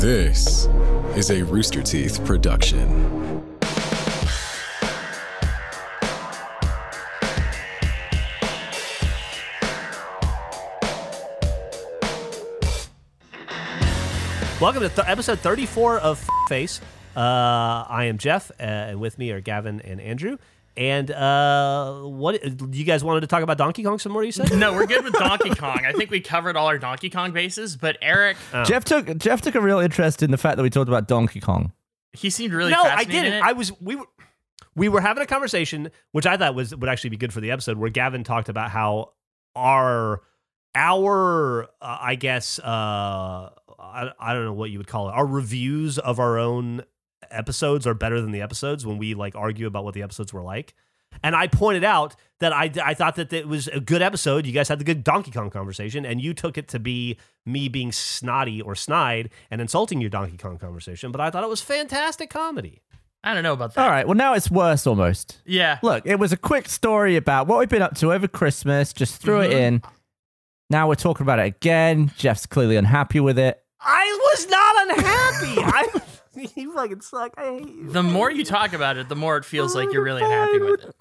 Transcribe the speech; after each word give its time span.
This 0.00 0.66
is 1.14 1.30
a 1.30 1.42
Rooster 1.42 1.82
Teeth 1.82 2.24
production. 2.24 2.88
Welcome 14.58 14.80
to 14.80 14.88
th- 14.88 15.06
episode 15.06 15.40
34 15.40 15.98
of 15.98 16.18
F- 16.18 16.28
Face. 16.48 16.80
Uh, 17.14 17.20
I 17.20 18.04
am 18.04 18.16
Jeff, 18.16 18.50
uh, 18.52 18.62
and 18.62 19.00
with 19.00 19.18
me 19.18 19.32
are 19.32 19.42
Gavin 19.42 19.82
and 19.82 20.00
Andrew. 20.00 20.38
And 20.76 21.10
uh, 21.10 22.00
what 22.02 22.42
you 22.74 22.84
guys 22.84 23.02
wanted 23.02 23.20
to 23.22 23.26
talk 23.26 23.42
about 23.42 23.58
Donkey 23.58 23.82
Kong 23.82 23.98
some 23.98 24.12
more? 24.12 24.24
You 24.24 24.32
said 24.32 24.56
No, 24.56 24.72
we're 24.72 24.86
good 24.86 25.04
with 25.04 25.12
Donkey 25.14 25.50
Kong. 25.54 25.84
I 25.84 25.92
think 25.92 26.10
we 26.10 26.20
covered 26.20 26.56
all 26.56 26.66
our 26.68 26.78
Donkey 26.78 27.10
Kong 27.10 27.32
bases, 27.32 27.76
but 27.76 27.98
Eric, 28.00 28.36
Jeff 28.64 28.84
took 28.84 29.16
Jeff 29.18 29.40
took 29.40 29.54
a 29.56 29.60
real 29.60 29.80
interest 29.80 30.22
in 30.22 30.30
the 30.30 30.38
fact 30.38 30.56
that 30.56 30.62
we 30.62 30.70
talked 30.70 30.88
about 30.88 31.08
Donkey 31.08 31.40
Kong. 31.40 31.72
he 32.12 32.30
seemed 32.30 32.52
really 32.54 32.70
no, 32.70 32.82
I 32.82 32.88
fascinated 33.04 33.14
in 33.16 33.22
didn't. 33.24 33.38
it. 33.38 33.42
I 33.44 33.52
was 33.52 33.72
we 33.80 33.96
were 33.96 34.06
we 34.76 34.88
were 34.88 35.00
having 35.00 35.22
a 35.22 35.26
conversation, 35.26 35.90
which 36.12 36.26
I 36.26 36.36
thought 36.36 36.54
was 36.54 36.74
would 36.74 36.88
actually 36.88 37.10
be 37.10 37.16
good 37.16 37.32
for 37.32 37.40
the 37.40 37.50
episode, 37.50 37.76
where 37.76 37.90
Gavin 37.90 38.24
talked 38.24 38.48
about 38.48 38.70
how 38.70 39.12
our 39.56 40.22
our 40.74 41.64
uh, 41.64 41.98
I 42.00 42.14
guess 42.14 42.58
uh, 42.60 43.50
I, 43.78 44.10
I 44.18 44.32
don't 44.34 44.44
know 44.44 44.52
what 44.52 44.70
you 44.70 44.78
would 44.78 44.86
call 44.86 45.08
it. 45.08 45.12
Our 45.12 45.26
reviews 45.26 45.98
of 45.98 46.18
our 46.20 46.38
own 46.38 46.84
episodes 47.30 47.86
are 47.86 47.94
better 47.94 48.20
than 48.20 48.32
the 48.32 48.42
episodes 48.42 48.86
when 48.86 48.98
we 48.98 49.14
like 49.14 49.34
argue 49.34 49.66
about 49.66 49.84
what 49.84 49.94
the 49.94 50.02
episodes 50.02 50.32
were 50.32 50.42
like. 50.42 50.74
And 51.22 51.34
I 51.34 51.48
pointed 51.48 51.84
out 51.84 52.14
that 52.38 52.52
I, 52.52 52.70
I 52.82 52.94
thought 52.94 53.16
that 53.16 53.32
it 53.32 53.48
was 53.48 53.68
a 53.68 53.80
good 53.80 54.00
episode. 54.00 54.46
You 54.46 54.52
guys 54.52 54.68
had 54.68 54.78
the 54.78 54.84
good 54.84 55.04
Donkey 55.04 55.30
Kong 55.30 55.50
conversation, 55.50 56.06
and 56.06 56.20
you 56.20 56.32
took 56.32 56.56
it 56.56 56.68
to 56.68 56.78
be 56.78 57.18
me 57.44 57.68
being 57.68 57.92
snotty 57.92 58.60
or 58.60 58.74
snide 58.74 59.30
and 59.50 59.60
insulting 59.60 60.00
your 60.00 60.10
Donkey 60.10 60.36
Kong 60.36 60.56
conversation. 60.56 61.10
But 61.12 61.20
I 61.20 61.30
thought 61.30 61.42
it 61.42 61.50
was 61.50 61.60
fantastic 61.60 62.30
comedy. 62.30 62.80
I 63.22 63.34
don't 63.34 63.42
know 63.42 63.52
about 63.52 63.74
that. 63.74 63.84
All 63.84 63.90
right, 63.90 64.06
well 64.06 64.16
now 64.16 64.32
it's 64.32 64.50
worse 64.50 64.86
almost. 64.86 65.42
Yeah. 65.44 65.78
Look, 65.82 66.06
it 66.06 66.18
was 66.18 66.32
a 66.32 66.38
quick 66.38 66.68
story 66.68 67.16
about 67.16 67.46
what 67.46 67.58
we've 67.58 67.68
been 67.68 67.82
up 67.82 67.96
to 67.96 68.12
over 68.12 68.26
Christmas. 68.26 68.94
Just 68.94 69.20
threw 69.20 69.40
it 69.40 69.50
mm-hmm. 69.50 69.58
in. 69.58 69.82
Now 70.70 70.88
we're 70.88 70.94
talking 70.94 71.24
about 71.24 71.38
it 71.38 71.46
again. 71.46 72.12
Jeff's 72.16 72.46
clearly 72.46 72.76
unhappy 72.76 73.20
with 73.20 73.38
it. 73.38 73.62
I 73.80 74.18
was 74.22 74.48
not 74.48 74.98
unhappy. 74.98 75.62
I 75.98 76.00
you 76.56 76.72
fucking 76.74 77.00
suck. 77.00 77.32
I 77.36 77.44
hate 77.58 77.68
you. 77.68 77.90
The 77.90 78.02
more 78.02 78.30
you 78.30 78.44
talk 78.44 78.72
about 78.72 78.96
it, 78.96 79.08
the 79.08 79.16
more 79.16 79.36
it 79.36 79.44
feels 79.44 79.74
like 79.74 79.92
you're 79.92 80.02
really 80.04 80.22
unhappy 80.22 80.58
with 80.58 80.84
it. 80.84 80.94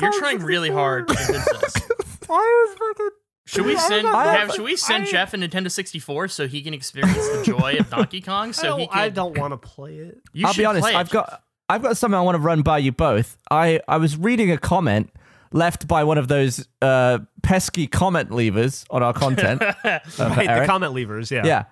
You're 0.00 0.12
trying 0.18 0.40
really 0.40 0.70
hard 0.70 1.08
to 1.08 1.14
convince 1.14 1.48
us. 1.48 1.76
I 2.30 2.66
was 2.68 2.78
fucking. 2.78 3.10
Should 3.48 3.64
we 3.66 3.76
send 3.76 4.08
I 4.08 4.24
have, 4.32 4.40
have- 4.48 4.52
should 4.56 4.64
we 4.64 4.74
send 4.76 5.04
I- 5.04 5.10
Jeff 5.10 5.32
a 5.32 5.36
Nintendo 5.36 5.70
64 5.70 6.28
so 6.28 6.48
he 6.48 6.62
can 6.62 6.74
experience 6.74 7.16
the 7.28 7.42
joy 7.44 7.76
of 7.78 7.88
Donkey 7.90 8.20
Kong? 8.22 8.48
I 8.48 8.52
So 8.52 8.76
he 8.76 8.82
don't, 8.86 8.92
can 8.92 9.00
I 9.02 9.08
don't 9.08 9.38
want 9.38 9.52
to 9.52 9.56
play 9.56 9.96
it. 9.98 10.18
You 10.32 10.46
I'll 10.46 10.52
should 10.52 10.62
be 10.62 10.66
honest, 10.66 10.82
play 10.82 10.92
it. 10.94 10.96
I've 10.96 11.10
got 11.10 11.42
I've 11.68 11.82
got 11.82 11.96
something 11.96 12.18
I 12.18 12.22
want 12.22 12.34
to 12.36 12.40
run 12.40 12.62
by 12.62 12.78
you 12.78 12.92
both. 12.92 13.36
I, 13.50 13.80
I 13.88 13.96
was 13.98 14.16
reading 14.16 14.50
a 14.50 14.58
comment 14.58 15.12
left 15.52 15.86
by 15.88 16.02
one 16.04 16.18
of 16.18 16.26
those 16.28 16.66
uh, 16.82 17.18
pesky 17.42 17.86
comment 17.86 18.30
leavers 18.30 18.84
on 18.90 19.02
our 19.02 19.12
content. 19.12 19.62
uh, 19.62 19.98
for 20.00 20.26
Right, 20.26 20.46
the 20.46 20.50
Eric. 20.50 20.66
comment 20.68 20.92
levers. 20.92 21.30
Yeah. 21.30 21.44
Yeah. 21.46 21.64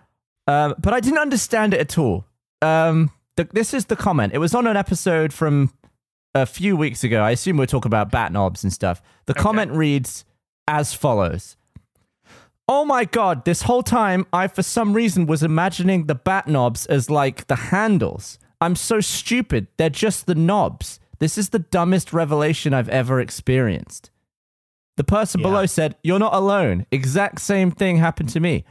Um, 0.46 0.74
but 0.78 0.92
I 0.94 1.00
didn't 1.00 1.18
understand 1.18 1.74
it 1.74 1.80
at 1.80 1.96
all. 1.98 2.24
Um, 2.64 3.10
the, 3.36 3.44
this 3.52 3.74
is 3.74 3.86
the 3.86 3.96
comment. 3.96 4.32
It 4.32 4.38
was 4.38 4.54
on 4.54 4.66
an 4.66 4.76
episode 4.76 5.32
from 5.32 5.72
a 6.34 6.46
few 6.46 6.76
weeks 6.76 7.04
ago. 7.04 7.20
I 7.22 7.32
assume 7.32 7.56
we're 7.56 7.66
talking 7.66 7.88
about 7.88 8.10
bat 8.10 8.32
knobs 8.32 8.62
and 8.64 8.72
stuff. 8.72 9.02
The 9.26 9.34
comment 9.34 9.72
reads 9.72 10.24
as 10.66 10.94
follows. 10.94 11.56
Oh 12.66 12.84
my 12.84 13.04
god, 13.04 13.44
this 13.44 13.62
whole 13.62 13.82
time 13.82 14.26
I 14.32 14.46
for 14.48 14.62
some 14.62 14.94
reason 14.94 15.26
was 15.26 15.42
imagining 15.42 16.06
the 16.06 16.14
bat 16.14 16.48
knobs 16.48 16.86
as 16.86 17.10
like 17.10 17.46
the 17.46 17.56
handles. 17.56 18.38
I'm 18.60 18.74
so 18.76 19.00
stupid. 19.00 19.66
They're 19.76 19.90
just 19.90 20.24
the 20.26 20.34
knobs. 20.34 20.98
This 21.18 21.36
is 21.36 21.50
the 21.50 21.58
dumbest 21.58 22.12
revelation 22.12 22.72
I've 22.72 22.88
ever 22.88 23.20
experienced. 23.20 24.10
The 24.96 25.04
person 25.04 25.40
Yeah. 25.40 25.46
below 25.48 25.66
said, 25.66 25.96
You're 26.02 26.18
not 26.18 26.34
alone. 26.34 26.86
Exact 26.90 27.40
same 27.40 27.70
thing 27.70 27.98
happened 27.98 28.30
to 28.30 28.40
me. 28.40 28.64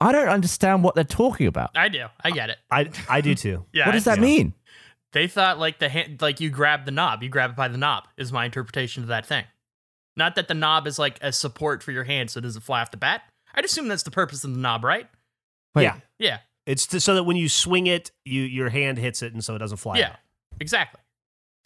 I 0.00 0.12
don't 0.12 0.28
understand 0.28 0.82
what 0.84 0.94
they're 0.94 1.04
talking 1.04 1.46
about. 1.46 1.70
I 1.76 1.88
do. 1.88 2.06
I 2.22 2.30
get 2.30 2.50
it. 2.50 2.58
I 2.70 2.90
I 3.08 3.20
do 3.20 3.34
too. 3.34 3.64
Yeah. 3.72 3.86
what 3.86 3.92
does 3.92 4.06
I- 4.06 4.16
that 4.16 4.20
mean? 4.20 4.54
They 5.12 5.28
thought 5.28 5.60
like 5.60 5.78
the 5.78 5.88
hand, 5.88 6.20
like 6.20 6.40
you 6.40 6.50
grab 6.50 6.84
the 6.86 6.90
knob, 6.90 7.22
you 7.22 7.28
grab 7.28 7.50
it 7.50 7.56
by 7.56 7.68
the 7.68 7.78
knob 7.78 8.08
is 8.16 8.32
my 8.32 8.44
interpretation 8.44 9.04
of 9.04 9.08
that 9.10 9.24
thing. 9.24 9.44
Not 10.16 10.34
that 10.34 10.48
the 10.48 10.54
knob 10.54 10.88
is 10.88 10.98
like 10.98 11.18
a 11.22 11.32
support 11.32 11.82
for 11.84 11.92
your 11.92 12.02
hand 12.04 12.30
so 12.30 12.38
it 12.38 12.42
doesn't 12.42 12.62
fly 12.62 12.80
off 12.82 12.90
the 12.90 12.96
bat. 12.96 13.22
I'd 13.54 13.64
assume 13.64 13.86
that's 13.86 14.02
the 14.02 14.10
purpose 14.10 14.42
of 14.42 14.50
the 14.52 14.58
knob, 14.58 14.82
right? 14.82 15.08
Wait, 15.74 15.84
Yeah. 15.84 15.96
Yeah. 16.18 16.38
It's 16.66 16.86
to, 16.88 17.00
so 17.00 17.14
that 17.14 17.22
when 17.24 17.36
you 17.36 17.48
swing 17.48 17.86
it, 17.86 18.10
you 18.24 18.42
your 18.42 18.70
hand 18.70 18.98
hits 18.98 19.22
it, 19.22 19.32
and 19.34 19.44
so 19.44 19.54
it 19.54 19.58
doesn't 19.58 19.76
fly. 19.76 19.98
Yeah. 19.98 20.08
out. 20.10 20.16
Exactly. 20.60 21.00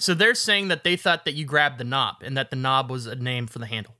So 0.01 0.13
they're 0.13 0.35
saying 0.35 0.69
that 0.69 0.85
they 0.85 0.97
thought 0.97 1.25
that 1.25 1.33
you 1.35 1.45
grabbed 1.47 1.79
the 1.79 1.85
knob 1.85 2.17
and 2.23 2.37
that 2.37 2.51
the 2.51 2.57
knob 2.57 2.91
was 2.91 3.07
a 3.07 3.17
name 3.17 3.47
for 3.47 3.59
the 3.61 3.67
handle. 3.67 3.95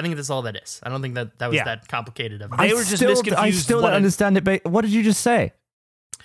I 0.00 0.02
think 0.02 0.16
that's 0.16 0.30
all 0.30 0.42
that 0.42 0.56
is. 0.56 0.80
I 0.82 0.88
don't 0.88 1.02
think 1.02 1.14
that 1.14 1.38
that 1.38 1.48
was 1.48 1.56
Yeah. 1.56 1.64
that 1.64 1.86
complicated 1.88 2.40
of 2.42 2.52
it. 2.52 2.56
They 2.58 2.70
I 2.70 2.72
were 2.74 2.82
just 2.82 2.96
still, 2.96 3.10
I 3.36 3.50
still 3.50 3.78
what 3.78 3.88
don't 3.88 3.92
a- 3.92 3.96
understand 3.96 4.36
it. 4.36 4.44
But 4.44 4.64
what 4.64 4.80
did 4.82 4.90
you 4.92 5.02
just 5.02 5.20
say? 5.20 5.52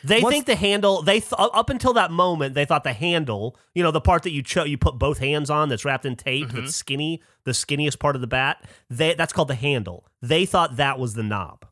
They 0.03 0.21
What's- 0.21 0.33
think 0.33 0.45
the 0.45 0.55
handle. 0.55 1.01
They 1.01 1.19
th- 1.19 1.33
up 1.37 1.69
until 1.69 1.93
that 1.93 2.11
moment, 2.11 2.53
they 2.53 2.65
thought 2.65 2.83
the 2.83 2.93
handle. 2.93 3.57
You 3.73 3.81
know, 3.83 3.91
the 3.91 4.01
part 4.01 4.23
that 4.23 4.31
you 4.31 4.43
cho- 4.43 4.63
you 4.65 4.77
put 4.77 4.99
both 4.99 5.17
hands 5.17 5.49
on, 5.49 5.69
that's 5.69 5.83
wrapped 5.83 6.05
in 6.05 6.15
tape, 6.15 6.47
Mm-hmm. 6.47 6.57
that's 6.61 6.75
skinny, 6.75 7.21
the 7.43 7.51
skinniest 7.51 7.99
part 7.99 8.15
of 8.15 8.21
the 8.21 8.27
bat. 8.27 8.63
They 8.89 9.13
that's 9.15 9.33
called 9.33 9.47
the 9.47 9.55
handle. 9.55 10.05
They 10.21 10.45
thought 10.45 10.77
that 10.77 10.99
was 10.99 11.13
the 11.15 11.23
knob. 11.23 11.65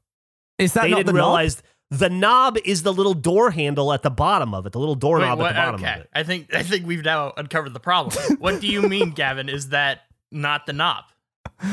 Is 0.59 0.73
that 0.73 0.83
they 0.83 0.89
not 0.91 0.97
didn't 0.97 1.07
the 1.07 1.13
knob? 1.13 1.27
realize 1.27 1.61
the 1.91 2.09
knob 2.09 2.57
is 2.65 2.81
the 2.83 2.93
little 2.93 3.13
door 3.13 3.51
handle 3.51 3.93
at 3.93 4.01
the 4.01 4.09
bottom 4.09 4.53
of 4.55 4.65
it, 4.65 4.71
the 4.71 4.79
little 4.79 4.95
Wait, 4.95 5.01
doorknob 5.01 5.37
what- 5.39 5.51
at 5.51 5.53
the 5.53 5.59
bottom 5.71 5.75
okay. 5.83 5.93
of 5.93 5.99
it. 6.01 6.09
I 6.13 6.23
think 6.23 6.53
I 6.55 6.63
think 6.63 6.87
we've 6.87 7.03
now 7.03 7.33
uncovered 7.37 7.73
the 7.73 7.79
problem. 7.79 8.17
what 8.39 8.59
do 8.61 8.67
you 8.67 8.81
mean, 8.81 9.11
Gavin? 9.11 9.47
Is 9.47 9.69
that 9.69 10.01
not 10.31 10.65
the 10.65 10.73
knob? 10.73 11.03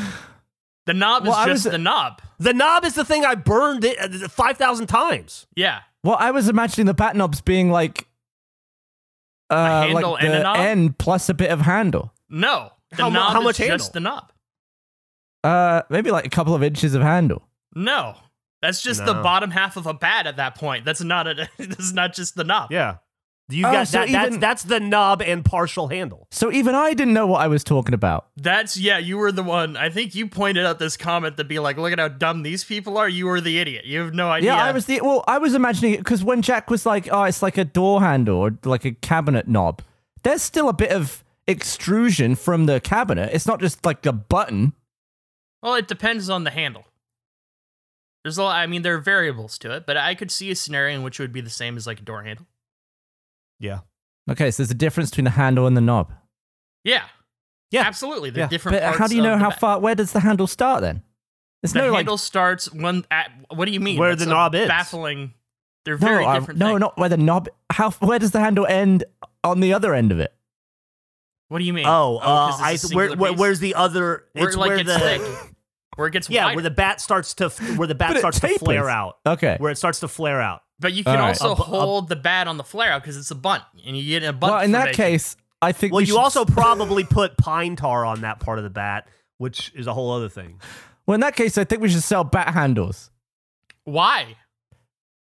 The 0.87 0.95
knob 0.95 1.23
Well, 1.27 1.33
I 1.33 1.43
is 1.43 1.47
just 1.49 1.65
was- 1.65 1.71
the 1.73 1.77
knob. 1.77 2.21
The 2.39 2.53
knob 2.53 2.83
is 2.85 2.95
the 2.95 3.05
thing 3.05 3.23
I 3.23 3.35
burned 3.35 3.85
it 3.85 3.97
uh, 3.99 4.27
five 4.29 4.57
thousand 4.57 4.87
times. 4.87 5.45
Yeah. 5.55 5.81
Well, 6.03 6.17
I 6.19 6.31
was 6.31 6.49
imagining 6.49 6.87
the 6.87 6.95
bat 6.95 7.15
knobs 7.15 7.39
being 7.39 7.69
like 7.69 8.07
uh, 9.51 9.83
handle 9.83 10.11
like 10.13 10.23
and 10.23 10.33
the 10.33 10.39
a 10.39 10.43
knob? 10.43 10.57
end 10.57 10.97
plus 10.97 11.29
a 11.29 11.35
bit 11.35 11.51
of 11.51 11.61
handle. 11.61 12.11
No. 12.29 12.71
The 12.89 13.03
How 13.03 13.09
mu- 13.09 13.13
knob 13.13 13.33
how 13.33 13.39
is 13.41 13.43
much 13.45 13.57
just 13.57 13.69
handle? 13.69 13.89
the 13.93 13.99
knob. 13.99 14.31
Uh, 15.43 15.81
maybe 15.89 16.09
like 16.11 16.25
a 16.25 16.29
couple 16.29 16.55
of 16.55 16.63
inches 16.63 16.95
of 16.95 17.03
handle. 17.03 17.47
No. 17.75 18.15
That's 18.63 18.81
just 18.81 19.05
the 19.05 19.13
bottom 19.13 19.51
half 19.51 19.77
of 19.77 19.85
a 19.87 19.93
bat 19.93 20.25
at 20.27 20.37
that 20.37 20.55
point. 20.55 20.83
That's 20.85 21.01
not 21.01 21.27
a 21.27 21.47
that's 21.59 21.93
not 21.93 22.13
just 22.13 22.35
the 22.35 22.43
knob. 22.43 22.71
Yeah, 22.71 22.97
you 23.49 23.65
Oh, 23.67 23.71
got 23.71 23.87
so 23.87 23.99
that. 23.99 24.09
that's 24.11 24.27
even- 24.27 24.39
that's 24.39 24.63
the 24.63 24.79
knob 24.79 25.21
and 25.21 25.43
partial 25.43 25.89
handle. 25.89 26.27
So 26.31 26.51
even 26.51 26.73
I 26.75 26.93
didn't 26.93 27.13
know 27.13 27.27
what 27.27 27.41
I 27.41 27.47
was 27.47 27.63
talking 27.63 27.93
about. 27.93 28.27
That's 28.37 28.77
yeah, 28.77 28.97
you 28.97 29.17
were 29.17 29.31
the 29.31 29.43
one. 29.43 29.75
I 29.75 29.89
think 29.89 30.15
you 30.15 30.27
pointed 30.27 30.65
out 30.65 30.79
this 30.79 30.95
comment 30.95 31.37
to 31.37 31.43
be 31.43 31.59
like, 31.59 31.77
look 31.77 31.91
at 31.91 31.99
how 31.99 32.07
dumb 32.07 32.43
these 32.43 32.63
people 32.63 32.97
are. 32.97 33.09
You 33.09 33.25
were 33.25 33.41
the 33.41 33.59
idiot. 33.59 33.85
You 33.85 33.99
have 34.01 34.13
no 34.13 34.29
idea. 34.29 34.51
Yeah, 34.53 34.63
I 34.63 34.71
was 34.71 34.85
the 34.85 35.01
well. 35.01 35.23
I 35.27 35.37
was 35.37 35.53
imagining 35.53 35.93
it 35.93 35.97
because 35.97 36.23
when 36.23 36.41
Jack 36.41 36.69
was 36.69 36.85
like, 36.85 37.09
"Oh, 37.11 37.23
it's 37.23 37.41
like 37.41 37.57
a 37.57 37.65
door 37.65 37.99
handle 38.01 38.37
or 38.37 38.57
like 38.63 38.85
a 38.85 38.91
cabinet 38.91 39.47
knob," 39.47 39.81
there's 40.23 40.41
still 40.41 40.69
a 40.69 40.73
bit 40.73 40.91
of 40.91 41.23
extrusion 41.47 42.35
from 42.35 42.67
the 42.67 42.79
cabinet. 42.79 43.31
It's 43.33 43.45
not 43.47 43.59
just 43.59 43.85
like 43.85 44.05
a 44.05 44.13
button. 44.13 44.73
Well, 45.61 45.75
it 45.75 45.87
depends 45.87 46.29
on 46.29 46.43
the 46.45 46.51
handle. 46.51 46.85
There's 48.23 48.37
a 48.37 48.43
lot, 48.43 48.55
I 48.55 48.67
mean, 48.67 48.83
there 48.83 48.93
are 48.95 48.99
variables 48.99 49.57
to 49.59 49.71
it, 49.75 49.85
but 49.87 49.97
I 49.97 50.13
could 50.15 50.29
see 50.31 50.51
a 50.51 50.55
scenario 50.55 50.95
in 50.95 51.01
which 51.03 51.19
it 51.19 51.23
would 51.23 51.33
be 51.33 51.41
the 51.41 51.49
same 51.49 51.75
as 51.75 51.87
like 51.87 51.99
a 51.99 52.03
door 52.03 52.23
handle. 52.23 52.45
Yeah, 53.61 53.79
Okay, 54.29 54.51
so 54.51 54.61
there's 54.63 54.71
a 54.71 54.75
difference 54.75 55.09
between 55.11 55.25
the 55.25 55.31
handle 55.31 55.65
and 55.67 55.75
the 55.77 55.81
knob. 55.81 56.11
Yeah. 56.83 57.03
Yeah. 57.71 57.83
Absolutely. 57.83 58.29
They're 58.31 58.43
Yeah. 58.43 58.49
different 58.49 58.75
But 58.77 58.83
parts 58.83 58.97
how 58.97 59.07
do 59.07 59.15
you 59.15 59.21
know 59.21 59.37
how 59.37 59.49
far? 59.51 59.79
Where 59.79 59.95
does 59.95 60.11
the 60.11 60.19
handle 60.19 60.47
start 60.47 60.81
then? 60.81 61.03
There's 61.61 61.73
the 61.73 61.79
no 61.79 61.93
handle 61.93 62.17
starts 62.17 62.71
when 62.73 63.05
at 63.11 63.31
what 63.53 63.65
do 63.65 63.71
you 63.71 63.79
mean? 63.79 63.97
Where 63.99 64.09
That's 64.09 64.25
the 64.25 64.31
a 64.31 64.33
knob 64.33 64.55
is. 64.55 64.67
Baffling. 64.67 65.33
They're 65.85 65.95
like 65.95 66.01
very 66.01 66.23
no, 66.23 66.29
I- 66.29 66.39
different 66.39 66.59
no, 66.59 66.67
things. 66.69 66.79
not 66.81 66.97
where 66.97 67.09
the 67.09 67.17
knob. 67.17 67.47
How? 67.71 67.91
Where 67.91 68.19
does 68.19 68.31
the 68.31 68.39
handle 68.39 68.65
end 68.65 69.03
on 69.43 69.59
the 69.59 69.73
other 69.73 69.93
end 69.93 70.11
of 70.11 70.19
it? 70.19 70.33
What 71.49 71.59
do 71.59 71.65
you 71.65 71.73
mean? 71.73 71.85
Oh, 71.87 72.17
uh, 72.17 72.21
'cause 72.51 72.53
it's 72.55 72.61
a 72.61 72.65
I 72.65 72.75
singular 72.77 73.07
where, 73.09 73.17
where 73.17 73.31
piece? 73.31 73.39
where, 73.39 73.55
the 73.55 73.75
other? 73.75 74.25
where 74.33 74.47
it's 74.47 74.57
like 74.57 74.67
where 74.69 74.77
gets 74.77 74.93
the 74.93 74.99
thick, 74.99 75.21
where 76.01 76.07
it 76.07 76.11
gets 76.11 76.29
yeah, 76.29 76.45
wider. 76.45 76.55
where 76.57 76.63
the 76.63 76.69
bat 76.71 76.99
starts 76.99 77.33
to 77.35 77.49
where 77.77 77.87
the 77.87 77.95
bat 77.95 78.09
But 78.09 78.17
it 78.17 78.19
starts 78.19 78.39
to 78.41 78.47
flare 78.59 78.89
out. 78.89 79.17
Okay. 79.25 79.55
Where 79.59 79.71
it 79.71 79.77
starts 79.77 79.99
to 80.01 80.07
flare 80.07 80.41
out. 80.41 80.61
but 80.79 80.93
you 80.93 81.03
can 81.03 81.15
All 81.15 81.21
right. 81.21 81.41
also 81.41 81.53
A 81.53 81.55
bu- 81.55 81.61
a- 81.61 81.65
hold 81.65 82.09
the 82.09 82.15
bat 82.15 82.47
on 82.47 82.57
the 82.57 82.63
flare 82.63 82.91
out 82.91 83.01
because 83.03 83.15
it's 83.17 83.31
a 83.31 83.35
bunt, 83.35 83.63
and 83.85 83.95
you 83.95 84.03
get 84.19 84.27
a 84.27 84.33
bunt. 84.33 84.51
Well, 84.53 84.61
in 84.63 84.71
that 84.73 84.93
case, 84.95 85.37
I 85.61 85.71
think. 85.71 85.93
Well, 85.93 85.99
we 85.99 86.03
you 86.05 86.13
should- 86.13 86.19
also 86.19 86.43
probably 86.61 87.03
put 87.03 87.37
pine 87.37 87.75
tar 87.75 88.03
on 88.05 88.21
that 88.21 88.39
part 88.39 88.57
of 88.57 88.63
the 88.63 88.69
bat, 88.71 89.07
which 89.37 89.71
is 89.75 89.85
a 89.87 89.93
whole 89.93 90.11
other 90.11 90.27
thing. 90.29 90.59
Well, 91.05 91.15
in 91.15 91.21
that 91.21 91.35
case, 91.35 91.57
I 91.57 91.63
think 91.63 91.81
we 91.81 91.89
should 91.89 92.03
sell 92.03 92.23
bat 92.23 92.49
handles 92.53 93.09
why? 93.83 94.35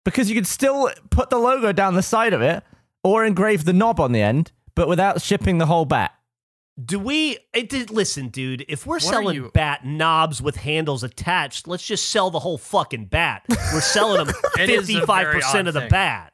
because 0.06 0.30
you 0.30 0.36
could 0.36 0.48
still 0.48 0.90
put 1.10 1.30
the 1.30 1.38
logo 1.38 1.72
down 1.72 1.96
the 1.96 2.02
side 2.04 2.34
of 2.34 2.42
it 2.42 2.64
or 3.04 3.26
engrave 3.26 3.66
the 3.66 3.74
knob 3.74 4.00
on 4.00 4.12
the 4.12 4.22
end, 4.22 4.52
but 4.76 4.88
without 4.88 5.22
shipping 5.22 5.58
the 5.58 5.66
whole 5.66 5.86
bat. 5.86 6.14
Do 6.86 7.00
we 7.00 7.38
it 7.54 7.70
did, 7.70 7.90
listen, 7.92 8.30
dude? 8.30 8.64
If 8.70 8.86
we're 8.86 8.98
are 8.98 9.00
selling 9.02 9.36
you- 9.36 9.52
bat 9.54 9.86
knobs 9.86 10.42
with 10.42 10.56
handles 10.58 11.04
attached, 11.04 11.68
let's 11.68 11.86
just 11.86 12.10
sell 12.10 12.30
the 12.32 12.40
whole 12.40 12.58
fucking 12.58 13.06
bat. 13.06 13.44
We're 13.74 13.82
selling 13.82 14.26
them 14.26 14.36
It 14.60 14.70
is 14.70 14.90
a 14.90 14.94
very 14.94 15.00
fifty-five 15.00 15.28
percent 15.28 15.68
of 15.68 15.74
the 15.74 15.82
thing. 15.82 15.90
bat. 15.90 16.34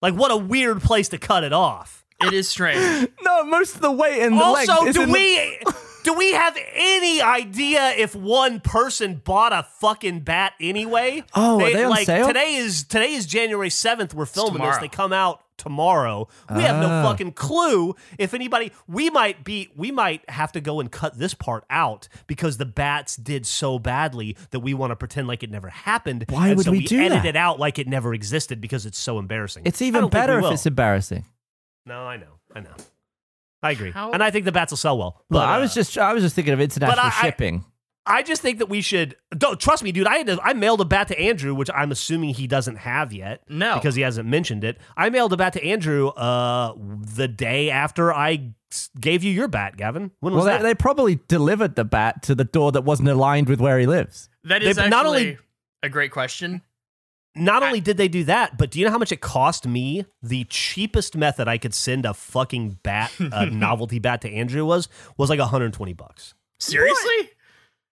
Like, 0.00 0.14
what 0.14 0.30
a 0.30 0.36
weird 0.36 0.80
place 0.80 1.08
to 1.10 1.18
cut 1.18 1.42
it 1.44 1.52
off. 1.52 2.04
It 2.20 2.32
is 2.32 2.48
strange. 2.48 3.08
No, 3.22 3.44
most 3.44 3.74
of 3.74 3.80
the 3.82 3.92
weight 3.92 4.22
and 4.22 4.38
the 4.38 4.44
length 4.44 4.70
Also, 4.70 4.92
do 4.92 5.02
in 5.02 5.08
the- 5.08 5.12
we 5.12 5.58
do 6.04 6.14
we 6.14 6.32
have 6.32 6.56
any 6.74 7.20
idea 7.20 7.90
if 7.90 8.14
one 8.16 8.60
person 8.60 9.20
bought 9.22 9.52
a 9.52 9.64
fucking 9.80 10.20
bat 10.20 10.54
anyway? 10.60 11.22
Oh, 11.34 11.60
are 11.60 11.70
they 11.72 11.84
on 11.84 11.90
like 11.90 12.06
sale? 12.06 12.26
today 12.26 12.54
is 12.54 12.84
today 12.84 13.12
is 13.12 13.26
January 13.26 13.70
seventh. 13.70 14.14
We're 14.14 14.24
filming 14.26 14.62
this. 14.62 14.78
They 14.78 14.88
come 14.88 15.12
out 15.12 15.42
tomorrow. 15.58 16.28
We 16.54 16.62
have 16.62 16.80
no 16.80 16.88
Ah. 16.88 17.02
fucking 17.02 17.32
clue 17.32 17.94
if 18.18 18.32
anybody. 18.32 18.72
We 18.86 19.10
might 19.10 19.44
be. 19.44 19.68
We 19.76 19.90
might 19.90 20.28
have 20.30 20.52
to 20.52 20.60
go 20.60 20.80
and 20.80 20.90
cut 20.90 21.18
this 21.18 21.34
part 21.34 21.64
out 21.68 22.08
because 22.26 22.56
the 22.56 22.64
bats 22.64 23.16
did 23.16 23.44
so 23.44 23.78
badly 23.78 24.36
that 24.50 24.60
we 24.60 24.72
want 24.72 24.92
to 24.92 24.96
pretend 24.96 25.28
like 25.28 25.42
it 25.42 25.50
never 25.50 25.68
happened. 25.68 26.24
Why 26.30 26.48
and 26.48 26.56
would 26.56 26.64
so 26.66 26.70
we 26.70 26.78
we 26.78 26.84
do 26.86 27.00
edit 27.00 27.24
that? 27.24 27.26
it 27.26 27.36
out 27.36 27.58
like 27.58 27.78
it 27.78 27.86
never 27.88 28.14
existed 28.14 28.60
because 28.60 28.86
it's 28.86 28.98
so 28.98 29.18
embarrassing. 29.18 29.64
It's 29.66 29.82
even 29.82 30.08
better 30.08 30.38
if 30.38 30.44
will. 30.44 30.52
it's 30.52 30.64
embarrassing. 30.64 31.26
No, 31.84 32.00
I 32.06 32.16
know. 32.16 32.38
I 32.54 32.60
know. 32.60 32.74
I 33.62 33.72
agree, 33.72 33.90
How- 33.90 34.12
and 34.12 34.22
I 34.22 34.30
think 34.30 34.44
the 34.44 34.52
bats 34.52 34.70
will 34.70 34.76
sell 34.76 34.96
well. 34.96 35.16
Look, 35.30 35.40
But, 35.40 35.48
I 35.48 35.56
uh, 35.56 35.60
was 35.60 35.74
just 35.74 35.98
I 35.98 36.14
was 36.14 36.22
just 36.22 36.36
thinking 36.36 36.54
of 36.54 36.60
international 36.60 37.00
I- 37.04 37.08
I- 37.08 37.22
shipping. 37.22 37.64
I 38.08 38.22
just 38.22 38.42
think 38.42 38.58
that 38.58 38.68
we 38.68 38.80
should. 38.80 39.16
Don't 39.36 39.60
trust 39.60 39.82
me, 39.82 39.92
dude. 39.92 40.06
I 40.06 40.16
had 40.16 40.26
to, 40.28 40.40
I 40.42 40.54
mailed 40.54 40.80
a 40.80 40.84
bat 40.84 41.08
to 41.08 41.18
Andrew, 41.20 41.54
which 41.54 41.68
I'm 41.74 41.92
assuming 41.92 42.34
he 42.34 42.46
doesn't 42.46 42.76
have 42.76 43.12
yet. 43.12 43.42
No. 43.48 43.74
because 43.74 43.94
he 43.94 44.02
hasn't 44.02 44.28
mentioned 44.28 44.64
it. 44.64 44.78
I 44.96 45.10
mailed 45.10 45.32
a 45.32 45.36
bat 45.36 45.52
to 45.52 45.64
Andrew 45.64 46.08
uh 46.08 46.74
the 47.14 47.28
day 47.28 47.70
after 47.70 48.12
I 48.12 48.52
gave 48.98 49.22
you 49.22 49.32
your 49.32 49.48
bat, 49.48 49.76
Gavin. 49.76 50.10
When 50.20 50.34
was 50.34 50.44
well, 50.44 50.54
that? 50.54 50.62
they, 50.62 50.70
they 50.70 50.74
probably 50.74 51.20
delivered 51.28 51.74
the 51.76 51.84
bat 51.84 52.22
to 52.24 52.34
the 52.34 52.44
door 52.44 52.72
that 52.72 52.82
wasn't 52.82 53.08
aligned 53.08 53.48
with 53.48 53.60
where 53.60 53.78
he 53.78 53.86
lives. 53.86 54.28
That 54.44 54.62
is 54.62 54.76
They've 54.76 54.86
actually 54.86 54.90
not 54.90 55.06
only- 55.06 55.38
a 55.82 55.88
great 55.88 56.10
question. 56.10 56.62
Not 57.34 57.62
only 57.62 57.80
did 57.80 57.98
they 57.98 58.08
do 58.08 58.24
that, 58.24 58.58
but 58.58 58.70
do 58.70 58.80
you 58.80 58.84
know 58.84 58.90
how 58.90 58.98
much 58.98 59.12
it 59.12 59.20
cost 59.20 59.64
me? 59.66 60.04
The 60.22 60.44
cheapest 60.44 61.16
method 61.16 61.46
I 61.46 61.56
could 61.56 61.72
send 61.72 62.04
a 62.04 62.12
fucking 62.12 62.78
bat, 62.82 63.12
a 63.20 63.46
novelty 63.50 64.00
bat 64.00 64.22
to 64.22 64.30
Andrew 64.30 64.64
was 64.64 64.88
was 65.16 65.30
like 65.30 65.38
120 65.38 65.92
bucks. 65.92 66.34
Seriously? 66.58 67.30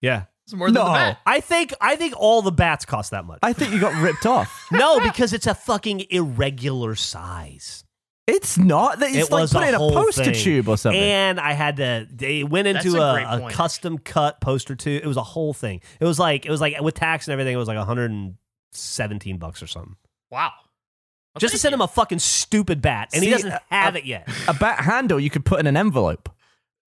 Yeah, 0.00 0.24
It's 0.44 0.54
more 0.54 0.68
than 0.68 0.74
No. 0.74 0.84
the 0.84 0.92
bat. 0.92 1.18
I 1.26 1.40
think 1.40 1.74
I 1.80 1.96
think 1.96 2.14
all 2.16 2.42
the 2.42 2.52
bats 2.52 2.84
cost 2.84 3.10
that 3.12 3.24
much. 3.24 3.38
I 3.42 3.52
think 3.52 3.72
you 3.72 3.80
got 3.80 4.00
ripped 4.02 4.26
off. 4.26 4.66
no, 4.72 5.00
because 5.00 5.32
it's 5.32 5.46
a 5.46 5.54
fucking 5.54 6.04
irregular 6.10 6.94
size. 6.94 7.84
It's 8.26 8.58
not. 8.58 8.98
that- 8.98 9.10
It's 9.10 9.28
It 9.28 9.32
like 9.32 9.42
was 9.42 9.52
a 9.52 9.58
putting 9.58 9.74
a, 9.74 9.78
whole 9.78 9.92
poster 9.92 10.24
thing. 10.24 10.34
tube 10.34 10.68
or 10.68 10.76
something. 10.76 11.00
And 11.00 11.38
I 11.40 11.52
had 11.52 11.76
to. 11.76 12.08
They 12.12 12.42
went 12.44 12.64
That's 12.64 12.84
into 12.84 13.00
a 13.00 13.10
a, 13.10 13.14
great 13.14 13.24
a 13.24 13.38
point, 13.38 13.54
custom 13.54 13.98
cut 13.98 14.40
poster 14.40 14.74
too. 14.74 15.00
It 15.02 15.06
was 15.06 15.16
a 15.16 15.22
whole 15.22 15.54
thing. 15.54 15.80
It 16.00 16.04
was 16.04 16.18
like 16.18 16.44
it 16.44 16.50
was 16.50 16.60
like 16.60 16.80
with 16.80 16.94
tax 16.94 17.26
and 17.28 17.32
everything. 17.32 17.54
It 17.54 17.58
was 17.58 17.68
like 17.68 17.76
117 17.78 19.38
bucks 19.38 19.62
or 19.62 19.66
something. 19.66 19.96
Wow. 20.30 20.50
Well, 21.34 21.40
Just 21.40 21.52
to 21.52 21.56
thank 21.58 21.62
send 21.62 21.72
you. 21.72 21.76
him 21.76 21.80
a 21.82 21.88
fucking 21.88 22.18
stupid 22.18 22.80
bat, 22.82 23.10
and 23.14 23.22
he 23.22 23.28
See, 23.28 23.32
doesn't 23.36 23.52
uh, 23.52 23.58
have 23.70 23.94
it 23.96 24.04
yet. 24.06 24.28
a 24.48 24.54
bat 24.54 24.80
handle 24.80 25.20
you 25.20 25.30
could 25.30 25.44
put 25.44 25.60
in 25.60 25.66
an 25.66 25.76
envelope. 25.76 26.28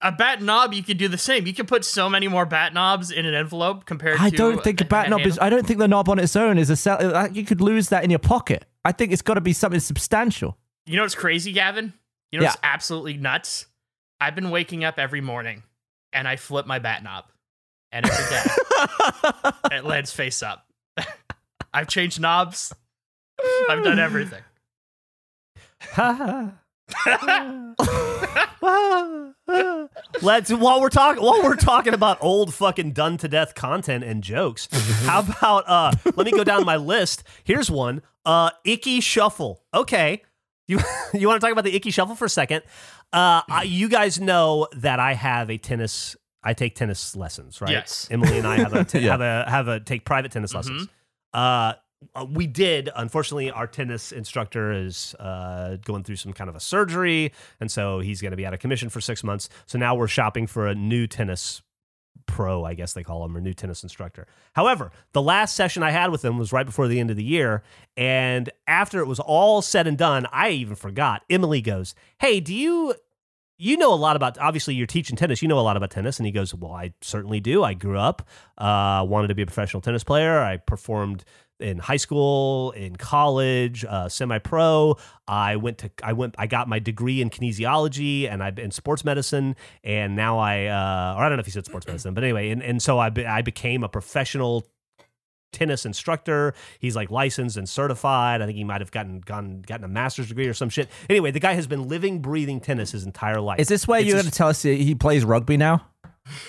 A 0.01 0.11
bat 0.11 0.41
knob. 0.41 0.73
You 0.73 0.83
could 0.83 0.97
do 0.97 1.07
the 1.07 1.17
same. 1.17 1.45
You 1.47 1.53
can 1.53 1.65
put 1.65 1.83
so 1.85 2.09
many 2.09 2.27
more 2.27 2.45
bat 2.45 2.73
knobs 2.73 3.11
in 3.11 3.25
an 3.25 3.33
envelope 3.33 3.85
compared 3.85 4.19
I 4.19 4.29
to. 4.29 4.35
don't 4.37 4.63
think 4.63 4.81
a 4.81 4.85
bat 4.85 5.09
knob 5.09 5.21
is. 5.21 5.37
I 5.39 5.49
don't 5.49 5.65
think 5.65 5.79
the 5.79 5.87
knob 5.87 6.09
on 6.09 6.19
its 6.19 6.35
own 6.35 6.57
is 6.57 6.69
a. 6.69 6.75
Sell, 6.75 6.97
like, 7.11 7.35
you 7.35 7.43
could 7.45 7.61
lose 7.61 7.89
that 7.89 8.03
in 8.03 8.09
your 8.09 8.19
pocket. 8.19 8.65
I 8.85 8.91
think 8.91 9.11
it's 9.11 9.21
got 9.21 9.33
to 9.35 9.41
be 9.41 9.53
something 9.53 9.79
substantial. 9.79 10.57
You 10.85 10.95
know 10.95 11.03
what's 11.03 11.15
crazy, 11.15 11.51
Gavin? 11.51 11.93
You 12.31 12.39
know 12.39 12.43
Yeah. 12.43 12.49
what's 12.49 12.59
absolutely 12.63 13.17
nuts? 13.17 13.65
I've 14.21 14.35
been 14.35 14.49
waking 14.51 14.83
up 14.83 14.99
every 14.99 15.21
morning 15.21 15.63
and 16.13 16.27
I 16.27 16.35
flip 16.35 16.65
my 16.65 16.79
bat 16.79 17.03
knob. 17.03 17.25
And 17.91 18.05
every 18.05 18.25
day 18.35 19.51
it 19.77 19.83
lands 19.85 20.11
face 20.11 20.43
up. 20.43 20.65
I've 21.73 21.87
changed 21.87 22.19
knobs. 22.19 22.73
I've 23.69 23.83
done 23.83 23.99
everything. 23.99 24.43
Let's 30.21 30.51
while 30.51 30.81
we're 30.81 30.89
talking 30.89 31.23
while 31.23 31.41
we're 31.43 31.55
talking 31.55 31.93
about 31.93 32.17
old 32.21 32.53
fucking 32.53 32.91
done 32.91 33.17
to 33.17 33.27
death 33.27 33.55
content 33.55 34.03
and 34.03 34.23
jokes. 34.23 34.67
how 35.05 35.19
about 35.21 35.63
uh 35.67 35.91
let 36.15 36.25
me 36.25 36.31
go 36.31 36.43
down 36.43 36.65
my 36.65 36.75
list. 36.75 37.23
Here's 37.43 37.69
one. 37.71 38.01
Uh 38.25 38.51
Ickey 38.65 38.99
Shuffle. 39.01 39.63
Okay. 39.73 40.21
You 40.67 40.79
you 41.13 41.27
want 41.27 41.39
to 41.41 41.45
talk 41.45 41.51
about 41.51 41.63
the 41.63 41.75
Ickey 41.75 41.91
Shuffle 41.91 42.15
for 42.15 42.25
a 42.25 42.29
second? 42.29 42.63
Uh 43.11 43.41
I, 43.49 43.63
you 43.65 43.89
guys 43.89 44.19
know 44.19 44.67
that 44.77 44.99
I 44.99 45.13
have 45.13 45.49
a 45.49 45.57
tennis 45.57 46.15
I 46.43 46.53
take 46.53 46.75
tennis 46.75 47.15
lessons, 47.15 47.59
right? 47.61 47.71
Yes. 47.71 48.07
Emily 48.11 48.37
and 48.37 48.47
I 48.47 48.57
have 48.57 48.73
a 48.73 48.83
t- 48.85 48.99
Yeah. 48.99 49.11
have 49.11 49.21
a 49.21 49.49
have 49.49 49.67
a 49.67 49.79
take 49.79 50.05
private 50.05 50.31
tennis 50.31 50.53
lessons. 50.53 50.87
Uh 51.33 51.73
uh, 52.15 52.25
we 52.29 52.47
did. 52.47 52.89
Unfortunately, 52.95 53.51
our 53.51 53.67
tennis 53.67 54.11
instructor 54.11 54.71
is 54.71 55.15
uh, 55.15 55.77
going 55.83 56.03
through 56.03 56.15
some 56.15 56.33
kind 56.33 56.49
of 56.49 56.55
a 56.55 56.59
surgery, 56.59 57.33
and 57.59 57.69
so 57.69 57.99
he's 57.99 58.21
going 58.21 58.31
to 58.31 58.37
be 58.37 58.45
out 58.45 58.53
of 58.53 58.59
commission 58.59 58.89
for 58.89 59.01
six 59.01 59.23
months. 59.23 59.49
So 59.65 59.77
now 59.77 59.95
we're 59.95 60.07
shopping 60.07 60.47
for 60.47 60.67
a 60.67 60.75
new 60.75 61.07
tennis 61.07 61.61
pro, 62.25 62.63
I 62.63 62.73
guess 62.73 62.93
they 62.93 63.03
call 63.03 63.25
him, 63.25 63.35
or 63.35 63.41
new 63.41 63.53
tennis 63.53 63.83
instructor. 63.83 64.27
However, 64.53 64.91
the 65.13 65.21
last 65.21 65.55
session 65.55 65.83
I 65.83 65.91
had 65.91 66.11
with 66.11 66.23
him 66.23 66.37
was 66.37 66.53
right 66.53 66.65
before 66.65 66.87
the 66.87 66.99
end 66.99 67.09
of 67.09 67.17
the 67.17 67.23
year, 67.23 67.63
and 67.97 68.49
after 68.67 68.99
it 68.99 69.07
was 69.07 69.19
all 69.19 69.61
said 69.61 69.87
and 69.87 69.97
done, 69.97 70.25
I 70.31 70.49
even 70.49 70.75
forgot. 70.75 71.23
Emily 71.29 71.61
goes, 71.61 71.95
"Hey, 72.19 72.39
do 72.39 72.53
you?" 72.53 72.95
You 73.61 73.75
know 73.75 73.93
a 73.93 73.95
lot 73.95 74.15
about 74.15 74.37
obviously 74.37 74.73
you're 74.73 74.87
teaching 74.87 75.17
tennis. 75.17 75.41
You 75.41 75.49
know 75.49 75.59
a 75.59 75.61
lot 75.61 75.75
about 75.75 75.91
tennis, 75.91 76.17
and 76.17 76.25
he 76.25 76.31
goes, 76.31 76.55
"Well, 76.55 76.71
I 76.71 76.93
certainly 77.01 77.41
do. 77.41 77.61
I 77.61 77.73
grew 77.73 77.97
up, 77.99 78.25
uh, 78.57 79.05
wanted 79.05 79.27
to 79.27 79.35
be 79.35 79.41
a 79.41 79.45
professional 79.45 79.81
tennis 79.81 80.05
player. 80.05 80.39
I 80.39 80.55
performed 80.55 81.25
in 81.59 81.77
high 81.77 81.97
school, 81.97 82.71
in 82.71 82.95
college, 82.95 83.85
uh, 83.85 84.09
semi-pro. 84.09 84.97
I 85.27 85.57
went 85.57 85.79
to 85.79 85.91
I 86.03 86.13
went 86.13 86.35
I 86.37 86.47
got 86.47 86.67
my 86.67 86.79
degree 86.79 87.21
in 87.21 87.29
kinesiology 87.29 88.29
and 88.29 88.41
I've 88.41 88.59
in 88.59 88.71
sports 88.71 89.03
medicine, 89.03 89.55
and 89.83 90.15
now 90.15 90.39
I 90.39 90.65
uh, 90.65 91.15
or 91.17 91.23
I 91.23 91.29
don't 91.29 91.37
know 91.37 91.41
if 91.41 91.45
he 91.45 91.51
said 91.51 91.65
sports 91.65 91.87
medicine, 91.87 92.13
but 92.13 92.23
anyway, 92.23 92.49
and, 92.49 92.63
and 92.63 92.81
so 92.81 92.99
I 92.99 93.09
be, 93.09 93.25
I 93.25 93.41
became 93.41 93.83
a 93.83 93.89
professional 93.89 94.65
tennis 95.51 95.85
instructor. 95.85 96.53
He's 96.79 96.95
like 96.95 97.09
licensed 97.09 97.57
and 97.57 97.67
certified. 97.67 98.41
I 98.41 98.45
think 98.45 98.57
he 98.57 98.63
might 98.63 98.81
have 98.81 98.91
gotten 98.91 99.19
gone 99.19 99.61
gotten 99.61 99.83
a 99.83 99.87
master's 99.87 100.27
degree 100.27 100.47
or 100.47 100.53
some 100.53 100.69
shit. 100.69 100.89
Anyway, 101.09 101.31
the 101.31 101.39
guy 101.39 101.53
has 101.53 101.67
been 101.67 101.87
living, 101.87 102.21
breathing 102.21 102.59
tennis 102.59 102.91
his 102.91 103.03
entire 103.03 103.41
life. 103.41 103.59
Is 103.59 103.67
this 103.67 103.87
It's 103.99 104.07
you're 104.07 104.15
going 104.15 104.25
to 104.25 104.31
tell 104.31 104.49
us 104.49 104.61
he 104.61 104.83
he 104.83 104.95
plays 104.95 105.25
rugby 105.25 105.57
now? 105.57 105.85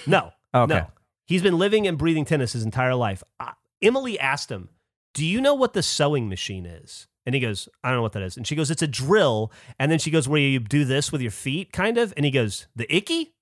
No. 0.06 0.32
Okay. 0.54 0.74
No. 0.74 0.86
He's 1.26 1.42
been 1.42 1.58
living 1.58 1.86
and 1.86 1.96
breathing 1.96 2.24
tennis 2.24 2.52
his 2.52 2.64
entire 2.64 2.94
life. 2.94 3.22
Uh, 3.38 3.52
Emily 3.80 4.18
asked 4.18 4.50
him, 4.50 4.68
Do 5.14 5.24
you 5.24 5.40
know 5.40 5.54
what 5.54 5.72
the 5.72 5.82
sewing 5.82 6.28
machine 6.28 6.66
is? 6.66 7.08
And 7.26 7.34
he 7.34 7.40
goes, 7.40 7.68
I 7.84 7.88
don't 7.88 7.98
know 7.98 8.02
what 8.02 8.12
that 8.12 8.22
is. 8.22 8.36
And 8.36 8.46
she 8.46 8.56
goes, 8.56 8.70
It's 8.70 8.82
a 8.82 8.86
drill. 8.86 9.52
And 9.78 9.90
then 9.90 9.98
she 9.98 10.10
goes, 10.10 10.28
Where 10.28 10.40
you 10.40 10.58
do 10.58 10.84
this 10.84 11.12
with 11.12 11.20
your 11.20 11.30
feet, 11.30 11.72
kind 11.72 11.98
of? 11.98 12.14
And 12.16 12.24
he 12.24 12.30
goes, 12.30 12.66
The 12.76 12.92
icky? 12.94 13.34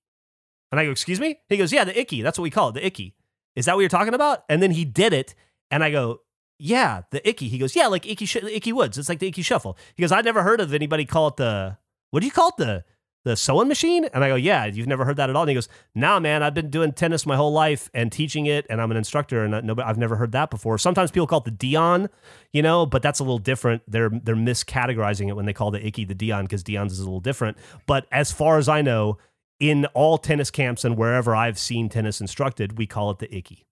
And 0.71 0.79
I 0.79 0.85
go, 0.85 0.91
Excuse 0.91 1.19
me? 1.19 1.39
He 1.47 1.57
goes, 1.57 1.71
Yeah, 1.71 1.83
the 1.85 1.99
icky. 1.99 2.21
That's 2.21 2.37
what 2.37 2.43
we 2.43 2.49
call 2.49 2.69
it, 2.69 2.73
the 2.73 2.85
icky. 2.85 3.15
Is 3.55 3.65
that 3.65 3.75
what 3.75 3.81
you're 3.81 3.89
talking 3.89 4.13
about? 4.13 4.43
And 4.49 4.61
then 4.61 4.71
he 4.71 4.85
did 4.85 5.13
it. 5.13 5.33
And 5.71 5.83
I 5.83 5.91
go, 5.91 6.21
Yeah, 6.59 7.03
the 7.11 7.27
icky. 7.27 7.47
He 7.47 7.57
goes, 7.57 7.75
Yeah, 7.75 7.87
like 7.87 8.05
icky, 8.05 8.25
sh- 8.25 8.37
Ickey 8.37 8.73
Woods. 8.73 8.97
It's 8.97 9.09
like 9.09 9.19
the 9.19 9.27
Ickey 9.27 9.41
Shuffle. 9.41 9.77
He 9.95 10.01
goes, 10.03 10.11
I'd 10.11 10.25
never 10.25 10.43
heard 10.43 10.61
of 10.61 10.73
anybody 10.73 11.05
call 11.05 11.29
it 11.29 11.37
the, 11.37 11.77
what 12.11 12.19
do 12.19 12.25
you 12.25 12.31
call 12.31 12.49
it? 12.49 12.57
The, 12.57 12.83
the 13.23 13.35
sewing 13.35 13.67
machine? 13.67 14.05
And 14.13 14.23
I 14.23 14.29
go, 14.29 14.35
yeah, 14.35 14.65
you've 14.65 14.87
never 14.87 15.05
heard 15.05 15.17
that 15.17 15.29
at 15.29 15.35
all. 15.35 15.43
And 15.43 15.49
he 15.49 15.55
goes, 15.55 15.69
nah, 15.95 16.19
man, 16.19 16.43
I've 16.43 16.53
been 16.53 16.69
doing 16.69 16.93
tennis 16.93 17.25
my 17.25 17.35
whole 17.35 17.51
life 17.51 17.89
and 17.93 18.11
teaching 18.11 18.45
it, 18.45 18.65
and 18.69 18.81
I'm 18.81 18.91
an 18.91 18.97
instructor, 18.97 19.43
and 19.43 19.55
I, 19.55 19.61
no, 19.61 19.75
I've 19.83 19.97
never 19.97 20.15
heard 20.15 20.31
that 20.33 20.49
before. 20.49 20.77
Sometimes 20.77 21.11
people 21.11 21.27
call 21.27 21.39
it 21.39 21.45
the 21.45 21.51
Dion, 21.51 22.09
you 22.53 22.61
know, 22.61 22.85
but 22.85 23.01
that's 23.01 23.19
a 23.19 23.23
little 23.23 23.37
different. 23.37 23.83
They're 23.87 24.09
they're 24.09 24.35
miscategorizing 24.35 25.27
it 25.27 25.35
when 25.35 25.45
they 25.45 25.53
call 25.53 25.71
the 25.71 25.85
Icky 25.85 26.05
the 26.05 26.15
Dion 26.15 26.45
because 26.45 26.63
Dion's 26.63 26.93
is 26.93 26.99
a 26.99 27.03
little 27.03 27.19
different. 27.19 27.57
But 27.85 28.07
as 28.11 28.31
far 28.31 28.57
as 28.57 28.69
I 28.69 28.81
know, 28.81 29.17
in 29.59 29.85
all 29.87 30.17
tennis 30.17 30.51
camps 30.51 30.85
and 30.85 30.97
wherever 30.97 31.35
I've 31.35 31.59
seen 31.59 31.89
tennis 31.89 32.21
instructed, 32.21 32.77
we 32.77 32.87
call 32.87 33.11
it 33.11 33.19
the 33.19 33.33
Icky. 33.35 33.65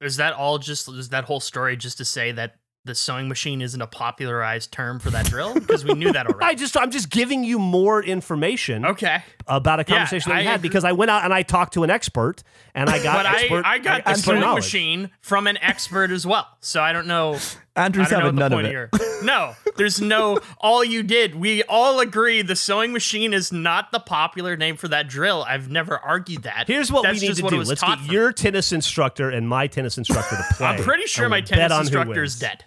Is 0.00 0.16
that 0.16 0.32
all 0.32 0.58
just 0.58 0.88
is 0.88 1.10
that 1.10 1.24
whole 1.24 1.40
story 1.40 1.76
just 1.76 1.98
to 1.98 2.04
say 2.04 2.32
that 2.32 2.56
the 2.84 2.94
sewing 2.94 3.28
machine 3.28 3.60
isn't 3.60 3.80
a 3.80 3.86
popularized 3.86 4.72
term 4.72 4.98
for 4.98 5.10
that 5.10 5.26
drill? 5.26 5.52
Because 5.54 5.84
we 5.84 5.92
knew 5.94 6.12
that 6.12 6.26
already. 6.28 6.44
I 6.44 6.54
just 6.54 6.76
I'm 6.76 6.90
just 6.90 7.10
giving 7.10 7.44
you 7.44 7.58
more 7.58 8.02
information 8.02 8.84
Okay. 8.86 9.22
about 9.46 9.80
a 9.80 9.84
Yeah, 9.86 9.96
conversation 9.98 10.30
that 10.30 10.36
we 10.36 10.40
I 10.40 10.44
had 10.44 10.60
agree. 10.60 10.68
because 10.70 10.84
I 10.84 10.92
went 10.92 11.10
out 11.10 11.24
and 11.24 11.32
I 11.34 11.42
talked 11.42 11.74
to 11.74 11.84
an 11.84 11.90
expert 11.90 12.42
and 12.74 12.88
I 12.88 13.02
got 13.02 13.16
But 13.18 13.26
I, 13.26 13.40
expert, 13.42 13.66
I 13.66 13.78
got 13.78 14.04
the 14.04 14.10
expert 14.10 14.24
sewing 14.30 14.40
knowledge. 14.40 14.64
machine 14.64 15.10
from 15.20 15.46
an 15.46 15.58
expert 15.58 16.10
as 16.10 16.26
well. 16.26 16.46
So 16.60 16.80
I 16.82 16.92
don't 16.92 17.06
know 17.06 17.38
Andrew's 17.76 18.08
don't 18.08 18.20
having 18.20 18.34
the 18.36 18.48
none 18.48 18.52
of 18.52 18.60
it. 18.60 18.66
of 18.66 18.72
your. 18.72 18.90
No, 19.22 19.54
there's 19.76 20.00
no. 20.00 20.40
All 20.58 20.82
you 20.82 21.02
did, 21.02 21.34
we 21.34 21.62
all 21.64 22.00
agree 22.00 22.42
the 22.42 22.56
sewing 22.56 22.92
machine 22.92 23.32
is 23.34 23.52
not 23.52 23.92
the 23.92 24.00
popular 24.00 24.56
name 24.56 24.76
for 24.76 24.88
that 24.88 25.08
drill. 25.08 25.44
I've 25.46 25.70
never 25.70 25.98
argued 25.98 26.42
that. 26.42 26.64
Here's 26.66 26.90
what 26.90 27.02
That's 27.04 27.20
we 27.20 27.28
need 27.28 27.36
to 27.36 27.42
what 27.44 27.50
do. 27.50 27.62
Let's 27.62 27.82
get 27.82 28.00
for 28.00 28.12
your 28.12 28.32
tennis 28.32 28.72
instructor 28.72 29.28
and 29.30 29.48
my 29.48 29.66
tennis 29.66 29.98
instructor 29.98 30.36
to 30.36 30.54
play. 30.54 30.66
I'm 30.66 30.82
pretty 30.82 31.04
sure 31.06 31.28
my 31.28 31.42
tennis 31.42 31.72
instructor 31.78 32.22
is 32.22 32.38
dead. 32.38 32.64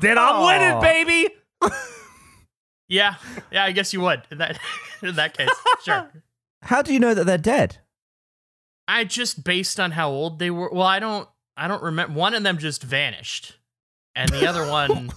Then 0.00 0.18
I'm 0.18 0.36
Aw. 0.36 0.46
winning, 0.46 0.80
baby. 0.80 1.34
Yeah, 2.86 3.14
yeah, 3.50 3.64
I 3.64 3.72
guess 3.72 3.92
you 3.94 4.00
would 4.02 4.22
in 4.30 4.38
that 4.38 4.58
in 5.02 5.14
that 5.16 5.36
case. 5.36 5.48
Sure. 5.84 6.10
How 6.62 6.82
do 6.82 6.92
you 6.92 7.00
know 7.00 7.14
that 7.14 7.24
they're 7.24 7.38
dead? 7.38 7.78
I 8.86 9.04
just 9.04 9.42
based 9.42 9.80
on 9.80 9.92
how 9.92 10.10
old 10.10 10.38
they 10.38 10.50
were. 10.50 10.68
Well, 10.70 10.86
I 10.86 10.98
don't. 10.98 11.26
I 11.56 11.66
don't 11.66 11.82
remember. 11.82 12.12
One 12.18 12.34
of 12.34 12.42
them 12.42 12.58
just 12.58 12.82
vanished, 12.82 13.56
and 14.14 14.28
the 14.30 14.46
other 14.46 14.68
one, 14.70 15.10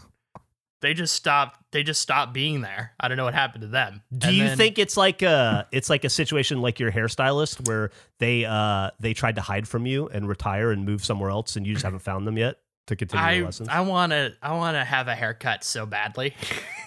they 0.82 0.94
just 0.94 1.14
stopped. 1.14 1.62
They 1.74 1.84
just 1.84 2.02
stopped 2.02 2.34
being 2.34 2.62
there. 2.62 2.94
I 3.02 3.10
don't 3.10 3.18
know 3.18 3.26
what 3.26 3.34
happened 3.34 3.62
to 3.64 3.68
them. 3.68 4.02
Do 4.18 4.30
And 4.30 4.38
you 4.38 4.44
then- 4.46 4.58
think 4.58 4.80
it's 4.80 4.96
like 4.96 5.22
a 5.22 5.68
it's 5.74 5.90
like 5.90 6.06
a 6.06 6.10
situation 6.10 6.62
like 6.62 6.80
your 6.80 6.92
hairstylist 6.94 7.68
where 7.68 7.92
they 8.20 8.46
uh 8.46 8.92
they 9.02 9.14
tried 9.14 9.36
to 9.36 9.42
hide 9.42 9.68
from 9.68 9.86
you 9.86 10.08
and 10.08 10.26
retire 10.28 10.72
and 10.72 10.86
move 10.86 11.04
somewhere 11.04 11.30
else 11.30 11.58
and 11.58 11.68
you 11.68 11.74
just 11.74 11.84
haven't 11.84 12.00
found 12.00 12.26
them 12.26 12.38
yet 12.38 12.56
to 12.88 12.96
continue 12.96 13.24
I 13.26 13.32
your 13.34 13.46
lessons? 13.46 13.70
I 13.70 13.82
want 13.82 14.12
to 14.12 14.34
I 14.42 14.54
want 14.54 14.76
to 14.76 14.84
have 14.84 15.08
a 15.08 15.16
haircut 15.16 15.64
so 15.64 15.86
badly. 15.86 16.34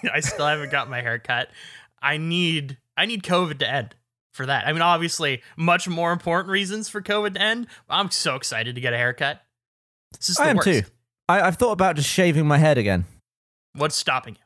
I 0.13 0.19
still 0.19 0.45
haven't 0.45 0.71
got 0.71 0.89
my 0.89 1.01
haircut. 1.01 1.49
I 2.01 2.17
need 2.17 2.77
I 2.97 3.05
need 3.05 3.23
COVID 3.23 3.59
to 3.59 3.69
end 3.69 3.95
for 4.33 4.45
that. 4.45 4.67
I 4.67 4.73
mean, 4.73 4.81
obviously, 4.81 5.41
much 5.57 5.87
more 5.87 6.11
important 6.11 6.49
reasons 6.49 6.89
for 6.89 7.01
COVID 7.01 7.35
to 7.35 7.41
end. 7.41 7.67
I'm 7.89 8.11
so 8.11 8.35
excited 8.35 8.75
to 8.75 8.81
get 8.81 8.93
a 8.93 8.97
haircut. 8.97 9.41
This 10.17 10.29
is 10.29 10.35
the 10.37 10.43
I 10.43 10.49
am 10.49 10.57
worst. 10.57 10.67
too. 10.67 10.81
I, 11.29 11.41
I've 11.41 11.55
thought 11.55 11.71
about 11.71 11.95
just 11.95 12.09
shaving 12.09 12.45
my 12.45 12.57
head 12.57 12.77
again. 12.77 13.05
What's 13.73 13.95
stopping 13.95 14.35
you? 14.35 14.41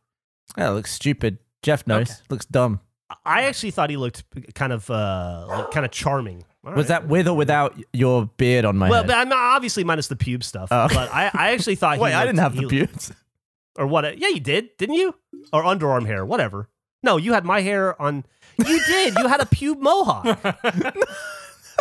Yeah, 0.57 0.69
it 0.69 0.73
looks 0.73 0.91
stupid. 0.91 1.39
Jeff 1.63 1.87
knows. 1.87 2.11
Okay. 2.11 2.19
Looks 2.29 2.45
dumb. 2.45 2.79
I 3.25 3.43
actually 3.43 3.71
thought 3.71 3.89
he 3.89 3.97
looked 3.97 4.23
kind 4.55 4.73
of 4.73 4.89
uh 4.89 5.45
like 5.47 5.71
kind 5.71 5.85
of 5.85 5.91
charming. 5.91 6.43
All 6.65 6.73
Was 6.73 6.87
that 6.87 7.07
with 7.07 7.27
or 7.27 7.35
without 7.35 7.79
your 7.93 8.25
beard 8.37 8.65
on 8.65 8.77
my 8.77 8.89
well, 8.89 9.03
head? 9.03 9.11
I'm 9.11 9.31
obviously 9.31 9.83
minus 9.83 10.07
the 10.07 10.15
pube 10.15 10.43
stuff. 10.43 10.69
Oh. 10.71 10.87
But 10.87 11.13
I, 11.13 11.29
I 11.33 11.51
actually 11.51 11.75
thought 11.75 11.99
Wait, 11.99 12.13
I 12.13 12.25
didn't 12.25 12.39
have 12.39 12.55
the 12.55 12.67
pubes. 12.67 13.11
or 13.77 13.85
what? 13.85 14.17
Yeah, 14.17 14.29
you 14.29 14.39
did, 14.39 14.75
didn't 14.77 14.95
you? 14.95 15.13
Or 15.53 15.63
underarm 15.63 16.05
hair, 16.07 16.25
whatever. 16.25 16.69
No, 17.03 17.17
you 17.17 17.33
had 17.33 17.45
my 17.45 17.61
hair 17.61 18.01
on. 18.01 18.25
You 18.57 18.79
did. 18.87 19.15
You 19.17 19.27
had 19.27 19.41
a 19.41 19.45
pube 19.45 19.79
mohawk. 19.79 20.25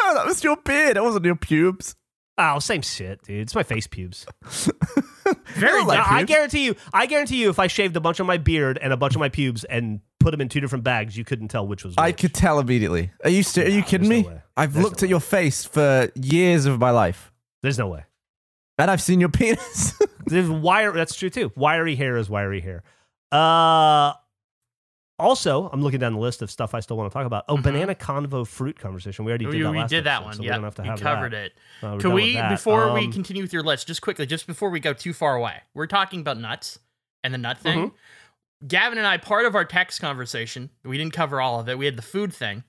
Oh, 0.01 0.15
that 0.15 0.27
was 0.27 0.43
your 0.43 0.57
beard. 0.57 0.97
That 0.97 1.05
wasn't 1.05 1.25
your 1.25 1.37
pubes. 1.37 1.95
Oh, 2.37 2.59
same 2.59 2.83
shit, 2.83 3.23
dude. 3.23 3.43
It's 3.43 3.55
my 3.55 3.63
face 3.63 3.87
pubes. 3.87 4.27
Very 5.55 5.79
don't 5.79 5.87
like 5.87 6.01
different. 6.01 6.21
I 6.21 6.23
guarantee 6.25 6.65
you. 6.65 6.75
I 6.93 7.07
guarantee 7.07 7.41
you, 7.41 7.49
if 7.49 7.59
I 7.59 7.69
shaved 7.69 7.97
a 7.97 8.01
bunch 8.01 8.19
of 8.19 8.27
my 8.27 8.37
beard 8.37 8.79
and 8.83 8.93
a 8.93 8.97
bunch 8.97 9.15
of 9.15 9.21
my 9.21 9.29
pubes 9.29 9.63
and 9.65 10.01
put 10.25 10.31
them 10.33 10.41
in 10.41 10.49
two 10.49 10.61
different 10.61 10.83
bags, 10.85 11.17
you 11.17 11.25
couldn't 11.25 11.49
tell 11.49 11.67
which 11.67 11.85
was. 11.85 11.95
I 11.99 12.11
could 12.13 12.35
tell 12.35 12.59
immediately. 12.59 13.13
Are 13.23 13.31
you 13.31 13.43
st- 13.45 13.67
Are 13.69 13.71
you 13.71 13.83
kidding 13.83 14.09
me? 14.09 14.23
no. 14.23 14.41
I've 14.57 14.73
There's 14.73 14.85
looked 14.85 15.03
no 15.03 15.07
at 15.07 15.11
your 15.11 15.21
face 15.21 15.65
for 15.65 16.11
years 16.17 16.67
of 16.67 16.79
my 16.81 16.91
life, 16.91 17.31
There's 17.63 17.79
no 17.79 17.89
way. 17.89 18.05
and 18.79 18.91
I've 18.91 19.03
seen 19.03 19.21
your 19.21 19.29
penis. 19.29 20.01
There's 20.27 20.49
wire. 20.49 20.93
That's 20.93 21.15
true 21.15 21.31
too. 21.31 21.53
Wiry 21.55 21.95
hair 21.97 22.17
is 22.17 22.29
wiry 22.31 22.61
hair. 22.61 22.83
Uh, 23.31 24.15
also, 25.19 25.69
I'm 25.73 25.81
looking 25.81 26.01
down 26.01 26.13
the 26.15 26.19
list 26.19 26.43
of 26.43 26.51
stuff 26.51 26.75
I 26.75 26.81
still 26.81 26.97
want 26.97 27.11
to 27.11 27.15
talk 27.17 27.25
about. 27.27 27.45
Oh, 27.49 27.57
Mhm. 27.57 27.63
banana 27.63 27.95
convo 27.95 28.45
fruit 28.47 28.79
conversation. 28.81 29.25
We 29.25 29.31
already 29.31 29.45
did 29.45 29.55
we 29.55 29.63
that 29.63 29.71
we 29.71 29.79
last 29.79 29.91
did 29.91 30.05
that 30.05 30.23
episode, 30.23 30.25
one. 30.27 30.35
So 30.35 30.41
we 30.41 30.47
yeah, 30.47 30.55
don't 30.55 30.65
have 30.65 30.75
to 30.77 30.83
you 30.83 30.91
have 30.91 31.01
covered 31.01 31.33
that. 31.33 31.45
it. 31.47 31.53
Uh, 31.83 31.97
Can 31.99 32.13
we, 32.13 32.35
that. 32.35 32.49
before 32.51 32.93
we 32.93 33.05
Um, 33.05 33.13
continue 33.13 33.43
with 33.43 33.53
your 33.53 33.63
list, 33.63 33.87
just 33.87 34.03
quickly, 34.03 34.27
just 34.27 34.47
before 34.49 34.71
we 34.71 34.81
go 34.81 34.93
too 34.93 35.13
far 35.13 35.37
away, 35.37 35.63
we're 35.73 35.87
talking 35.87 36.21
about 36.21 36.39
nuts 36.39 36.81
and 37.23 37.33
the 37.33 37.39
nut 37.39 37.59
thing. 37.59 37.79
Mm-hmm. 37.91 37.97
Gavin 38.67 38.99
and 38.99 39.07
I, 39.07 39.19
part 39.19 39.47
of 39.47 39.55
our 39.55 39.65
text 39.65 40.01
conversation, 40.01 40.71
we 40.85 40.97
didn't 40.99 41.13
cover 41.13 41.41
all 41.41 41.61
of 41.61 41.69
it. 41.69 41.77
We 41.79 41.85
had 41.85 41.97
the 41.97 42.03
food 42.03 42.33
thing, 42.33 42.65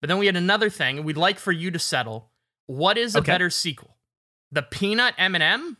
but 0.00 0.08
then 0.08 0.18
we 0.18 0.26
had 0.26 0.36
another 0.36 0.68
thing. 0.70 0.96
and 0.98 1.06
We'd 1.06 1.16
like 1.16 1.38
for 1.38 1.52
you 1.52 1.70
to 1.70 1.78
settle. 1.78 2.30
What 2.66 2.98
is 2.98 3.14
a 3.14 3.18
Okay. 3.20 3.32
better 3.32 3.48
sequel, 3.50 3.96
the 4.52 4.62
peanut 4.62 5.14
M 5.16 5.34
and 5.34 5.42
M 5.42 5.76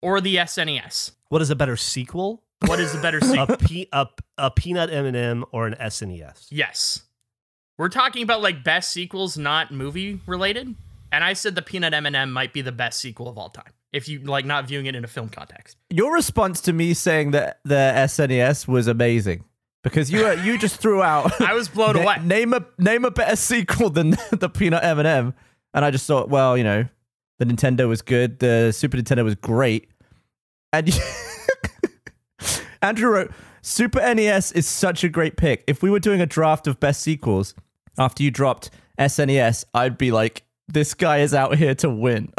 or 0.00 0.20
the 0.20 0.36
SNES? 0.36 1.12
What 1.28 1.42
is 1.42 1.50
a 1.50 1.56
better 1.56 1.76
sequel? 1.76 2.42
What 2.66 2.80
is 2.80 2.92
the 2.92 3.00
better 3.00 3.20
sequel? 3.22 3.54
a, 3.54 3.56
pe- 3.58 3.86
a, 3.92 4.06
a 4.38 4.50
peanut 4.50 4.90
M&M 4.92 5.44
or 5.52 5.66
an 5.66 5.74
SNES? 5.80 6.46
yes, 6.50 7.02
we're 7.78 7.88
talking 7.88 8.22
about 8.22 8.40
like 8.42 8.62
best 8.64 8.90
sequels, 8.90 9.36
not 9.38 9.72
movie 9.72 10.20
related. 10.26 10.74
And 11.10 11.22
I 11.24 11.32
said 11.34 11.54
the 11.54 11.62
peanut 11.62 11.92
M 11.92 12.06
and 12.06 12.14
M 12.16 12.30
might 12.32 12.52
be 12.52 12.62
the 12.62 12.72
best 12.72 12.98
sequel 13.00 13.28
of 13.28 13.36
all 13.38 13.50
time 13.50 13.72
if 13.92 14.08
you 14.08 14.20
like 14.20 14.44
not 14.44 14.66
viewing 14.68 14.86
it 14.86 14.94
in 14.94 15.04
a 15.04 15.08
film 15.08 15.28
context. 15.28 15.76
your 15.90 16.12
response 16.14 16.60
to 16.62 16.72
me 16.72 16.94
saying 16.94 17.32
that 17.32 17.60
the 17.64 17.92
SNES 17.94 18.66
was 18.68 18.86
amazing 18.86 19.44
because 19.84 20.10
you 20.10 20.26
uh, 20.26 20.32
you 20.44 20.58
just 20.58 20.76
threw 20.80 21.02
out. 21.02 21.40
I 21.40 21.54
was 21.54 21.68
blown 21.68 21.94
Na- 21.96 22.02
away. 22.02 22.16
Name 22.24 22.52
a 22.54 22.64
name 22.78 23.04
a 23.04 23.10
better 23.10 23.36
sequel 23.36 23.90
than 23.90 24.10
the 24.30 24.48
peanut 24.48 24.82
M 24.84 24.98
and 24.98 25.08
m 25.08 25.34
and 25.74 25.84
I 25.84 25.90
just 25.90 26.06
thought, 26.06 26.28
well, 26.28 26.56
you 26.56 26.64
know, 26.64 26.84
the 27.38 27.44
Nintendo 27.46 27.88
was 27.88 28.02
good, 28.02 28.38
the 28.40 28.72
Super 28.72 28.96
Nintendo 28.98 29.24
was 29.24 29.34
great, 29.34 29.88
and 30.72 30.88
you- 30.94 31.00
Andrew 32.82 33.10
wrote, 33.10 33.30
Super 33.62 34.00
NES 34.14 34.52
is 34.52 34.66
such 34.66 35.04
a 35.04 35.08
great 35.08 35.36
pick. 35.36 35.62
If 35.68 35.82
we 35.82 35.90
were 35.90 36.00
doing 36.00 36.20
a 36.20 36.26
draft 36.26 36.66
of 36.66 36.80
best 36.80 37.00
sequels 37.00 37.54
after 37.96 38.22
you 38.24 38.30
dropped 38.32 38.70
SNES, 38.98 39.64
I'd 39.72 39.96
be 39.96 40.10
like, 40.10 40.42
this 40.68 40.92
guy 40.94 41.18
is 41.18 41.32
out 41.32 41.56
here 41.56 41.74
to 41.76 41.88
win. 41.88 42.32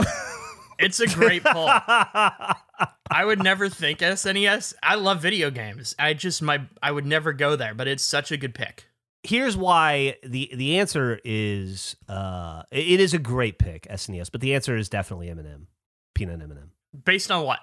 It's 0.80 1.00
a 1.00 1.08
great 1.08 1.44
pull. 1.44 1.68
I 1.68 3.24
would 3.24 3.44
never 3.44 3.70
think 3.70 4.00
SNES. 4.00 4.74
I 4.82 4.96
love 4.96 5.22
video 5.22 5.50
games. 5.52 5.96
I 6.00 6.14
just 6.14 6.42
my 6.42 6.62
I 6.82 6.92
would 6.92 7.06
never 7.06 7.34
go 7.34 7.56
there, 7.56 7.74
but 7.74 7.88
it's 7.88 8.04
such 8.04 8.32
a 8.32 8.38
good 8.38 8.54
pick. 8.56 8.88
Here's 9.24 9.56
why 9.56 10.18
the 10.24 10.52
the 10.54 10.80
answer 10.80 11.20
is 11.24 11.96
uh 12.10 12.64
it 12.72 13.00
is 13.00 13.14
a 13.14 13.20
great 13.20 13.58
pick 13.60 13.88
SNES, 13.90 14.32
but 14.32 14.42
the 14.42 14.56
answer 14.56 14.76
is 14.76 14.90
definitely 14.90 15.30
M&M, 15.30 15.68
peanut 16.16 16.42
M&M. 16.42 16.72
Based 17.06 17.32
on 17.32 17.46
what? 17.46 17.60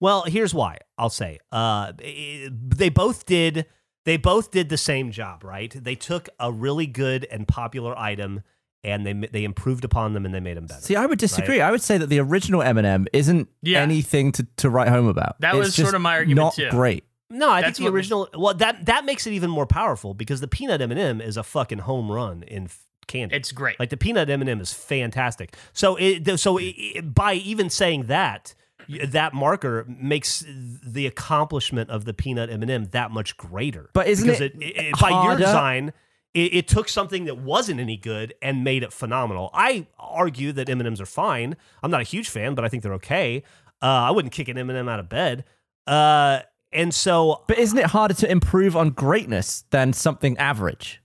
Well, 0.00 0.24
here's 0.24 0.52
why. 0.52 0.78
I'll 0.98 1.10
say. 1.10 1.38
Uh, 1.50 1.92
they 1.96 2.90
both 2.90 3.26
did. 3.26 3.66
They 4.04 4.18
both 4.18 4.50
did 4.50 4.68
the 4.68 4.76
same 4.76 5.10
job, 5.10 5.42
right? 5.44 5.72
They 5.74 5.94
took 5.94 6.28
a 6.38 6.52
really 6.52 6.86
good 6.86 7.26
and 7.30 7.48
popular 7.48 7.98
item, 7.98 8.42
and 8.84 9.06
they 9.06 9.12
they 9.12 9.44
improved 9.44 9.84
upon 9.84 10.12
them, 10.12 10.24
and 10.24 10.34
they 10.34 10.40
made 10.40 10.56
them 10.56 10.66
better. 10.66 10.80
See, 10.80 10.96
I 10.96 11.06
would 11.06 11.18
disagree. 11.18 11.60
I 11.60 11.70
would 11.70 11.82
say 11.82 11.98
that 11.98 12.08
the 12.08 12.18
original 12.20 12.62
M&M 12.62 13.06
isn't 13.12 13.48
Yeah. 13.62 13.80
anything 13.80 14.32
to, 14.32 14.46
to 14.58 14.70
write 14.70 14.88
home 14.88 15.06
about. 15.06 15.40
That 15.40 15.54
It's 15.54 15.66
was 15.66 15.74
sort 15.74 15.94
of 15.94 16.00
my 16.00 16.14
argument, 16.16 16.36
not 16.44 16.54
too. 16.54 16.70
great. 16.70 17.04
no, 17.30 17.48
I 17.50 17.62
That's 17.62 17.78
think 17.78 17.78
the 17.78 17.84
what 17.84 17.92
was- 17.94 17.98
original. 18.12 18.28
Well, 18.36 18.54
that 18.54 18.86
that 18.86 19.04
makes 19.04 19.26
it 19.26 19.32
even 19.32 19.50
more 19.50 19.66
powerful 19.66 20.14
because 20.14 20.40
the 20.40 20.48
peanut 20.48 20.80
M 20.80 20.90
and 20.90 21.00
m 21.00 21.20
is 21.20 21.36
a 21.36 21.42
fucking 21.42 21.78
home 21.80 22.10
run 22.12 22.42
in 22.44 22.68
candy. 23.06 23.34
It's 23.36 23.52
great. 23.52 23.78
Like 23.80 23.90
the 23.90 23.96
peanut 23.96 24.28
M 24.30 24.40
and 24.40 24.48
m 24.50 24.60
is 24.60 24.72
fantastic. 24.72 25.56
So 25.72 25.96
it 25.96 26.38
so 26.38 26.58
it, 26.58 26.64
it- 26.64 27.14
by 27.14 27.34
even 27.34 27.70
saying 27.70 28.04
that, 28.06 28.54
that 28.88 29.32
marker 29.32 29.84
makes 29.88 30.44
the 30.46 31.06
accomplishment 31.06 31.88
of 31.90 32.04
the 32.04 32.12
peanut 32.14 32.50
M 32.50 32.62
and 32.62 32.70
m 32.70 32.84
that 32.92 33.10
much 33.10 33.36
greater. 33.36 33.88
But 33.94 34.06
isn't 34.08 34.26
because 34.26 34.40
it 34.42 34.52
it, 34.58 35.00
by 35.00 35.10
your 35.10 35.36
design, 35.36 35.92
it, 36.34 36.54
it 36.54 36.68
took 36.68 36.88
something 36.88 37.24
that 37.24 37.38
wasn't 37.38 37.80
any 37.80 37.96
good 37.96 38.34
and 38.42 38.64
made 38.64 38.82
it 38.82 38.92
phenomenal. 38.92 39.50
I 39.54 39.86
argue 39.98 40.52
that 40.52 40.68
M 40.68 40.80
and 40.80 40.86
M's 40.88 41.00
are 41.00 41.06
fine. 41.06 41.56
I'm 41.82 41.90
not 41.90 42.00
a 42.00 42.04
huge 42.04 42.28
fan, 42.28 42.54
but 42.54 42.64
I 42.64 42.68
think 42.68 42.82
they're 42.82 42.94
okay. 42.94 43.42
Uh, 43.80 43.86
I 43.86 44.10
wouldn't 44.10 44.32
kick 44.32 44.48
an 44.48 44.58
M 44.58 44.68
and 44.70 44.78
m 44.78 44.88
out 44.88 45.00
of 45.00 45.08
bed. 45.08 45.44
Uh, 45.86 46.40
and 46.72 46.92
so 46.92 47.44
But 47.46 47.58
isn't 47.58 47.78
it 47.78 47.86
harder 47.86 48.14
to 48.14 48.30
improve 48.30 48.76
on 48.76 48.90
greatness 48.90 49.64
than 49.70 49.92
something 49.92 50.36
average? 50.38 51.00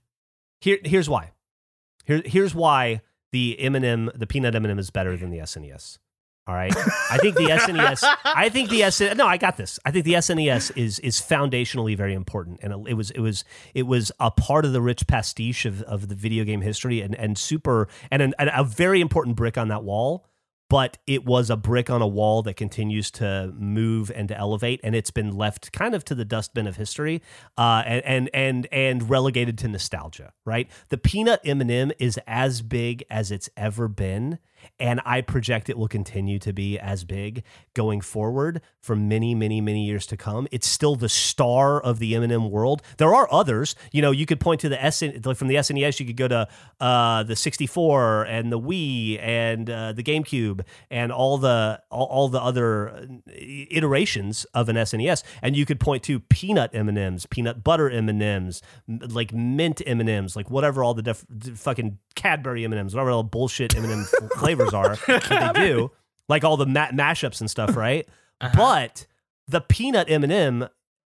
here, 0.62 0.78
here's 0.84 1.08
why. 1.10 1.32
Here, 2.06 2.22
here's 2.26 2.56
why 2.56 3.02
the 3.32 3.60
M&M, 3.60 4.12
the 4.16 4.26
peanut 4.26 4.56
M&M 4.56 4.80
is 4.80 4.90
better 4.90 5.16
than 5.16 5.30
the 5.30 5.38
SNES. 5.40 6.00
All 6.50 6.56
right. 6.56 6.76
I 7.12 7.20
think 7.20 7.36
the 7.36 7.44
SNES. 7.44 8.04
I 8.26 8.50
think 8.50 8.72
the 8.72 8.90
SN. 8.90 9.16
No, 9.18 9.28
I 9.28 9.38
got 9.38 9.56
this. 9.56 9.78
I 9.86 9.92
think 9.92 10.04
the 10.04 10.14
SNES 10.14 10.76
is 10.76 10.98
is 10.98 11.22
foundationally 11.22 11.96
very 11.96 12.16
important, 12.16 12.60
and 12.64 12.74
it, 12.74 12.92
it 12.92 12.94
was 12.96 13.12
it 13.12 13.20
was 13.20 13.44
it 13.76 13.84
was 13.84 14.12
a 14.20 14.32
part 14.32 14.66
of 14.66 14.74
the 14.74 14.82
rich 14.82 15.06
pastiche 15.06 15.66
of, 15.66 15.84
of 15.84 16.08
the 16.08 16.16
video 16.16 16.44
game 16.44 16.62
history, 16.62 17.02
and 17.02 17.14
and 17.14 17.38
super 17.38 17.88
and 18.10 18.24
an, 18.24 18.34
and 18.40 18.50
a 18.52 18.64
very 18.64 19.00
important 19.00 19.36
brick 19.36 19.60
on 19.60 19.68
that 19.68 19.84
wall. 19.84 20.26
But 20.72 20.98
it 21.06 21.24
was 21.24 21.52
a 21.52 21.56
brick 21.56 21.92
on 21.92 22.02
a 22.02 22.08
wall 22.08 22.42
that 22.44 22.56
continues 22.56 23.12
to 23.12 23.54
move 23.56 24.12
and 24.16 24.28
to 24.30 24.36
elevate, 24.36 24.80
and 24.84 24.96
it's 24.96 25.12
been 25.12 25.38
left 25.38 25.72
kind 25.72 25.94
of 25.94 26.04
to 26.06 26.16
the 26.16 26.26
dustbin 26.26 26.66
of 26.66 26.78
history, 26.78 27.22
uh, 27.60 27.84
and 27.86 28.04
and 28.06 28.30
and 28.34 28.68
and 28.72 29.08
relegated 29.08 29.60
to 29.60 29.68
nostalgia. 29.68 30.34
Right. 30.46 30.68
The 30.90 30.98
peanut 30.98 31.42
M 31.46 31.62
and 31.62 31.70
m 31.70 31.92
is 32.00 32.20
as 32.26 32.64
big 32.64 33.04
as 33.12 33.32
it's 33.32 33.52
ever 33.56 33.88
been, 33.88 34.40
and 34.80 35.02
I 35.06 35.22
project 35.22 35.70
it 35.70 35.78
will 35.78 35.88
continue 35.88 36.40
to 36.40 36.54
be 36.54 36.80
as 36.80 37.04
big 37.04 37.44
going 37.74 38.02
forward 38.02 38.62
for 38.80 38.96
many, 38.96 39.36
many, 39.36 39.62
many 39.62 39.86
years 39.86 40.06
to 40.08 40.18
come. 40.18 40.48
It's 40.52 40.68
still 40.68 40.96
the 40.96 41.10
star 41.10 41.80
of 41.80 42.00
the 42.00 42.16
M&M 42.16 42.50
world. 42.50 42.82
There 42.98 43.14
are 43.14 43.28
others. 43.32 43.76
You 43.92 44.02
know, 44.02 44.12
you 44.12 44.26
could 44.26 44.40
point 44.40 44.62
to 44.62 44.70
the 44.70 44.82
S 44.84 45.02
like 45.02 45.38
from 45.38 45.48
the 45.48 45.56
SNES. 45.56 46.00
You 46.00 46.06
could 46.06 46.18
go 46.18 46.28
to 46.28 46.48
uh, 46.80 47.24
the 47.24 47.36
64 47.36 48.24
and 48.24 48.52
the 48.52 48.60
Wii 48.60 49.20
and 49.22 49.70
uh, 49.70 49.94
the 49.94 50.04
GameCube 50.04 50.62
and 50.90 51.12
all 51.12 51.38
the 51.38 51.82
all, 51.90 52.06
all 52.06 52.30
the 52.30 52.42
other 52.42 52.90
uh, 52.90 53.06
iterations 53.28 54.46
of 54.54 54.70
an 54.70 54.76
SNES. 54.76 55.24
And 55.42 55.56
you 55.56 55.66
could 55.66 55.80
point 55.80 56.04
to 56.04 56.20
peanut 56.20 56.72
M&Ms, 56.74 57.26
peanut 57.28 57.64
butter 57.64 57.90
M&Ms, 57.90 58.62
like 58.88 59.34
mint 59.34 59.82
M&Ms, 59.86 60.36
like 60.36 60.50
whatever 60.50 60.84
all 60.84 60.94
the 60.94 61.02
def- 61.02 61.26
fucking 61.56 61.98
Cadbury 62.20 62.66
M&Ms, 62.66 62.94
whatever 62.94 63.12
all 63.12 63.24
the 63.24 63.30
bullshit 63.30 63.76
M&M 63.76 64.04
flavors 64.38 64.74
are 64.74 64.96
that 65.08 65.54
they 65.56 65.68
do, 65.68 65.92
like 66.28 66.44
all 66.44 66.58
the 66.58 66.66
ma- 66.66 66.90
mashups 66.92 67.40
and 67.40 67.50
stuff, 67.50 67.76
right? 67.76 68.08
But 68.56 69.06
the 69.48 69.60
peanut 69.62 70.10
M&M 70.10 70.68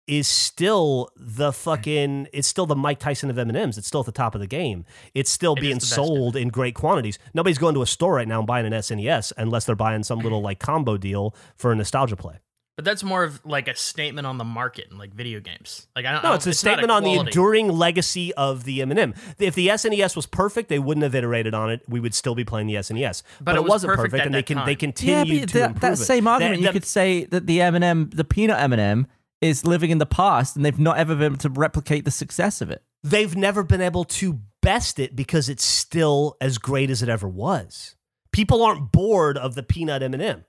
is 0.08 0.28
still 0.28 1.10
the 1.18 1.52
fucking 1.52 2.28
it's 2.32 2.48
still 2.48 2.66
the 2.66 2.76
Mike 2.76 3.00
Tyson 3.00 3.30
of 3.30 3.38
M&Ms. 3.38 3.78
It's 3.78 3.88
still 3.88 4.00
at 4.00 4.06
the 4.06 4.12
top 4.14 4.34
of 4.36 4.40
the 4.42 4.48
game. 4.48 4.86
It's 5.14 5.30
still 5.30 5.54
It 5.56 5.62
being 5.62 5.80
sold 5.82 6.36
in 6.38 6.48
great 6.48 6.76
quantities. 6.76 7.20
Nobody's 7.34 7.58
going 7.58 7.74
to 7.76 7.82
a 7.82 7.86
store 7.88 8.14
right 8.16 8.28
now 8.28 8.40
and 8.40 8.48
buying 8.48 8.66
an 8.66 8.72
SNES 8.74 9.34
unless 9.38 9.66
they're 9.66 9.76
buying 9.76 10.04
some 10.04 10.20
little 10.20 10.42
like 10.42 10.60
combo 10.60 10.96
deal 10.98 11.36
for 11.58 11.72
a 11.74 11.76
nostalgia 11.76 12.16
play. 12.16 12.36
But 12.78 12.86
that's 12.86 13.04
more 13.04 13.24
of 13.26 13.44
like 13.46 13.68
a 13.68 13.76
statement 13.76 14.26
on 14.28 14.38
the 14.38 14.44
market 14.46 14.88
and 14.90 14.98
like 15.00 15.12
video 15.14 15.40
games. 15.40 15.88
Like 15.96 16.06
I 16.06 16.12
don't 16.14 16.24
No, 16.24 16.30
know. 16.30 16.36
it's 16.36 16.46
a 16.46 16.50
not 16.50 16.56
statement 16.56 16.92
on 16.92 17.04
the 17.04 17.14
enduring 17.16 17.70
legacy 17.70 18.34
of 18.36 18.64
the 18.66 18.82
M&M. 18.84 19.14
If 19.40 19.56
the 19.56 19.68
SNES 19.70 20.16
was 20.16 20.28
perfect, 20.28 20.70
they 20.70 20.78
wouldn't 20.80 21.04
have 21.04 21.16
iterated 21.16 21.54
on 21.56 21.72
it. 21.72 21.82
We 21.90 22.00
would 22.00 22.14
still 22.14 22.36
be 22.36 22.46
playing 22.46 22.68
the 22.68 22.76
SNES. 22.76 23.24
But, 23.42 23.56
it 23.56 23.58
it, 23.58 23.62
was 23.64 23.70
wasn't 23.72 23.96
perfect 23.96 24.12
perfect, 24.12 24.22
at 24.22 24.26
and 24.28 24.36
they 24.36 24.40
that 24.40 24.46
can 24.46 24.58
they 24.60 24.76
time. 24.76 24.80
continue 24.94 25.34
yeah, 25.36 25.40
but 25.42 25.50
to 25.50 25.58
that, 25.58 25.66
improve 25.72 25.82
that 25.82 25.94
it. 25.94 25.96
same 25.98 26.28
argument, 26.28 26.58
The- 26.62 26.68
you 26.68 26.72
could 26.72 26.86
say 26.86 27.26
that 27.26 27.48
the 27.48 27.62
M&M, 27.62 28.12
the 28.14 28.24
peanut 28.24 28.60
M&M, 28.62 29.08
is 29.42 29.66
living 29.66 29.90
in 29.90 29.98
the 29.98 30.06
past, 30.06 30.56
and 30.56 30.64
they've 30.64 30.78
not 30.80 30.98
ever 30.98 31.16
been 31.16 31.26
able 31.26 31.38
to 31.38 31.50
replicate 31.50 32.06
the 32.06 32.12
success 32.12 32.62
of 32.62 32.70
it. 32.72 32.84
they've 33.04 33.36
never 33.36 33.64
been 33.64 33.82
able 33.82 34.04
to 34.04 34.40
best 34.62 35.00
it 35.00 35.16
because 35.16 35.48
it's 35.50 35.64
still 35.64 36.36
as 36.42 36.58
great 36.58 36.90
as 36.90 37.02
it 37.02 37.10
ever 37.10 37.28
was. 37.28 37.96
People 38.32 38.62
aren't 38.64 38.92
bored 38.92 39.38
of 39.38 39.56
the 39.56 39.64
peanut 39.64 40.04
M&M. 40.04 40.44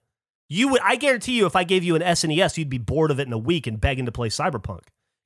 You 0.48 0.68
would, 0.68 0.80
I 0.82 0.96
guarantee 0.96 1.32
you, 1.36 1.46
if 1.46 1.54
I 1.56 1.64
gave 1.64 1.84
you 1.84 1.94
an 1.94 2.02
SNES, 2.02 2.56
you'd 2.56 2.70
be 2.70 2.78
bored 2.78 3.10
of 3.10 3.20
it 3.20 3.26
in 3.26 3.32
a 3.32 3.38
week 3.38 3.66
and 3.66 3.80
begging 3.80 4.06
to 4.06 4.12
play 4.12 4.28
Cyberpunk. 4.28 4.80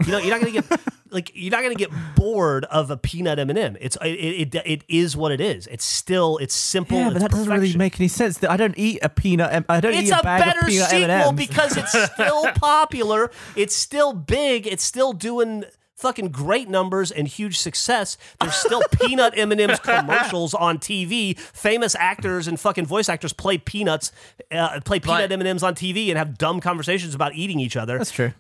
You 0.05 0.11
know, 0.11 0.19
you're 0.19 0.31
not 0.31 0.41
gonna 0.41 0.51
get 0.51 0.81
like 1.13 1.31
you're 1.33 1.53
not 1.53 1.63
gonna 1.63 1.77
get 1.77 1.91
bored 2.17 2.65
of 2.65 2.91
a 2.91 2.97
peanut 2.97 3.39
M&M. 3.39 3.77
It's 3.81 3.97
it, 4.03 4.09
it 4.09 4.55
it 4.67 4.85
is 4.89 5.17
what 5.17 5.31
it 5.31 5.41
is. 5.41 5.69
It's 5.69 5.85
still 5.85 6.39
it's 6.39 6.55
simple. 6.55 6.99
yeah, 6.99 7.11
but 7.11 7.21
that 7.21 7.31
doesn't 7.31 7.53
really 7.53 7.77
make 7.77 8.01
any 8.01 8.09
sense. 8.09 8.39
That 8.39 8.51
I 8.51 8.57
don't 8.57 8.75
eat 8.77 8.99
a 9.03 9.09
peanut. 9.09 9.53
M- 9.53 9.65
I 9.69 9.79
don't 9.81 9.95
It's 9.95 10.09
eat 10.09 10.13
a, 10.13 10.19
a 10.19 10.23
bag 10.25 10.45
better 10.45 10.61
of 10.61 10.67
peanut 10.67 10.91
sequel 10.91 11.11
M&Ms. 11.11 11.47
because 11.49 11.77
it's 11.77 11.93
still 12.15 12.51
popular. 12.55 13.31
It's 13.55 13.77
still 13.77 14.13
big. 14.13 14.67
It's 14.67 14.83
still 14.83 15.13
doing 15.13 15.67
fucking 16.03 16.29
great 16.31 16.69
numbers 16.69 17.11
and 17.11 17.27
huge 17.29 17.59
success. 17.59 18.19
There's 18.41 18.55
still 18.57 18.83
peanut 19.01 19.33
M&Ms 19.37 19.79
commercials 19.79 20.53
on 20.53 20.79
TV. 20.79 21.39
Famous 21.39 21.95
actors 21.95 22.49
and 22.49 22.59
fucking 22.61 22.85
voice 22.87 23.09
actors 23.09 23.33
play 23.33 23.57
peanuts, 23.57 24.13
uh, 24.51 24.81
play 24.85 24.99
peanut 25.01 25.31
But- 25.31 25.41
M&Ms 25.41 25.63
on 25.63 25.75
TV 25.75 26.09
and 26.09 26.19
have 26.19 26.37
dumb 26.37 26.61
conversations 26.61 27.15
about 27.15 27.35
eating 27.35 27.61
each 27.61 27.77
other. 27.77 27.97
That's 27.97 28.11
true. 28.11 28.33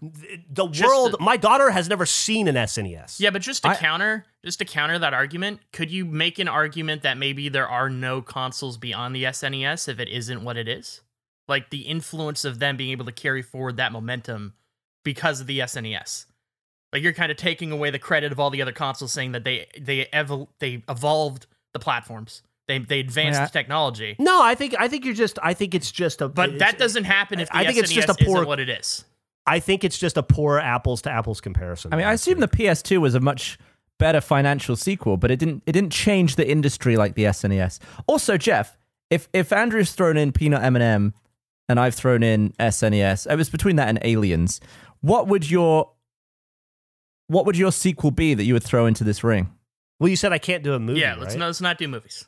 The 0.50 0.66
world. 0.87 1.16
my 1.21 1.37
daughter 1.37 1.71
has 1.71 1.88
never 1.88 2.04
seen 2.04 2.49
an 2.49 2.57
SNES. 2.57 3.21
Yeah, 3.21 3.31
but 3.31 3.40
just 3.42 3.62
to 3.62 3.75
counter, 3.76 4.26
just 4.45 4.59
to 4.59 4.64
counter 4.64 4.99
that 4.99 5.14
argument, 5.14 5.61
could 5.73 5.90
you 5.90 6.04
make 6.04 6.38
an 6.40 6.49
argument 6.49 7.02
that 7.02 7.16
maybe 7.16 7.49
there 7.49 7.69
are 7.69 7.88
no 7.88 8.21
consoles 8.21 8.76
beyond 8.76 9.14
the 9.14 9.23
SNES 9.25 9.88
if 9.88 10.00
it 10.00 10.09
isn't 10.09 10.42
what 10.42 10.57
it 10.57 10.66
is? 10.69 11.00
Like 11.47 11.71
the 11.71 11.83
influence 11.83 12.45
of 12.45 12.59
them 12.59 12.76
being 12.76 12.90
able 12.90 13.04
to 13.04 13.12
carry 13.12 13.42
forward 13.42 13.76
that 13.76 13.92
momentum 13.92 14.54
because 15.04 15.40
of 15.40 15.47
the 15.47 15.61
SNES. 15.61 16.26
Like 16.93 17.03
you're 17.03 17.13
kind 17.13 17.31
of 17.33 17.39
taking 17.39 17.73
away 17.73 17.91
the 17.91 17.99
credit 17.99 18.33
of 18.33 18.39
all 18.41 18.51
the 18.51 18.61
other 18.63 18.73
consoles, 18.73 19.13
saying 19.13 19.33
that 19.33 19.45
they 19.45 19.67
they 19.81 20.07
evol- 20.13 20.49
they 20.59 20.83
evolved 20.89 21.47
the 21.73 21.79
platforms, 21.79 22.43
they 22.69 22.79
they 22.79 23.01
advanced 23.01 23.41
Yeah. 23.41 23.47
the 23.47 23.53
technology. 23.53 24.17
No, 24.19 24.43
I 24.43 24.55
think 24.55 24.75
I 24.79 24.89
think 24.89 25.05
you're 25.05 25.15
just. 25.15 25.39
I 25.43 25.55
think 25.55 25.75
it's 25.75 25.91
just 25.91 26.21
a. 26.21 26.29
But 26.29 26.59
that 26.59 26.79
doesn't 26.79 27.05
happen 27.05 27.41
if 27.41 27.49
the 27.49 27.57
I 27.57 27.65
think 27.65 27.79
SNES 27.79 27.83
it's 27.83 27.93
just 27.93 28.09
a 28.21 28.25
poor- 28.25 28.45
what 28.45 28.61
it 28.61 28.69
is. 28.69 29.05
I 29.47 29.59
think 29.59 29.83
it's 29.85 29.99
just 29.99 30.17
a 30.17 30.23
poor 30.23 30.59
apples 30.59 31.03
to 31.03 31.11
apples 31.11 31.41
comparison. 31.41 31.93
I 31.93 31.97
mean, 31.97 32.07
I 32.07 32.13
assume 32.13 32.39
the 32.41 32.47
PS2 32.49 32.99
was 33.01 33.15
a 33.17 33.21
much 33.21 33.59
better 33.99 34.21
financial 34.21 34.77
sequel, 34.77 35.17
but 35.17 35.31
it 35.31 35.39
didn't. 35.39 35.63
It 35.67 35.73
didn't 35.73 35.93
change 35.93 36.37
the 36.37 36.49
industry 36.49 36.97
like 36.97 37.15
the 37.15 37.25
SNES. 37.25 37.79
Also, 38.07 38.37
Jeff, 38.37 38.77
if 39.11 39.29
if 39.33 39.51
Andrew's 39.53 39.93
thrown 39.93 40.17
in 40.19 40.31
Peanut 40.33 40.63
M&M 40.63 41.15
and 41.69 41.81
I've 41.81 41.95
thrown 41.95 42.23
in 42.23 42.51
SNES, 42.61 43.31
it 43.33 43.37
was 43.37 43.49
between 43.49 43.77
that 43.77 43.89
and 43.89 43.99
Aliens. 44.03 44.61
What 45.01 45.27
would 45.27 45.51
your 45.51 45.91
what 47.33 47.47
would 47.47 47.57
your 47.57 47.73
sequel 47.73 48.11
be 48.11 48.35
that 48.35 48.45
you 48.45 48.55
would 48.55 48.62
throw 48.62 48.87
into 48.87 49.05
this 49.05 49.25
ring? 49.25 49.51
Well, 49.99 50.09
you 50.09 50.17
said 50.17 50.33
I 50.33 50.39
can't 50.39 50.62
do 50.62 50.75
a 50.75 50.79
movie. 50.79 51.01
yeah, 51.01 51.15
let's 51.15 51.35
right? 51.35 51.39
not, 51.39 51.47
let's 51.47 51.61
not 51.61 51.79
do 51.79 51.89
movies. 51.89 52.27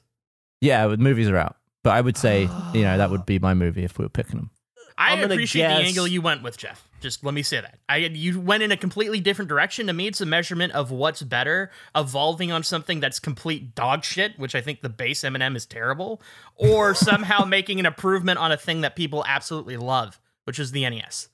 Yeah, 0.61 0.87
the 0.87 0.97
movies 0.97 1.29
are 1.29 1.37
out, 1.37 1.57
but 1.83 1.91
I 1.91 2.01
would 2.01 2.17
say 2.17 2.49
you 2.73 2.83
know 2.83 2.97
that 2.97 3.11
would 3.11 3.27
be 3.27 3.39
my 3.39 3.55
movie 3.55 3.85
if 3.85 3.99
we 3.99 4.05
were 4.05 4.11
picking 4.11 4.37
them. 4.37 4.51
I 4.97 5.13
I'm 5.13 5.21
gonna 5.21 5.35
appreciate 5.35 5.67
the 5.67 5.73
angle 5.73 6.07
you 6.07 6.23
went 6.23 6.43
with, 6.43 6.57
Jeff. 6.57 6.89
Just 7.01 7.25
let 7.25 7.35
me 7.35 7.43
say 7.43 7.61
that. 7.61 7.81
I 7.89 7.97
you 7.97 8.41
went 8.41 8.63
in 8.63 8.71
a 8.71 8.77
completely 8.77 9.21
different 9.21 9.49
direction. 9.49 9.89
To 9.89 9.93
me, 9.93 10.07
it's 10.07 10.21
a 10.21 10.27
measurement 10.27 10.73
of 10.73 10.91
what's 10.91 11.21
better, 11.23 11.71
evolving 11.95 12.53
on 12.53 12.63
something 12.63 13.01
that's 13.01 13.19
complete 13.19 13.75
dog 13.75 14.05
shit, 14.05 14.39
which 14.39 14.55
I 14.55 14.61
think 14.61 14.83
the 14.83 14.89
base 14.89 15.25
M&M 15.25 15.57
is 15.57 15.67
terrible, 15.67 16.23
or 16.55 16.95
somehow 16.95 17.45
making 17.45 17.81
an 17.81 17.87
improvement 17.87 18.39
on 18.39 18.53
a 18.53 18.57
thing 18.57 18.83
that 18.83 18.95
people 18.95 19.25
absolutely 19.27 19.77
love, 19.77 20.21
which 20.45 20.59
is 20.59 20.71
the 20.71 20.89
NES. 20.89 21.29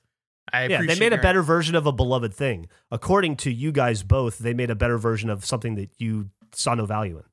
I 0.53 0.63
Yeah, 0.63 0.67
they 0.67 0.75
appreciate 0.75 0.99
made 0.99 1.13
a 1.13 1.21
better 1.21 1.41
version 1.43 1.75
of 1.75 1.85
a 1.85 1.91
beloved 1.91 2.33
thing. 2.33 2.67
According 2.91 3.37
to 3.37 3.51
you 3.51 3.71
guys 3.71 4.03
both, 4.03 4.39
they 4.39 4.53
made 4.53 4.69
a 4.69 4.75
better 4.75 4.97
version 4.97 5.29
of 5.29 5.45
something 5.45 5.75
that 5.75 5.89
you 5.97 6.29
saw 6.53 6.73
no 6.75 6.85
value 6.85 7.17
in. 7.17 7.23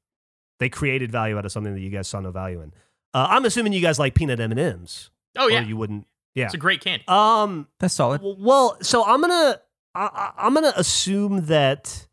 They 0.61 0.69
created 0.69 1.11
value 1.13 1.39
out 1.39 1.45
of 1.45 1.53
something 1.53 1.75
that 1.75 1.81
you 1.81 1.91
guys 1.91 2.09
saw 2.09 2.21
no 2.21 2.31
value 2.31 2.61
in. 2.61 2.73
Uh, 3.15 3.27
I'm 3.31 3.45
assuming 3.45 3.73
you 3.73 3.81
guys 3.81 3.99
like 3.99 4.15
peanut 4.15 4.41
M 4.41 4.51
and 4.51 4.61
M's. 4.61 5.11
Oh 5.37 5.49
yeah, 5.49 5.63
you 5.63 5.77
wouldn't. 5.77 6.07
Yeah. 6.35 6.45
it's 6.47 6.55
a 6.55 6.59
great 6.59 6.81
candy. 6.81 7.05
Um. 7.09 7.67
That's 7.81 7.95
solid. 7.95 8.21
Well, 8.23 8.77
so 8.83 9.05
I'm 9.05 9.21
gonna 9.21 9.61
I, 9.95 10.03
I- 10.07 10.33
I'm 10.47 10.55
gonna 10.55 10.73
assume 10.77 11.47
that 11.47 12.07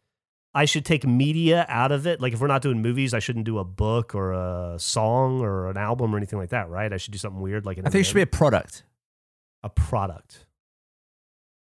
I 0.53 0.65
should 0.65 0.86
take 0.86 1.05
media 1.05 1.65
out 1.67 1.91
of 1.91 2.08
it. 2.08 2.21
Like 2.21 2.34
if 2.34 2.39
we're 2.39 2.47
not 2.47 2.62
doing 2.62 2.81
movies, 2.81 3.13
I 3.13 3.19
shouldn't 3.19 3.45
do 3.45 3.60
a 3.60 3.63
book 3.65 4.15
or 4.15 4.31
a 4.31 4.75
song 4.79 5.41
or 5.41 5.69
an 5.69 5.77
album 5.77 6.13
or 6.13 6.17
anything 6.17 6.39
like 6.39 6.49
that, 6.49 6.69
right? 6.69 6.91
I 6.91 6.97
should 6.97 7.12
do 7.12 7.17
something 7.17 7.41
weird 7.41 7.65
like 7.65 7.77
an 7.77 7.86
I 7.86 7.89
think 7.89 8.01
it 8.01 8.05
should 8.05 8.15
be 8.15 8.21
a 8.21 8.27
product. 8.27 8.84
a 9.63 9.69
product. 9.69 10.44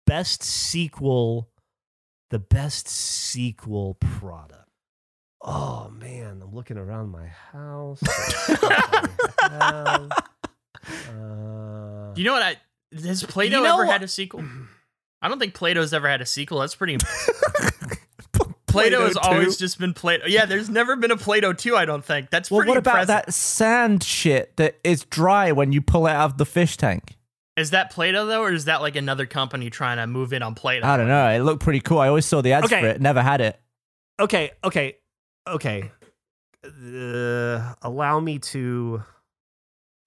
Best 0.08 0.42
sequel, 0.42 1.50
the 2.30 2.38
best 2.38 2.88
sequel 2.88 3.94
product. 4.00 4.64
Oh 5.42 5.90
man, 5.90 6.40
I'm 6.42 6.54
looking 6.54 6.78
around 6.78 7.10
my 7.10 7.26
house. 7.26 8.02
Uh, 11.08 12.12
You 12.16 12.24
know 12.24 12.32
what? 12.32 12.42
I 12.42 12.56
has 13.06 13.22
Play-Doh 13.22 13.58
You 13.58 13.62
know 13.64 13.74
ever 13.74 13.84
what- 13.84 13.92
had 13.92 14.02
a 14.02 14.08
sequel? 14.08 14.42
I 15.22 15.28
don't 15.28 15.38
think 15.38 15.54
Play-Doh's 15.54 15.92
ever 15.92 16.08
had 16.08 16.20
a 16.20 16.26
sequel. 16.26 16.60
That's 16.60 16.74
pretty. 16.74 16.96
Play-Doh 18.66 19.00
has 19.02 19.14
Play-Doh 19.14 19.20
always 19.22 19.56
just 19.56 19.78
been 19.78 19.92
Play-Doh. 19.94 20.26
Yeah, 20.26 20.44
there's 20.46 20.68
never 20.70 20.96
been 20.96 21.10
a 21.10 21.16
Play-Doh 21.16 21.52
2, 21.54 21.76
I 21.76 21.84
don't 21.84 22.04
think. 22.04 22.30
That's 22.30 22.50
Well, 22.50 22.60
pretty 22.60 22.70
what 22.70 22.78
about 22.78 23.00
impressive. 23.00 23.26
that 23.26 23.34
sand 23.34 24.02
shit 24.02 24.56
that 24.56 24.78
is 24.84 25.04
dry 25.04 25.52
when 25.52 25.72
you 25.72 25.80
pull 25.82 26.06
it 26.06 26.12
out 26.12 26.30
of 26.32 26.38
the 26.38 26.46
fish 26.46 26.76
tank? 26.76 27.16
Is 27.58 27.70
that 27.70 27.90
Play-Doh 27.90 28.26
though, 28.26 28.42
or 28.42 28.52
is 28.52 28.66
that 28.66 28.80
like 28.80 28.96
another 28.96 29.26
company 29.26 29.68
trying 29.70 29.96
to 29.98 30.06
move 30.06 30.32
in 30.32 30.42
on 30.42 30.54
Play-Doh? 30.54 30.86
I 30.86 30.96
don't 30.96 31.08
know. 31.08 31.28
It 31.28 31.40
looked 31.40 31.62
pretty 31.62 31.80
cool. 31.80 31.98
I 31.98 32.08
always 32.08 32.24
saw 32.26 32.40
the 32.40 32.52
ads 32.52 32.66
Okay. 32.66 32.80
for 32.80 32.86
it. 32.86 33.00
Never 33.00 33.20
had 33.22 33.40
it. 33.40 33.58
okay, 34.20 34.50
okay, 34.64 34.96
okay. 35.46 35.90
Uh, 36.64 37.74
allow 37.82 38.20
me 38.20 38.38
to. 38.38 39.02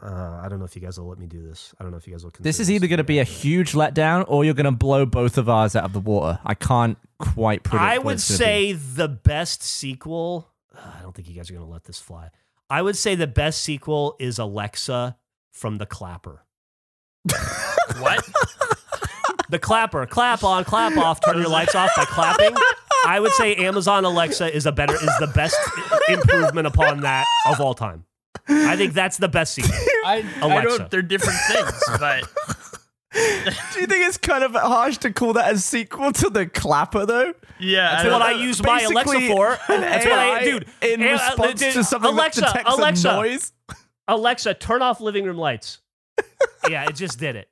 Uh, 0.03 0.39
I 0.43 0.47
don't 0.49 0.57
know 0.59 0.65
if 0.65 0.75
you 0.75 0.81
guys 0.81 0.99
will 0.99 1.07
let 1.07 1.19
me 1.19 1.27
do 1.27 1.43
this. 1.43 1.73
I 1.79 1.83
don't 1.83 1.91
know 1.91 1.97
if 1.97 2.07
you 2.07 2.13
guys 2.13 2.23
will. 2.23 2.31
This 2.39 2.57
consider 2.57 2.61
is 2.63 2.71
either 2.71 2.87
going 2.87 2.97
to 2.97 3.03
be 3.03 3.19
a 3.19 3.23
huge 3.23 3.73
letdown 3.73 4.25
or 4.27 4.43
you're 4.43 4.55
going 4.55 4.65
to 4.65 4.71
blow 4.71 5.05
both 5.05 5.37
of 5.37 5.47
ours 5.47 5.75
out 5.75 5.83
of 5.85 5.93
the 5.93 5.99
water. 5.99 6.39
I 6.43 6.55
can't 6.55 6.97
quite 7.19 7.63
predict. 7.63 7.83
I 7.83 7.97
what 7.99 8.05
would 8.05 8.13
it's 8.15 8.27
gonna 8.29 8.37
be. 8.39 8.43
say 8.43 8.73
the 8.73 9.07
best 9.07 9.61
sequel. 9.61 10.49
uh, 10.75 10.79
I 10.97 11.01
don't 11.03 11.13
think 11.15 11.29
you 11.29 11.35
guys 11.35 11.49
are 11.51 11.53
going 11.53 11.65
to 11.65 11.71
let 11.71 11.83
this 11.83 11.99
fly. 11.99 12.29
I 12.69 12.81
would 12.81 12.97
say 12.97 13.13
the 13.15 13.27
best 13.27 13.61
sequel 13.61 14.15
is 14.19 14.39
Alexa 14.39 15.17
from 15.51 15.77
the 15.77 15.85
Clapper. 15.85 16.45
What? 17.99 18.25
The 19.49 19.60
Clapper, 19.60 20.05
clap 20.05 20.43
on, 20.43 20.63
clap 20.63 20.95
off, 20.97 21.19
turn 21.21 21.38
your 21.38 21.49
lights 21.49 21.75
off 21.75 21.91
by 21.95 22.05
clapping. 22.05 22.55
I 23.05 23.19
would 23.19 23.34
say 23.34 23.55
Amazon 23.55 24.05
Alexa 24.05 24.55
is 24.55 24.65
a 24.65 24.71
better 24.71 24.93
is 24.95 25.12
the 25.19 25.29
best 25.36 25.57
improvement 26.07 26.67
upon 26.67 27.01
that 27.01 27.25
of 27.47 27.60
all 27.60 27.73
time. 27.73 28.05
I 28.47 28.75
think 28.77 28.93
that's 28.93 29.17
the 29.17 29.27
best 29.27 29.53
sequel. 29.53 29.71
I, 30.05 30.23
I 30.41 30.45
Alexa. 30.45 30.77
don't. 30.77 30.91
They're 30.91 31.01
different 31.01 31.38
things, 31.51 31.84
but 31.99 32.23
Do 33.13 33.81
you 33.81 33.88
think 33.88 34.07
it's 34.07 34.17
kind 34.17 34.43
of 34.43 34.53
harsh 34.53 34.97
to 34.99 35.12
call 35.12 35.34
that 35.34 35.53
a 35.53 35.57
sequel 35.57 36.13
to 36.13 36.29
the 36.29 36.45
clapper, 36.47 37.05
though? 37.05 37.34
yeah, 37.60 37.89
I 37.89 37.91
That's 37.91 38.03
don't- 38.03 38.13
what 38.13 38.21
I 38.21 38.31
use 38.31 38.63
my 38.63 38.79
Alexa 38.79 39.12
Basically, 39.13 39.27
for. 39.36 39.51
An 39.67 39.81
That's 39.81 40.05
what 40.05 40.17
I, 40.17 40.25
AI 40.39 40.43
dude. 40.45 40.65
In 40.81 41.01
A- 41.03 41.12
response 41.12 41.60
dude, 41.60 41.73
to 41.73 41.84
something 41.84 42.10
Alexa, 42.13 42.39
that 42.41 42.47
detects 42.53 42.73
Alexa, 42.73 43.10
a 43.10 43.13
noise. 43.15 43.51
Alexa, 44.07 44.53
turn 44.53 44.81
off 44.81 45.01
living 45.01 45.25
room 45.25 45.38
lights. 45.38 45.79
Yeah, 46.69 46.86
it 46.86 46.95
just 46.95 47.19
did 47.19 47.36
it. 47.36 47.47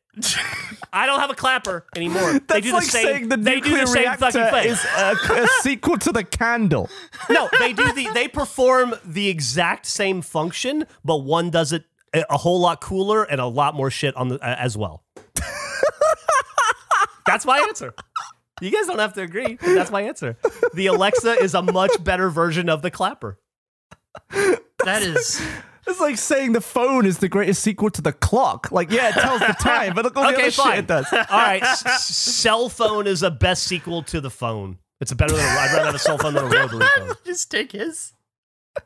I 0.91 1.05
don't 1.05 1.19
have 1.19 1.29
a 1.29 1.35
clapper 1.35 1.85
anymore. 1.95 2.33
they 2.33 2.39
That's 2.39 2.65
do 2.65 2.73
like 2.73 2.85
the 2.85 2.89
same. 2.91 3.05
saying 3.05 3.29
the 3.29 3.37
they 3.37 3.59
do 3.59 3.69
nuclear 3.69 3.81
the 3.81 3.87
same 3.87 4.17
fucking 4.17 4.41
reactor 4.41 4.69
is 4.69 4.85
a, 4.97 5.43
a 5.43 5.47
sequel 5.61 5.97
to 5.99 6.11
the 6.11 6.23
candle. 6.23 6.89
no, 7.29 7.47
they 7.59 7.73
do 7.73 7.91
the. 7.93 8.09
They 8.13 8.27
perform 8.27 8.95
the 9.05 9.29
exact 9.29 9.85
same 9.85 10.21
function, 10.21 10.85
but 11.05 11.17
one 11.17 11.49
does 11.51 11.71
it 11.73 11.85
a 12.13 12.25
a 12.29 12.37
whole 12.37 12.59
lot 12.59 12.81
cooler 12.81 13.23
and 13.23 13.39
a 13.39 13.45
lot 13.45 13.75
more 13.75 13.91
shit 13.91 14.15
on 14.17 14.29
the 14.29 14.35
uh, 14.35 14.55
as 14.57 14.75
well. 14.77 15.03
that's 17.25 17.45
my 17.45 17.59
answer. 17.67 17.93
You 18.61 18.71
guys 18.71 18.87
don't 18.87 18.99
have 18.99 19.13
to 19.13 19.21
agree, 19.21 19.55
but 19.55 19.73
that's 19.73 19.91
my 19.91 20.01
answer. 20.01 20.37
The 20.73 20.87
Alexa 20.87 21.33
is 21.41 21.53
a 21.53 21.61
much 21.61 22.03
better 22.03 22.29
version 22.29 22.67
of 22.67 22.81
the 22.81 22.91
clapper. 22.91 23.39
that 24.31 25.01
is 25.01 25.41
It's 25.89 25.99
like 25.99 26.17
saying 26.17 26.53
the 26.53 26.61
phone 26.61 27.05
is 27.05 27.17
the 27.17 27.27
greatest 27.27 27.61
sequel 27.63 27.89
to 27.91 28.01
the 28.01 28.13
clock. 28.13 28.71
Like, 28.71 28.91
yeah, 28.91 29.09
it 29.09 29.13
tells 29.13 29.39
the 29.41 29.55
time, 29.59 29.93
but 29.95 30.05
look 30.05 30.15
all 30.15 30.23
the 30.23 30.29
Okay, 30.33 30.43
other 30.43 30.51
fine. 30.51 30.69
shit 30.75 30.79
it 30.79 30.87
does. 30.87 31.05
All 31.13 31.19
right, 31.31 31.61
s- 31.63 31.85
s- 31.85 32.05
cell 32.07 32.69
phone 32.69 33.07
is 33.07 33.23
a 33.23 33.31
best 33.31 33.63
sequel 33.63 34.03
to 34.03 34.21
the 34.21 34.29
phone. 34.29 34.77
It's 35.01 35.11
a 35.11 35.15
better 35.15 35.35
than 35.35 35.43
a, 35.43 35.47
I'd 35.47 35.71
rather 35.73 35.85
have 35.87 35.95
a 35.95 35.99
cell 35.99 36.17
phone 36.17 36.33
than 36.35 36.43
a 36.45 36.47
rotary 36.47 36.85
phone. 36.97 37.13
Just 37.25 37.49
take 37.49 37.71
his. 37.71 38.13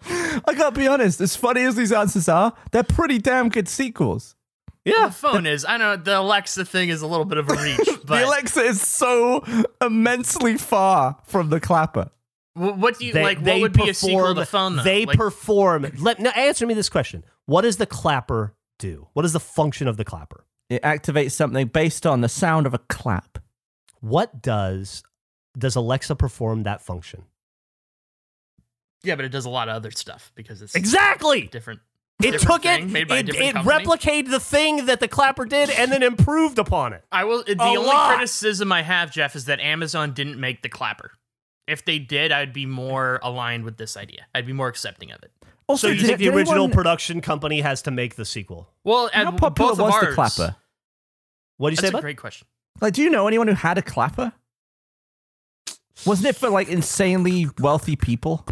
I 0.01 0.53
gotta 0.55 0.75
be 0.75 0.87
honest, 0.87 1.19
as 1.21 1.35
funny 1.35 1.61
as 1.63 1.75
these 1.75 1.91
answers 1.91 2.29
are, 2.29 2.53
they're 2.71 2.83
pretty 2.83 3.17
damn 3.19 3.49
good 3.49 3.67
sequels. 3.67 4.35
Yeah, 4.85 5.07
the 5.07 5.11
phone 5.13 5.45
is. 5.45 5.65
I 5.65 5.77
know 5.77 5.95
the 5.95 6.19
Alexa 6.19 6.65
thing 6.65 6.89
is 6.89 7.01
a 7.01 7.07
little 7.07 7.25
bit 7.25 7.37
of 7.37 7.49
a 7.49 7.53
reach, 7.55 7.77
but 8.05 8.19
the 8.19 8.25
Alexa 8.25 8.61
is 8.61 8.81
so 8.81 9.43
immensely 9.81 10.57
far 10.57 11.17
from 11.25 11.49
the 11.49 11.59
clapper. 11.59 12.09
Wh- 12.55 12.77
what 12.77 12.97
do 12.99 13.05
you 13.05 13.13
They, 13.13 13.23
like? 13.23 13.37
What 13.37 13.45
they 13.45 13.61
would 13.61 13.73
be 13.73 13.89
a 13.89 13.93
sequel 13.93 14.27
to 14.27 14.33
the 14.33 14.45
phone? 14.45 14.75
Though? 14.77 14.83
They 14.83 15.05
Like, 15.05 15.17
perform. 15.17 15.91
Let 15.97 16.19
now 16.19 16.31
answer 16.31 16.65
me 16.65 16.73
this 16.73 16.89
question: 16.89 17.23
What 17.45 17.61
does 17.61 17.77
the 17.77 17.85
clapper 17.85 18.55
do? 18.79 19.07
What 19.13 19.25
is 19.25 19.33
the 19.33 19.39
function 19.39 19.87
of 19.87 19.97
the 19.97 20.05
clapper? 20.05 20.45
It 20.69 20.81
activates 20.81 21.31
something 21.33 21.67
based 21.67 22.05
on 22.05 22.21
the 22.21 22.29
sound 22.29 22.65
of 22.65 22.73
a 22.73 22.79
clap. 22.79 23.37
What 23.99 24.41
does 24.41 25.03
does 25.57 25.75
Alexa 25.75 26.15
perform 26.15 26.63
that 26.63 26.81
function? 26.81 27.23
yeah, 29.03 29.15
but 29.15 29.25
it 29.25 29.29
does 29.29 29.45
a 29.45 29.49
lot 29.49 29.67
of 29.67 29.75
other 29.75 29.91
stuff 29.91 30.31
because 30.33 30.61
it's 30.61 30.75
Exactly. 30.75 31.47
different. 31.47 31.81
It 32.23 32.39
took 32.39 32.61
thing 32.63 32.83
it. 32.85 32.89
made 32.91 33.07
by 33.09 33.17
It, 33.17 33.25
different 33.25 33.57
it 33.57 33.59
replicated 33.65 34.29
the 34.29 34.39
thing 34.39 34.85
that 34.85 34.99
the 35.01 35.09
clapper 35.09 35.45
did, 35.45 35.69
and 35.71 35.91
then 35.91 36.01
improved 36.03 36.57
upon 36.57 36.93
it. 36.93 37.03
I 37.11 37.25
will. 37.25 37.43
The 37.43 37.57
A 37.59 37.63
only 37.65 37.77
lot. 37.87 38.15
criticism 38.15 38.71
I 38.71 38.81
have, 38.83 39.11
Jeff, 39.11 39.35
is 39.35 39.45
that 39.45 39.59
Amazon 39.59 40.13
didn't 40.13 40.39
make 40.39 40.61
the 40.61 40.69
clapper. 40.69 41.11
If 41.67 41.85
they 41.85 41.97
did, 41.99 42.31
I'd 42.31 42.51
be 42.53 42.65
more 42.65 43.19
aligned 43.23 43.63
with 43.63 43.77
this 43.77 43.95
idea. 43.95 44.25
I'd 44.35 44.45
be 44.45 44.53
more 44.53 44.67
accepting 44.67 45.11
of 45.11 45.23
it. 45.23 45.31
Also, 45.67 45.87
So 45.87 45.93
you 45.93 45.99
did- 46.01 46.07
think 46.07 46.19
the 46.19 46.29
original 46.29 46.55
anyone- 46.65 46.71
production 46.71 47.21
company 47.21 47.61
has 47.61 47.81
to 47.83 47.91
make 47.91 48.15
the 48.15 48.25
sequel? 48.25 48.69
Well, 48.83 49.09
how 49.13 49.29
and 49.29 49.37
popular 49.37 49.69
both 49.71 49.79
of 49.79 49.85
was 49.85 50.01
the 50.01 50.13
clapper? 50.13 50.55
What 51.57 51.69
do 51.69 51.73
you 51.73 51.75
That's 51.77 51.81
say, 51.83 51.89
a 51.89 51.91
bud? 51.93 52.01
great 52.01 52.17
question. 52.17 52.47
Like, 52.81 52.93
do 52.93 53.01
you 53.01 53.09
know 53.09 53.27
anyone 53.27 53.47
who 53.47 53.53
had 53.53 53.77
a 53.77 53.81
clapper? 53.81 54.33
Wasn't 56.05 56.27
it 56.27 56.35
for 56.35 56.49
like 56.49 56.67
insanely 56.67 57.47
wealthy 57.59 57.95
people? 57.95 58.45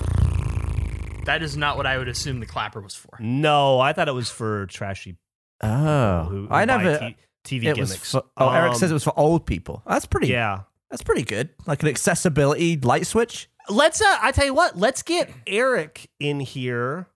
That 1.26 1.41
is 1.43 1.58
not 1.58 1.76
what 1.78 1.86
I 1.86 1.97
would 1.97 2.08
assume 2.08 2.39
the 2.39 2.45
clapper 2.45 2.80
was 2.82 2.95
for. 2.95 3.17
No, 3.19 3.80
I 3.80 3.93
thought 3.93 4.08
it 4.08 4.13
was 4.13 4.30
for 4.30 4.65
trashy 4.67 5.17
Oh, 5.62 6.24
who, 6.24 6.47
who 6.47 6.54
I 6.54 6.65
never. 6.65 6.97
t- 6.97 7.15
TV 7.43 7.65
it 7.65 7.78
was 7.78 7.89
gimmicks. 7.91 8.12
for, 8.12 8.24
oh, 8.38 8.50
Eric 8.50 8.71
Um, 8.71 8.78
says 8.78 8.89
it 8.91 8.93
was 8.93 9.04
for 9.04 9.17
old 9.19 9.45
people. 9.45 9.84
That's 9.86 10.06
pretty. 10.06 10.28
Yeah. 10.28 10.62
That's 10.92 11.02
pretty 11.04 11.24
good. 11.24 11.50
Like 11.66 11.82
an 11.82 11.90
accessibility 11.90 12.78
light 12.78 13.08
switch. 13.08 13.50
Let's. 13.70 14.02
Uh, 14.02 14.18
I 14.22 14.32
tell 14.32 14.46
you 14.46 14.54
what. 14.54 14.78
Let's 14.78 15.02
get 15.02 15.32
Eric 15.48 16.10
in 16.20 16.40
here, 16.42 17.08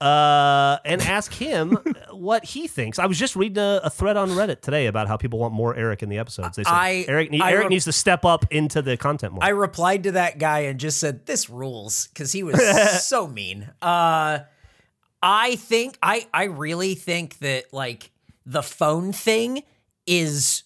uh, 0.00 0.78
and 0.84 1.00
ask 1.02 1.32
him 1.32 1.72
what 2.10 2.44
he 2.44 2.66
thinks. 2.68 2.98
I 2.98 3.06
was 3.06 3.18
just 3.18 3.36
reading 3.36 3.58
a, 3.58 3.80
a 3.84 3.90
thread 3.90 4.16
on 4.16 4.30
Reddit 4.30 4.60
today 4.60 4.86
about 4.86 5.08
how 5.08 5.16
people 5.16 5.38
want 5.38 5.54
more 5.54 5.74
Eric 5.74 6.02
in 6.02 6.08
the 6.08 6.18
episodes. 6.18 6.56
They 6.56 6.64
said 6.64 6.72
I- 6.72 7.04
Eric, 7.08 7.30
ne- 7.30 7.40
I 7.40 7.52
Eric 7.52 7.64
re- 7.64 7.68
needs 7.70 7.84
to 7.86 7.92
step 7.92 8.24
up 8.24 8.44
into 8.50 8.82
the 8.82 8.96
content 8.96 9.32
more. 9.34 9.42
I 9.44 9.48
replied 9.48 10.04
to 10.04 10.12
that 10.12 10.38
guy 10.38 10.60
and 10.60 10.78
just 10.78 10.98
said, 11.00 11.26
"This 11.26 11.48
rules," 11.50 12.06
because 12.08 12.32
he 12.32 12.42
was 12.42 12.60
so 13.06 13.26
mean. 13.26 13.70
Uh, 13.80 14.40
I 15.22 15.56
think 15.56 15.96
I 16.02 16.26
I 16.34 16.44
really 16.44 16.94
think 16.94 17.38
that 17.38 17.72
like 17.72 18.10
the 18.44 18.62
phone 18.62 19.12
thing 19.12 19.62
is 20.06 20.64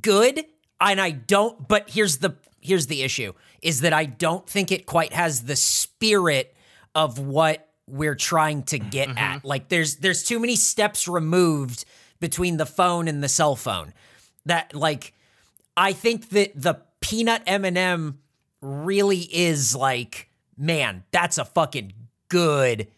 good, 0.00 0.44
and 0.90 1.00
I 1.00 1.10
don't. 1.10 1.66
But 1.68 1.90
here's 1.90 2.18
the 2.18 2.36
here's 2.60 2.86
the 2.86 3.02
issue: 3.02 3.32
is 3.62 3.80
that 3.80 3.92
I 3.92 4.04
don't 4.04 4.48
think 4.48 4.72
it 4.72 4.86
quite 4.86 5.12
has 5.12 5.44
the 5.44 5.56
spirit 5.56 6.54
of 6.94 7.18
what 7.18 7.68
we're 7.86 8.14
trying 8.14 8.62
to 8.64 8.78
get 8.78 9.08
at. 9.16 9.44
Like 9.44 9.68
there's 9.68 9.96
there's 9.96 10.22
too 10.22 10.38
many 10.38 10.56
steps 10.56 11.08
removed 11.08 11.84
between 12.20 12.56
the 12.56 12.66
phone 12.66 13.08
and 13.08 13.22
the 13.22 13.28
cell 13.28 13.56
phone. 13.56 13.92
That 14.46 14.74
like 14.74 15.14
I 15.76 15.92
think 15.92 16.30
that 16.30 16.52
the 16.54 16.80
peanut 17.00 17.42
M&M 17.46 18.18
really 18.60 19.18
is 19.18 19.74
like, 19.74 20.30
man, 20.56 21.04
that's 21.10 21.38
a 21.38 21.44
fucking 21.44 21.92
good 22.28 22.88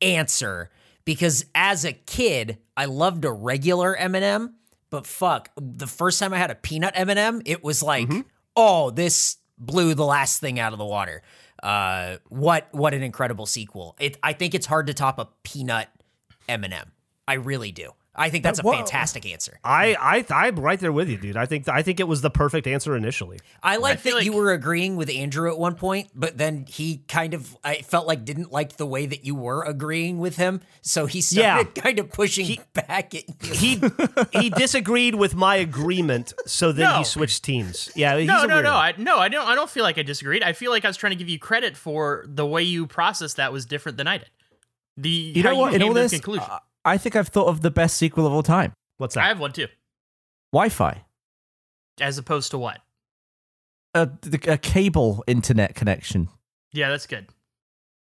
answer 0.00 0.70
because 1.04 1.44
as 1.54 1.84
a 1.84 1.92
kid, 1.92 2.58
I 2.76 2.86
loved 2.86 3.24
a 3.24 3.32
regular 3.32 3.94
M&M, 3.96 4.54
but 4.90 5.06
fuck, 5.06 5.50
the 5.56 5.86
first 5.86 6.18
time 6.18 6.34
I 6.34 6.38
had 6.38 6.50
a 6.50 6.54
peanut 6.54 6.92
M&M, 6.96 7.42
it 7.46 7.62
was 7.64 7.82
like, 7.82 8.08
oh, 8.56 8.90
this 8.90 9.36
blew 9.58 9.94
the 9.94 10.04
last 10.04 10.40
thing 10.40 10.58
out 10.58 10.72
of 10.72 10.78
the 10.78 10.84
water. 10.84 11.22
Uh, 11.62 12.16
what 12.28 12.68
what 12.72 12.94
an 12.94 13.02
incredible 13.02 13.44
sequel! 13.44 13.94
It 14.00 14.16
I 14.22 14.32
think 14.32 14.54
it's 14.54 14.64
hard 14.66 14.86
to 14.86 14.94
top 14.94 15.18
a 15.18 15.28
peanut 15.42 15.88
M&M. 16.48 16.92
I 17.28 17.34
really 17.34 17.70
do. 17.70 17.92
I 18.14 18.28
think 18.28 18.42
that's 18.42 18.58
a 18.58 18.62
Whoa. 18.62 18.72
fantastic 18.72 19.24
answer. 19.24 19.60
I, 19.62 19.94
I, 20.30 20.46
I'm 20.46 20.56
right 20.58 20.78
there 20.80 20.92
with 20.92 21.08
you, 21.08 21.16
dude. 21.16 21.36
I 21.36 21.46
think, 21.46 21.68
I 21.68 21.82
think 21.82 22.00
it 22.00 22.08
was 22.08 22.22
the 22.22 22.28
perfect 22.30 22.66
answer 22.66 22.96
initially. 22.96 23.38
I 23.62 23.76
like 23.76 24.00
feel 24.00 24.16
that 24.16 24.24
you 24.24 24.32
were 24.32 24.52
agreeing 24.52 24.96
with 24.96 25.08
Andrew 25.08 25.48
at 25.48 25.56
one 25.58 25.76
point, 25.76 26.08
but 26.14 26.36
then 26.36 26.66
he 26.68 27.04
kind 27.06 27.34
of 27.34 27.56
I 27.62 27.76
felt 27.82 28.08
like 28.08 28.24
didn't 28.24 28.50
like 28.50 28.76
the 28.78 28.86
way 28.86 29.06
that 29.06 29.24
you 29.24 29.36
were 29.36 29.62
agreeing 29.62 30.18
with 30.18 30.36
him, 30.36 30.60
so 30.82 31.06
he 31.06 31.20
started 31.20 31.74
kind 31.76 32.00
of 32.00 32.10
pushing 32.10 32.58
back 32.74 33.14
at 33.14 33.22
you. 33.44 33.54
He, 33.54 33.82
he 34.32 34.50
disagreed 34.64 35.14
with 35.14 35.36
my 35.36 35.54
agreement, 35.56 36.32
so 36.46 36.72
then 36.72 36.90
No. 36.90 36.98
he 36.98 37.04
switched 37.04 37.44
teams. 37.44 37.90
Yeah, 37.94 38.18
he's 38.18 38.26
No, 38.26 38.42
a 38.42 38.46
no, 38.48 38.60
no. 38.60 38.74
I 38.74 38.92
no, 38.98 39.18
I 39.18 39.28
don't. 39.28 39.46
I 39.46 39.54
don't 39.54 39.70
feel 39.70 39.84
like 39.84 39.98
I 39.98 40.02
disagreed. 40.02 40.42
I 40.42 40.52
feel 40.52 40.72
like 40.72 40.84
I 40.84 40.88
was 40.88 40.96
trying 40.96 41.12
to 41.12 41.16
give 41.16 41.28
you 41.28 41.38
credit 41.38 41.76
for 41.76 42.24
the 42.26 42.44
way 42.44 42.62
you 42.64 42.88
processed 42.88 43.36
that 43.36 43.52
was 43.52 43.66
different 43.66 43.98
than 43.98 44.08
I 44.08 44.18
did. 44.18 44.30
The 44.96 45.08
You 45.08 45.42
how 45.44 45.50
know 45.50 45.56
what? 45.58 45.70
You 45.72 45.76
In 45.76 45.82
all 45.82 45.88
to 45.90 45.94
the 45.94 46.00
this, 46.00 46.12
conclusion. 46.12 46.44
uh, 46.50 46.58
I 46.84 46.96
think 46.98 47.16
I've 47.16 47.28
thought 47.28 47.48
of 47.48 47.60
the 47.60 47.70
best 47.70 47.96
sequel 47.96 48.26
of 48.26 48.32
all 48.32 48.42
time: 48.42 48.72
What's 48.98 49.14
that? 49.14 49.24
I 49.24 49.28
have 49.28 49.40
one 49.40 49.52
too. 49.52 49.66
Wi-Fi, 50.52 51.04
As 52.00 52.18
opposed 52.18 52.50
to 52.52 52.58
what? 52.58 52.78
a, 53.94 54.08
a 54.48 54.56
cable 54.58 55.22
internet 55.26 55.74
connection. 55.74 56.28
Yeah, 56.72 56.90
that's 56.90 57.06
good. 57.06 57.26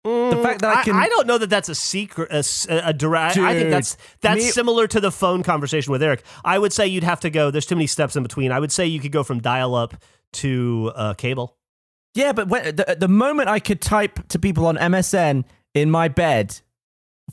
the 0.03 0.39
fact 0.43 0.61
that 0.61 0.77
I 0.77 0.83
can- 0.83 0.93
Mm, 0.95 1.01
I, 1.01 1.07
don't 1.09 1.27
know 1.27 1.37
that 1.37 1.49
that's 1.49 1.67
a 1.69 1.75
secret, 1.75 2.29
A 2.69 2.93
direct. 2.93 3.37
I 3.37 3.53
think 3.55 3.69
that's 3.69 3.97
that's 4.21 4.43
me- 4.43 4.49
similar 4.51 4.87
to 4.87 4.99
the 5.01 5.11
phone 5.11 5.43
conversation 5.43 5.91
with 5.91 6.01
Eric. 6.03 6.23
I 6.45 6.57
would 6.59 6.71
say 6.73 6.87
you'd 6.87 7.03
have 7.03 7.19
to 7.21 7.29
go. 7.29 7.51
There's 7.51 7.65
too 7.65 7.75
many 7.75 7.87
steps 7.87 8.15
in 8.15 8.23
between. 8.23 8.51
I 8.51 8.59
would 8.59 8.71
say 8.71 8.85
you 8.85 8.99
could 8.99 9.11
go 9.11 9.23
from 9.23 9.39
dial 9.41 9.75
up 9.75 9.95
to 10.33 10.91
uh, 10.95 11.13
cable. 11.15 11.55
Yeah, 12.15 12.31
but 12.33 12.47
when, 12.47 12.75
the, 12.75 12.95
the 12.99 13.07
moment 13.07 13.47
I 13.49 13.59
could 13.59 13.81
type 13.81 14.27
to 14.29 14.39
people 14.39 14.65
on 14.67 14.75
MSN 14.77 15.43
in 15.73 15.91
my 15.91 16.07
bed, 16.07 16.59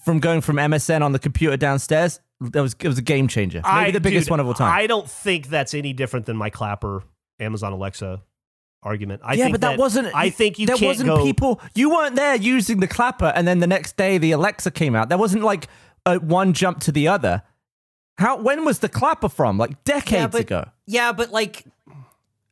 from 0.02 0.18
going 0.20 0.40
from 0.40 0.56
MSN 0.56 1.02
on 1.02 1.12
the 1.12 1.18
computer 1.18 1.56
downstairs, 1.56 2.20
that 2.40 2.60
was 2.60 2.74
it 2.80 2.88
was 2.88 2.98
a 2.98 3.02
game 3.02 3.28
changer. 3.28 3.60
Maybe 3.64 3.76
I, 3.76 3.90
the 3.90 4.00
biggest 4.00 4.26
dude, 4.26 4.30
one 4.30 4.40
of 4.40 4.46
all 4.46 4.54
time. 4.54 4.72
I 4.72 4.86
don't 4.86 5.08
think 5.08 5.48
that's 5.48 5.74
any 5.74 5.92
different 5.92 6.26
than 6.26 6.36
my 6.36 6.50
Clapper 6.50 7.02
Amazon 7.40 7.72
Alexa 7.72 8.22
argument. 8.82 9.22
I 9.24 9.34
yeah, 9.34 9.44
think 9.44 9.54
but 9.54 9.60
that, 9.62 9.78
wasn't. 9.78 10.14
I 10.14 10.30
think 10.30 10.58
you 10.58 10.66
there 10.66 10.76
can't 10.76 10.88
wasn't 10.88 11.08
go. 11.08 11.22
people. 11.22 11.60
You 11.74 11.90
weren't 11.90 12.16
there 12.16 12.36
using 12.36 12.80
the 12.80 12.86
clapper, 12.86 13.32
and 13.34 13.48
then 13.48 13.60
the 13.60 13.66
next 13.66 13.96
day 13.96 14.18
the 14.18 14.32
Alexa 14.32 14.70
came 14.70 14.94
out. 14.94 15.08
There 15.08 15.18
wasn't 15.18 15.42
like 15.42 15.68
a 16.06 16.18
one 16.18 16.52
jump 16.52 16.80
to 16.80 16.92
the 16.92 17.08
other. 17.08 17.42
How? 18.18 18.36
When 18.36 18.64
was 18.64 18.80
the 18.80 18.88
clapper 18.88 19.28
from? 19.28 19.58
Like 19.58 19.82
decades 19.84 20.32
but- 20.32 20.40
ago. 20.42 20.68
Yeah, 20.86 21.12
but 21.12 21.32
like, 21.32 21.64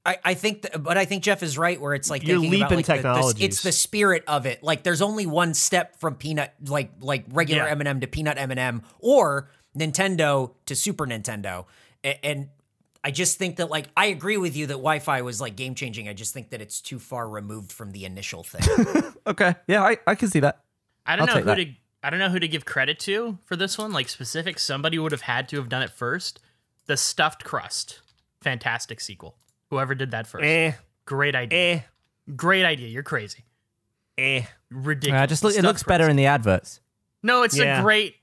I, 0.05 0.19
I 0.25 0.35
think, 0.35 0.63
th- 0.63 0.83
but 0.83 0.99
I 0.99 1.05
think 1.05 1.23
Jeff 1.23 1.43
is 1.43 1.57
right. 1.57 1.81
Where 1.81 1.95
it's 1.95 2.11
like 2.11 2.27
You're 2.27 2.41
thinking 2.41 2.61
about, 2.63 2.71
leaping 2.73 2.93
like, 2.95 3.03
the- 3.03 3.35
the- 3.37 3.45
it's 3.45 3.63
the 3.63 3.71
spirit 3.73 4.25
of 4.27 4.47
it. 4.47 4.63
Like, 4.63 4.83
there's 4.83 5.01
only 5.03 5.27
one 5.27 5.55
step 5.55 6.01
from 6.01 6.17
peanut, 6.17 6.53
like 6.67 6.91
like 7.01 7.25
regular 7.31 7.65
Yeah. 7.65 7.71
M&M 7.71 8.01
to 8.01 8.07
peanut 8.09 8.37
M&M, 8.39 8.83
or 8.99 9.49
Nintendo 9.79 10.53
to 10.67 10.75
Super 10.77 11.07
Nintendo, 11.07 11.67
A- 12.05 12.25
and. 12.25 12.49
I 13.05 13.11
just 13.11 13.37
think 13.37 13.57
that, 13.57 13.69
like, 13.69 13.87
I 13.97 14.07
agree 14.07 14.37
with 14.37 14.57
you 14.57 14.69
that 14.69 14.75
Wi-Fi 14.75 15.23
was 15.23 15.41
like 15.41 15.57
game 15.57 15.75
changing. 15.75 16.09
I 16.09 16.13
just 16.13 16.33
think 16.33 16.51
that 16.51 16.61
it's 16.61 16.81
too 16.81 17.01
far 17.01 17.29
removed 17.29 17.73
from 17.73 17.91
the 17.91 18.05
initial 18.05 18.45
thing. 18.45 18.63
Okay, 19.27 19.57
yeah, 19.67 19.83
I, 19.83 19.97
I 20.07 20.15
can 20.15 20.29
see 20.29 20.39
that. 20.39 20.61
I 21.05 21.17
don't 21.17 21.29
I'll 21.29 21.35
know 21.35 21.41
who 21.41 21.47
that. 21.47 21.55
to. 21.57 21.73
I 22.05 22.11
don't 22.11 22.21
know 22.21 22.29
who 22.29 22.39
to 22.39 22.47
give 22.47 22.65
credit 22.65 23.01
to 23.01 23.39
for 23.45 23.57
this 23.57 23.77
one. 23.77 23.91
Like 23.93 24.09
specific, 24.09 24.61
somebody 24.61 25.01
would 25.01 25.11
have 25.11 25.23
had 25.23 25.49
to 25.49 25.57
have 25.57 25.69
done 25.69 25.83
it 25.83 25.91
first. 25.91 26.39
The 26.87 26.97
stuffed 26.97 27.43
crust, 27.43 28.03
fantastic 28.41 29.01
sequel. 29.01 29.35
Whoever 29.73 29.95
did 29.95 30.11
that 30.11 30.27
first, 30.27 30.45
eh, 30.45 30.73
great 31.07 31.35
idea. 31.35 31.59
eh, 31.77 31.81
Great 32.37 32.67
idea. 32.67 32.89
You're 32.89 33.03
crazy. 33.03 33.47
eh. 34.19 34.43
Ridiculous. 34.71 35.23
Uh, 35.23 35.27
just 35.27 35.43
look, 35.43 35.53
it 35.53 35.55
Stuffed 35.55 35.67
looks 35.67 35.83
better 35.83 36.11
in 36.11 36.17
the 36.17 36.27
adverts. 36.27 36.81
No, 37.23 37.43
it's 37.43 37.57
Yeah. 37.57 37.81
a 37.81 37.83
great. 37.83 38.17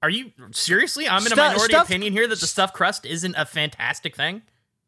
Are 0.00 0.08
you 0.08 0.30
seriously? 0.52 1.08
I'm 1.08 1.18
in 1.26 1.32
Stu- 1.32 1.34
a 1.34 1.36
minority 1.48 1.72
stuffed- 1.74 1.90
opinion 1.90 2.12
here 2.12 2.28
that 2.28 2.38
the 2.38 2.46
stuffed 2.46 2.72
crust 2.74 3.04
isn't 3.04 3.34
a 3.36 3.44
fantastic 3.44 4.14
thing. 4.14 4.42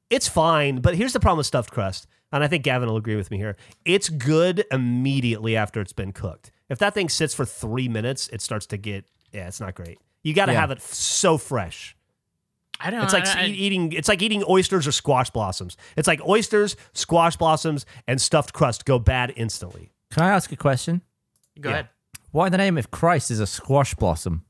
It's 0.09 0.29
fine, 0.29 0.77
but 0.81 0.94
here's 0.94 1.12
the 1.14 1.18
problem 1.20 1.38
with 1.38 1.46
stuffed 1.46 1.72
crust, 1.72 2.07
and 2.33 2.44
I 2.44 2.46
think 2.46 2.62
Gavin 2.62 2.88
will 2.88 2.96
agree 2.96 3.16
with 3.16 3.33
me 3.33 3.37
here. 3.38 3.57
It's 3.85 4.09
good 4.09 4.64
immediately 4.70 5.57
after 5.57 5.81
it's 5.81 5.92
been 5.92 6.12
cooked. 6.12 6.53
If 6.68 6.79
that 6.79 6.94
thing 6.94 7.09
sits 7.09 7.35
for 7.35 7.44
three 7.44 7.88
minutes, 7.88 8.29
it 8.33 8.40
starts 8.40 8.66
to 8.66 8.77
get 8.77 9.05
yeah, 9.33 9.48
it's 9.48 9.59
not 9.61 9.74
great. 9.74 9.98
You 10.22 10.33
got 10.33 10.46
to 10.46 10.53
Yeah. 10.53 10.61
have 10.61 10.70
it 10.70 10.79
f- 10.79 10.92
so 10.92 11.38
fresh. 11.38 11.96
I 12.81 12.91
don't. 12.91 13.01
Know. 13.01 13.05
It's 13.05 13.13
like 13.13 13.27
I, 13.27 13.43
I- 13.43 13.47
e- 13.47 13.53
eating. 13.53 13.93
It's 13.93 14.09
like 14.09 14.23
eating 14.23 14.45
oysters 14.49 14.87
or 14.87 14.93
squash 14.93 15.31
blossoms. 15.31 15.77
It's 15.97 16.09
like 16.09 16.21
oysters, 16.27 16.77
squash 16.93 17.37
blossoms, 17.37 17.87
and 18.07 18.21
stuffed 18.21 18.53
crust 18.53 18.85
go 18.85 18.99
bad 18.99 19.33
instantly. 19.37 19.93
Can 20.11 20.23
I 20.23 20.31
ask 20.31 20.53
a 20.53 20.57
question? 20.57 21.03
Go 21.61 21.69
yeah. 21.69 21.75
ahead. 21.75 21.89
Why 22.33 22.49
the 22.49 22.59
name 22.59 22.77
of 22.79 22.91
Christ 22.91 23.31
is 23.31 23.41
a 23.41 23.47
squash 23.47 23.95
blossom? 23.95 24.45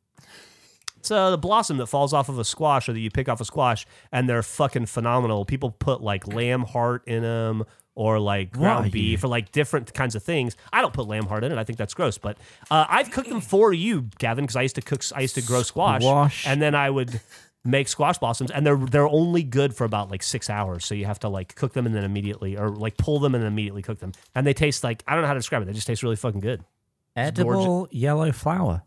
It's 0.96 1.10
uh, 1.10 1.30
the 1.30 1.38
blossom 1.38 1.76
that 1.76 1.86
falls 1.86 2.14
off 2.14 2.30
of 2.30 2.38
a 2.38 2.44
squash 2.44 2.88
or 2.88 2.94
that 2.94 2.98
you 3.00 3.10
pick 3.10 3.28
off 3.28 3.38
a 3.40 3.44
squash, 3.44 3.86
and 4.10 4.26
they're 4.26 4.42
fucking 4.42 4.86
phenomenal. 4.86 5.44
People 5.44 5.70
put 5.70 6.00
like 6.00 6.26
lamb 6.26 6.62
heart 6.62 7.02
in 7.06 7.22
them 7.22 7.64
or 7.94 8.18
like 8.18 8.52
ground 8.52 8.86
Why? 8.86 8.90
beef 8.90 9.22
or 9.22 9.28
like 9.28 9.52
different 9.52 9.92
kinds 9.92 10.14
of 10.14 10.22
things. 10.22 10.56
I 10.72 10.80
don't 10.80 10.94
put 10.94 11.06
lamb 11.06 11.26
heart 11.26 11.44
in 11.44 11.52
it. 11.52 11.58
I 11.58 11.64
think 11.64 11.76
that's 11.76 11.92
gross. 11.92 12.16
But 12.16 12.38
uh, 12.70 12.86
I've 12.88 13.10
cooked 13.10 13.28
them 13.28 13.42
for 13.42 13.72
you, 13.74 14.08
Gavin, 14.18 14.44
because 14.44 14.56
I 14.56 14.62
used 14.62 14.76
to 14.76 14.82
cook. 14.82 15.02
I 15.14 15.20
used 15.20 15.34
to 15.34 15.42
grow 15.42 15.62
squash, 15.62 16.00
Squash. 16.00 16.46
and 16.46 16.62
then 16.62 16.74
I 16.74 16.88
would 16.88 17.20
make 17.64 17.88
squash 17.88 18.18
blossoms, 18.18 18.50
and 18.50 18.66
they're 18.66 18.76
they're 18.76 19.08
only 19.08 19.42
good 19.42 19.74
for 19.74 19.84
about 19.84 20.10
like 20.10 20.22
six 20.22 20.50
hours. 20.50 20.84
So 20.84 20.94
you 20.94 21.06
have 21.06 21.18
to 21.20 21.28
like 21.28 21.54
cook 21.54 21.72
them 21.72 21.86
and 21.86 21.94
then 21.94 22.04
immediately, 22.04 22.56
or 22.56 22.68
like 22.70 22.96
pull 22.96 23.18
them 23.18 23.34
and 23.34 23.42
then 23.42 23.52
immediately 23.52 23.82
cook 23.82 23.98
them, 23.98 24.12
and 24.34 24.46
they 24.46 24.54
taste 24.54 24.84
like 24.84 25.02
I 25.06 25.14
don't 25.14 25.22
know 25.22 25.28
how 25.28 25.34
to 25.34 25.40
describe 25.40 25.62
it. 25.62 25.64
They 25.66 25.72
just 25.72 25.86
taste 25.86 26.02
really 26.02 26.16
fucking 26.16 26.40
good. 26.40 26.64
Edible 27.16 27.88
yellow 27.90 28.32
flower. 28.32 28.82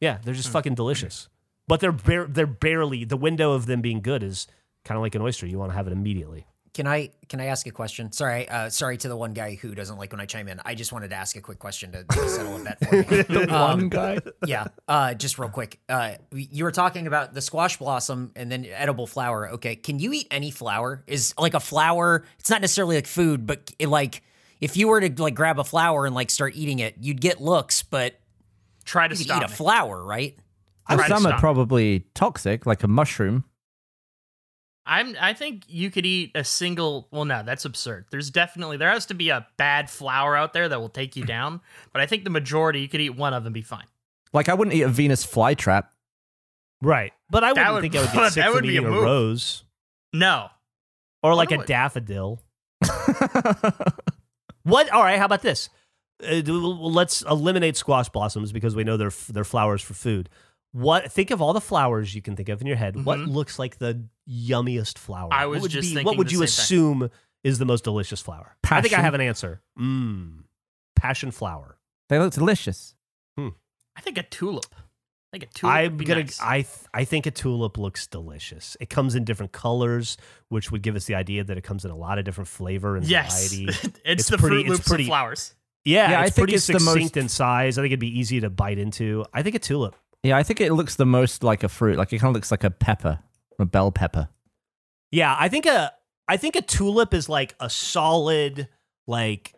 Yeah, 0.00 0.18
they're 0.24 0.34
just 0.34 0.48
mm. 0.48 0.52
fucking 0.52 0.74
delicious. 0.74 1.28
But 1.68 1.80
they're 1.80 1.92
bar- 1.92 2.26
they're 2.26 2.46
barely 2.46 3.04
the 3.04 3.16
window 3.16 3.52
of 3.52 3.66
them 3.66 3.80
being 3.80 4.00
good 4.00 4.22
is 4.22 4.46
kind 4.84 4.96
of 4.96 5.02
like 5.02 5.14
an 5.14 5.22
oyster. 5.22 5.46
You 5.46 5.58
want 5.58 5.70
to 5.70 5.76
have 5.76 5.86
it 5.86 5.92
immediately. 5.92 6.46
Can 6.72 6.86
I 6.86 7.10
can 7.28 7.40
I 7.40 7.46
ask 7.46 7.66
a 7.66 7.70
question? 7.70 8.12
Sorry, 8.12 8.48
uh, 8.48 8.70
sorry 8.70 8.96
to 8.98 9.08
the 9.08 9.16
one 9.16 9.32
guy 9.32 9.56
who 9.56 9.74
doesn't 9.74 9.98
like 9.98 10.12
when 10.12 10.20
I 10.20 10.26
chime 10.26 10.48
in. 10.48 10.60
I 10.64 10.74
just 10.74 10.92
wanted 10.92 11.10
to 11.10 11.16
ask 11.16 11.36
a 11.36 11.40
quick 11.40 11.58
question 11.58 11.92
to, 11.92 12.04
to 12.04 12.28
settle 12.28 12.56
a 12.56 12.64
bet 12.64 12.78
for 12.88 12.96
me. 12.96 13.50
Um, 13.50 13.88
guy. 13.88 14.18
yeah, 14.46 14.68
uh, 14.86 15.14
just 15.14 15.38
real 15.38 15.48
quick. 15.48 15.80
Uh, 15.88 16.14
you 16.32 16.64
were 16.64 16.70
talking 16.70 17.06
about 17.06 17.34
the 17.34 17.40
squash 17.40 17.76
blossom 17.78 18.32
and 18.36 18.50
then 18.50 18.64
edible 18.66 19.06
flower. 19.06 19.50
Okay, 19.50 19.74
can 19.74 19.98
you 19.98 20.12
eat 20.12 20.28
any 20.30 20.50
flower? 20.50 21.02
Is 21.06 21.34
like 21.38 21.54
a 21.54 21.60
flower? 21.60 22.24
It's 22.38 22.50
not 22.50 22.60
necessarily 22.60 22.96
like 22.96 23.06
food, 23.06 23.46
but 23.46 23.72
it, 23.78 23.88
like 23.88 24.22
if 24.60 24.76
you 24.76 24.88
were 24.88 25.00
to 25.00 25.22
like 25.22 25.34
grab 25.34 25.58
a 25.58 25.64
flower 25.64 26.06
and 26.06 26.14
like 26.14 26.30
start 26.30 26.54
eating 26.54 26.78
it, 26.78 26.96
you'd 27.00 27.20
get 27.20 27.40
looks, 27.40 27.82
but 27.82 28.20
Try 28.84 29.06
to 29.06 29.14
you 29.14 29.18
could 29.18 29.26
stop 29.26 29.42
eat 29.42 29.50
a 29.50 29.54
flower, 29.54 30.04
right? 30.04 30.36
Try 30.88 31.06
some 31.06 31.24
are 31.26 31.38
probably 31.38 32.06
toxic, 32.14 32.66
like 32.66 32.82
a 32.82 32.88
mushroom. 32.88 33.44
I'm. 34.86 35.14
I 35.20 35.34
think 35.34 35.64
you 35.68 35.90
could 35.90 36.06
eat 36.06 36.32
a 36.34 36.42
single. 36.42 37.06
Well, 37.10 37.24
no, 37.24 37.42
that's 37.44 37.64
absurd. 37.64 38.06
There's 38.10 38.30
definitely 38.30 38.76
there 38.78 38.90
has 38.90 39.06
to 39.06 39.14
be 39.14 39.28
a 39.28 39.46
bad 39.56 39.88
flower 39.90 40.36
out 40.36 40.52
there 40.52 40.68
that 40.68 40.80
will 40.80 40.88
take 40.88 41.16
you 41.16 41.24
down. 41.24 41.60
But 41.92 42.00
I 42.02 42.06
think 42.06 42.24
the 42.24 42.30
majority 42.30 42.80
you 42.80 42.88
could 42.88 43.00
eat 43.00 43.14
one 43.16 43.34
of 43.34 43.44
them 43.44 43.52
be 43.52 43.62
fine. 43.62 43.86
Like 44.32 44.48
I 44.48 44.54
wouldn't 44.54 44.74
eat 44.74 44.82
a 44.82 44.88
Venus 44.88 45.24
flytrap. 45.26 45.84
Right. 46.82 47.12
But 47.30 47.44
I 47.44 47.52
That 47.52 47.72
wouldn't 47.72 47.74
would- 47.74 47.82
think 47.92 47.96
I 47.96 48.00
would 48.00 48.12
get 48.24 48.32
sick 48.32 48.44
would 48.46 48.52
from 48.54 48.62
be 48.62 48.68
a 48.68 48.80
eating 48.80 48.86
a, 48.86 48.90
move. 48.90 49.02
rose 49.04 49.64
No, 50.14 50.48
or 51.22 51.34
like 51.34 51.50
a 51.52 51.56
Wonder 51.56 51.66
daffodil. 51.66 52.42
What? 54.62 54.90
All 54.90 55.02
right. 55.02 55.18
How 55.18 55.24
about 55.24 55.42
this? 55.42 55.70
Uh, 56.22 56.42
let's 56.44 57.22
eliminate 57.22 57.76
squash 57.78 58.08
blossoms 58.10 58.52
because 58.52 58.76
we 58.76 58.84
know 58.84 58.96
they're 58.98 59.06
f- 59.08 59.28
they're 59.32 59.42
flowers 59.44 59.80
for 59.80 59.94
food. 59.94 60.28
What? 60.72 61.10
Think 61.10 61.30
of 61.30 61.42
all 61.42 61.52
the 61.52 61.60
flowers 61.60 62.14
you 62.14 62.22
can 62.22 62.36
think 62.36 62.48
of 62.48 62.60
in 62.60 62.66
your 62.66 62.76
head. 62.76 63.04
What 63.04 63.18
Mhm. 63.18 63.28
looks 63.32 63.58
like 63.58 63.78
the 63.78 64.04
yummiest 64.28 64.98
flower? 64.98 65.28
I 65.32 65.46
What 65.46 65.54
was 65.54 65.62
would 65.62 65.70
just 65.72 65.88
be- 65.88 65.94
thinking 65.94 66.06
What 66.06 66.16
would 66.18 66.28
the 66.28 66.32
you 66.32 66.38
same 66.38 66.46
thing. 66.46 66.46
assume 67.02 67.10
is 67.42 67.58
the 67.58 67.64
most 67.64 67.82
delicious 67.84 68.20
flower? 68.20 68.56
I 68.70 68.80
think 68.80 68.94
I 68.94 69.00
have 69.00 69.14
an 69.14 69.20
answer. 69.20 69.62
Mmm. 69.78 70.44
Passion 70.96 71.30
flower. 71.30 71.78
They 72.08 72.18
look 72.18 72.32
delicious. 72.32 72.94
Hmm. 73.36 73.48
I 73.96 74.00
think 74.00 74.18
a 74.18 74.22
tulip. 74.22 74.66
I 75.32 75.38
think 75.38 75.44
a 75.44 75.46
tulip. 75.54 75.74
I'm 75.74 75.84
would 75.92 75.96
be 75.98 76.04
gonna. 76.04 76.20
nice. 76.24 76.40
I 76.40 76.62
th- 76.62 76.68
I 76.92 77.04
think 77.04 77.26
a 77.26 77.30
tulip 77.30 77.78
looks 77.78 78.06
delicious. 78.06 78.76
It 78.80 78.90
comes 78.90 79.14
in 79.14 79.24
different 79.24 79.52
colors, 79.52 80.16
which 80.48 80.70
would 80.72 80.82
give 80.82 80.96
us 80.96 81.04
the 81.06 81.14
idea 81.14 81.42
that 81.44 81.56
it 81.56 81.62
comes 81.62 81.84
in 81.84 81.90
a 81.90 81.96
lot 81.96 82.18
of 82.18 82.24
different 82.24 82.48
flavor 82.48 82.96
and 82.96 83.06
yes, 83.06 83.48
variety. 83.54 83.68
it's, 83.68 84.00
It's 84.04 84.28
the 84.28 84.38
pretty- 84.38 84.56
Fruit 84.56 84.60
it's 84.66 84.70
Loops 84.70 84.88
pretty- 84.88 85.04
of 85.04 85.08
flowers. 85.08 85.54
Yeah, 85.84 86.10
Yeah, 86.10 86.20
I 86.20 86.24
it's 86.26 86.34
think 86.36 86.42
pretty 86.44 86.54
it's 86.56 86.66
the 86.66 86.80
most- 86.80 87.16
in 87.16 87.28
size. 87.28 87.78
I 87.78 87.82
think 87.82 87.90
it'd 87.92 88.00
be 88.00 88.18
easy 88.18 88.40
to 88.40 88.50
bite 88.50 88.78
into. 88.78 89.24
I 89.32 89.42
think 89.42 89.54
a 89.54 89.58
tulip. 89.60 89.96
Yeah, 90.22 90.36
I 90.36 90.42
think 90.42 90.60
it 90.60 90.72
looks 90.72 90.96
the 90.96 91.06
most 91.06 91.42
like 91.42 91.62
a 91.62 91.68
fruit. 91.68 91.96
Like 91.96 92.12
it 92.12 92.18
kind 92.18 92.30
of 92.30 92.34
looks 92.34 92.50
like 92.50 92.64
a 92.64 92.70
pepper, 92.70 93.20
a 93.58 93.64
bell 93.64 93.90
pepper. 93.90 94.28
Yeah, 95.10 95.34
I 95.38 95.48
think 95.48 95.66
a 95.66 95.92
I 96.28 96.36
think 96.36 96.56
a 96.56 96.62
tulip 96.62 97.14
is 97.14 97.28
like 97.28 97.54
a 97.58 97.70
solid 97.70 98.68
like 99.06 99.54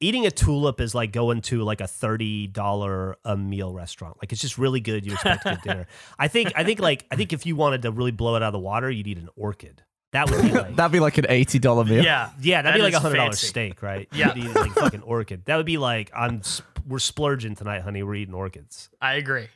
eating 0.00 0.26
a 0.26 0.30
tulip 0.30 0.80
is 0.80 0.94
like 0.94 1.12
going 1.12 1.40
to 1.42 1.62
like 1.62 1.80
a 1.80 1.86
thirty 1.86 2.46
dollar 2.46 3.16
a 3.24 3.36
meal 3.36 3.72
restaurant. 3.72 4.16
Like 4.20 4.32
it's 4.32 4.40
just 4.40 4.58
really 4.58 4.80
good. 4.80 5.06
You 5.06 5.12
expect 5.12 5.44
good 5.44 5.62
dinner. 5.62 5.86
I 6.18 6.28
think 6.28 6.52
I 6.56 6.64
think 6.64 6.80
like 6.80 7.06
I 7.10 7.16
think 7.16 7.32
if 7.32 7.46
you 7.46 7.56
wanted 7.56 7.82
to 7.82 7.92
really 7.92 8.10
blow 8.10 8.34
it 8.36 8.42
out 8.42 8.48
of 8.48 8.52
the 8.52 8.58
water, 8.58 8.90
you'd 8.90 9.06
eat 9.06 9.18
an 9.18 9.28
orchid. 9.36 9.82
That 10.14 10.30
would 10.30 10.42
be 10.42 10.50
like 10.52 10.76
That'd 10.76 10.92
be 10.92 11.00
like 11.00 11.18
an 11.18 11.26
eighty 11.28 11.58
dollar 11.58 11.84
meal. 11.84 12.02
Yeah, 12.02 12.30
Yeah, 12.40 12.62
that'd 12.62 12.74
That 12.74 12.78
be 12.78 12.82
like 12.82 12.94
a 12.94 12.96
is 12.96 13.02
hundred 13.02 13.16
dollar 13.16 13.30
fancy. 13.32 13.46
steak, 13.48 13.82
right? 13.82 14.08
Yeah. 14.12 14.34
You'd 14.34 14.46
eat, 14.46 14.54
like 14.54 14.72
fucking 14.72 15.02
orchid. 15.02 15.44
That 15.44 15.56
would 15.56 15.66
be 15.66 15.76
like 15.76 16.10
I'm 16.16 16.42
sp- 16.42 16.64
we're 16.88 16.98
splurging 16.98 17.54
tonight, 17.54 17.82
honey. 17.82 18.02
We're 18.02 18.14
eating 18.16 18.34
orchids. 18.34 18.88
I 19.00 19.14
agree. 19.14 19.48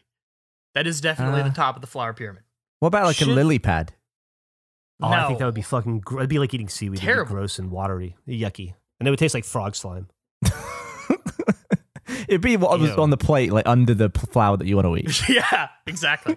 That 0.74 0.86
is 0.86 1.00
definitely 1.00 1.40
Uh, 1.40 1.48
the 1.48 1.54
top 1.54 1.74
of 1.76 1.80
the 1.80 1.86
flower 1.86 2.12
pyramid. 2.12 2.42
What 2.80 2.88
about 2.88 3.04
like 3.06 3.16
Should- 3.16 3.28
a 3.28 3.32
lily 3.32 3.58
pad? 3.58 3.94
Oh, 5.00 5.06
I 5.08 5.26
think 5.28 5.32
No. 5.34 5.38
that 5.38 5.44
would 5.46 5.54
be 5.54 5.62
fucking. 5.62 6.00
Gr- 6.00 6.18
it'd 6.18 6.28
be 6.30 6.38
like 6.40 6.52
eating 6.52 6.68
seaweed. 6.68 6.98
It'd 6.98 7.02
be 7.02 7.12
Terrible. 7.12 7.34
gross 7.36 7.58
and 7.58 7.70
watery, 7.70 8.16
yucky, 8.28 8.74
and 8.98 9.06
it 9.06 9.10
would 9.10 9.18
taste 9.18 9.34
like 9.34 9.44
frog 9.44 9.74
slime. 9.76 10.08
It'd 12.26 12.40
be 12.42 12.56
what 12.56 12.78
was 12.80 12.90
Ew. 12.90 12.96
on 12.96 13.10
the 13.10 13.16
plate, 13.16 13.52
like 13.52 13.66
under 13.66 13.94
the 13.94 14.10
p- 14.10 14.26
flower 14.30 14.56
that 14.56 14.66
you 14.66 14.76
want 14.76 14.86
to 14.86 14.96
eat. 14.96 15.28
yeah, 15.28 15.68
exactly. 15.86 16.36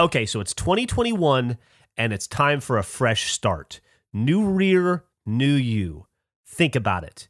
Okay, 0.00 0.24
so 0.24 0.40
it's 0.40 0.54
2021 0.54 1.58
and 1.98 2.12
it's 2.14 2.26
time 2.26 2.60
for 2.60 2.78
a 2.78 2.82
fresh 2.82 3.30
start. 3.30 3.82
New 4.14 4.46
rear, 4.46 5.04
new 5.26 5.52
you. 5.52 6.06
Think 6.46 6.74
about 6.74 7.04
it. 7.04 7.28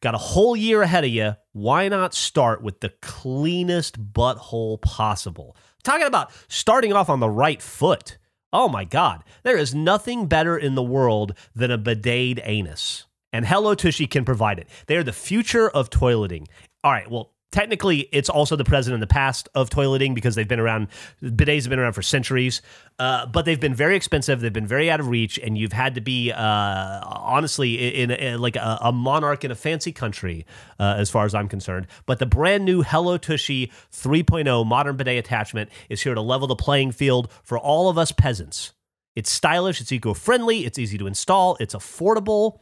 Got 0.00 0.14
a 0.14 0.18
whole 0.32 0.56
year 0.56 0.80
ahead 0.80 1.04
of 1.04 1.10
you. 1.10 1.36
Why 1.52 1.88
not 1.88 2.14
start 2.14 2.62
with 2.62 2.80
the 2.80 2.94
cleanest 3.02 4.14
butthole 4.14 4.80
possible? 4.80 5.54
Talking 5.82 6.06
about 6.06 6.32
starting 6.48 6.94
off 6.94 7.10
on 7.10 7.20
the 7.20 7.28
right 7.28 7.60
foot. 7.60 8.16
Oh 8.50 8.70
my 8.70 8.84
God, 8.84 9.22
there 9.42 9.58
is 9.58 9.74
nothing 9.74 10.26
better 10.26 10.56
in 10.56 10.76
the 10.76 10.82
world 10.82 11.36
than 11.54 11.70
a 11.70 11.76
bidet 11.76 12.40
anus. 12.44 13.04
And 13.30 13.44
Hello 13.44 13.74
Tushy 13.74 14.06
can 14.06 14.24
provide 14.24 14.58
it. 14.58 14.70
They 14.86 14.96
are 14.96 15.04
the 15.04 15.12
future 15.12 15.68
of 15.68 15.90
toileting. 15.90 16.46
All 16.82 16.92
right, 16.92 17.10
well, 17.10 17.34
technically, 17.50 18.08
it's 18.12 18.28
also 18.28 18.56
the 18.56 18.64
present 18.64 18.94
and 18.94 19.02
the 19.02 19.06
past 19.06 19.48
of 19.54 19.70
toileting 19.70 20.14
because 20.14 20.34
they've 20.34 20.48
been 20.48 20.60
around, 20.60 20.88
bidets 21.22 21.62
have 21.62 21.70
been 21.70 21.78
around 21.78 21.92
for 21.92 22.02
centuries, 22.02 22.62
uh, 22.98 23.26
but 23.26 23.44
they've 23.44 23.60
been 23.60 23.74
very 23.74 23.96
expensive. 23.96 24.40
They've 24.40 24.52
been 24.52 24.66
very 24.66 24.90
out 24.90 25.00
of 25.00 25.08
reach, 25.08 25.38
and 25.38 25.56
you've 25.58 25.72
had 25.72 25.94
to 25.96 26.00
be, 26.00 26.32
uh, 26.32 27.00
honestly, 27.04 27.94
in, 27.94 28.10
in 28.10 28.40
like 28.40 28.56
a, 28.56 28.78
a 28.82 28.92
monarch 28.92 29.44
in 29.44 29.50
a 29.50 29.54
fancy 29.54 29.92
country, 29.92 30.46
uh, 30.78 30.94
as 30.96 31.10
far 31.10 31.24
as 31.24 31.34
I'm 31.34 31.48
concerned. 31.48 31.86
But 32.06 32.18
the 32.18 32.26
brand 32.26 32.64
new 32.64 32.82
Hello 32.82 33.16
Tushy 33.16 33.72
3.0 33.92 34.66
modern 34.66 34.96
bidet 34.96 35.18
attachment 35.18 35.70
is 35.88 36.02
here 36.02 36.14
to 36.14 36.20
level 36.20 36.46
the 36.48 36.56
playing 36.56 36.92
field 36.92 37.30
for 37.42 37.58
all 37.58 37.88
of 37.88 37.98
us 37.98 38.12
peasants. 38.12 38.72
It's 39.16 39.30
stylish, 39.30 39.80
it's 39.80 39.90
eco 39.90 40.14
friendly, 40.14 40.64
it's 40.64 40.78
easy 40.78 40.96
to 40.98 41.06
install, 41.06 41.56
it's 41.58 41.74
affordable. 41.74 42.60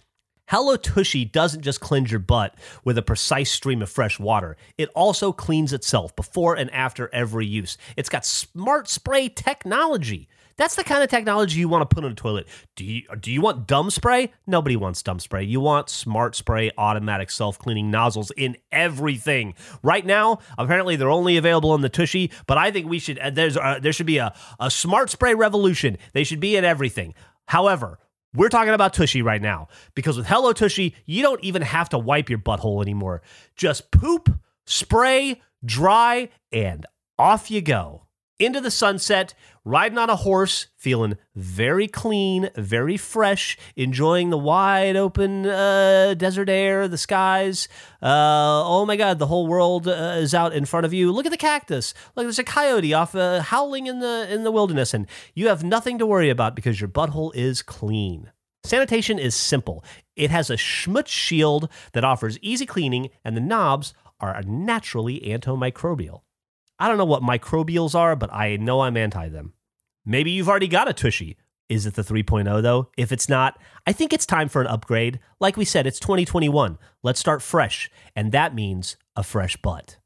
Hello 0.50 0.76
Tushy 0.76 1.26
doesn't 1.26 1.60
just 1.60 1.80
cleanse 1.80 2.10
your 2.10 2.20
butt 2.20 2.54
with 2.82 2.96
a 2.96 3.02
precise 3.02 3.50
stream 3.50 3.82
of 3.82 3.90
fresh 3.90 4.18
water. 4.18 4.56
It 4.78 4.88
also 4.94 5.30
cleans 5.30 5.74
itself 5.74 6.16
before 6.16 6.54
and 6.54 6.70
after 6.70 7.10
every 7.12 7.44
use. 7.44 7.76
It's 7.98 8.08
got 8.08 8.24
smart 8.24 8.88
spray 8.88 9.28
technology. 9.28 10.26
That's 10.56 10.74
the 10.74 10.84
kind 10.84 11.02
of 11.02 11.10
technology 11.10 11.60
you 11.60 11.68
want 11.68 11.82
to 11.82 11.94
put 11.94 12.02
in 12.02 12.12
a 12.12 12.14
toilet. 12.14 12.48
Do 12.76 12.86
you 12.86 13.02
do 13.20 13.30
you 13.30 13.42
want 13.42 13.66
dumb 13.66 13.90
spray? 13.90 14.32
Nobody 14.46 14.74
wants 14.74 15.02
dumb 15.02 15.20
spray. 15.20 15.44
You 15.44 15.60
want 15.60 15.90
smart 15.90 16.34
spray 16.34 16.70
automatic 16.78 17.30
self-cleaning 17.30 17.90
nozzles 17.90 18.32
in 18.34 18.56
everything. 18.72 19.52
Right 19.82 20.06
now, 20.06 20.38
apparently 20.56 20.96
they're 20.96 21.10
only 21.10 21.36
available 21.36 21.74
in 21.74 21.82
the 21.82 21.90
Tushy, 21.90 22.30
but 22.46 22.56
I 22.56 22.70
think 22.70 22.88
we 22.88 22.98
should 23.00 23.18
uh, 23.18 23.28
there's 23.28 23.58
uh, 23.58 23.80
there 23.82 23.92
should 23.92 24.06
be 24.06 24.16
a 24.16 24.34
a 24.58 24.70
smart 24.70 25.10
spray 25.10 25.34
revolution. 25.34 25.98
They 26.14 26.24
should 26.24 26.40
be 26.40 26.56
in 26.56 26.64
everything. 26.64 27.12
However, 27.48 27.98
we're 28.34 28.48
talking 28.48 28.74
about 28.74 28.94
Tushy 28.94 29.22
right 29.22 29.40
now 29.40 29.68
because 29.94 30.16
with 30.16 30.26
Hello 30.26 30.52
Tushy, 30.52 30.94
you 31.06 31.22
don't 31.22 31.42
even 31.42 31.62
have 31.62 31.88
to 31.90 31.98
wipe 31.98 32.28
your 32.28 32.38
butthole 32.38 32.82
anymore. 32.82 33.22
Just 33.56 33.90
poop, 33.90 34.30
spray, 34.66 35.40
dry, 35.64 36.28
and 36.52 36.86
off 37.18 37.50
you 37.50 37.60
go. 37.62 38.07
Into 38.40 38.60
the 38.60 38.70
sunset, 38.70 39.34
riding 39.64 39.98
on 39.98 40.10
a 40.10 40.14
horse, 40.14 40.68
feeling 40.76 41.18
very 41.34 41.88
clean, 41.88 42.50
very 42.54 42.96
fresh, 42.96 43.58
enjoying 43.74 44.30
the 44.30 44.38
wide 44.38 44.94
open 44.94 45.44
uh, 45.44 46.14
desert 46.14 46.48
air, 46.48 46.86
the 46.86 46.96
skies. 46.96 47.66
Uh, 48.00 48.62
oh 48.64 48.86
my 48.86 48.94
God, 48.94 49.18
the 49.18 49.26
whole 49.26 49.48
world 49.48 49.88
uh, 49.88 50.14
is 50.18 50.34
out 50.34 50.52
in 50.52 50.66
front 50.66 50.86
of 50.86 50.94
you. 50.94 51.10
Look 51.10 51.26
at 51.26 51.32
the 51.32 51.36
cactus. 51.36 51.94
Look, 52.14 52.26
there's 52.26 52.38
a 52.38 52.44
coyote 52.44 52.94
off 52.94 53.16
uh, 53.16 53.40
howling 53.40 53.88
in 53.88 53.98
the 53.98 54.28
in 54.30 54.44
the 54.44 54.52
wilderness, 54.52 54.94
and 54.94 55.08
you 55.34 55.48
have 55.48 55.64
nothing 55.64 55.98
to 55.98 56.06
worry 56.06 56.30
about 56.30 56.54
because 56.54 56.80
your 56.80 56.88
butthole 56.88 57.34
is 57.34 57.60
clean. 57.60 58.30
Sanitation 58.62 59.18
is 59.18 59.34
simple. 59.34 59.84
It 60.14 60.30
has 60.30 60.48
a 60.48 60.54
schmutz 60.56 61.08
shield 61.08 61.68
that 61.92 62.04
offers 62.04 62.38
easy 62.40 62.66
cleaning, 62.66 63.10
and 63.24 63.36
the 63.36 63.40
knobs 63.40 63.94
are 64.20 64.40
naturally 64.42 65.20
antimicrobial. 65.22 66.20
I 66.78 66.88
don't 66.88 66.98
know 66.98 67.04
what 67.04 67.22
microbials 67.22 67.94
are, 67.94 68.14
but 68.16 68.32
I 68.32 68.56
know 68.56 68.82
I'm 68.82 68.96
anti 68.96 69.28
them. 69.28 69.52
Maybe 70.04 70.30
you've 70.30 70.48
already 70.48 70.68
got 70.68 70.88
a 70.88 70.92
tushy. 70.92 71.36
Is 71.68 71.84
it 71.84 71.94
the 71.94 72.02
3.0 72.02 72.62
though? 72.62 72.88
If 72.96 73.12
it's 73.12 73.28
not, 73.28 73.58
I 73.86 73.92
think 73.92 74.12
it's 74.12 74.24
time 74.24 74.48
for 74.48 74.60
an 74.60 74.66
upgrade. 74.68 75.20
Like 75.38 75.56
we 75.56 75.64
said, 75.64 75.86
it's 75.86 76.00
2021. 76.00 76.78
Let's 77.02 77.20
start 77.20 77.42
fresh. 77.42 77.90
And 78.16 78.32
that 78.32 78.54
means 78.54 78.96
a 79.16 79.22
fresh 79.22 79.56
butt. 79.56 79.98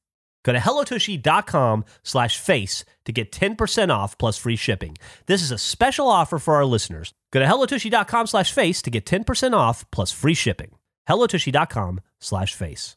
Go 0.45 0.53
to 0.53 0.59
hellotushy.com 0.59 1.85
slash 2.03 2.39
face 2.39 2.85
to 3.05 3.13
get 3.13 3.31
10% 3.31 3.91
off 3.91 4.19
plus 4.19 4.37
free 4.39 4.57
shipping. 4.57 4.99
This 5.27 5.41
is 5.41 5.53
a 5.53 5.59
special 5.59 6.09
offer 6.09 6.41
for 6.41 6.55
our 6.55 6.65
listeners. 6.65 7.13
Go 7.31 7.39
to 7.39 7.47
hellotushy.com 7.47 8.27
slash 8.27 8.53
face 8.53 8.83
to 8.83 8.91
get 8.91 9.07
10% 9.07 9.53
off 9.53 9.89
plus 9.93 10.11
free 10.11 10.35
shipping. 10.35 10.73
hellotushy.com 11.09 12.01
slash 12.19 12.55
face. 12.55 12.97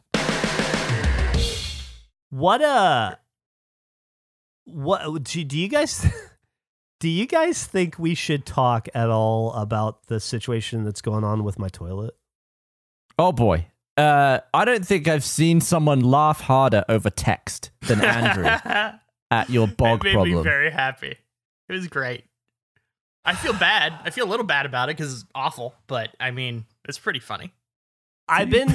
What 2.31 2.61
uh 2.63 3.15
what 4.65 5.23
do 5.23 5.43
do 5.43 5.57
you 5.57 5.67
guys 5.67 6.05
do 6.99 7.09
you 7.09 7.25
guys 7.25 7.65
think 7.65 7.97
we 7.97 8.15
should 8.15 8.45
talk 8.45 8.87
at 8.93 9.09
all 9.09 9.53
about 9.53 10.07
the 10.07 10.19
situation 10.19 10.83
that's 10.83 11.01
going 11.01 11.23
on 11.23 11.43
with 11.43 11.57
my 11.59 11.69
toilet? 11.69 12.15
Oh 13.17 13.31
boy. 13.31 13.67
Uh, 13.97 14.39
I 14.53 14.65
don't 14.65 14.85
think 14.85 15.07
I've 15.07 15.23
seen 15.23 15.61
someone 15.61 16.01
laugh 16.01 16.41
harder 16.41 16.83
over 16.89 17.09
text 17.09 17.71
than 17.87 18.03
Andrew 18.03 18.43
at 19.31 19.49
your 19.49 19.67
bog 19.67 20.01
it 20.01 20.09
made 20.09 20.13
problem. 20.13 20.37
me 20.37 20.43
very 20.43 20.69
happy. 20.69 21.15
It 21.69 21.73
was 21.73 21.87
great. 21.87 22.25
I 23.23 23.33
feel 23.35 23.53
bad. 23.53 23.93
I 24.03 24.09
feel 24.09 24.25
a 24.25 24.29
little 24.29 24.45
bad 24.45 24.65
about 24.65 24.89
it 24.89 24.97
because 24.97 25.13
it's 25.13 25.25
awful, 25.33 25.73
but 25.87 26.09
I 26.19 26.31
mean, 26.31 26.65
it's 26.87 26.99
pretty 26.99 27.19
funny. 27.19 27.53
I've 28.27 28.49
been 28.51 28.73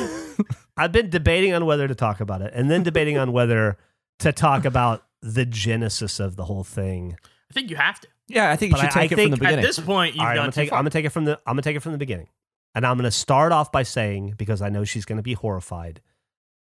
I've 0.77 0.93
been 0.93 1.11
debating 1.11 1.53
on 1.53 1.67
whether 1.67 1.87
to 1.87 1.95
talk 1.95 2.21
about 2.21 2.41
it 2.43 2.53
and 2.55 2.71
then 2.71 2.83
debating 2.83 3.19
on 3.19 3.33
whether 3.33 3.77
to 4.21 4.33
talk 4.33 4.65
about 4.65 5.05
the 5.23 5.45
genesis 5.47 6.19
of 6.21 6.37
the 6.37 6.45
whole 6.45 6.65
thing. 6.65 7.17
I 7.51 7.53
think 7.55 7.71
you 7.71 7.77
have 7.77 8.01
to. 8.01 8.09
yeah, 8.29 8.51
I 8.51 8.57
think 8.57 8.71
you 8.71 8.77
But 8.77 8.93
should 8.93 8.99
I- 8.99 9.03
I 9.05 9.07
take 9.07 9.13
it 9.13 9.23
from 9.23 9.31
the 9.33 9.37
beginning. 9.37 9.59
At 9.59 9.67
this 9.67 9.79
point, 9.79 10.15
you've 10.15 10.21
All 10.21 10.27
right, 10.27 10.33
I'm 10.33 10.43
gonna 10.43 10.53
too 10.53 10.61
take 10.63 10.71
far. 10.71 10.79
I'm 10.79 10.85
gonna 10.85 10.91
take 10.91 11.05
it 11.05 11.11
from 11.11 11.25
the 11.25 11.37
I'm 11.47 11.53
gonna 11.55 11.63
take 11.63 11.77
it 11.77 11.81
from 11.81 11.93
the 11.93 11.99
beginning. 11.99 12.29
And 12.75 12.87
I'm 12.87 12.97
gonna 12.97 13.11
start 13.11 13.51
off 13.53 13.73
by 13.73 13.83
saying, 13.83 14.35
because 14.39 14.63
I 14.63 14.69
know 14.69 14.85
she's 14.85 15.05
gonna 15.05 15.23
be 15.23 15.33
horrified, 15.35 16.01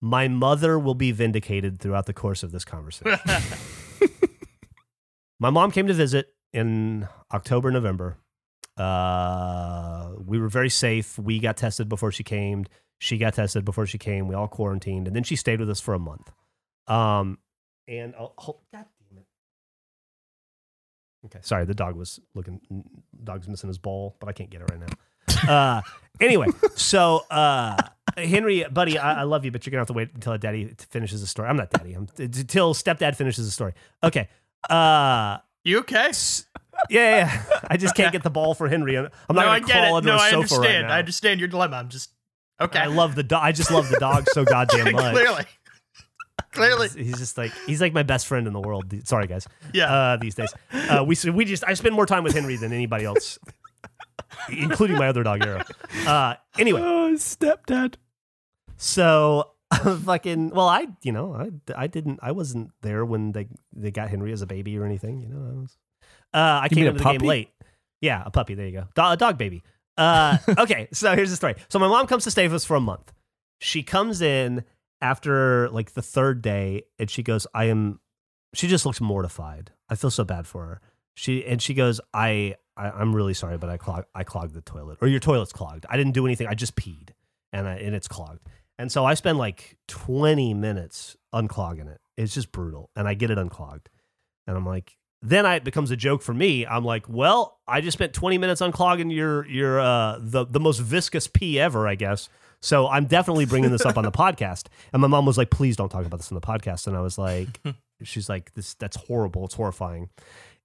my 0.01 0.27
mother 0.29 0.79
will 0.79 0.95
be 0.95 1.13
vindicated 1.13 1.79
throughout 1.81 2.07
the 2.07 2.15
course 2.15 2.43
of 2.43 2.51
this 2.53 2.65
conversation. 2.65 3.19
my 5.39 5.51
mom 5.51 5.71
came 5.71 5.87
to 5.87 5.95
visit 5.95 6.29
in 6.53 7.07
October, 7.33 7.71
November. 7.71 8.17
Uh, 8.77 10.13
we 10.25 10.39
were 10.39 10.49
very 10.49 10.71
safe. 10.71 11.19
We 11.19 11.39
got 11.39 11.57
tested 11.57 11.89
before 11.89 12.11
she 12.13 12.25
came. 12.25 12.65
She 12.99 13.19
got 13.19 13.35
tested 13.35 13.65
before 13.65 13.87
she 13.87 13.99
came. 13.99 14.29
We 14.29 14.35
all 14.35 14.49
quarantined, 14.49 15.07
and 15.07 15.15
then 15.17 15.25
she 15.25 15.37
stayed 15.37 15.61
with 15.61 15.69
us 15.71 15.81
for 15.81 15.95
a 15.95 15.99
month. 15.99 16.31
Um, 16.87 17.39
and 17.89 18.15
oh, 18.19 18.33
hold, 18.39 18.61
God 18.73 18.85
damn 19.11 19.19
it. 19.19 19.27
Okay, 21.27 21.39
sorry. 21.43 21.65
The 21.65 21.75
dog 21.75 21.97
was 21.97 22.21
looking. 22.35 22.61
Dog's 23.23 23.49
missing 23.49 23.69
his 23.69 23.79
ball, 23.79 24.17
but 24.21 24.29
I 24.29 24.33
can't 24.33 24.51
get 24.51 24.61
it 24.63 24.71
right 24.71 24.81
now. 24.81 24.87
Uh, 25.49 25.83
anyway, 26.21 26.47
so 26.77 27.25
uh, 27.31 27.77
Henry, 28.17 28.65
buddy, 28.71 28.99
I, 28.99 29.21
I 29.21 29.23
love 29.25 29.45
you, 29.45 29.51
but 29.51 29.65
you're 29.67 29.71
gonna 29.71 29.81
have 29.81 29.87
to 29.89 29.93
wait 29.93 30.11
until 30.15 30.37
daddy 30.39 30.75
finishes 30.91 31.21
the 31.21 31.27
story. 31.27 31.49
I'm 31.49 31.57
not 31.57 31.71
daddy. 31.71 31.95
I'm 31.95 32.09
until 32.19 32.75
stepdad 32.75 33.17
finishes 33.17 33.45
the 33.47 33.51
story. 33.53 33.73
Okay. 34.03 34.29
Uh, 34.69 35.39
you 35.65 35.79
okay? 35.81 36.11
yeah, 36.91 37.17
yeah, 37.17 37.17
yeah. 37.19 37.61
I 37.69 37.77
just 37.77 37.95
can't 37.95 38.13
get 38.13 38.23
the 38.23 38.31
ball 38.31 38.55
for 38.55 38.69
Henry. 38.69 38.97
I'm 38.97 39.09
I'm 39.29 39.37
not 39.37 39.43
no, 39.47 39.49
I 39.51 39.59
gonna 39.61 39.73
get 39.73 39.81
crawl 39.85 39.95
it. 39.95 39.99
under 39.99 40.09
No, 40.11 40.15
a 40.17 40.19
I 40.19 40.31
sofa 40.31 40.37
understand. 40.37 40.65
right 40.65 40.89
now. 40.89 40.95
I 40.95 40.99
understand 40.99 41.41
your 41.41 41.49
dilemma. 41.49 41.77
I'm 41.77 41.89
just 41.89 42.11
okay. 42.61 42.81
I 42.81 42.87
love 42.87 43.15
the 43.15 43.23
dog. 43.23 43.43
I 43.43 43.53
just 43.53 43.71
love 43.71 43.89
the 43.89 43.99
dog 43.99 44.29
so 44.31 44.45
goddamn 44.45 44.93
much. 44.93 45.13
Clearly, 45.15 45.45
clearly, 46.53 46.89
He's, 46.89 47.07
he's 47.07 47.19
just 47.19 47.39
like 47.39 47.53
he's 47.67 47.81
like 47.81 47.93
my 47.93 48.03
best 48.03 48.27
friend 48.27 48.47
in 48.47 48.53
the 48.53 48.61
world. 48.61 48.85
Sorry, 49.07 49.27
guys. 49.27 49.47
yeah. 49.73 49.93
Uh, 49.93 50.17
these 50.17 50.35
days, 50.35 50.53
uh, 50.73 51.05
we 51.07 51.17
we 51.31 51.45
just 51.45 51.65
I 51.67 51.75
spend 51.75 51.95
more 51.95 52.07
time 52.07 52.25
with 52.25 52.35
Henry 52.35 52.57
than 52.57 52.73
anybody 52.73 53.05
else, 53.05 53.39
including 54.51 54.97
my 54.99 55.09
other 55.09 55.23
dog 55.23 55.43
Arrow. 55.45 55.63
Uh, 56.07 56.35
anyway, 56.59 56.81
oh, 56.83 57.13
stepdad. 57.17 57.95
so 58.77 59.53
fucking 60.05 60.51
well, 60.51 60.69
I 60.69 60.87
you 61.03 61.13
know 61.13 61.35
I 61.35 61.51
I 61.85 61.87
didn't 61.87 62.21
I 62.23 62.33
wasn't 62.33 62.71
there 62.83 63.05
when 63.05 63.33
they 63.33 63.49
they 63.75 63.91
got 63.91 64.09
Henry 64.11 64.33
as 64.33 64.43
a 64.43 64.47
baby 64.47 64.77
or 64.79 64.85
anything. 64.85 65.21
You 65.23 65.29
know 65.29 65.41
I 65.51 65.61
was. 65.61 65.77
Uh, 66.35 66.39
I 66.63 66.65
You 66.71 66.77
came 66.77 66.87
into 66.87 67.03
the 67.03 67.13
game 67.13 67.21
late. 67.21 67.51
Yeah, 68.01 68.23
a 68.25 68.31
puppy. 68.31 68.55
There 68.55 68.67
you 68.67 68.73
go. 68.73 68.87
Do- 68.95 69.13
a 69.13 69.17
dog 69.17 69.39
baby. 69.39 69.63
Uh, 69.99 70.39
okay, 70.59 70.89
so 70.93 71.15
here's 71.15 71.31
the 71.31 71.37
story. 71.37 71.55
So 71.69 71.79
my 71.79 71.87
mom 71.89 72.07
comes 72.07 72.25
to 72.25 72.31
stay 72.31 72.45
with 72.45 72.55
us 72.55 72.65
for 72.65 72.75
a 72.77 72.81
month. 72.81 73.13
She 73.61 73.83
comes 73.83 74.23
in 74.23 74.65
after 75.03 75.69
like 75.71 75.93
the 75.93 76.01
third 76.03 76.41
day, 76.41 76.85
and 76.99 77.11
she 77.11 77.23
goes, 77.23 77.47
"I 77.55 77.65
am." 77.65 78.01
She 78.55 78.69
just 78.69 78.87
looks 78.87 79.01
mortified. 79.01 79.73
I 79.89 79.95
feel 79.95 80.11
so 80.11 80.25
bad 80.25 80.47
for 80.47 80.65
her. 80.65 80.81
She 81.15 81.45
and 81.45 81.61
she 81.61 81.75
goes, 81.75 82.01
"I, 82.15 82.55
I 82.77 82.91
I'm 82.91 83.15
really 83.15 83.35
sorry, 83.35 83.59
but 83.59 83.69
I 83.69 83.77
clog 83.77 84.05
I 84.15 84.25
clogged 84.25 84.55
the 84.55 84.63
toilet, 84.63 84.99
or 85.03 85.09
your 85.09 85.21
toilet's 85.21 85.53
clogged. 85.53 85.85
I 85.91 85.97
didn't 85.97 86.13
do 86.13 86.25
anything. 86.25 86.47
I 86.47 86.55
just 86.55 86.77
peed, 86.77 87.11
and 87.53 87.69
I, 87.69 87.75
and 87.75 87.95
it's 87.95 88.09
clogged." 88.09 88.49
And 88.79 88.91
so 88.91 89.05
I 89.05 89.15
spend 89.15 89.37
like 89.39 89.77
20 89.89 90.55
minutes 90.55 91.17
unclogging 91.35 91.89
it. 91.89 92.01
It's 92.17 92.33
just 92.33 92.53
brutal, 92.53 92.91
and 92.97 93.07
I 93.07 93.15
get 93.15 93.31
it 93.31 93.39
unclogged, 93.39 93.91
and 94.47 94.57
I'm 94.57 94.67
like, 94.67 94.97
then 95.23 95.47
I, 95.47 95.57
it 95.57 95.65
becomes 95.65 95.91
a 95.91 95.97
joke 95.97 96.21
for 96.23 96.35
me. 96.35 96.67
I'm 96.67 96.85
like, 96.85 97.09
well, 97.09 97.61
I 97.67 97.81
just 97.81 97.97
spent 97.97 98.13
20 98.13 98.39
minutes 98.39 98.61
unclogging 98.61 99.15
your 99.15 99.47
your 99.47 99.81
uh, 99.81 100.19
the 100.21 100.45
the 100.45 100.61
most 100.61 100.79
viscous 100.79 101.29
pee 101.29 101.61
ever, 101.61 101.87
I 101.87 101.95
guess. 101.95 102.29
So 102.63 102.89
I'm 102.89 103.07
definitely 103.07 103.45
bringing 103.45 103.71
this 103.73 103.85
up 103.85 103.97
on 103.99 104.05
the 104.05 104.13
podcast. 104.13 104.69
And 104.93 105.03
my 105.03 105.09
mom 105.09 105.27
was 105.27 105.37
like, 105.37 105.51
please 105.51 105.77
don't 105.77 105.89
talk 105.89 106.07
about 106.07 106.19
this 106.19 106.31
on 106.31 106.37
the 106.37 106.47
podcast. 106.47 106.87
And 106.87 106.97
I 106.97 107.01
was 107.01 107.19
like, 107.19 107.61
she's 108.05 108.29
like, 108.29 108.55
this 108.55 108.75
that's 108.75 108.97
horrible. 108.97 109.45
It's 109.47 109.55
horrifying. 109.55 110.09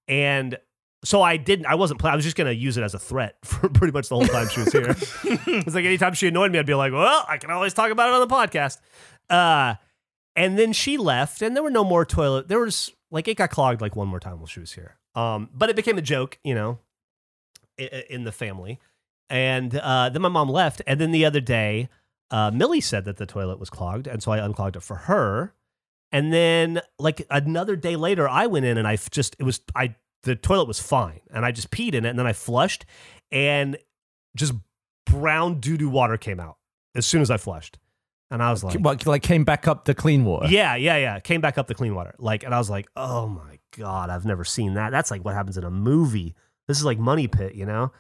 And 0.07 0.57
so 1.03 1.21
I 1.21 1.38
didn't. 1.38 1.65
I 1.67 1.75
wasn't. 1.75 1.99
pla- 1.99 2.12
I 2.12 2.15
was 2.15 2.23
just 2.25 2.36
gonna 2.38 2.51
use 2.51 2.77
it 2.77 2.83
as 2.83 2.93
a 2.93 2.99
threat 2.99 3.36
for 3.43 3.67
pretty 3.69 3.91
much 3.93 4.10
the 4.10 4.15
whole 4.15 4.25
time 4.27 4.47
she 4.49 4.62
was 4.62 4.71
here. 4.71 4.89
it's 5.25 5.75
like 5.75 5.86
anytime 5.86 6.13
she 6.13 6.27
annoyed 6.27 6.51
me, 6.51 6.60
I'd 6.60 6.65
be 6.65 6.73
like, 6.73 6.91
well, 6.93 7.25
I 7.27 7.38
can 7.38 7.51
always 7.51 7.73
talk 7.73 7.91
about 7.91 8.10
it 8.10 8.15
on 8.15 8.27
the 8.27 8.33
podcast. 8.33 8.79
Uh, 9.29 9.75
and 10.36 10.57
then 10.57 10.73
she 10.73 10.97
left, 10.97 11.41
and 11.41 11.55
there 11.55 11.63
were 11.63 11.69
no 11.71 11.83
more 11.83 12.05
toilet. 12.05 12.47
There 12.47 12.60
was 12.60 12.91
like 13.12 13.27
it 13.27 13.38
got 13.38 13.49
clogged 13.49 13.81
like 13.81 13.95
one 13.95 14.07
more 14.07 14.19
time 14.19 14.38
while 14.38 14.47
she 14.47 14.60
was 14.60 14.73
here. 14.73 14.97
Um, 15.15 15.49
but 15.53 15.69
it 15.69 15.75
became 15.75 15.97
a 15.97 16.01
joke, 16.01 16.38
you 16.43 16.53
know, 16.55 16.79
i- 17.79 17.89
i- 17.91 18.05
in 18.10 18.23
the 18.23 18.31
family. 18.31 18.79
And 19.30 19.76
uh, 19.78 20.10
then 20.10 20.22
my 20.22 20.30
mom 20.30 20.50
left, 20.50 20.82
and 20.88 21.02
then 21.02 21.12
the 21.12 21.26
other 21.26 21.42
day, 21.42 21.90
uh, 22.32 22.52
Millie 22.52 22.82
said 22.82 23.06
that 23.06 23.18
the 23.18 23.26
toilet 23.26 23.60
was 23.60 23.70
clogged, 23.70 24.08
and 24.08 24.24
so 24.24 24.32
I 24.32 24.38
unclogged 24.38 24.76
it 24.76 24.84
for 24.84 24.96
her. 24.96 25.54
And 26.12 26.32
then 26.32 26.82
like 26.98 27.26
another 27.30 27.76
day 27.76 27.96
later, 27.98 28.28
I 28.30 28.48
went 28.48 28.66
in 28.66 28.78
and 28.78 28.88
I 28.88 28.96
just 28.96 29.36
it 29.40 29.44
was 29.44 29.60
I 29.76 29.96
the 30.24 30.36
toilet 30.36 30.68
was 30.68 30.80
fine, 30.80 31.20
and 31.34 31.46
I 31.46 31.52
just 31.52 31.72
peed 31.72 31.94
in 31.94 32.06
it, 32.06 32.10
and 32.10 32.20
then 32.20 32.28
I 32.28 32.34
flushed, 32.34 32.86
and 33.32 33.78
just 34.36 34.54
brown 35.06 35.60
doo 35.60 35.78
doo 35.78 35.90
water 35.90 36.18
came 36.18 36.40
out 36.40 36.58
as 36.96 37.06
soon 37.06 37.22
as 37.22 37.30
I 37.30 37.36
flushed, 37.38 37.78
and 38.32 38.42
I 38.42 38.52
was 38.52 38.63
like, 38.63 38.80
What, 38.80 39.06
like 39.06 39.24
came 39.24 39.44
back 39.44 39.68
up 39.68 39.86
the 39.86 39.94
clean 39.94 40.24
water. 40.26 40.48
yeah, 40.48 40.76
yeah, 40.76 40.98
yeah. 40.98 41.20
Came 41.20 41.42
back 41.42 41.58
up 41.58 41.68
the 41.68 41.76
clean 41.76 41.96
water. 41.96 42.16
Like, 42.20 42.44
and 42.44 42.54
I 42.54 42.58
was 42.58 42.70
like, 42.70 42.88
oh 42.96 43.28
my 43.28 43.60
God, 43.78 44.10
I've 44.10 44.26
never 44.26 44.44
seen 44.44 44.74
that. 44.76 44.92
That's 44.92 45.12
like 45.12 45.24
what 45.24 45.34
happens 45.34 45.58
in 45.58 45.63
a 45.63 45.72
movie. 45.72 46.36
This 46.68 46.78
is 46.78 46.86
like 46.86 47.00
Money 47.00 47.28
Pit, 47.28 47.56
you 47.56 47.66
know? 47.66 47.92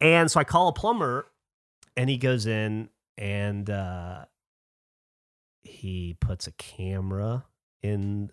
And 0.00 0.30
so 0.30 0.40
I 0.40 0.44
call 0.44 0.68
a 0.68 0.72
plumber 0.72 1.26
and 1.96 2.08
he 2.08 2.16
goes 2.16 2.46
in 2.46 2.88
and 3.16 3.68
uh, 3.68 4.24
he 5.62 6.16
puts 6.20 6.46
a 6.46 6.52
camera 6.52 7.44
in 7.82 8.30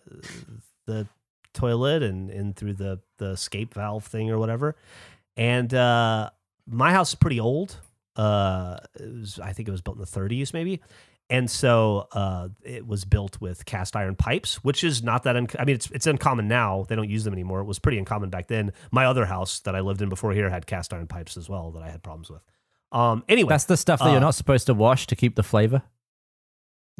the 0.85 1.07
toilet 1.53 2.03
and 2.03 2.29
in 2.29 2.53
through 2.53 2.73
the, 2.73 2.99
the 3.17 3.31
escape 3.31 3.73
valve 3.73 4.05
thing 4.05 4.29
or 4.29 4.37
whatever. 4.37 4.75
And 5.35 5.73
uh, 5.73 6.29
my 6.67 6.91
house 6.91 7.09
is 7.09 7.15
pretty 7.15 7.39
old. 7.39 7.77
Uh, 8.15 8.77
was, 8.99 9.39
I 9.39 9.53
think 9.53 9.67
it 9.67 9.71
was 9.71 9.81
built 9.81 9.97
in 9.97 10.01
the 10.01 10.07
30s, 10.07 10.53
maybe. 10.53 10.81
And 11.29 11.49
so 11.49 12.07
uh, 12.11 12.49
it 12.63 12.85
was 12.85 13.03
built 13.03 13.41
with 13.41 13.65
cast 13.65 13.95
iron 13.95 14.15
pipes, 14.15 14.63
which 14.63 14.83
is 14.83 15.01
not 15.01 15.23
that. 15.23 15.35
Un- 15.35 15.47
I 15.57 15.65
mean, 15.65 15.75
it's 15.75 15.89
it's 15.89 16.05
uncommon 16.05 16.47
now. 16.47 16.85
They 16.87 16.95
don't 16.95 17.09
use 17.09 17.23
them 17.23 17.33
anymore. 17.33 17.61
It 17.61 17.65
was 17.65 17.79
pretty 17.79 17.97
uncommon 17.97 18.29
back 18.29 18.47
then. 18.47 18.73
My 18.91 19.05
other 19.05 19.25
house 19.25 19.59
that 19.61 19.75
I 19.75 19.79
lived 19.79 20.01
in 20.03 20.09
before 20.09 20.33
here 20.33 20.49
had 20.51 20.67
cast 20.67 20.93
iron 20.93 21.07
pipes 21.07 21.35
as 21.35 21.49
well 21.49 21.71
that 21.71 21.81
I 21.81 21.89
had 21.89 22.03
problems 22.03 22.29
with. 22.29 22.41
Um, 22.91 23.23
anyway, 23.27 23.49
That's 23.49 23.65
the 23.65 23.75
stuff 23.75 23.99
that 23.99 24.05
Uh, 24.09 24.11
you're 24.11 24.21
not 24.21 24.35
supposed 24.35 24.67
to 24.67 24.75
wash 24.75 25.07
to 25.07 25.15
keep 25.15 25.35
the 25.35 25.41
flavor. 25.43 25.81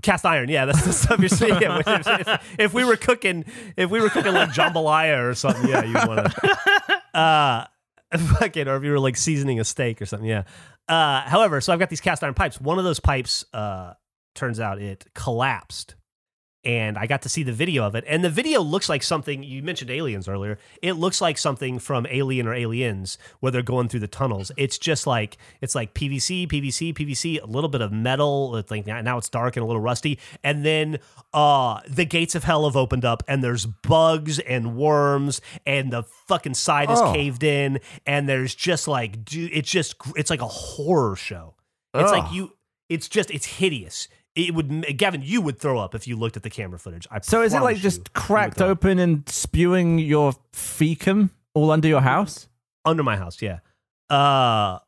cast 0.01 0.25
iron. 0.25 0.49
Yeah, 0.49 0.65
that's 0.65 0.83
the 0.83 0.91
stuff 0.93 1.19
you're 1.19 1.29
saying. 1.29 1.57
Yeah, 1.61 1.81
if, 1.85 2.07
if, 2.27 2.55
if 2.59 2.73
we 2.73 2.83
were 2.83 2.97
cooking, 2.97 3.45
if 3.77 3.89
we 3.91 4.01
were 4.01 4.09
cooking 4.09 4.33
like 4.33 4.49
jambalaya 4.49 5.23
or 5.29 5.35
something, 5.35 5.69
yeah, 5.69 5.83
you'd 5.83 5.95
want 6.07 6.31
to. 6.31 7.01
Uh, 7.15 7.65
fucking, 8.17 8.67
or 8.67 8.75
if 8.75 8.83
you 8.83 8.91
were 8.91 8.99
like 8.99 9.15
seasoning 9.15 9.57
a 9.61 9.63
steak 9.63 10.01
or 10.01 10.05
something, 10.05 10.27
yeah. 10.27 10.43
Uh, 10.89 11.21
however, 11.21 11.61
so 11.61 11.71
I've 11.71 11.79
got 11.79 11.89
these 11.89 12.01
cast 12.01 12.23
iron 12.25 12.33
pipes. 12.33 12.59
One 12.59 12.77
of 12.77 12.83
those 12.83 12.99
pipes, 12.99 13.45
uh, 13.53 13.93
turns 14.35 14.59
out 14.59 14.79
it 14.81 15.05
collapsed, 15.13 15.95
and 16.63 16.97
I 16.97 17.05
got 17.05 17.21
to 17.21 17.29
see 17.29 17.43
the 17.43 17.53
video 17.53 17.83
of 17.85 17.93
it. 17.93 18.03
And 18.07 18.23
the 18.23 18.29
video 18.29 18.59
looks 18.61 18.89
like 18.89 19.03
something 19.03 19.43
you 19.43 19.61
mentioned 19.61 19.91
aliens 19.91 20.27
earlier. 20.27 20.57
It 20.81 20.93
looks 20.93 21.21
like 21.21 21.37
something 21.37 21.77
from 21.77 22.07
Alien 22.09 22.47
or 22.47 22.55
Aliens 22.55 23.19
where 23.39 23.51
they're 23.51 23.61
going 23.61 23.87
through 23.87 23.99
the 23.99 24.07
tunnels. 24.07 24.51
It's 24.57 24.79
just 24.79 25.05
like 25.05 25.37
it's 25.61 25.75
like 25.75 25.93
PVC, 25.93 26.47
PVC, 26.47 26.91
PVC, 26.95 27.39
a 27.39 27.45
little 27.45 27.69
bit 27.69 27.81
of 27.81 27.91
metal. 27.91 28.55
It's 28.55 28.71
like 28.71 28.87
now 28.87 29.17
it's 29.19 29.29
dark 29.29 29.55
and 29.57 29.63
a 29.63 29.67
little 29.67 29.81
rusty. 29.81 30.17
And 30.43 30.65
then 30.65 30.97
uh 31.35 31.81
the 31.87 32.03
gates 32.05 32.33
of 32.33 32.43
hell 32.45 32.65
have 32.65 32.75
opened 32.75 33.05
up 33.05 33.21
and 33.27 33.43
there's 33.43 33.67
bugs 33.67 34.39
and 34.39 34.75
worms 34.75 35.41
and 35.67 35.93
the 35.93 36.01
fucking 36.27 36.55
side 36.55 36.89
is 36.89 36.99
Oh. 36.99 37.13
caved 37.13 37.43
in 37.43 37.79
and 38.07 38.27
there's 38.27 38.55
just 38.55 38.87
like 38.87 39.23
dude, 39.23 39.51
it's 39.53 39.69
just 39.69 39.95
it's 40.15 40.31
like 40.31 40.41
a 40.41 40.47
horror 40.47 41.15
show. 41.15 41.53
It's 41.93 42.11
like 42.11 42.33
you 42.33 42.53
it's 42.89 43.07
just 43.07 43.29
it's 43.29 43.45
hideous. 43.45 44.07
It 44.35 44.53
would 44.53 44.97
Gavin, 44.97 45.21
you 45.23 45.41
would 45.41 45.57
throw 45.59 45.79
up 45.79 45.95
if 45.95 46.07
you 46.07 46.17
looked 46.17 46.35
at 46.35 46.43
the 46.43 46.49
camera 46.49 46.77
footage. 46.77 47.07
I 47.09 47.21
So 47.21 47.41
is 47.41 47.53
it 47.53 47.61
like 47.61 47.77
just 47.77 48.11
cracked 48.13 48.61
open 48.61 48.99
and 48.99 49.27
spewing 49.29 49.97
your 49.99 50.33
fecum 50.53 51.29
all 51.53 51.71
under 51.71 51.87
your 51.87 52.01
house? 52.01 52.47
under 52.83 53.01
my 53.01 53.15
house? 53.17 53.41
Yeah. 53.41 53.59
Uh, 54.09 54.79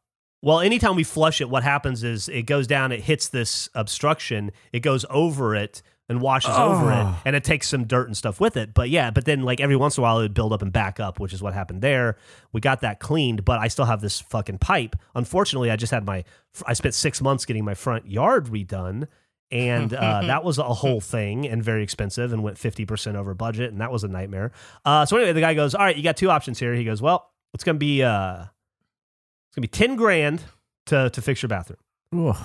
well, 0.43 0.60
anytime 0.60 0.95
we 0.95 1.04
flush 1.04 1.41
it, 1.41 1.50
what 1.50 1.64
happens 1.64 2.04
is 2.04 2.30
it 2.30 2.43
goes 2.43 2.68
down, 2.68 2.91
it 2.91 3.02
hits 3.02 3.30
this 3.30 3.70
obstruction, 3.74 4.52
it 4.72 4.82
goes 4.82 5.04
over 5.10 5.56
it 5.56 5.82
and 6.10 6.22
washes 6.22 6.56
over 6.56 6.91
it, 6.91 6.95
Oh. 6.95 7.20
and 7.26 7.36
it 7.36 7.43
takes 7.43 7.68
some 7.68 7.86
dirt 7.86 8.08
and 8.08 8.16
stuff 8.16 8.39
with 8.39 8.56
it. 8.56 8.74
But 8.74 8.89
yeah, 8.89 9.10
but 9.12 9.26
then 9.26 9.41
like 9.41 9.60
every 9.60 9.76
once 9.76 9.98
in 9.98 10.02
a 10.02 10.04
while 10.04 10.20
it 10.20 10.24
would 10.24 10.34
build 10.36 10.54
up 10.54 10.62
and 10.62 10.72
back 10.72 11.00
up, 11.00 11.20
which 11.20 11.34
is 11.34 11.41
what 11.41 11.54
happened 11.54 11.82
there. 11.82 12.18
We 12.54 12.62
got 12.62 12.82
that 12.82 13.00
cleaned, 13.00 13.43
but 13.43 13.60
I 13.60 13.68
still 13.68 13.86
have 13.86 14.00
this 14.00 14.20
fucking 14.20 14.60
pipe. 14.60 14.95
Unfortunately, 15.16 15.72
I 15.72 15.76
just 15.76 15.91
had 15.91 16.06
my 16.06 16.24
I 16.66 16.74
spent 16.74 16.93
six 16.93 17.20
months 17.22 17.45
getting 17.45 17.66
my 17.66 17.74
front 17.74 18.10
yard 18.10 18.45
redone. 18.48 19.08
And 19.52 19.93
uh, 19.93 20.22
that 20.28 20.43
was 20.43 20.58
a 20.58 20.64
whole 20.64 21.00
thing 21.02 21.48
and 21.48 21.64
very 21.64 21.84
expensive 21.84 22.34
and 22.34 22.43
went 22.43 22.58
50% 22.58 23.16
over 23.16 23.34
budget. 23.34 23.72
And 23.72 23.80
that 23.82 23.91
was 23.91 24.04
a 24.04 24.08
nightmare. 24.08 24.52
Uh, 24.84 25.06
so 25.06 25.16
anyway, 25.18 25.34
the 25.34 25.41
guy 25.41 25.54
goes, 25.54 25.74
all 25.76 25.84
right, 25.86 25.95
you 25.95 26.04
got 26.04 26.18
two 26.18 26.30
options 26.30 26.60
here. 26.60 26.74
He 26.74 26.84
goes, 26.84 27.02
well, 27.02 27.32
it's 27.54 27.64
going 27.64 27.76
to 27.76 27.80
be, 27.80 28.04
uh, 28.04 28.41
it's 28.41 29.56
going 29.56 29.62
to 29.62 29.62
be 29.62 29.68
10 29.68 29.95
grand 29.95 30.43
to, 30.88 31.10
to 31.10 31.22
fix 31.22 31.41
your 31.41 31.48
bathroom. 31.50 31.80
Ugh. 32.14 32.38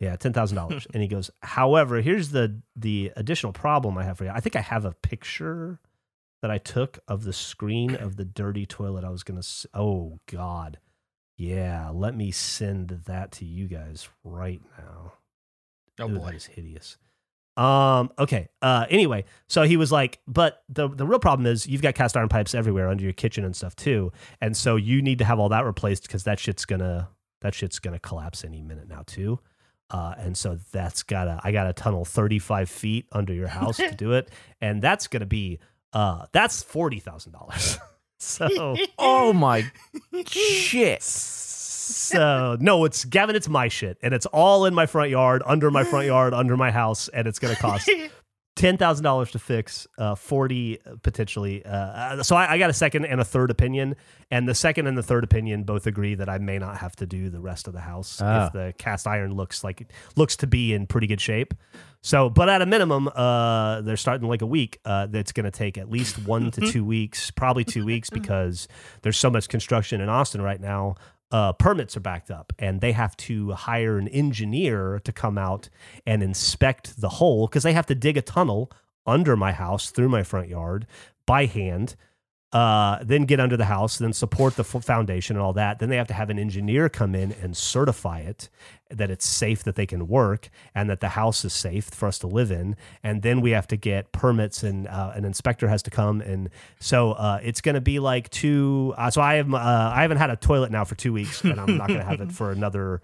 Yeah, 0.00 0.16
ten 0.16 0.32
thousand 0.34 0.56
dollars. 0.56 0.86
and 0.92 1.02
he 1.02 1.08
goes, 1.08 1.30
however, 1.42 2.02
here's 2.02 2.30
the 2.30 2.60
the 2.76 3.12
additional 3.16 3.52
problem 3.52 3.96
I 3.96 4.02
have 4.04 4.18
for 4.18 4.24
you. 4.24 4.30
I 4.30 4.40
think 4.40 4.56
I 4.56 4.60
have 4.60 4.84
a 4.84 4.92
picture 4.92 5.78
that 6.42 6.50
I 6.50 6.58
took 6.58 6.98
of 7.08 7.22
the 7.24 7.32
screen 7.32 7.94
of 7.94 8.16
the 8.16 8.24
dirty 8.24 8.66
toilet. 8.66 9.04
I 9.04 9.08
was 9.10 9.22
gonna. 9.22 9.38
s- 9.38 9.66
Oh 9.72 10.18
God, 10.30 10.78
yeah. 11.38 11.90
Let 11.94 12.14
me 12.16 12.32
send 12.32 13.02
that 13.06 13.30
to 13.32 13.44
you 13.46 13.66
guys 13.68 14.08
right 14.24 14.60
now. 14.76 15.12
Oh 15.98 16.08
Ooh, 16.08 16.18
boy. 16.18 16.26
that 16.26 16.34
is 16.34 16.46
hideous. 16.46 16.96
Um. 17.56 18.10
Okay. 18.18 18.48
Uh. 18.62 18.86
Anyway, 18.90 19.24
so 19.46 19.62
he 19.62 19.76
was 19.76 19.92
like, 19.92 20.18
but 20.26 20.64
the 20.68 20.88
the 20.88 21.06
real 21.06 21.20
problem 21.20 21.46
is 21.46 21.66
you've 21.66 21.82
got 21.82 21.94
cast 21.94 22.16
iron 22.16 22.28
pipes 22.28 22.54
everywhere 22.54 22.88
under 22.88 23.04
your 23.04 23.12
kitchen 23.12 23.44
and 23.44 23.54
stuff 23.54 23.76
too, 23.76 24.10
and 24.40 24.56
so 24.56 24.74
you 24.76 25.00
need 25.02 25.18
to 25.18 25.24
have 25.24 25.38
all 25.38 25.48
that 25.50 25.64
replaced 25.64 26.02
because 26.02 26.24
that 26.24 26.40
shit's 26.40 26.64
gonna 26.64 27.08
that 27.42 27.54
shit's 27.54 27.78
gonna 27.78 28.00
collapse 28.00 28.44
any 28.44 28.60
minute 28.60 28.88
now 28.88 29.02
too. 29.06 29.38
Uh, 29.90 30.14
and 30.18 30.36
so 30.36 30.58
that's 30.72 31.04
gotta 31.04 31.38
I 31.44 31.52
gotta 31.52 31.72
tunnel 31.72 32.04
35 32.04 32.68
feet 32.68 33.06
under 33.12 33.32
your 33.32 33.46
house 33.48 33.76
to 33.76 33.92
do 33.94 34.12
it, 34.14 34.30
and 34.60 34.82
that's 34.82 35.06
gonna 35.06 35.26
be 35.26 35.60
uh 35.92 36.26
that's 36.32 36.60
forty 36.62 36.98
thousand 36.98 37.32
dollars. 37.32 37.78
so 38.18 38.74
Oh 38.98 39.32
my 39.32 39.64
shit. 40.26 41.02
So 41.84 42.56
no, 42.60 42.84
it's 42.84 43.04
Gavin. 43.04 43.36
It's 43.36 43.48
my 43.48 43.68
shit, 43.68 43.98
and 44.02 44.14
it's 44.14 44.26
all 44.26 44.66
in 44.66 44.74
my 44.74 44.86
front 44.86 45.10
yard, 45.10 45.42
under 45.46 45.70
my 45.70 45.84
front 45.84 46.06
yard, 46.06 46.34
under 46.34 46.56
my 46.56 46.70
house, 46.70 47.08
and 47.08 47.26
it's 47.26 47.38
gonna 47.38 47.56
cost 47.56 47.90
ten 48.56 48.76
thousand 48.76 49.04
dollars 49.04 49.30
to 49.32 49.38
fix, 49.38 49.86
uh, 49.98 50.14
forty 50.14 50.78
potentially. 51.02 51.64
Uh, 51.64 51.70
uh, 51.70 52.22
so 52.22 52.36
I, 52.36 52.52
I 52.52 52.58
got 52.58 52.70
a 52.70 52.74
second 52.74 53.04
and 53.04 53.20
a 53.20 53.24
third 53.24 53.50
opinion, 53.50 53.96
and 54.30 54.48
the 54.48 54.54
second 54.54 54.86
and 54.86 54.96
the 54.96 55.02
third 55.02 55.24
opinion 55.24 55.64
both 55.64 55.86
agree 55.86 56.14
that 56.14 56.28
I 56.28 56.38
may 56.38 56.58
not 56.58 56.76
have 56.78 56.94
to 56.96 57.06
do 57.06 57.30
the 57.30 57.40
rest 57.40 57.66
of 57.66 57.74
the 57.74 57.80
house 57.80 58.20
Ah. 58.22 58.46
if 58.46 58.52
the 58.52 58.74
cast 58.78 59.06
iron 59.06 59.34
looks 59.34 59.64
like 59.64 59.90
looks 60.16 60.36
to 60.36 60.46
be 60.46 60.72
in 60.72 60.86
pretty 60.86 61.06
good 61.06 61.20
shape. 61.20 61.54
So, 62.00 62.28
but 62.28 62.50
at 62.50 62.60
a 62.60 62.66
minimum, 62.66 63.08
uh, 63.08 63.80
they're 63.80 63.96
starting 63.96 64.28
like 64.28 64.42
a 64.42 64.46
week. 64.46 64.78
Uh, 64.84 65.06
that's 65.06 65.32
going 65.32 65.44
to 65.44 65.50
take 65.50 65.78
at 65.78 65.88
least 65.90 66.18
one 66.26 66.50
to 66.50 66.60
two 66.70 66.84
weeks, 66.84 67.30
probably 67.30 67.64
two 67.64 67.82
weeks, 67.86 68.10
because 68.20 68.68
there's 69.00 69.16
so 69.16 69.30
much 69.30 69.48
construction 69.48 70.02
in 70.02 70.10
Austin 70.10 70.42
right 70.42 70.60
now. 70.60 70.96
Uh, 71.30 71.52
permits 71.52 71.96
are 71.96 72.00
backed 72.00 72.30
up, 72.30 72.52
and 72.58 72.80
they 72.80 72.92
have 72.92 73.16
to 73.16 73.52
hire 73.52 73.98
an 73.98 74.08
engineer 74.08 75.00
to 75.02 75.12
come 75.12 75.36
out 75.36 75.68
and 76.06 76.22
inspect 76.22 77.00
the 77.00 77.08
hole 77.08 77.46
because 77.46 77.64
they 77.64 77.72
have 77.72 77.86
to 77.86 77.94
dig 77.94 78.16
a 78.16 78.22
tunnel 78.22 78.70
under 79.06 79.36
my 79.36 79.52
house 79.52 79.90
through 79.90 80.08
my 80.08 80.22
front 80.22 80.48
yard 80.48 80.86
by 81.26 81.46
hand. 81.46 81.96
Uh, 82.54 83.02
then 83.02 83.24
get 83.24 83.40
under 83.40 83.56
the 83.56 83.64
house, 83.64 83.98
then 83.98 84.12
support 84.12 84.54
the 84.54 84.62
f- 84.62 84.84
foundation 84.84 85.34
and 85.34 85.44
all 85.44 85.52
that. 85.52 85.80
Then 85.80 85.88
they 85.88 85.96
have 85.96 86.06
to 86.06 86.14
have 86.14 86.30
an 86.30 86.38
engineer 86.38 86.88
come 86.88 87.14
in 87.14 87.32
and 87.32 87.56
certify 87.56 88.20
it 88.20 88.48
that 88.90 89.10
it's 89.10 89.26
safe 89.26 89.64
that 89.64 89.74
they 89.74 89.86
can 89.86 90.06
work 90.06 90.50
and 90.72 90.88
that 90.88 91.00
the 91.00 91.08
house 91.10 91.44
is 91.44 91.52
safe 91.52 91.86
for 91.86 92.06
us 92.06 92.18
to 92.20 92.28
live 92.28 92.52
in. 92.52 92.76
And 93.02 93.22
then 93.22 93.40
we 93.40 93.50
have 93.50 93.66
to 93.68 93.76
get 93.76 94.12
permits 94.12 94.62
and 94.62 94.86
uh, 94.86 95.12
an 95.16 95.24
inspector 95.24 95.66
has 95.66 95.82
to 95.82 95.90
come. 95.90 96.20
And 96.20 96.48
so 96.78 97.12
uh, 97.12 97.40
it's 97.42 97.60
going 97.60 97.74
to 97.74 97.80
be 97.80 97.98
like 97.98 98.30
two. 98.30 98.94
Uh, 98.96 99.10
so 99.10 99.20
I 99.20 99.34
have 99.34 99.52
uh, 99.52 99.92
I 99.92 100.02
haven't 100.02 100.18
had 100.18 100.30
a 100.30 100.36
toilet 100.36 100.70
now 100.70 100.84
for 100.84 100.94
two 100.94 101.12
weeks, 101.12 101.42
and 101.42 101.60
I'm 101.60 101.76
not 101.76 101.88
going 101.88 102.00
to 102.00 102.06
have 102.06 102.20
it 102.20 102.30
for 102.30 102.52
another 102.52 103.02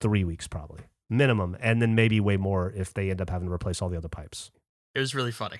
three 0.00 0.24
weeks 0.24 0.48
probably 0.48 0.80
minimum, 1.10 1.56
and 1.60 1.80
then 1.80 1.94
maybe 1.94 2.20
way 2.20 2.36
more 2.36 2.72
if 2.76 2.94
they 2.94 3.10
end 3.10 3.20
up 3.20 3.30
having 3.30 3.48
to 3.48 3.52
replace 3.52 3.80
all 3.82 3.88
the 3.88 3.96
other 3.96 4.08
pipes. 4.08 4.50
It 4.94 5.00
was 5.00 5.14
really 5.14 5.32
funny. 5.32 5.58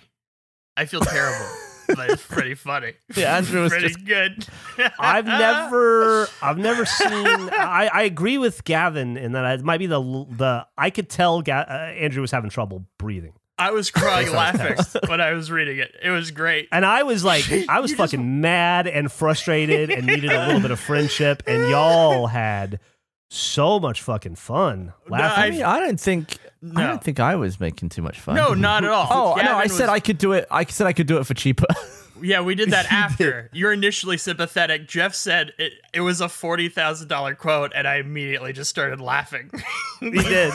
I 0.77 0.85
feel 0.85 1.01
terrible, 1.01 1.47
but 1.97 2.11
it's 2.11 2.25
pretty 2.27 2.55
funny. 2.55 2.93
Yeah, 3.17 3.37
Andrew 3.39 3.63
was 3.63 3.73
pretty 3.73 3.89
just- 3.89 4.05
good. 4.05 4.47
I've 4.99 5.27
never, 5.27 6.29
I've 6.43 6.59
never 6.59 6.85
seen. 6.85 7.11
I, 7.11 7.91
I 7.93 8.03
agree 8.03 8.39
with 8.39 8.65
Gavin 8.65 9.17
in 9.17 9.33
that 9.33 9.59
it 9.59 9.65
might 9.65 9.79
be 9.79 9.87
the 9.87 10.01
the. 10.01 10.67
I 10.77 10.91
could 10.91 11.09
tell 11.09 11.43
Ga- 11.43 11.67
uh, 11.69 11.73
Andrew 11.97 12.21
was 12.21 12.31
having 12.31 12.51
trouble 12.51 12.85
breathing, 12.99 13.33
I 13.59 13.73
was 13.73 13.91
crying 13.91 14.31
laughing 14.31 14.77
when 15.09 15.21
I 15.21 15.33
was 15.33 15.51
reading 15.51 15.79
it. 15.79 15.95
It 16.03 16.11
was 16.11 16.31
great. 16.31 16.69
and 16.71 16.85
I 16.87 17.03
was 17.03 17.25
like, 17.25 17.45
I 17.69 17.81
was 17.81 17.91
You 17.91 17.97
just- 17.97 18.13
fucking 18.13 18.41
mad 18.41 18.87
and 18.87 19.11
frustrated 19.11 19.91
and 19.91 20.07
needed 20.07 20.31
a 20.31 20.47
little 20.47 20.61
bit 20.61 20.71
of 20.71 20.79
friendship, 20.79 21.43
and 21.47 21.69
y'all 21.69 22.27
had 22.29 22.79
so 23.31 23.79
much 23.79 24.03
fucking 24.03 24.35
fun 24.37 24.93
laughing. 25.09 25.43
I 25.43 25.47
I- 25.47 25.51
mean, 25.51 25.63
I 25.63 25.81
don't 25.81 26.01
think 26.01 26.39
I 26.77 26.87
don't 26.87 27.03
think 27.05 27.21
I 27.21 27.37
was 27.37 27.61
making 27.61 27.89
too 27.91 28.03
much 28.03 28.19
fun. 28.21 28.35
No, 28.37 28.55
not 28.55 28.85
at 28.85 28.91
all. 28.91 29.07
Oh 29.11 29.35
no! 29.37 29.43
I 29.43 29.45
Gavin 29.65 29.69
said 29.71 29.81
was- 29.85 29.91
I 29.91 30.01
could 30.01 30.19
do 30.19 30.33
it. 30.33 30.47
I 30.51 30.65
said 30.65 30.87
I 30.87 30.93
could 30.93 31.07
do 31.07 31.19
it 31.19 31.25
for 31.27 31.35
cheaper. 31.35 31.67
Yeah, 32.21 32.41
we 32.41 32.57
did 32.57 32.73
that 32.73 32.87
after. 32.91 33.49
You're 33.53 33.73
initially 33.73 34.19
sympathetic. 34.19 34.89
Geoff 34.89 35.15
said 35.15 35.53
it, 35.57 35.75
it 35.95 36.01
was 36.01 36.21
a 36.21 36.29
forty 36.29 36.69
thousand 36.69 37.07
dollar 37.07 37.37
quote, 37.37 37.71
and 37.77 37.87
I 37.87 37.99
immediately 37.99 38.53
just 38.53 38.71
started 38.71 39.01
laughing. 39.01 39.53
he 40.01 40.11
did. 40.11 40.53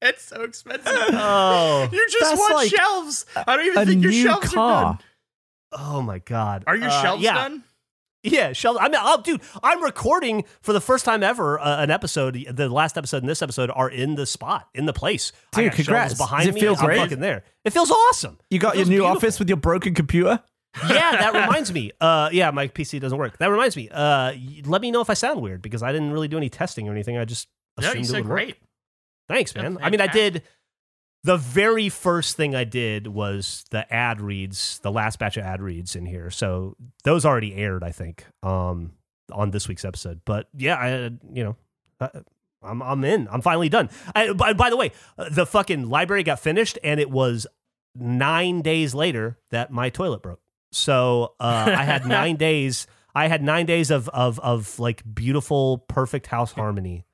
it's 0.00 0.24
so 0.24 0.42
expensive. 0.42 0.86
Oh, 0.86 1.86
You 1.92 2.08
just 2.10 2.30
That's 2.30 2.40
want 2.40 2.54
like 2.54 2.70
shelves. 2.74 3.26
I 3.36 3.56
don't 3.56 3.66
even 3.66 3.82
a 3.82 3.84
think 3.84 4.02
your 4.02 4.10
new 4.12 4.22
shelves 4.22 4.46
are 4.48 4.54
car. 4.54 4.82
done. 4.84 4.98
oh 5.72 6.00
my 6.02 6.18
god. 6.20 6.64
Are 6.66 6.74
your 6.76 6.88
Uh, 6.88 7.02
shelves 7.02 7.22
yeah. 7.22 7.34
done? 7.34 7.62
Yeah, 8.24 8.52
Sheldon. 8.52 8.82
I 8.84 8.88
mean, 8.88 9.00
oh, 9.02 9.20
dude, 9.22 9.40
I'm 9.64 9.82
recording 9.82 10.44
for 10.60 10.72
the 10.72 10.80
first 10.80 11.04
time 11.04 11.22
ever 11.24 11.58
uh, 11.58 11.82
an 11.82 11.90
episode. 11.90 12.46
The 12.50 12.68
last 12.68 12.96
episode 12.96 13.18
and 13.22 13.28
this 13.28 13.42
episode 13.42 13.70
are 13.74 13.90
in 13.90 14.14
the 14.14 14.26
spot, 14.26 14.68
in 14.74 14.86
the 14.86 14.92
place. 14.92 15.32
I 15.54 15.62
Dude, 15.62 15.70
got 15.70 15.76
shelves 15.76 15.86
congrats. 15.86 16.14
behind 16.14 16.40
Does 16.46 16.48
it 16.48 16.54
me. 16.54 16.60
feel 16.60 16.76
I'm 16.78 16.84
great? 16.86 16.98
fucking 16.98 17.18
there. 17.20 17.42
It 17.64 17.70
feels 17.72 17.90
awesome. 17.90 18.38
You 18.48 18.60
got 18.60 18.76
your 18.76 18.84
new 18.84 18.90
beautiful. 18.98 19.16
office 19.16 19.38
with 19.40 19.48
your 19.48 19.56
broken 19.56 19.94
computer. 19.94 20.40
yeah, 20.88 21.10
that 21.16 21.32
reminds 21.46 21.72
me. 21.72 21.90
Uh, 22.00 22.28
yeah, 22.32 22.50
my 22.52 22.68
PC 22.68 23.00
doesn't 23.00 23.18
work. 23.18 23.38
That 23.38 23.48
reminds 23.50 23.76
me. 23.76 23.88
Uh, 23.90 24.32
let 24.66 24.80
me 24.82 24.90
know 24.92 25.00
if 25.00 25.10
I 25.10 25.14
sound 25.14 25.42
weird 25.42 25.60
because 25.60 25.82
I 25.82 25.90
didn't 25.90 26.12
really 26.12 26.28
do 26.28 26.36
any 26.36 26.48
testing 26.48 26.88
or 26.88 26.92
anything. 26.92 27.18
I 27.18 27.24
just 27.24 27.48
No, 27.80 27.88
assumed 27.88 27.96
you 27.96 28.00
it 28.02 28.06
said 28.06 28.16
would 28.18 28.28
work. 28.28 28.36
great. 28.36 28.56
Thanks, 29.28 29.52
Yeah, 29.56 29.62
man. 29.62 29.78
I 29.82 29.90
mean, 29.90 30.00
I 30.00 30.06
fantastic. 30.06 30.32
did. 30.34 30.42
The 31.24 31.36
very 31.36 31.88
first 31.88 32.36
thing 32.36 32.54
I 32.54 32.64
did 32.64 33.06
was 33.06 33.64
the 33.70 33.90
ad 33.92 34.20
reads, 34.20 34.80
the 34.80 34.90
last 34.90 35.20
batch 35.20 35.36
of 35.36 35.44
ad 35.44 35.62
reads 35.62 35.94
in 35.94 36.04
here. 36.04 36.30
So 36.30 36.76
those 37.04 37.24
already 37.24 37.54
aired, 37.54 37.84
I 37.84 37.92
think, 37.92 38.24
um, 38.42 38.94
on 39.30 39.52
this 39.52 39.68
week's 39.68 39.84
episode. 39.84 40.22
But 40.24 40.48
yeah, 40.56 40.74
I, 40.74 40.88
you 41.32 41.44
know, 41.44 41.56
uh, 42.00 42.08
I'm 42.62 42.82
I'm 42.82 43.04
in. 43.04 43.28
I'm 43.30 43.40
finally 43.40 43.68
done. 43.68 43.88
I, 44.14 44.32
by, 44.32 44.52
by 44.52 44.70
the 44.70 44.76
way, 44.76 44.92
uh, 45.18 45.28
the 45.30 45.46
fucking 45.46 45.88
library 45.88 46.22
got 46.22 46.40
finished, 46.40 46.78
and 46.82 46.98
it 46.98 47.10
was 47.10 47.46
nine 47.94 48.62
days 48.62 48.94
later 48.94 49.38
that 49.50 49.70
my 49.70 49.90
toilet 49.90 50.22
broke. 50.22 50.40
So 50.72 51.34
uh, 51.38 51.74
I 51.76 51.84
had 51.84 52.06
nine 52.06 52.36
days. 52.36 52.86
I 53.14 53.28
had 53.28 53.42
nine 53.42 53.66
days 53.66 53.90
of 53.90 54.08
of 54.08 54.40
of 54.40 54.78
like 54.78 55.02
beautiful, 55.14 55.78
perfect 55.78 56.26
house 56.28 56.52
harmony 56.52 57.04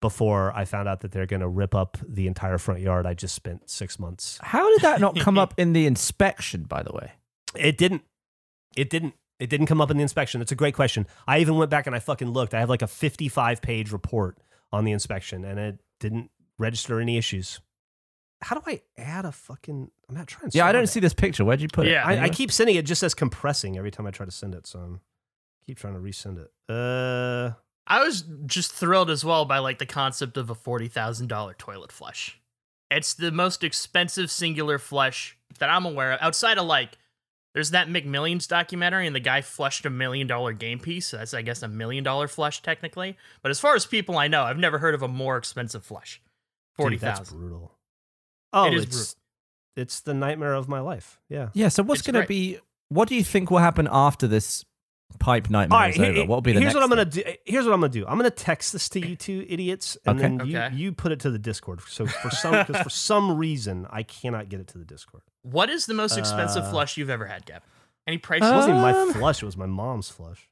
before 0.00 0.52
I 0.54 0.64
found 0.64 0.88
out 0.88 1.00
that 1.00 1.10
they're 1.12 1.26
going 1.26 1.40
to 1.40 1.48
rip 1.48 1.74
up 1.74 1.98
the 2.06 2.26
entire 2.26 2.58
front 2.58 2.80
yard. 2.80 3.06
I 3.06 3.14
just 3.14 3.34
spent 3.34 3.68
six 3.68 3.98
months. 3.98 4.38
How 4.42 4.68
did 4.74 4.82
that 4.82 5.00
not 5.00 5.18
come 5.18 5.38
up 5.38 5.54
in 5.58 5.72
the 5.72 5.86
inspection? 5.86 6.62
By 6.64 6.82
the 6.82 6.92
way, 6.92 7.12
It 7.56 7.76
didn't. 7.78 8.02
It 8.76 8.90
didn't. 8.90 9.14
It 9.40 9.48
didn't 9.50 9.66
come 9.66 9.80
up 9.80 9.90
in 9.90 9.96
the 9.96 10.02
inspection. 10.02 10.40
It's 10.40 10.50
a 10.52 10.56
great 10.56 10.74
question. 10.74 11.06
I 11.26 11.38
even 11.38 11.56
went 11.56 11.70
back 11.70 11.86
and 11.86 11.94
I 11.94 12.00
fucking 12.00 12.28
looked. 12.30 12.54
I 12.54 12.60
have 12.60 12.68
like 12.68 12.82
a 12.82 12.86
55 12.88 13.62
page 13.62 13.92
report 13.92 14.36
on 14.72 14.84
the 14.84 14.92
inspection 14.92 15.44
and 15.44 15.58
it 15.60 15.78
didn't 16.00 16.30
register 16.58 17.00
any 17.00 17.16
issues. 17.16 17.60
how 18.42 18.56
do 18.58 18.62
I 18.66 18.82
add 18.96 19.24
a 19.24 19.32
fucking? 19.32 19.90
I'm 20.08 20.14
not 20.14 20.26
trying. 20.26 20.50
To 20.50 20.56
Yeah, 20.58 20.66
I 20.66 20.72
don't 20.72 20.84
it. 20.84 20.88
see 20.88 21.00
this 21.00 21.14
picture. 21.14 21.44
Where'd 21.44 21.60
you 21.60 21.68
put 21.72 21.86
it? 21.86 21.92
Yeah. 21.92 22.04
I, 22.04 22.24
I 22.24 22.28
keep 22.28 22.50
sending 22.52 22.74
it 22.76 22.84
just 22.84 23.02
as 23.02 23.14
compressing 23.14 23.76
every 23.78 23.90
time 23.92 24.06
I 24.06 24.10
try 24.10 24.26
to 24.26 24.32
send 24.32 24.54
it. 24.54 24.66
So 24.66 24.78
I'm 24.80 25.00
keep 25.66 25.78
trying 25.78 25.94
to 25.94 26.00
resend 26.00 26.38
it. 26.38 26.50
Uh, 26.68 27.52
I 27.88 28.04
was 28.04 28.22
just 28.46 28.70
thrilled 28.72 29.10
as 29.10 29.24
well 29.24 29.44
by 29.46 29.58
like 29.58 29.78
the 29.78 29.86
concept 29.86 30.36
of 30.36 30.50
a 30.50 30.54
forty 30.54 30.88
thousand 30.88 31.28
dollar 31.28 31.54
toilet 31.54 31.90
flush. 31.90 32.38
It's 32.90 33.14
the 33.14 33.32
most 33.32 33.64
expensive 33.64 34.30
singular 34.30 34.78
flush 34.78 35.36
that 35.58 35.68
I'm 35.70 35.84
aware 35.86 36.12
of. 36.12 36.18
Outside 36.22 36.58
of 36.58 36.66
like, 36.66 36.96
there's 37.54 37.70
that 37.70 37.88
McMillions 37.88 38.46
documentary, 38.46 39.06
and 39.06 39.16
the 39.16 39.20
guy 39.20 39.40
flushed 39.40 39.84
a 39.86 39.90
million 39.90 40.26
dollar 40.26 40.52
game 40.52 40.78
piece. 40.78 41.08
So 41.08 41.16
that's 41.16 41.34
I 41.34 41.42
guess 41.42 41.62
a 41.62 41.68
million 41.68 42.04
dollar 42.04 42.28
flush 42.28 42.62
technically. 42.62 43.16
But 43.42 43.50
as 43.50 43.58
far 43.58 43.74
as 43.74 43.86
people 43.86 44.18
I 44.18 44.28
know, 44.28 44.42
I've 44.44 44.58
never 44.58 44.78
heard 44.78 44.94
of 44.94 45.02
a 45.02 45.08
more 45.08 45.36
expensive 45.36 45.84
flush. 45.84 46.20
Forty 46.76 46.96
dude, 46.96 47.00
that's 47.00 47.32
brutal. 47.32 47.72
Oh, 48.52 48.66
It 48.66 48.74
is 48.74 48.84
it's 48.84 49.16
it's 49.76 50.00
the 50.00 50.14
nightmare 50.14 50.54
of 50.54 50.68
my 50.68 50.80
life. 50.80 51.18
Yeah. 51.28 51.48
Yeah. 51.54 51.68
So 51.68 51.82
what's 51.82 52.00
It's 52.00 52.06
going 52.06 52.14
to 52.22 52.26
great. 52.26 52.28
be? 52.28 52.58
What 52.90 53.08
do 53.08 53.14
you 53.14 53.24
think 53.24 53.50
will 53.50 53.58
happen 53.58 53.88
after 53.90 54.26
this 54.26 54.64
pipe 55.18 55.50
nightmare 55.50 55.76
All 55.76 55.82
right, 55.84 55.90
is 55.90 55.96
he- 55.96 56.02
over? 56.06 56.20
What 56.20 56.28
will 56.28 56.40
be 56.42 56.52
the 56.52 56.60
here's 56.60 56.74
next? 56.74 56.74
what 56.74 56.82
I'm 56.84 56.88
gonna 56.90 57.04
do. 57.04 57.22
Here's 57.44 57.64
what 57.64 57.72
I'm 57.74 57.80
gonna 57.80 57.92
do. 57.92 58.06
I'm 58.06 58.16
gonna 58.18 58.30
text 58.30 58.72
this 58.72 58.88
to 58.90 59.00
you 59.06 59.16
two 59.16 59.44
idiots, 59.48 59.96
and 60.06 60.18
Okay. 60.18 60.28
then 60.36 60.46
you, 60.46 60.58
Okay. 60.58 60.74
you 60.76 60.92
put 60.92 61.12
it 61.12 61.20
to 61.20 61.30
the 61.30 61.38
Discord. 61.38 61.80
So 61.88 62.06
for 62.06 62.30
some 62.30 62.52
because 62.66 62.82
for 62.82 62.90
some 62.90 63.36
reason 63.36 63.86
I 63.90 64.02
cannot 64.02 64.48
get 64.48 64.60
it 64.60 64.68
to 64.68 64.78
the 64.78 64.84
Discord. 64.84 65.22
What 65.42 65.70
is 65.70 65.86
the 65.86 65.94
most 65.94 66.16
expensive 66.16 66.64
Uh, 66.64 66.70
flush 66.70 66.96
you've 66.96 67.10
ever 67.10 67.26
had, 67.26 67.46
Gavin? 67.46 67.62
Any 68.06 68.18
prices? 68.18 68.48
It 68.50 68.54
wasn't 68.54 68.78
even 68.78 68.94
Um, 68.94 69.06
my 69.08 69.12
flush. 69.14 69.42
It 69.42 69.46
was 69.46 69.56
my 69.56 69.66
mom's 69.66 70.08
flush. 70.08 70.48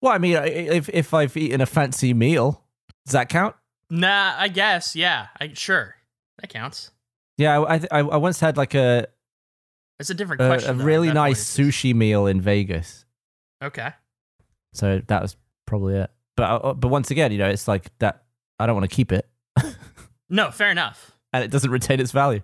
Well, 0.00 0.12
I 0.12 0.18
mean, 0.18 0.36
if 0.36 0.88
if 0.88 1.12
I've 1.14 1.36
eaten 1.36 1.60
a 1.60 1.66
fancy 1.66 2.12
meal, 2.14 2.64
does 3.06 3.12
that 3.12 3.28
count? 3.28 3.54
nah, 3.90 4.34
I 4.38 4.48
guess. 4.48 4.94
Yeah, 4.96 5.26
I 5.40 5.52
sure 5.54 5.96
that 6.40 6.48
counts. 6.48 6.90
Yeah, 7.38 7.60
I 7.60 7.76
I, 7.90 7.98
I 8.00 8.16
once 8.16 8.40
had 8.40 8.56
like 8.56 8.74
a 8.74 9.06
It's 9.98 10.10
a 10.10 10.14
different 10.14 10.40
question. 10.40 10.70
a 10.70 10.74
though, 10.74 10.84
really 10.84 11.08
at 11.08 11.14
that 11.14 11.20
point. 11.20 11.30
nice 11.30 11.56
sushi 11.56 11.94
meal 11.94 12.26
in 12.26 12.40
Vegas. 12.40 13.04
Okay. 13.62 13.90
So 14.72 15.00
that 15.08 15.22
was 15.22 15.36
probably 15.66 15.96
it. 15.96 16.10
But 16.36 16.44
uh, 16.64 16.74
but 16.74 16.88
once 16.88 17.10
again, 17.10 17.32
you 17.32 17.38
know, 17.38 17.48
it's 17.48 17.68
like 17.68 17.90
that. 17.98 18.24
I 18.58 18.66
don't 18.66 18.74
want 18.76 18.88
to 18.90 18.94
keep 18.94 19.10
it, 19.12 19.26
No, 20.28 20.50
fair 20.50 20.70
enough. 20.70 21.12
and 21.32 21.42
it 21.42 21.50
doesn't 21.50 21.70
retain 21.70 21.98
its 22.00 22.12
value. 22.12 22.42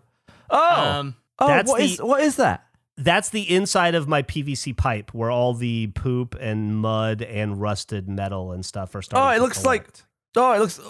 Oh, 0.51 0.91
Um, 0.91 1.17
oh, 1.39 1.47
that's 1.47 1.69
what 1.71 1.81
is 1.83 1.97
the- 1.99 2.07
what 2.07 2.23
is 2.23 2.37
that? 2.37 2.65
That's 2.99 3.29
the 3.29 3.43
inside 3.55 3.95
of 3.95 4.09
my 4.09 4.23
PVC 4.23 4.75
pipe 4.75 5.13
where 5.13 5.31
all 5.31 5.53
the 5.53 5.89
poop 5.89 6.35
and 6.41 6.75
mud 6.79 7.21
and 7.21 7.61
rusted 7.61 8.09
metal 8.09 8.53
and 8.53 8.65
stuff 8.65 8.95
are 8.95 9.03
starting. 9.03 9.29
Oh, 9.29 9.33
it 9.33 9.37
to 9.37 9.43
looks 9.43 9.65
like- 9.67 9.89
Oh, 10.37 10.53
it 10.53 10.59
looks. 10.61 10.81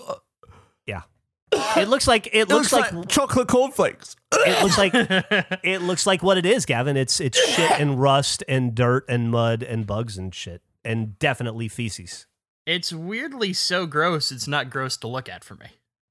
It 1.53 1.89
looks 1.89 2.09
like 2.09 2.29
it, 2.33 2.49
looks, 2.49 2.73
like, 2.73 3.09
chocolate 3.09 3.49
cornflakes. 3.49 4.17
it 4.33 4.63
looks 4.63 4.77
like 4.79 4.93
it 5.65 5.81
looks 5.83 6.07
like 6.07 6.23
what 6.23 6.39
it 6.39 6.45
is, 6.47 6.67
Gavin. 6.67 6.97
It's 6.97 7.21
it's 7.21 7.39
shit 7.39 7.71
and 7.73 8.01
rust 8.01 8.43
and 8.49 8.75
dirt 8.75 9.05
and 9.09 9.31
mud 9.31 9.63
and 9.63 9.87
bugs 9.87 10.19
and 10.19 10.35
shit 10.35 10.63
and 10.85 11.19
definitely 11.19 11.69
feces. 11.69 12.27
it's 12.67 12.93
weirdly 12.93 13.53
so 13.53 13.87
gross. 13.87 14.33
It's 14.33 14.49
not 14.49 14.71
gross 14.71 14.97
to 14.99 15.07
look 15.09 15.29
at 15.29 15.45
for 15.45 15.55
me. 15.55 15.67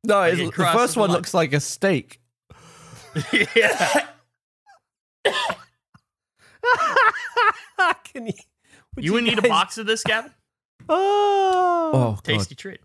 No, 0.06 0.20
Like, 0.20 0.34
it's, 0.34 0.42
it 0.42 0.56
the 0.56 0.66
first 0.66 0.96
one 0.98 1.10
line. 1.10 1.18
looks 1.18 1.34
like 1.34 1.52
a 1.54 1.60
steak. 1.60 2.22
yeah. 3.34 4.08
Can 8.06 8.28
you? 8.28 8.34
would 8.96 9.06
You 9.06 9.14
would 9.14 9.24
need 9.24 9.40
a 9.40 9.42
box 9.48 9.78
of 9.78 9.86
this, 9.86 10.04
Gavin. 10.04 10.32
Oh, 10.88 11.92
Oh, 11.94 11.94
oh 11.94 12.12
God. 12.14 12.24
Tasty 12.24 12.56
treat. 12.56 12.80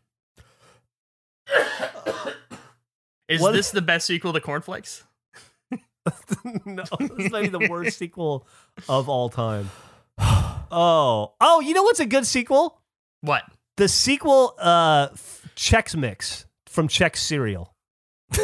Is 3.31 3.41
What- 3.41 3.53
this 3.53 3.70
the 3.70 3.81
best 3.83 4.07
sequel 4.07 4.33
to 4.35 4.41
Cornflakes? 4.41 5.05
no, 6.64 6.85
this 7.16 7.31
might 7.31 7.43
be 7.43 7.49
the 7.49 7.68
worst 7.70 7.97
sequel 7.99 8.47
of 8.89 9.09
all 9.09 9.28
time. 9.28 9.70
Oh, 10.72 11.33
oh, 11.41 11.59
you 11.61 11.74
know 11.74 11.83
what's 11.83 11.99
a 11.99 12.07
good 12.07 12.24
sequel? 12.24 12.81
What? 13.22 13.43
The 13.76 13.89
sequel, 13.89 14.55
uh, 14.57 15.09
f- 15.12 15.49
Chex 15.57 15.97
Mix 15.97 16.47
from 16.68 16.87
Chex 16.87 17.16
Cereal. 17.16 17.74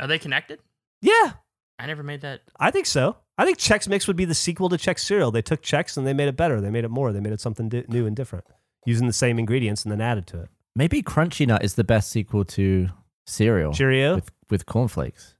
Are 0.00 0.06
they 0.06 0.18
connected? 0.18 0.60
Yeah, 1.00 1.32
I 1.78 1.86
never 1.86 2.02
made 2.02 2.20
that. 2.20 2.42
I 2.60 2.70
think 2.70 2.84
so. 2.84 3.16
I 3.38 3.46
think 3.46 3.56
Chex 3.56 3.88
Mix 3.88 4.06
would 4.06 4.16
be 4.16 4.26
the 4.26 4.34
sequel 4.34 4.68
to 4.68 4.76
Chex 4.76 4.98
Cereal. 4.98 5.30
They 5.30 5.40
took 5.40 5.62
Chex 5.62 5.96
and 5.96 6.06
they 6.06 6.12
made 6.12 6.28
it 6.28 6.36
better. 6.36 6.60
They 6.60 6.68
made 6.68 6.84
it 6.84 6.90
more. 6.90 7.10
They 7.10 7.20
made 7.20 7.32
it 7.32 7.40
something 7.40 7.70
di- 7.70 7.84
new 7.88 8.04
and 8.06 8.14
different, 8.14 8.44
using 8.84 9.06
the 9.06 9.12
same 9.14 9.38
ingredients 9.38 9.82
and 9.82 9.92
then 9.92 10.02
added 10.02 10.26
to 10.26 10.40
it. 10.42 10.48
Maybe 10.76 11.02
Crunchy 11.02 11.46
Nut 11.46 11.64
is 11.64 11.74
the 11.74 11.84
best 11.84 12.10
sequel 12.10 12.44
to 12.44 12.88
cereal 13.26 13.72
Cheerio. 13.72 14.16
with 14.16 14.30
with 14.50 14.66
cornflakes. 14.66 15.34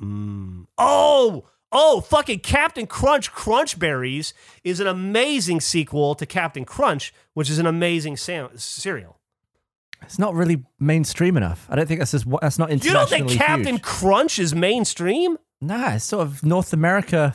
Mm. 0.00 0.66
Oh, 0.78 1.44
oh, 1.72 2.00
fucking 2.00 2.40
Captain 2.40 2.86
Crunch 2.86 3.32
Crunch 3.32 3.78
Berries 3.78 4.34
is 4.64 4.80
an 4.80 4.86
amazing 4.86 5.60
sequel 5.60 6.14
to 6.16 6.26
Captain 6.26 6.64
Crunch, 6.64 7.12
which 7.34 7.48
is 7.50 7.58
an 7.58 7.66
amazing 7.66 8.16
cereal. 8.16 9.18
It's 10.02 10.18
not 10.18 10.34
really 10.34 10.64
mainstream 10.78 11.36
enough. 11.36 11.66
I 11.70 11.76
don't 11.76 11.86
think 11.86 12.00
that's 12.00 12.10
just, 12.10 12.26
that's 12.42 12.58
not 12.58 12.68
You 12.68 12.74
internationally 12.74 13.20
don't 13.20 13.28
think 13.28 13.40
Captain 13.40 13.74
huge. 13.76 13.82
Crunch 13.82 14.38
is 14.38 14.54
mainstream? 14.54 15.38
Nah, 15.62 15.94
it's 15.94 16.04
sort 16.04 16.26
of 16.26 16.44
North 16.44 16.74
America 16.74 17.34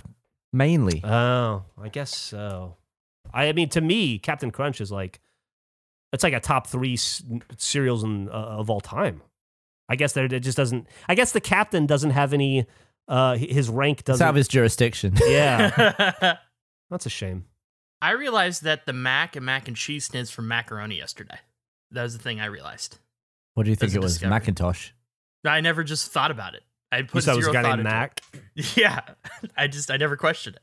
mainly. 0.53 1.01
Oh, 1.03 1.63
I 1.81 1.87
guess 1.89 2.15
so. 2.15 2.75
I 3.33 3.51
mean, 3.53 3.69
to 3.69 3.81
me, 3.81 4.19
Captain 4.19 4.51
Crunch 4.51 4.81
is 4.81 4.91
like 4.91 5.19
it's 6.13 6.23
like 6.23 6.33
a 6.33 6.39
top 6.39 6.67
three 6.67 6.93
s- 6.93 7.23
cereals 7.57 8.03
in, 8.03 8.29
uh, 8.29 8.31
of 8.33 8.69
all 8.69 8.81
time. 8.81 9.21
I 9.89 9.95
guess 9.95 10.13
there 10.13 10.25
it 10.25 10.39
just 10.39 10.55
doesn't. 10.55 10.87
I 11.09 11.15
guess 11.15 11.31
the 11.31 11.41
captain 11.41 11.85
doesn't 11.85 12.11
have 12.11 12.31
any. 12.33 12.65
Uh, 13.07 13.35
his 13.35 13.69
rank 13.69 14.03
doesn't. 14.03 14.23
out 14.23 14.29
of 14.29 14.35
his 14.35 14.47
jurisdiction. 14.47 15.15
yeah, 15.27 16.37
that's 16.91 17.07
a 17.07 17.09
shame. 17.09 17.45
I 18.01 18.11
realized 18.11 18.63
that 18.63 18.85
the 18.85 18.93
mac 18.93 19.35
and 19.35 19.45
mac 19.45 19.67
and 19.67 19.75
cheese 19.75 20.05
stands 20.05 20.29
for 20.29 20.43
macaroni 20.43 20.95
yesterday. 20.97 21.39
That 21.91 22.03
was 22.03 22.15
the 22.15 22.23
thing 22.23 22.39
I 22.39 22.45
realized. 22.45 22.99
What 23.55 23.63
do 23.63 23.71
you 23.71 23.75
think 23.75 23.93
it 23.95 23.99
was? 23.99 24.13
discovery. 24.13 24.29
Macintosh. 24.39 24.91
I 25.43 25.59
never 25.61 25.83
just 25.83 26.11
thought 26.11 26.31
about 26.31 26.53
it. 26.53 26.63
I 26.91 26.99
You 26.99 27.05
put 27.05 27.23
said 27.23 27.33
it 27.33 27.37
was 27.37 27.45
zero 27.45 27.51
a 27.51 27.53
guy 27.55 27.63
thought 27.63 27.77
named 27.77 27.79
into 27.87 27.91
Mac. 27.91 28.21
it. 28.55 28.77
Yeah, 28.77 29.01
I 29.57 29.67
just 29.67 29.89
I 29.89 29.97
never 29.97 30.15
questioned 30.15 30.57
it. 30.57 30.61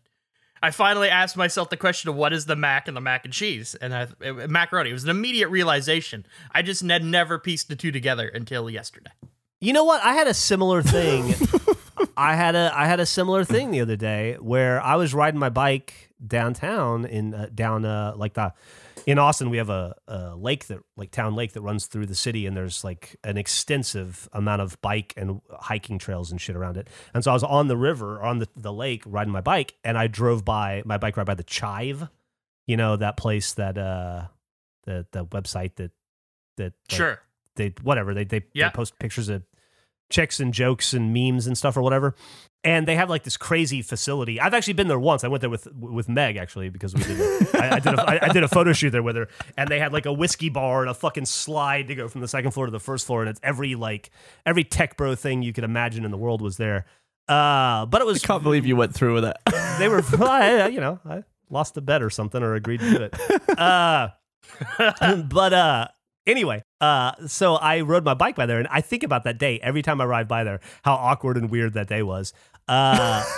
I 0.63 0.71
finally 0.71 1.09
asked 1.09 1.37
myself 1.37 1.71
the 1.71 1.77
question 1.77 2.09
of 2.09 2.17
what 2.17 2.33
is 2.33 2.47
the 2.47 2.57
mac 2.57 2.89
and 2.89 2.97
the 2.97 3.01
mac 3.01 3.25
and 3.25 3.33
cheese, 3.33 3.75
and 3.75 3.95
I 3.95 4.09
it, 4.21 4.51
macaroni. 4.51 4.91
It 4.91 4.95
was 4.95 5.05
an 5.05 5.11
immediate 5.11 5.49
realization. 5.49 6.27
I 6.53 6.63
just 6.63 6.83
had 6.83 7.05
never 7.05 7.39
pieced 7.39 7.69
the 7.69 7.77
two 7.77 7.93
together 7.93 8.29
until 8.29 8.71
yesterday. 8.71 9.11
You 9.61 9.73
know 9.73 9.85
what? 9.85 10.03
I 10.03 10.15
had 10.15 10.27
a 10.27 10.35
similar 10.35 10.83
thing. 10.83 11.35
I 12.17 12.35
had 12.35 12.55
a 12.55 12.73
I 12.75 12.87
had 12.87 13.01
a 13.01 13.07
similar 13.07 13.45
thing 13.45 13.71
the 13.71 13.81
other 13.81 13.97
day 13.97 14.37
where 14.41 14.81
I 14.81 14.97
was 14.97 15.15
riding 15.15 15.41
my 15.41 15.51
bike 15.51 16.11
downtown 16.25 17.05
in 17.05 17.35
uh, 17.35 17.49
down 17.55 17.85
uh, 17.85 18.15
like 18.17 18.35
the 18.35 18.53
in 19.07 19.19
Austin 19.19 19.49
we 19.51 19.57
have 19.57 19.71
a, 19.71 19.95
a 20.09 20.35
lake 20.37 20.67
that 20.67 20.81
like 20.97 21.11
town 21.13 21.35
lake 21.37 21.53
that 21.53 21.63
runs 21.63 21.87
through 21.87 22.07
the 22.07 22.15
city 22.15 22.45
and 22.45 22.57
there's 22.57 22.83
like 22.85 23.17
an 23.25 23.37
extensive 23.39 24.29
amount 24.33 24.61
of 24.61 24.81
bike 24.83 25.15
and 25.17 25.41
hiking 25.61 25.99
trails 25.99 26.31
and 26.33 26.41
shit 26.41 26.57
around 26.57 26.77
it. 26.77 26.89
And 27.15 27.23
so 27.23 27.31
I 27.31 27.35
was 27.35 27.45
on 27.45 27.69
the 27.69 27.77
river 27.77 28.21
on 28.21 28.41
the, 28.41 28.49
the 28.57 28.73
lake 28.73 29.03
riding 29.07 29.33
my 29.33 29.41
bike 29.41 29.75
and 29.85 29.97
I 29.97 30.09
drove 30.09 30.45
by 30.45 30.83
my 30.85 30.99
bike 30.99 31.17
ride 31.17 31.27
by 31.27 31.35
the 31.35 31.45
Chive, 31.45 32.09
you 32.67 32.77
know 32.77 32.97
that 32.97 33.17
place 33.17 33.55
that 33.55 33.79
uh 33.79 34.27
the 34.85 35.07
the 35.13 35.25
website 35.27 35.77
that 35.77 35.93
that 36.57 36.73
like, 36.91 36.97
Sure. 36.97 37.21
they 37.55 37.75
whatever 37.83 38.13
they 38.13 38.25
they, 38.25 38.43
Yeah. 38.55 38.69
they 38.71 38.75
post 38.75 38.99
pictures 38.99 39.29
of 39.29 39.45
chicks 40.11 40.41
and 40.41 40.53
jokes 40.53 40.93
and 40.93 41.13
memes 41.15 41.47
and 41.47 41.57
stuff 41.57 41.77
or 41.77 41.83
whatever. 41.83 42.15
And 42.67 42.87
they 42.87 42.97
have 42.97 43.09
like 43.09 43.23
this 43.23 43.37
crazy 43.37 43.81
facility. 43.81 44.41
I've 44.41 44.53
actually 44.53 44.73
been 44.73 44.89
there 44.89 44.99
once. 44.99 45.23
I 45.23 45.29
went 45.29 45.41
there 45.41 45.49
with 45.49 45.73
with 45.73 46.09
Meg 46.09 46.37
actually 46.37 46.69
because 46.69 46.95
we 46.95 47.05
did. 47.05 47.21
A, 47.21 47.59
I, 47.63 47.77
I 47.77 47.79
did 47.79 47.95
a, 47.95 48.03
I, 48.03 48.27
I 48.27 48.29
did 48.33 48.43
a 48.43 48.49
photo 48.49 48.73
shoot 48.73 48.91
there 48.91 49.05
with 49.05 49.15
her, 49.15 49.29
and 49.57 49.69
they 49.71 49.79
had 49.79 49.93
like 49.93 50.05
a 50.05 50.13
whiskey 50.13 50.49
bar 50.49 50.81
and 50.81 50.91
a 50.91 50.95
fucking 50.95 51.27
slide 51.27 51.87
to 51.87 51.95
go 51.95 52.09
from 52.09 52.23
the 52.23 52.29
second 52.29 52.51
floor 52.51 52.67
to 52.67 52.73
the 52.73 52.81
first 52.81 53.07
floor, 53.07 53.23
and 53.23 53.31
it's 53.31 53.39
every 53.45 53.77
like 53.77 54.11
every 54.45 54.65
tech 54.65 54.97
bro 54.97 55.15
thing 55.15 55.43
you 55.43 55.53
could 55.53 55.63
imagine 55.63 56.05
in 56.05 56.11
the 56.11 56.19
world 56.19 56.43
was 56.43 56.57
there. 56.57 56.87
Uh, 57.29 57.87
but 57.87 58.01
it 58.01 58.07
was. 58.07 58.25
I 58.25 58.27
can't 58.27 58.43
believe 58.43 58.67
you 58.67 58.75
went 58.75 58.93
through 58.93 59.15
with 59.15 59.25
it. 59.25 59.37
they 59.79 59.89
were 59.89 60.03
you 60.69 60.81
know 60.81 60.99
I 61.09 61.23
lost 61.49 61.77
a 61.77 61.81
bet 61.81 62.03
or 62.03 62.11
something 62.11 62.43
or 62.43 62.55
agreed 62.55 62.81
to 62.81 62.91
do 62.91 63.03
it. 63.03 63.17
Uh, 63.59 64.09
but 65.29 65.53
uh, 65.53 65.89
anyway, 66.27 66.63
uh, 66.81 67.13
so 67.27 67.55
I 67.57 67.81
rode 67.81 68.05
my 68.05 68.15
bike 68.15 68.37
by 68.37 68.47
there, 68.47 68.59
and 68.59 68.69
I 68.71 68.81
think 68.81 69.03
about 69.03 69.25
that 69.25 69.39
day 69.39 69.59
every 69.61 69.83
time 69.83 70.01
I 70.01 70.05
ride 70.05 70.29
by 70.29 70.45
there. 70.45 70.61
How 70.83 70.95
awkward 70.95 71.37
and 71.37 71.51
weird 71.51 71.75
that 71.75 71.89
day 71.89 72.03
was. 72.03 72.33
Uh, 72.69 73.25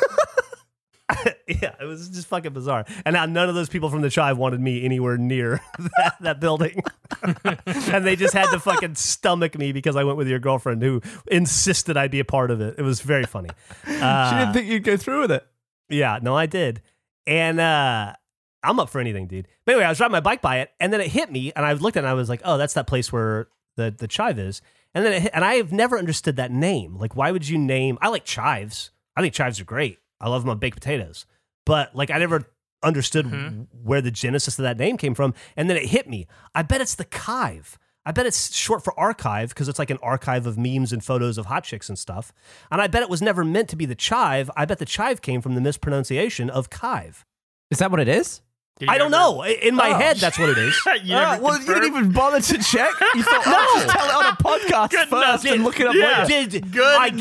yeah, 1.46 1.74
it 1.80 1.86
was 1.86 2.08
just 2.10 2.28
fucking 2.28 2.52
bizarre. 2.52 2.84
And 3.04 3.14
now 3.14 3.24
none 3.24 3.48
of 3.48 3.54
those 3.54 3.68
people 3.68 3.88
from 3.88 4.02
the 4.02 4.10
tribe 4.10 4.36
wanted 4.36 4.60
me 4.60 4.84
anywhere 4.84 5.16
near 5.16 5.60
that, 5.98 6.16
that 6.20 6.40
building, 6.40 6.82
and 7.22 8.06
they 8.06 8.16
just 8.16 8.34
had 8.34 8.50
to 8.50 8.60
fucking 8.60 8.94
stomach 8.94 9.56
me 9.58 9.72
because 9.72 9.96
I 9.96 10.04
went 10.04 10.18
with 10.18 10.28
your 10.28 10.38
girlfriend 10.38 10.82
who 10.82 11.00
insisted 11.28 11.96
I 11.96 12.08
be 12.08 12.20
a 12.20 12.24
part 12.24 12.50
of 12.50 12.60
it. 12.60 12.74
It 12.78 12.82
was 12.82 13.00
very 13.00 13.24
funny. 13.24 13.48
Uh, 13.86 14.30
she 14.30 14.36
didn't 14.36 14.52
think 14.52 14.66
you'd 14.68 14.84
go 14.84 14.96
through 14.96 15.22
with 15.22 15.32
it. 15.32 15.46
yeah, 15.88 16.18
no, 16.20 16.36
I 16.36 16.46
did. 16.46 16.82
And 17.26 17.60
uh 17.60 18.14
I'm 18.62 18.80
up 18.80 18.90
for 18.90 19.00
anything, 19.00 19.26
dude. 19.26 19.46
But 19.64 19.72
anyway, 19.72 19.86
I 19.86 19.88
was 19.90 20.00
riding 20.00 20.12
my 20.12 20.20
bike 20.20 20.42
by 20.42 20.58
it, 20.60 20.70
and 20.80 20.92
then 20.92 21.00
it 21.00 21.08
hit 21.08 21.30
me, 21.30 21.52
and 21.54 21.64
I 21.64 21.72
looked 21.74 21.96
at 21.96 22.00
it 22.00 22.06
and 22.06 22.10
I 22.10 22.14
was 22.14 22.28
like, 22.28 22.40
oh, 22.44 22.58
that's 22.58 22.74
that 22.74 22.86
place 22.86 23.12
where 23.12 23.48
the 23.76 23.94
the 23.96 24.08
chive 24.08 24.38
is. 24.38 24.60
And 24.94 25.04
then 25.04 25.12
it 25.12 25.22
hit, 25.22 25.30
and 25.34 25.44
I 25.44 25.54
have 25.54 25.72
never 25.72 25.98
understood 25.98 26.36
that 26.36 26.50
name. 26.50 26.96
Like, 26.96 27.14
why 27.14 27.30
would 27.30 27.48
you 27.48 27.58
name? 27.58 27.98
I 28.00 28.08
like 28.08 28.24
chives. 28.24 28.90
I 29.16 29.20
think 29.22 29.34
chives 29.34 29.60
are 29.60 29.64
great. 29.64 29.98
I 30.20 30.28
love 30.28 30.42
them 30.42 30.50
on 30.50 30.58
baked 30.58 30.76
potatoes. 30.76 31.26
But 31.66 31.94
like, 31.94 32.10
I 32.10 32.18
never 32.18 32.50
understood 32.82 33.26
Mhm. 33.26 33.66
where 33.82 34.00
the 34.00 34.10
genesis 34.10 34.58
of 34.58 34.62
that 34.62 34.78
name 34.78 34.96
came 34.96 35.14
from. 35.14 35.34
And 35.56 35.68
then 35.68 35.76
it 35.76 35.86
hit 35.86 36.08
me. 36.08 36.26
I 36.54 36.62
bet 36.62 36.80
it's 36.80 36.94
the 36.94 37.04
Kive. 37.04 37.76
I 38.06 38.12
bet 38.12 38.24
it's 38.26 38.56
short 38.56 38.82
for 38.82 38.98
archive 38.98 39.50
because 39.50 39.68
it's 39.68 39.78
like 39.78 39.90
an 39.90 39.98
archive 40.02 40.46
of 40.46 40.56
memes 40.56 40.92
and 40.92 41.04
photos 41.04 41.36
of 41.36 41.46
hot 41.46 41.64
chicks 41.64 41.88
and 41.88 41.98
stuff. 41.98 42.32
And 42.70 42.80
I 42.80 42.86
bet 42.86 43.02
it 43.02 43.10
was 43.10 43.20
never 43.20 43.44
meant 43.44 43.68
to 43.70 43.76
be 43.76 43.84
the 43.84 43.94
chive. 43.94 44.50
I 44.56 44.64
bet 44.64 44.78
the 44.78 44.84
chive 44.86 45.20
came 45.20 45.42
from 45.42 45.54
the 45.56 45.60
mispronunciation 45.60 46.48
of 46.48 46.70
Kive. 46.70 47.26
Is 47.70 47.78
that 47.80 47.90
what 47.90 48.00
it 48.00 48.08
is? 48.08 48.40
Did 48.78 48.88
you 48.88 48.94
I 48.94 48.98
don't 48.98 49.10
know. 49.10 49.42
In 49.44 49.74
my 49.74 49.90
Oh. 49.90 49.94
head, 49.98 50.18
that's 50.18 50.38
what 50.38 50.50
it 50.50 50.58
is. 50.58 50.80
you 51.02 51.14
never 51.14 51.24
uh, 51.24 51.38
well, 51.40 51.58
you 51.58 51.66
didn't 51.66 51.82
confirmed? 51.82 51.96
even 51.96 52.12
bother 52.12 52.40
to 52.40 52.58
check. 52.58 52.90
You 53.14 53.22
thought, 53.24 53.42
oh, 53.46 53.72
just 53.84 53.88
tell 53.96 54.06
it 54.08 54.14
on 54.14 54.26
a 54.26 54.36
podcast 54.36 54.90
Good 54.90 55.08
first 55.08 55.44
enough. 55.44 55.54
and 55.54 55.64
look 55.64 55.80
it 55.80 55.86
up 55.86 55.94
Yeah. 55.94 56.24
later. 56.28 56.50
Did 56.50 56.72
Good 56.72 56.84
I 57.00 57.06
enough. 57.08 57.18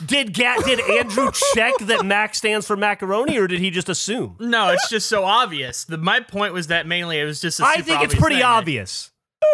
guess 0.00 0.06
did 0.06 0.34
Ga- 0.34 0.58
did 0.64 0.80
Andrew 0.80 1.30
check 1.54 1.74
that 1.80 2.04
Mac 2.04 2.34
stands 2.34 2.66
for 2.66 2.76
macaroni, 2.76 3.38
or 3.38 3.46
did 3.46 3.60
he 3.60 3.70
just 3.70 3.88
assume? 3.88 4.36
No, 4.38 4.68
it's 4.68 4.88
just 4.90 5.08
so 5.08 5.24
obvious. 5.24 5.84
The, 5.84 5.96
my 5.98 6.20
point 6.20 6.52
was 6.52 6.66
that 6.66 6.86
mainly 6.86 7.18
it 7.18 7.24
was 7.24 7.40
just. 7.40 7.58
a 7.60 7.64
I 7.64 7.76
super 7.76 7.84
think 7.86 8.02
it's 8.02 8.12
obvious 8.14 8.20
pretty 8.20 8.36
thing. 8.36 8.44
obvious. 8.44 9.10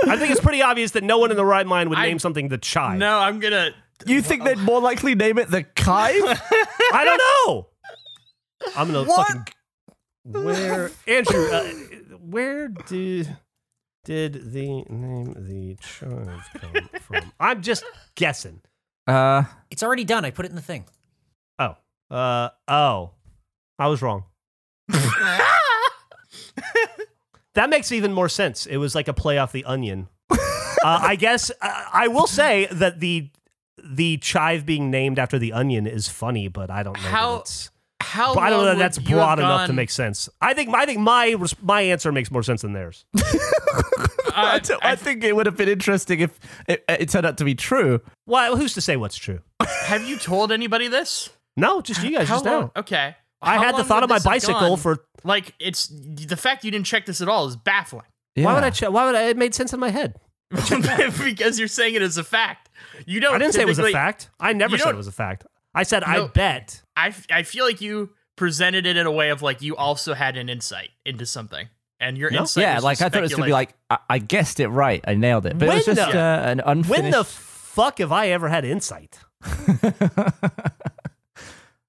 I 0.07 0.17
think 0.17 0.33
it's 0.33 0.41
pretty 0.41 0.63
obvious 0.63 0.91
that 0.93 1.05
no 1.05 1.19
one 1.19 1.31
in 1.31 1.37
the 1.37 1.45
right 1.45 1.67
mind 1.67 1.89
would 1.91 1.99
I- 1.99 2.07
name 2.07 2.19
something 2.19 2.49
the 2.49 2.59
chive. 2.59 2.99
No, 2.99 3.19
I'm 3.19 3.39
gonna. 3.39 3.71
You 4.07 4.23
think 4.23 4.43
they'd 4.45 4.59
more 4.59 4.81
likely 4.81 5.15
name 5.15 5.39
it 5.39 5.51
the 5.51 5.63
Kive? 5.63 6.23
I 6.93 7.05
don't 7.05 7.19
know. 7.49 7.69
I'm 8.77 8.89
gonna 8.93 9.05
What? 9.09 9.29
fucking 9.29 9.45
where 10.25 10.91
Andrew. 11.07 11.47
Uh, 11.51 11.65
where 12.21 12.69
did 12.69 13.37
did 14.05 14.53
the 14.53 14.83
name 14.89 15.35
the 15.37 15.77
chive 15.81 16.49
come 16.59 16.89
from? 17.01 17.33
I'm 17.41 17.63
just 17.63 17.85
guessing. 18.15 18.61
uh, 19.07 19.45
It's 19.71 19.83
already 19.83 20.05
done. 20.05 20.25
I 20.25 20.31
put 20.31 20.45
it 20.47 20.51
in 20.51 20.57
the 20.57 20.63
thing. 20.63 20.85
Oh, 21.59 21.77
uh, 22.11 22.51
oh, 22.69 23.11
I 23.79 23.87
was 23.89 24.03
wrong. 24.03 24.25
That 27.55 27.71
makes 27.71 27.93
even 27.93 28.13
more 28.13 28.29
sense. 28.29 28.67
It 28.67 28.79
was 28.79 28.97
like 28.97 29.07
a 29.07 29.13
play 29.13 29.39
off 29.39 29.53
the 29.53 29.65
onion. 29.65 30.09
uh, 30.29 30.37
I 30.83 31.15
guess 31.15 31.53
uh, 31.63 31.85
I 31.93 32.09
will 32.09 32.27
say 32.27 32.67
that 32.73 32.99
the 32.99 33.31
the 33.83 34.17
chive 34.17 34.67
being 34.67 34.91
named 34.91 35.21
after 35.21 35.39
the 35.39 35.53
onion 35.53 35.87
is 35.87 36.09
funny, 36.09 36.49
but 36.49 36.69
I 36.69 36.83
don't 36.83 36.95
know. 37.01 37.09
How- 37.09 37.35
that 37.37 37.41
it's, 37.43 37.71
How? 38.15 38.33
but 38.33 38.45
I 38.45 38.51
don't 38.51 38.61
know 38.61 38.67
that 38.67 38.79
that's 38.79 38.99
would 38.99 39.09
you 39.09 39.17
broad 39.17 39.41
enough 39.41 39.67
to 39.67 39.73
make 39.73 39.91
sense. 39.91 40.29
I 40.41 40.55
think 40.55 40.73
I 40.73 40.87
think 40.87 41.01
my 41.01 41.35
my 41.61 41.81
answer 41.81 42.13
makes 42.13 42.31
more 42.31 42.45
sense 42.45 42.63
than 42.63 42.73
theirs. 42.73 43.05
I, 44.37 44.61
don't- 44.63 44.85
I 44.85 44.95
think 44.95 45.25
it 45.25 45.35
would 45.35 45.47
have 45.47 45.57
been 45.57 45.69
interesting 45.69 46.21
if 46.21 46.39
it, 46.69 46.85
it 46.89 47.09
turned 47.09 47.27
out 47.27 47.39
to 47.39 47.45
be 47.45 47.57
true. 47.57 48.01
Well, 48.27 48.57
who's 48.57 48.75
to 48.75 48.81
say 48.81 48.97
what's 48.97 49.17
true? 49.17 49.41
have 49.87 50.07
you 50.09 50.17
told 50.17 50.53
anybody 50.53 50.87
this? 50.87 51.29
No, 51.57 51.81
just 51.81 52.05
you 52.05 52.17
guys 52.17 52.29
How 52.29 52.35
just 52.37 52.45
long? 52.45 52.61
now. 52.63 52.81
Okay. 52.81 53.17
I 53.43 53.59
had 53.59 53.77
the 53.77 53.85
thought 53.85 54.05
of 54.05 54.09
my 54.09 54.21
bicycle 54.21 54.61
gone? 54.61 54.79
for. 54.79 55.05
like 55.25 55.53
it's 55.59 55.89
the 55.89 56.37
fact 56.37 56.65
you 56.65 56.71
didn't 56.71 56.87
check 56.87 57.07
this 57.07 57.21
at 57.21 57.29
all 57.29 57.49
is 57.49 57.57
baffling. 57.57 58.07
Why 58.37 58.55
would 58.55 58.63
I? 58.65 58.71
check? 58.71 58.91
why 58.91 59.07
would 59.07 59.17
I? 59.17 59.25
It 59.25 59.37
made 59.37 59.55
sense 59.57 59.73
in 59.73 59.81
my 59.81 59.91
head. 59.91 60.15
because 60.51 61.59
you're 61.59 61.69
saying 61.69 61.95
it 61.95 62.03
as 62.03 62.17
a 62.17 62.25
fact. 62.25 62.71
You 63.07 63.19
don't. 63.19 63.35
I 63.35 63.39
didn't 63.39 63.55
say 63.55 63.63
it 63.63 63.67
was 63.67 63.81
a 63.81 63.91
fact. 63.91 64.31
I 64.39 64.53
never 64.53 64.79
said 64.79 64.91
it 64.91 64.97
was 64.97 65.09
a 65.09 65.13
fact. 65.13 65.47
I 65.75 65.83
said 65.83 66.05
I 66.05 66.29
bet. 66.29 66.83
I, 66.97 67.09
f- 67.09 67.27
I 67.31 67.43
feel 67.43 67.65
like 67.65 67.81
you 67.81 68.11
presented 68.37 68.87
it 68.87 68.97
in 68.97 69.07
a 69.07 69.13
way 69.13 69.31
of 69.31 69.43
like 69.43 69.63
you 69.63 69.77
also 69.77 70.15
had 70.15 70.37
an 70.37 70.49
insight 70.49 70.91
into 71.07 71.27
something, 71.27 71.69
and 72.01 72.17
your 72.19 72.31
No. 72.31 72.41
insight. 72.41 72.63
Yeah, 72.63 72.79
like 72.81 73.01
I 73.03 73.09
thought 73.09 73.19
it 73.19 73.23
was 73.23 73.35
gonna 73.35 73.47
be 73.47 73.53
like 73.53 73.75
I, 73.91 73.99
I 74.11 74.19
guessed 74.19 74.61
it 74.61 74.69
right. 74.69 75.03
I 75.07 75.15
nailed 75.15 75.47
it, 75.47 75.59
but 75.59 75.69
it 75.69 75.75
was 75.75 75.87
When 75.87 75.97
just 75.97 76.13
the- 76.13 76.19
uh, 76.21 76.41
an 76.51 76.61
unfinished. 76.61 77.03
When 77.03 77.11
the 77.11 77.25
fuck 77.25 77.99
have 77.99 78.13
I 78.13 78.29
ever 78.29 78.49
had 78.49 78.65
insight? 78.65 79.19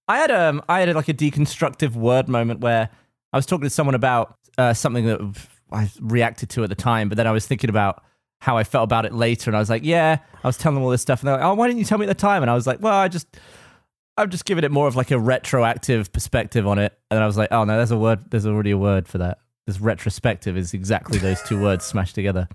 I 0.08 0.18
had 0.20 0.30
um 0.32 0.62
I 0.70 0.82
had 0.82 0.96
like 0.96 1.08
a 1.10 1.14
deconstructive 1.14 1.94
word 1.96 2.28
moment 2.30 2.60
where 2.60 2.90
I 3.34 3.38
was 3.38 3.46
talking 3.46 3.64
to 3.64 3.70
someone 3.70 3.96
about 3.96 4.38
uh, 4.58 4.74
something 4.74 5.06
that 5.08 5.20
I 5.72 5.90
reacted 6.00 6.50
to 6.52 6.64
at 6.64 6.70
the 6.70 6.76
time, 6.76 7.10
but 7.10 7.18
then 7.18 7.28
I 7.28 7.32
was 7.32 7.46
thinking 7.48 7.70
about 7.70 8.04
how 8.40 8.56
I 8.58 8.64
felt 8.64 8.84
about 8.84 9.06
it 9.06 9.14
later, 9.14 9.50
and 9.50 9.58
I 9.58 9.60
was 9.60 9.70
like, 9.70 9.84
yeah, 9.84 10.20
I 10.44 10.48
was 10.48 10.58
telling 10.58 10.76
them 10.76 10.84
all 10.84 10.90
this 10.92 11.02
stuff, 11.02 11.20
and 11.22 11.28
they're 11.28 11.36
like, 11.38 11.44
oh, 11.44 11.54
why 11.56 11.68
didn't 11.68 11.80
you 11.80 11.86
tell 11.86 11.98
me 11.98 12.06
at 12.06 12.08
the 12.10 12.14
time? 12.14 12.44
And 12.44 12.50
I 12.50 12.54
was 12.54 12.66
like, 12.68 12.80
well, 12.82 12.94
I 12.94 13.08
just 13.08 13.28
I'm 14.18 14.30
just 14.30 14.46
giving 14.46 14.64
it 14.64 14.72
more 14.72 14.88
of 14.88 14.96
like 14.96 15.12
a 15.12 15.20
retroactive 15.20 16.12
perspective 16.14 16.66
on 16.66 16.80
it, 16.80 16.98
and 17.12 17.22
I 17.22 17.28
was 17.28 17.38
like, 17.38 17.50
oh 17.52 17.66
no, 17.66 17.78
there's 17.78 17.92
a 17.92 17.98
word, 17.98 18.32
there's 18.32 18.46
already 18.46 18.72
a 18.72 18.78
word 18.78 19.08
for 19.08 19.18
that. 19.18 19.40
This 19.68 19.82
retrospective 19.82 20.56
is 20.58 20.74
exactly 20.74 21.18
those 21.18 21.42
two 21.42 21.62
words 21.62 21.86
smashed 21.86 22.16
together. 22.16 22.48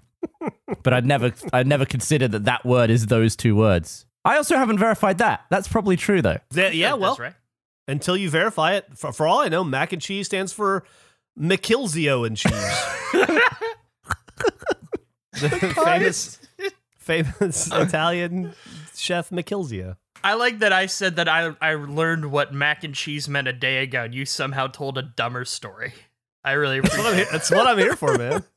But 0.82 0.94
I'd 0.94 1.04
never, 1.04 1.32
I'd 1.52 1.66
never 1.66 1.84
considered 1.84 2.32
that 2.32 2.44
that 2.44 2.64
word 2.64 2.90
is 2.90 3.06
those 3.06 3.36
two 3.36 3.56
words. 3.56 4.06
I 4.24 4.36
also 4.36 4.56
haven't 4.56 4.78
verified 4.78 5.18
that. 5.18 5.44
That's 5.50 5.68
probably 5.68 5.96
true 5.96 6.22
though. 6.22 6.38
That- 6.52 6.74
yeah, 6.74 6.90
That's 6.90 7.00
well, 7.00 7.16
right. 7.18 7.34
until 7.88 8.16
you 8.16 8.30
verify 8.30 8.74
it, 8.74 8.86
for, 8.96 9.12
for 9.12 9.26
all 9.26 9.40
I 9.40 9.48
know, 9.48 9.64
mac 9.64 9.92
and 9.92 10.00
cheese 10.00 10.26
stands 10.26 10.52
for 10.52 10.84
McKilzio 11.38 12.26
and 12.26 12.36
cheese. 12.36 12.52
the 15.32 15.48
famous, 15.84 16.38
famous 16.98 17.70
Italian 17.72 18.52
chef 18.94 19.30
McKilzio. 19.30 19.96
I 20.22 20.34
like 20.34 20.58
that 20.60 20.72
I 20.72 20.86
said 20.86 21.16
that 21.16 21.28
I 21.28 21.54
I 21.60 21.74
learned 21.74 22.30
what 22.30 22.52
mac 22.52 22.84
and 22.84 22.94
cheese 22.94 23.28
meant 23.28 23.48
a 23.48 23.52
day 23.52 23.82
ago, 23.82 24.04
and 24.04 24.14
you 24.14 24.24
somehow 24.26 24.66
told 24.66 24.98
a 24.98 25.02
dumber 25.02 25.44
story. 25.44 25.94
I 26.44 26.52
really 26.52 26.80
That's 26.80 26.96
what 26.96 27.06
I'm 27.06 27.14
here, 27.16 27.26
that's 27.30 27.50
what 27.50 27.66
I'm 27.66 27.78
here 27.78 27.96
for, 27.96 28.16
man. 28.16 28.44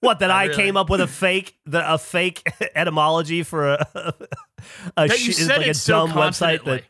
What 0.00 0.20
that 0.20 0.30
I, 0.30 0.44
really- 0.44 0.56
came 0.62 0.76
up 0.76 0.88
with 0.90 1.00
a 1.00 1.06
fake 1.08 1.56
the, 1.64 1.94
a 1.94 1.98
fake 1.98 2.42
etymology 2.76 3.42
for 3.42 3.70
a 3.74 3.86
a, 4.96 5.08
that 5.08 5.24
you 5.26 5.32
said 5.32 5.58
like 5.58 5.66
it 5.66 5.70
a 5.70 5.74
so 5.74 6.06
dumb 6.06 6.16
website 6.16 6.64
that 6.64 6.84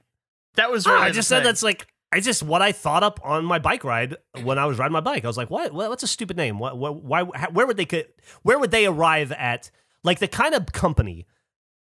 that 0.57 0.71
was 0.71 0.87
Ah, 0.87 0.91
really 0.91 1.05
I 1.07 1.11
just 1.13 1.29
said 1.29 1.39
thing. 1.39 1.45
that's 1.45 1.63
like 1.63 1.87
I 2.13 2.21
just 2.21 2.43
what 2.43 2.63
I 2.63 2.73
thought 2.73 3.03
up 3.05 3.21
on 3.23 3.45
my 3.45 3.59
bike 3.59 3.85
ride 3.85 4.17
when 4.43 4.59
I 4.59 4.67
was 4.67 4.79
riding 4.79 4.93
my 4.93 5.01
bike. 5.01 5.25
I 5.25 5.29
was 5.29 5.37
like, 5.37 5.51
what? 5.51 5.73
what 5.73 5.89
what's 5.89 6.03
a 6.03 6.07
stupid 6.09 6.37
name? 6.37 6.59
What? 6.59 6.77
what 6.77 7.03
why? 7.03 7.25
how- 7.35 7.51
Where 7.51 7.67
would 7.67 7.77
they 7.77 7.87
could? 7.87 8.07
Where 8.43 8.59
would 8.59 8.73
they 8.73 8.87
arrive 8.87 9.33
at? 9.33 9.71
Like 10.05 10.19
the 10.19 10.29
kind 10.29 10.55
of 10.55 10.67
company. 10.73 11.27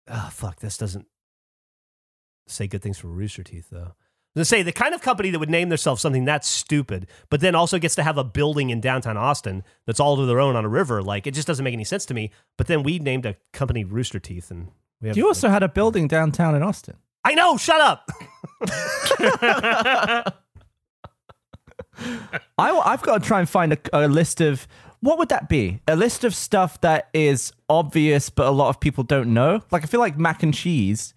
Oh 0.08 0.30
fuck! 0.32 0.60
This 0.60 0.78
doesn't 0.78 1.08
say 2.48 2.68
good 2.68 2.82
things 2.82 2.98
for 2.98 3.08
Rooster 3.08 3.44
Teeth 3.44 3.68
though. 3.72 3.94
To 4.36 4.44
say 4.44 4.64
the 4.64 4.74
kind 4.74 4.94
of 4.94 5.02
company 5.02 5.30
that 5.30 5.40
would 5.40 5.50
name 5.50 5.70
themselves 5.70 6.02
something 6.02 6.26
that's 6.26 6.48
stupid, 6.48 7.08
but 7.30 7.40
then 7.40 7.56
also 7.56 7.80
gets 7.80 7.96
to 7.96 8.04
have 8.04 8.18
a 8.18 8.24
building 8.24 8.70
in 8.70 8.82
downtown 8.82 9.16
Austin 9.16 9.64
that's 9.86 10.02
all 10.02 10.18
to 10.18 10.26
their 10.26 10.42
own 10.42 10.58
on 10.58 10.66
a 10.66 10.70
river. 10.70 11.02
Like 11.02 11.26
it 11.26 11.34
just 11.34 11.48
doesn't 11.48 11.64
make 11.64 11.74
any 11.74 11.86
sense 11.86 12.06
to 12.08 12.14
me. 12.14 12.32
But 12.58 12.68
then 12.68 12.84
we 12.84 13.00
named 13.00 13.26
a 13.26 13.38
company 13.54 13.86
Rooster 13.86 14.20
Teeth, 14.20 14.52
and 14.52 14.72
we 15.02 15.08
have. 15.08 15.16
You 15.16 15.28
also 15.28 15.48
had 15.48 15.64
a 15.64 15.70
building 15.70 16.10
downtown 16.10 16.54
in 16.54 16.64
Austin. 16.64 16.98
I 17.24 17.34
know. 17.34 17.56
Shut 17.56 17.80
up. 17.80 18.10
I, 22.58 22.72
I've 22.72 23.02
got 23.04 23.22
to 23.22 23.28
try 23.28 23.40
and 23.40 23.48
find 23.48 23.72
a, 23.72 23.78
a 23.94 24.08
list 24.10 24.42
of 24.42 24.68
what 25.00 25.18
would 25.18 25.30
that 25.30 25.48
be? 25.48 25.80
A 25.88 25.96
list 25.96 26.24
of 26.24 26.36
stuff 26.36 26.82
that 26.82 27.10
is 27.14 27.54
obvious, 27.70 28.30
but 28.30 28.48
a 28.48 28.52
lot 28.52 28.70
of 28.70 28.80
people 28.80 29.04
don't 29.04 29.34
know. 29.34 29.62
Like 29.72 29.84
I 29.84 29.86
feel 29.86 30.00
like 30.00 30.18
mac 30.18 30.44
and 30.44 30.54
cheese. 30.54 31.14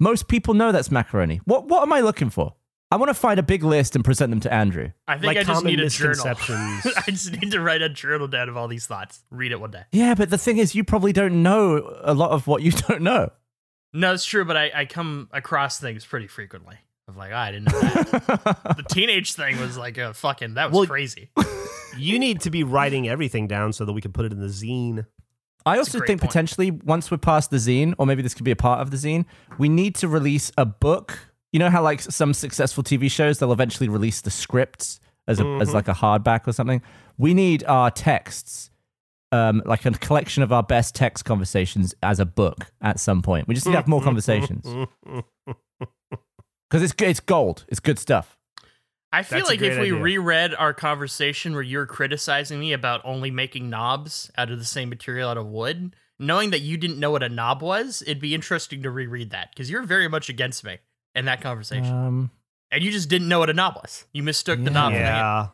Most 0.00 0.28
people 0.28 0.54
know 0.54 0.72
that's 0.72 0.90
macaroni. 0.90 1.40
What 1.44 1.66
what 1.68 1.82
am 1.82 1.92
I 1.92 2.00
looking 2.00 2.30
for? 2.30 2.54
I 2.90 2.96
want 2.96 3.10
to 3.10 3.14
find 3.14 3.38
a 3.38 3.42
big 3.42 3.62
list 3.64 3.94
and 3.96 4.04
present 4.04 4.30
them 4.30 4.40
to 4.40 4.52
Andrew. 4.52 4.90
I 5.06 5.14
think 5.14 5.26
like 5.26 5.36
I 5.36 5.40
just 5.42 5.52
common 5.52 5.66
need 5.76 5.80
a 5.80 5.90
journal. 5.90 6.10
misconceptions. 6.24 6.94
I 7.06 7.10
just 7.10 7.32
need 7.32 7.50
to 7.50 7.60
write 7.60 7.82
a 7.82 7.88
journal 7.90 8.28
down 8.28 8.48
of 8.48 8.56
all 8.56 8.66
these 8.66 8.86
thoughts. 8.86 9.22
Read 9.30 9.52
it 9.52 9.60
one 9.60 9.72
day. 9.72 9.82
Yeah, 9.92 10.14
but 10.14 10.30
the 10.30 10.38
thing 10.38 10.56
is, 10.56 10.74
you 10.74 10.84
probably 10.84 11.12
don't 11.12 11.42
know 11.42 11.98
a 12.02 12.14
lot 12.14 12.30
of 12.30 12.46
what 12.46 12.62
you 12.62 12.72
don't 12.88 13.02
know. 13.02 13.30
No, 13.92 14.14
it's 14.14 14.24
true, 14.24 14.44
but 14.46 14.56
I, 14.56 14.70
I 14.74 14.84
come 14.86 15.28
across 15.32 15.78
things 15.78 16.06
pretty 16.06 16.28
frequently. 16.28 16.76
Of 17.08 17.16
like, 17.16 17.32
oh, 17.32 17.36
I 17.36 17.50
didn't 17.52 17.72
know 17.72 17.80
that. 17.80 18.74
the 18.76 18.84
teenage 18.88 19.32
thing 19.34 19.58
was 19.60 19.76
like 19.78 19.98
a 19.98 20.14
fucking 20.14 20.54
that 20.54 20.70
was 20.70 20.78
Well, 20.78 20.86
crazy. 20.86 21.30
You 21.96 22.18
need 22.18 22.40
to 22.42 22.50
be 22.50 22.64
writing 22.64 23.08
everything 23.08 23.48
down 23.48 23.72
so 23.72 23.84
that 23.84 23.92
we 23.92 24.00
can 24.00 24.12
put 24.12 24.24
it 24.26 24.32
in 24.32 24.40
the 24.40 24.46
zine. 24.46 25.06
I 25.68 25.78
also 25.78 25.98
think 26.00 26.20
point. 26.20 26.30
potentially 26.30 26.70
once 26.70 27.10
we're 27.10 27.18
past 27.18 27.50
the 27.50 27.56
zine, 27.58 27.94
or 27.98 28.06
maybe 28.06 28.22
this 28.22 28.34
could 28.34 28.44
be 28.44 28.50
a 28.50 28.56
part 28.56 28.80
of 28.80 28.90
the 28.90 28.96
zine, 28.96 29.24
we 29.58 29.68
need 29.68 29.94
to 29.96 30.08
release 30.08 30.50
a 30.56 30.64
book. 30.66 31.18
You 31.52 31.58
know 31.58 31.70
how 31.70 31.82
like 31.82 32.00
some 32.00 32.34
successful 32.34 32.82
TV 32.84 33.10
shows 33.10 33.38
they'll 33.38 33.52
eventually 33.52 33.88
release 33.88 34.20
the 34.20 34.30
scripts 34.30 35.00
as 35.26 35.40
a, 35.40 35.44
as 35.60 35.70
Mhm. 35.70 35.74
like 35.74 35.88
a 35.88 35.92
hardback 35.94 36.46
or 36.46 36.52
something. 36.52 36.82
We 37.18 37.34
need 37.34 37.64
our 37.64 37.90
texts, 37.90 38.70
um, 39.32 39.62
like 39.66 39.84
a 39.84 39.90
collection 39.92 40.42
of 40.42 40.52
our 40.52 40.62
best 40.62 40.94
text 40.94 41.24
conversations 41.24 41.94
as 42.02 42.20
a 42.20 42.24
book 42.26 42.72
at 42.80 42.98
some 43.00 43.20
point. 43.22 43.48
We 43.48 43.54
just 43.54 43.66
need 43.66 43.72
to 43.72 43.78
have 43.78 43.88
more 43.88 44.00
conversations 44.02 44.64
because 46.70 46.82
it's. 46.82 46.94
It's 46.98 47.20
gold. 47.20 47.64
It's 47.68 47.80
good 47.80 47.98
stuff. 47.98 48.37
I 49.12 49.22
feel 49.22 49.38
That's 49.38 49.50
like 49.50 49.62
if 49.62 49.76
we 49.78 49.84
idea. 49.86 49.96
reread 49.96 50.54
our 50.54 50.74
conversation 50.74 51.54
where 51.54 51.62
you 51.62 51.78
were 51.78 51.86
criticizing 51.86 52.60
me 52.60 52.72
about 52.72 53.00
only 53.04 53.30
making 53.30 53.70
knobs 53.70 54.30
out 54.36 54.50
of 54.50 54.58
the 54.58 54.64
same 54.64 54.88
material 54.90 55.30
out 55.30 55.38
of 55.38 55.46
wood, 55.46 55.96
knowing 56.18 56.50
that 56.50 56.60
you 56.60 56.76
didn't 56.76 56.98
know 56.98 57.10
what 57.10 57.22
a 57.22 57.28
knob 57.28 57.62
was, 57.62 58.02
it'd 58.02 58.20
be 58.20 58.34
interesting 58.34 58.82
to 58.82 58.90
reread 58.90 59.30
that 59.30 59.50
because 59.50 59.70
you're 59.70 59.82
very 59.82 60.08
much 60.08 60.28
against 60.28 60.62
me 60.64 60.78
in 61.14 61.24
that 61.24 61.40
conversation, 61.40 61.86
Um, 61.92 62.30
and 62.70 62.82
you 62.84 62.90
just 62.90 63.08
didn't 63.08 63.28
know 63.28 63.38
what 63.38 63.48
a 63.48 63.54
knob 63.54 63.76
was. 63.76 64.04
You 64.12 64.22
mistook 64.22 64.62
the 64.62 64.70
knob. 64.70 64.92
for 64.92 64.98
the- 64.98 65.04
yeah. 65.04 65.46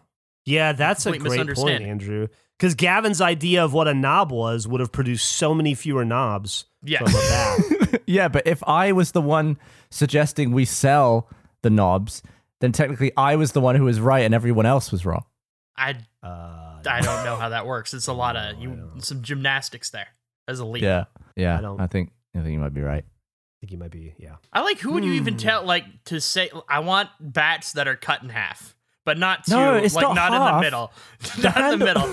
Yeah, 0.46 0.72
that's 0.72 1.06
a 1.06 1.12
Complete 1.12 1.44
great 1.46 1.56
point. 1.56 1.82
Andrew. 1.84 2.26
Because 2.58 2.74
Gavin's 2.74 3.20
idea 3.20 3.64
of 3.64 3.72
what 3.72 3.88
a 3.88 3.94
knob 3.94 4.30
was 4.30 4.68
would 4.68 4.80
have 4.80 4.92
produced 4.92 5.30
so 5.30 5.54
many 5.54 5.74
fewer 5.74 6.04
knobs. 6.04 6.66
Yeah. 6.82 6.98
from 7.04 7.98
yeah, 8.06 8.28
but 8.28 8.46
if 8.46 8.62
I 8.64 8.92
was 8.92 9.12
the 9.12 9.22
one 9.22 9.58
suggesting 9.90 10.50
we 10.52 10.64
sell 10.64 11.30
the 11.62 11.70
knobs, 11.70 12.20
then 12.60 12.72
technically 12.72 13.12
I 13.16 13.36
was 13.36 13.52
the 13.52 13.60
one 13.60 13.74
who 13.76 13.84
was 13.84 14.00
right 14.00 14.20
and 14.24 14.34
everyone 14.34 14.66
else 14.66 14.90
was 14.92 15.04
wrong. 15.04 15.24
I 15.76 15.96
uh, 16.22 16.80
I 16.86 17.00
don't 17.00 17.24
know 17.24 17.36
how 17.36 17.48
that 17.50 17.66
works. 17.66 17.94
It's 17.94 18.06
a 18.06 18.12
lot 18.12 18.36
of 18.36 18.58
you 18.60 18.90
some 18.98 19.22
gymnastics 19.22 19.90
there 19.90 20.08
as 20.48 20.60
a 20.60 20.64
leap. 20.64 20.82
Yeah, 20.82 21.04
yeah. 21.36 21.54
I 21.54 21.58
I, 21.58 21.60
don't- 21.60 21.80
I 21.80 21.86
think 21.86 22.12
I 22.36 22.40
think 22.40 22.52
you 22.52 22.58
might 22.60 22.74
be 22.74 22.80
right. 22.82 23.04
I 23.04 23.56
think 23.60 23.72
you 23.72 23.78
might 23.78 23.90
be. 23.90 24.14
Yeah. 24.18 24.36
I 24.52 24.60
like 24.62 24.78
who 24.78 24.92
would 24.92 25.04
you 25.04 25.12
even 25.14 25.34
Hmm. 25.34 25.38
tell 25.38 25.64
like 25.64 25.84
to 26.06 26.20
say 26.20 26.50
I 26.68 26.80
want 26.80 27.08
bats 27.20 27.72
that 27.72 27.88
are 27.88 27.96
cut 27.96 28.22
in 28.22 28.28
half, 28.28 28.76
but 29.04 29.18
not 29.18 29.44
to 29.44 29.50
No, 29.50 29.74
it's 29.74 29.94
like 29.94 30.02
not 30.02 30.14
not, 30.14 30.32
in 30.32 30.38
the 30.40 30.50
half. 30.52 30.60
middle. 30.60 30.92
not 31.42 31.72
in 31.72 31.78
the 31.78 31.84
middle. 31.84 32.08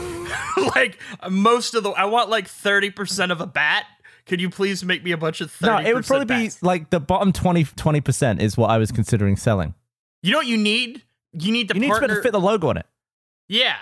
like 0.75 0.97
most 1.29 1.73
of 1.75 1.83
the 1.83 1.89
I 1.91 2.05
want 2.05 2.29
like 2.29 2.47
30% 2.47 3.31
of 3.31 3.41
a 3.41 3.47
bat. 3.47 3.85
Could 4.27 4.39
you 4.39 4.49
please 4.49 4.83
make 4.83 5.03
me 5.03 5.11
a 5.11 5.17
bunch 5.17 5.41
of 5.41 5.51
30% 5.51 5.61
No, 5.83 5.89
it 5.89 5.93
would 5.93 6.05
probably 6.05 6.25
bats? 6.25 6.59
be 6.59 6.65
like 6.65 6.89
the 6.89 6.99
bottom 6.99 7.33
20 7.33 7.65
percent 8.01 8.41
is 8.41 8.55
what 8.57 8.69
I 8.69 8.77
was 8.77 8.91
considering 8.91 9.35
selling. 9.35 9.73
You 10.23 10.31
know 10.31 10.37
what 10.37 10.47
you 10.47 10.57
need? 10.57 11.03
You 11.33 11.51
need 11.51 11.69
to 11.69 11.73
You 11.75 11.81
need 11.81 11.89
partner 11.89 12.15
to 12.15 12.21
fit 12.21 12.31
the 12.31 12.39
logo 12.39 12.69
on 12.69 12.77
it. 12.77 12.85
Yeah. 13.47 13.75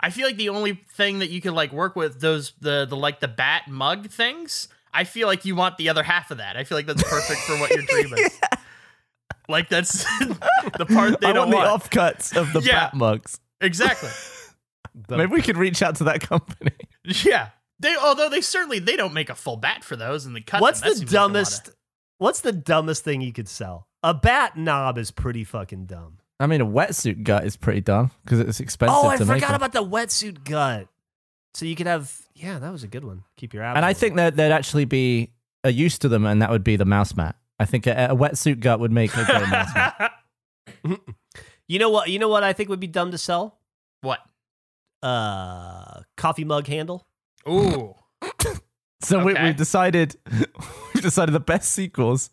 I 0.00 0.10
feel 0.10 0.26
like 0.26 0.36
the 0.36 0.48
only 0.50 0.74
thing 0.94 1.18
that 1.18 1.30
you 1.30 1.40
could 1.40 1.52
like 1.54 1.72
work 1.72 1.96
with 1.96 2.20
those 2.20 2.52
the 2.60 2.86
the 2.88 2.96
like 2.96 3.20
the 3.20 3.28
bat 3.28 3.68
mug 3.68 4.10
things. 4.10 4.68
I 4.94 5.04
feel 5.04 5.26
like 5.26 5.44
you 5.44 5.54
want 5.56 5.76
the 5.76 5.88
other 5.88 6.02
half 6.02 6.30
of 6.30 6.38
that. 6.38 6.56
I 6.56 6.64
feel 6.64 6.78
like 6.78 6.86
that's 6.86 7.02
perfect 7.02 7.40
for 7.40 7.56
what 7.58 7.70
your 7.70 7.82
dream 7.88 8.14
is. 8.14 8.40
Like 9.48 9.68
that's 9.68 10.04
the 10.20 10.86
part 10.88 11.20
they 11.20 11.26
I 11.28 11.32
don't 11.32 11.50
want 11.50 11.50
the 11.50 11.56
want. 11.56 11.82
offcuts 11.82 12.36
of 12.36 12.52
the 12.52 12.60
Yeah. 12.60 12.84
bat 12.86 12.94
mugs. 12.94 13.40
Exactly. 13.60 14.10
Maybe 15.10 15.26
we 15.32 15.42
could 15.42 15.56
reach 15.56 15.82
out 15.82 15.96
to 15.96 16.04
that 16.04 16.20
company. 16.20 16.72
Yeah. 17.04 17.48
They 17.80 17.96
although 17.96 18.28
they 18.28 18.40
certainly 18.40 18.78
they 18.78 18.96
don't 18.96 19.14
make 19.14 19.30
a 19.30 19.34
full 19.34 19.56
bat 19.56 19.82
for 19.82 19.96
those 19.96 20.26
and 20.26 20.34
they 20.36 20.40
cut 20.42 20.60
What's 20.60 20.80
them. 20.80 20.90
The 20.90 20.96
seems 20.96 21.12
like 21.12 21.20
of- 21.20 21.32
dumbest? 21.32 21.70
What's 22.18 22.40
the 22.40 22.52
dumbest 22.52 23.02
thing 23.04 23.20
you 23.20 23.32
could 23.32 23.48
sell? 23.48 23.87
A 24.02 24.14
bat 24.14 24.56
knob 24.56 24.96
is 24.98 25.10
pretty 25.10 25.44
fucking 25.44 25.86
dumb. 25.86 26.18
I 26.40 26.46
mean, 26.46 26.60
a 26.60 26.66
wetsuit 26.66 27.24
gut 27.24 27.44
is 27.44 27.56
pretty 27.56 27.80
dumb 27.80 28.12
because 28.24 28.38
it's 28.40 28.60
expensive 28.60 28.96
Oh, 28.96 29.08
I 29.08 29.16
to 29.16 29.26
forgot 29.26 29.48
them. 29.48 29.54
about 29.56 29.72
the 29.72 29.84
wetsuit 29.84 30.44
gut. 30.44 30.86
So 31.54 31.66
you 31.66 31.74
could 31.74 31.88
have. 31.88 32.16
Yeah, 32.34 32.58
that 32.60 32.70
was 32.70 32.84
a 32.84 32.86
good 32.88 33.04
one. 33.04 33.24
Keep 33.36 33.54
your 33.54 33.64
abs. 33.64 33.76
And 33.76 33.84
I 33.84 33.92
think 33.92 34.14
that 34.16 34.36
there'd 34.36 34.52
actually 34.52 34.84
be 34.84 35.32
a 35.64 35.72
use 35.72 35.98
to 35.98 36.08
them, 36.08 36.24
and 36.26 36.40
that 36.42 36.50
would 36.50 36.62
be 36.62 36.76
the 36.76 36.84
mouse 36.84 37.16
mat. 37.16 37.34
I 37.58 37.64
think 37.64 37.88
a, 37.88 38.08
a 38.10 38.16
wetsuit 38.16 38.60
gut 38.60 38.78
would 38.78 38.92
make 38.92 39.12
a 39.16 39.24
great 39.24 39.48
mouse 39.48 39.74
mat. 39.74 40.12
You 41.70 41.78
know 41.78 41.90
what? 41.90 42.08
You 42.08 42.18
know 42.18 42.28
what 42.28 42.44
I 42.44 42.54
think 42.54 42.70
would 42.70 42.80
be 42.80 42.86
dumb 42.86 43.10
to 43.10 43.18
sell? 43.18 43.58
what? 44.00 44.20
Uh, 45.02 46.00
coffee 46.16 46.44
mug 46.44 46.66
handle. 46.66 47.06
Ooh. 47.48 47.94
So 49.00 49.22
we, 49.24 49.32
Okay. 49.32 49.44
we've 49.44 49.56
decided, 49.56 50.16
we've 50.98 51.02
decided 51.10 51.32
the 51.34 51.40
best 51.40 51.70
sequels, 51.72 52.30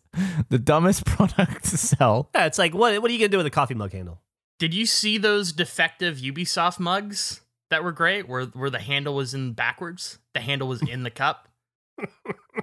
the 0.48 0.58
dumbest 0.58 1.04
product 1.06 1.64
to 1.66 1.76
sell. 1.78 2.28
Yeah, 2.34 2.46
it's 2.46 2.58
like 2.58 2.74
what? 2.74 3.00
What 3.00 3.10
are 3.10 3.14
you 3.14 3.18
gonna 3.20 3.28
do 3.28 3.36
with 3.38 3.46
a 3.46 3.50
coffee 3.50 3.74
mug 3.74 3.92
handle? 3.92 4.20
Did 4.58 4.72
you 4.74 4.86
see 4.86 5.18
those 5.18 5.52
defective 5.52 6.16
Ubisoft 6.18 6.78
mugs 6.80 7.42
that 7.70 7.84
were 7.84 7.92
great 7.92 8.28
where 8.28 8.44
where 8.46 8.70
the 8.70 8.78
handle 8.78 9.14
was 9.14 9.34
in 9.34 9.52
backwards? 9.52 10.18
The 10.34 10.40
handle 10.40 10.68
was 10.68 10.82
in 10.82 11.02
the 11.02 11.10
cup. 11.10 11.48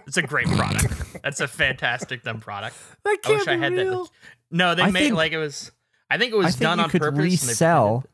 It's 0.08 0.18
a 0.18 0.22
great 0.22 0.48
product. 0.48 1.22
That's 1.24 1.40
a 1.40 1.48
fantastic 1.48 2.24
dumb 2.24 2.40
product. 2.40 2.76
That 3.04 3.20
I 3.26 3.30
wish 3.32 3.48
I 3.48 3.58
had 3.58 3.74
that. 3.76 4.08
No, 4.52 4.76
they 4.76 4.84
I 4.84 4.92
made 4.92 5.04
think- 5.06 5.16
like 5.16 5.32
it 5.32 5.38
was. 5.38 5.72
I 6.10 6.18
think 6.18 6.32
it 6.34 6.36
was 6.38 6.48
I 6.48 6.50
think 6.52 6.62
done 6.62 6.78
you 6.78 6.84
on 6.84 6.90
could 6.92 7.02
purpose. 7.02 7.18
and 7.18 7.24
they 7.26 7.48
resell. 7.48 8.06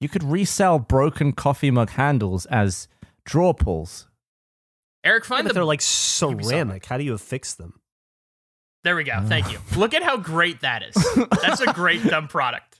You 0.00 0.08
could 0.08 0.22
resell 0.24 0.78
broken 0.78 1.32
coffee 1.32 1.70
mug 1.70 1.90
handles 1.90 2.46
as 2.46 2.88
draw 3.24 3.52
pulls. 3.52 4.05
Eric, 5.06 5.24
Yeah, 5.24 5.28
find 5.28 5.44
but 5.44 5.48
the. 5.48 5.54
they're 5.54 5.64
like 5.64 5.80
ceramic. 5.80 6.84
How 6.84 6.98
do 6.98 7.04
you 7.04 7.14
affix 7.14 7.54
them? 7.54 7.80
there 8.84 8.94
we 8.94 9.02
go. 9.04 9.20
Thank 9.26 9.50
you. 9.50 9.58
Look 9.76 9.94
at 9.94 10.02
how 10.04 10.16
great 10.16 10.60
that 10.60 10.82
is. 10.84 10.94
That's 11.42 11.60
a 11.60 11.72
great 11.72 12.04
dumb 12.08 12.28
product. 12.28 12.78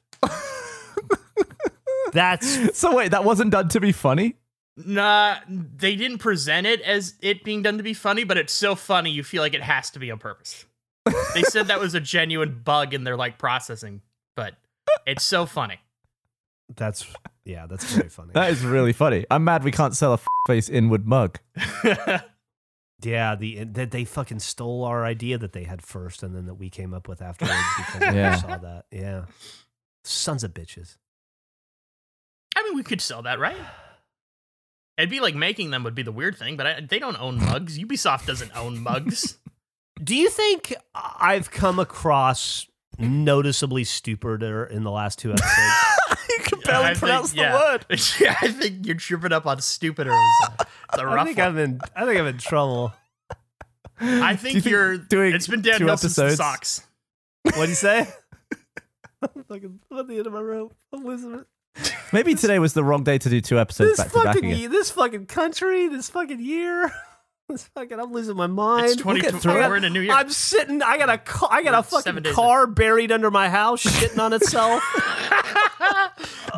That's 2.12 2.77
So 2.79 2.95
wait, 2.95 3.11
that 3.11 3.24
wasn't 3.24 3.51
done 3.51 3.68
to 3.70 3.81
be 3.81 3.93
funny. 3.93 4.37
Nah, 4.77 5.37
they 5.49 5.97
didn't 5.97 6.18
present 6.18 6.66
it 6.66 6.81
as 6.83 7.14
it 7.22 7.43
being 7.43 7.62
done 7.62 7.79
to 7.79 7.83
be 7.83 7.95
funny, 7.95 8.24
but 8.24 8.37
it's 8.37 8.53
so 8.53 8.74
funny 8.74 9.11
you 9.11 9.24
feel 9.24 9.43
like 9.43 9.55
it 9.55 9.62
has 9.62 9.91
to 9.91 9.99
be 9.99 10.11
on 10.11 10.18
purpose. 10.18 10.64
They 11.35 11.43
said 11.43 11.68
that 11.68 11.81
was 11.81 11.95
a 11.95 12.01
genuine 12.01 12.61
bug 12.64 12.93
in 12.93 13.03
their 13.05 13.16
like 13.16 13.39
processing, 13.39 14.03
but 14.37 14.55
it's 15.07 15.24
so 15.24 15.47
funny. 15.47 15.81
that's 16.77 17.07
yeah. 17.45 17.66
That's 17.66 17.85
very 17.95 18.09
funny. 18.11 18.31
That 18.35 18.51
is 18.51 18.64
really 18.64 18.93
funny. 18.93 19.24
I'm 19.31 19.45
mad 19.45 19.64
we 19.64 19.70
can't 19.72 19.95
sell 19.97 20.12
a 20.14 20.18
face 20.47 20.68
inward 20.68 21.07
mug. 21.07 21.39
Yeah, 23.03 23.35
the 23.37 23.59
eh, 23.59 23.64
that 23.72 23.91
they 23.91 24.05
fucking 24.05 24.39
stole 24.41 24.85
our 24.85 25.05
idea 25.05 25.39
that 25.39 25.53
they 25.53 25.64
had 25.64 25.83
first, 25.83 26.22
and 26.22 26.35
then 26.35 26.47
that 26.47 26.55
we 26.55 26.70
came 26.70 26.95
up 26.95 27.09
with 27.09 27.20
afterwards 27.22 27.55
because 27.77 28.14
Yeah. 28.14 28.35
we 28.35 28.41
saw 28.41 28.57
that. 28.59 28.85
Yeah, 28.91 29.24
sons 30.05 30.45
of 30.45 30.53
bitches. 30.55 30.97
I 32.57 32.62
mean, 32.62 32.74
we 32.77 32.83
could 32.83 33.01
sell 33.01 33.22
that, 33.22 33.39
right? 33.39 33.57
It'd 34.97 35.11
be 35.11 35.20
like 35.20 35.35
making 35.35 35.70
them 35.70 35.85
would 35.85 35.95
be 35.95 36.03
the 36.03 36.12
weird 36.12 36.39
thing, 36.39 36.57
but 36.57 36.66
I, 36.66 36.81
they 36.81 36.99
don't 36.99 37.20
own 37.20 37.39
mugs. 37.39 37.79
Ubisoft 37.79 38.24
doesn't 38.27 38.57
own 38.57 38.83
mugs. 38.83 39.37
Do 40.03 40.14
you 40.16 40.31
think 40.31 40.74
I've 40.95 41.51
come 41.51 41.79
across 41.79 42.66
noticeably 42.99 43.85
stupider 43.85 44.64
in 44.64 44.85
the 44.85 44.91
last 44.91 45.18
two 45.18 45.33
episodes? 45.33 45.74
you 46.39 46.45
can 46.45 46.74
I 46.74 46.95
pronounce 46.95 47.31
think- 47.31 47.41
yeah. 47.43 47.53
The 47.53 47.59
word. 47.59 47.87
yeah, 48.20 48.37
I 48.41 48.49
think 48.49 48.87
you're 48.87 48.97
tripping 48.97 49.33
up 49.33 49.47
on 49.47 49.61
stupider. 49.61 50.11
It's 50.12 50.61
a 50.61 50.66
I 51.07 51.24
think 51.24 51.39
one. 51.39 51.47
I'm 51.47 51.59
in. 51.59 51.81
I 51.95 52.05
think 52.05 52.20
I'm 52.20 52.27
in 52.27 52.39
trouble. 52.39 52.93
I 53.99 54.33
Do 54.33 54.37
think, 54.39 54.55
you 54.57 54.61
think 54.61 54.70
you're 54.70 54.99
doing 54.99 55.35
It's 55.35 55.47
been 55.49 55.62
since 55.64 55.79
the 55.79 55.91
episodes- 55.91 56.37
socks. 56.37 56.87
What 57.45 57.55
do 57.57 57.68
you 57.68 57.74
say? 57.74 58.09
I'm 59.22 59.45
fucking 59.45 59.81
at 59.99 60.09
the 60.09 60.18
end 60.18 60.27
of 60.27 60.33
my 60.33 60.41
rope. 60.41 60.74
I'm 60.93 61.05
losing 61.05 61.35
it. 61.35 61.47
Maybe 62.12 62.35
today 62.35 62.59
was 62.59 62.74
the 62.74 62.83
wrong 62.85 63.05
day 63.05 63.18
to 63.18 63.29
do 63.31 63.41
two 63.41 63.59
episodes 63.59 63.91
This 63.91 63.99
back 63.99 64.09
to 64.12 64.14
back 64.18 64.35
fucking 64.37 64.53
again. 64.53 64.70
this 64.70 64.91
fucking 64.91 65.27
country, 65.27 65.89
this 65.89 66.09
fucking 66.11 66.41
year, 66.41 66.91
this 67.49 67.64
fucking 67.74 67.99
I'm 68.01 68.12
losing 68.12 68.37
my 68.37 68.47
mind. 68.47 68.87
It's 68.87 68.97
20, 68.97 69.20
get 69.20 69.35
through. 69.35 69.55
We're 69.55 69.77
in 69.77 69.85
a 69.85 69.91
new 69.91 70.01
year. 70.01 70.12
I'm 70.12 70.31
sitting. 70.31 70.83
I 70.83 70.99
got 70.99 71.09
a. 71.09 71.20
I 71.51 71.62
got 71.62 71.79
a 71.79 71.83
fucking 71.83 72.24
car 72.35 72.66
buried 72.66 73.12
under 73.12 73.31
my 73.31 73.49
house, 73.49 73.83
shitting 73.85 74.18
on 74.18 74.33
itself. 74.33 74.83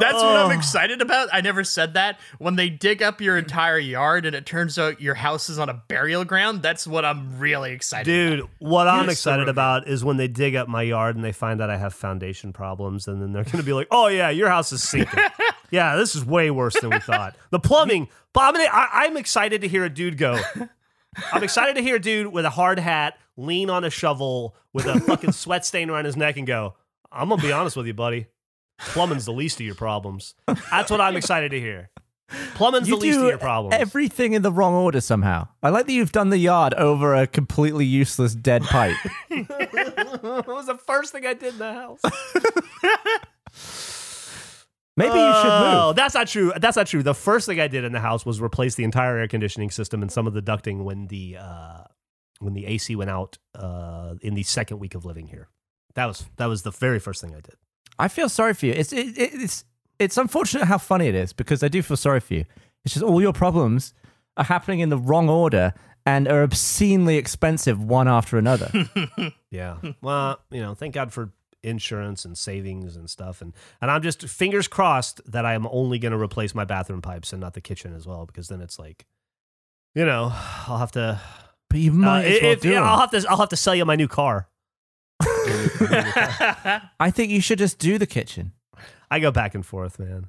That's 0.00 0.14
what 0.14 0.36
I'm 0.36 0.46
Oh. 0.46 0.50
excited 0.50 1.02
about. 1.02 1.28
I 1.32 1.40
never 1.40 1.64
said 1.64 1.94
that. 1.94 2.20
When 2.38 2.56
they 2.56 2.70
dig 2.70 3.02
up 3.02 3.20
your 3.20 3.36
entire 3.36 3.78
yard 3.78 4.24
and 4.26 4.36
it 4.36 4.46
turns 4.46 4.78
out 4.78 5.00
your 5.00 5.14
house 5.14 5.48
is 5.48 5.59
on 5.59 5.68
a 5.68 5.74
burial 5.74 6.24
ground, 6.24 6.62
that's 6.62 6.86
what 6.86 7.04
I'm 7.04 7.38
really 7.38 7.72
excited 7.72 8.04
Dude, 8.11 8.48
what 8.59 8.86
I'm 8.86 9.09
excited 9.09 9.48
about 9.48 9.88
is 9.88 10.04
when 10.04 10.16
they 10.16 10.28
dig 10.28 10.54
up 10.54 10.68
my 10.68 10.82
yard 10.82 11.16
and 11.16 11.24
they 11.24 11.32
find 11.32 11.61
out 11.61 11.70
I 11.70 11.76
have 11.76 11.94
foundation 11.94 12.52
problems, 12.52 13.09
and 13.09 13.20
then 13.20 13.32
they're 13.32 13.44
going 13.44 13.56
to 13.59 13.62
be 13.64 13.72
like, 13.72 13.88
"Oh 13.90 14.06
yeah, 14.06 14.30
your 14.30 14.48
house 14.48 14.70
is 14.72 14.82
sinking. 14.82 15.18
yeah, 15.70 15.96
this 15.96 16.14
is 16.14 16.24
way 16.24 16.50
worse 16.50 16.78
than 16.80 16.90
we 16.90 17.00
thought. 17.00 17.34
The 17.50 17.59
plumbing." 17.59 18.09
But 18.32 18.42
I'm, 18.44 18.52
gonna, 18.54 18.68
I, 18.70 18.88
I'm 19.06 19.16
excited 19.16 19.62
to 19.62 19.68
hear 19.68 19.84
a 19.84 19.90
dude 19.90 20.18
go. 20.18 20.38
I'm 21.32 21.42
excited 21.42 21.74
to 21.76 21.82
hear 21.82 21.96
a 21.96 22.00
dude 22.00 22.28
with 22.28 22.44
a 22.44 22.50
hard 22.50 22.78
hat 22.78 23.18
lean 23.36 23.70
on 23.70 23.82
a 23.84 23.90
shovel 23.90 24.54
with 24.72 24.86
a 24.86 25.00
fucking 25.00 25.32
sweat 25.32 25.64
stain 25.66 25.90
around 25.90 26.04
his 26.04 26.16
neck 26.16 26.36
and 26.36 26.46
go, 26.46 26.74
"I'm 27.11 27.28
gonna 27.30 27.42
be 27.42 27.50
honest 27.52 27.76
with 27.76 27.86
you, 27.86 27.94
buddy. 27.94 28.26
Plumbing's 28.79 29.24
the 29.24 29.33
least 29.33 29.61
of 29.61 29.66
your 29.66 29.74
problems." 29.74 30.35
That's 30.70 30.91
what 30.91 31.01
I'm 31.01 31.16
excited 31.16 31.51
to 31.51 31.61
hear. 31.61 31.91
Plumbing's 32.55 32.89
You 32.89 32.97
the 32.97 33.01
least 33.01 33.18
of 33.20 33.24
your 33.26 33.39
problems. 33.39 33.74
everything 33.81 34.35
in 34.35 34.43
the 34.43 34.53
wrong 34.53 34.74
order 34.74 35.01
somehow. 35.01 35.49
I 35.62 35.70
like 35.70 35.87
that 35.87 35.93
you've 35.93 36.12
done 36.12 36.29
the 36.29 36.37
yard 36.39 36.74
over 36.74 37.14
a 37.14 37.26
completely 37.26 37.87
useless 37.87 38.35
dead 38.35 38.62
pipe. 38.64 38.97
it 39.31 40.47
was 40.47 40.66
the 40.66 40.76
first 40.76 41.12
thing 41.12 41.24
I 41.26 41.33
did 41.33 41.55
in 41.55 41.59
the 41.59 41.72
house. 41.72 42.01
Maybe 44.97 45.11
you 45.14 45.14
should 45.14 45.47
Oh, 45.53 45.87
move. 45.89 45.97
that's 45.97 46.14
not 46.14 46.26
true. 46.26 46.53
That's 46.61 46.76
not 46.76 46.89
true. 46.89 47.03
The 47.05 47.14
first 47.14 47.47
thing 47.47 47.61
I 47.61 47.68
did 47.68 47.85
in 47.85 47.93
the 47.93 48.01
house 48.01 48.26
was 48.26 48.41
replace 48.41 48.74
the 48.74 48.83
entire 48.85 49.16
air 49.16 49.29
conditioning 49.29 49.70
system 49.70 50.03
and 50.03 50.11
some 50.11 50.26
of 50.26 50.35
the 50.35 50.43
ducting 50.43 50.83
when 50.83 51.07
the 51.07 51.37
uh, 51.41 51.85
when 52.41 52.55
the 52.55 52.66
AC 52.66 52.97
went 52.97 53.09
out 53.11 53.39
uh, 53.55 54.14
in 54.22 54.35
the 54.35 54.43
second 54.43 54.81
week 54.81 54.97
of 54.97 55.05
living 55.05 55.29
here. 55.29 55.49
That 55.95 56.07
was 56.07 56.26
that 56.37 56.47
was 56.47 56.62
the 56.62 56.72
very 56.72 56.99
first 56.99 57.20
thing 57.20 57.31
I 57.33 57.41
did. 57.41 57.55
I 57.99 58.09
feel 58.09 58.28
sorry 58.28 58.55
for 58.55 58.66
you. 58.66 58.72
It's 58.72 58.92
it, 58.92 59.18
it, 59.18 59.30
it's 59.34 59.64
it's 59.99 60.16
unfortunate 60.16 60.66
how 60.66 60.78
funny 60.78 61.07
it 61.09 61.14
is 61.14 61.32
because 61.32 61.62
I 61.62 61.68
do 61.68 61.82
feel 61.82 61.96
sorry 61.96 62.20
for 62.20 62.34
you. 62.34 62.44
It's 62.84 62.94
just 62.94 63.05
all 63.05 63.20
your 63.20 63.32
problems 63.32 63.92
are 64.36 64.44
happening 64.44 64.80
in 64.80 64.88
the 64.88 64.99
wrong 64.99 65.28
order 65.28 65.74
and 66.07 66.28
are 66.28 66.42
obscenely 66.42 67.16
expensive 67.16 67.82
one 67.82 68.09
after 68.09 68.38
another. 68.38 68.70
Yeah. 69.51 69.78
well, 70.03 70.40
you 70.51 70.61
know, 70.61 70.74
thank 70.74 70.92
God 70.94 71.11
for 71.11 71.32
insurance 71.62 72.24
and 72.26 72.36
savings 72.36 72.96
and 72.96 73.09
stuff. 73.09 73.40
And 73.42 73.55
and 73.80 73.90
I'm 73.90 74.03
just 74.03 74.22
fingers 74.28 74.68
crossed 74.68 75.20
that 75.30 75.46
I 75.46 75.55
am 75.55 75.66
only 75.70 75.99
going 75.99 76.12
to 76.12 76.18
replace 76.18 76.55
my 76.55 76.64
bathroom 76.66 77.01
pipes 77.03 77.32
and 77.32 77.40
not 77.40 77.55
the 77.55 77.62
kitchen 77.62 77.94
as 77.94 78.07
well, 78.07 78.26
because 78.26 78.49
then 78.49 78.61
it's 78.61 78.78
like, 78.78 79.07
you 79.94 80.05
know, 80.05 80.30
I'll 80.66 80.76
have 80.78 80.92
to. 80.92 81.18
but 81.70 81.80
you 81.80 81.92
Uh, 81.92 81.94
might 81.94 82.24
as 82.26 82.42
well 82.42 82.53
if- 82.53 82.61
do 82.61 82.68
yeah, 82.70 82.80
it. 82.82 82.84
I'll 82.86 82.99
have 83.01 83.11
to. 83.12 83.24
I'll 83.28 83.38
have 83.38 83.49
to 83.49 83.57
sell 83.57 83.74
you 83.74 83.84
my 83.86 83.96
new 83.96 84.07
car. 84.09 84.49
I 87.01 87.11
think 87.11 87.30
you 87.30 87.40
should 87.40 87.59
just 87.59 87.78
do 87.78 87.99
the 87.99 88.07
kitchen. 88.07 88.53
I 89.11 89.20
go 89.20 89.30
back 89.30 89.55
and 89.55 89.64
forth, 89.64 89.99
man. 89.99 90.26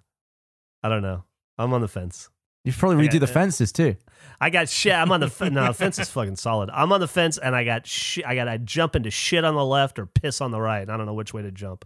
I 0.84 0.90
don't 0.90 1.02
know. 1.02 1.24
I'm 1.58 1.74
on 1.74 1.82
the 1.82 1.88
fence. 1.88 2.30
You 2.64 2.72
should 2.72 2.80
probably 2.80 3.08
redo 3.08 3.14
got- 3.14 3.22
the 3.22 3.28
fences 3.28 3.72
too. 3.72 3.96
I 4.42 4.50
got 4.50 4.70
shit. 4.70 4.94
I'm 4.94 5.12
on 5.12 5.20
the 5.22 5.28
f- 5.28 5.42
no 5.52 5.68
the 5.68 5.74
fence 5.74 5.98
is 6.00 6.10
fucking 6.10 6.36
solid. 6.36 6.70
I'm 6.74 6.92
on 6.92 7.00
the 7.00 7.08
fence 7.08 7.38
and 7.38 7.56
I 7.56 7.64
got 7.64 7.88
shit. 7.88 8.26
I 8.26 8.36
got 8.36 8.46
to 8.46 8.58
jump 8.60 8.96
into 8.96 9.12
shit 9.12 9.44
on 9.46 9.56
the 9.56 9.66
left 9.66 9.98
or 10.00 10.06
piss 10.06 10.42
on 10.42 10.52
the 10.52 10.60
right. 10.62 10.90
I 10.90 10.98
don't 10.98 11.06
know 11.06 11.14
which 11.14 11.34
way 11.34 11.42
to 11.42 11.52
jump. 11.52 11.86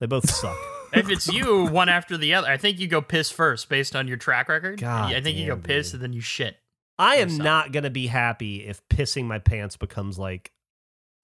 They 0.00 0.06
both 0.06 0.28
suck. 0.28 0.56
if 0.92 1.08
it's 1.08 1.28
you, 1.28 1.66
one 1.66 1.88
after 1.88 2.16
the 2.16 2.34
other, 2.34 2.48
I 2.48 2.56
think 2.56 2.78
you 2.78 2.86
go 2.88 3.00
piss 3.02 3.30
first 3.30 3.68
based 3.68 3.94
on 3.96 4.06
your 4.08 4.16
track 4.16 4.48
record. 4.48 4.80
God 4.80 5.12
I 5.12 5.20
think 5.20 5.36
you 5.38 5.46
go 5.46 5.56
piss 5.56 5.88
dude. 5.88 5.94
and 5.94 6.02
then 6.04 6.12
you 6.12 6.20
shit. 6.20 6.56
I 7.00 7.16
am 7.16 7.28
Yourself. 7.28 7.44
not 7.44 7.72
gonna 7.72 7.90
be 7.90 8.08
happy 8.08 8.66
if 8.66 8.80
pissing 8.88 9.24
my 9.24 9.38
pants 9.38 9.76
becomes 9.76 10.18
like 10.18 10.50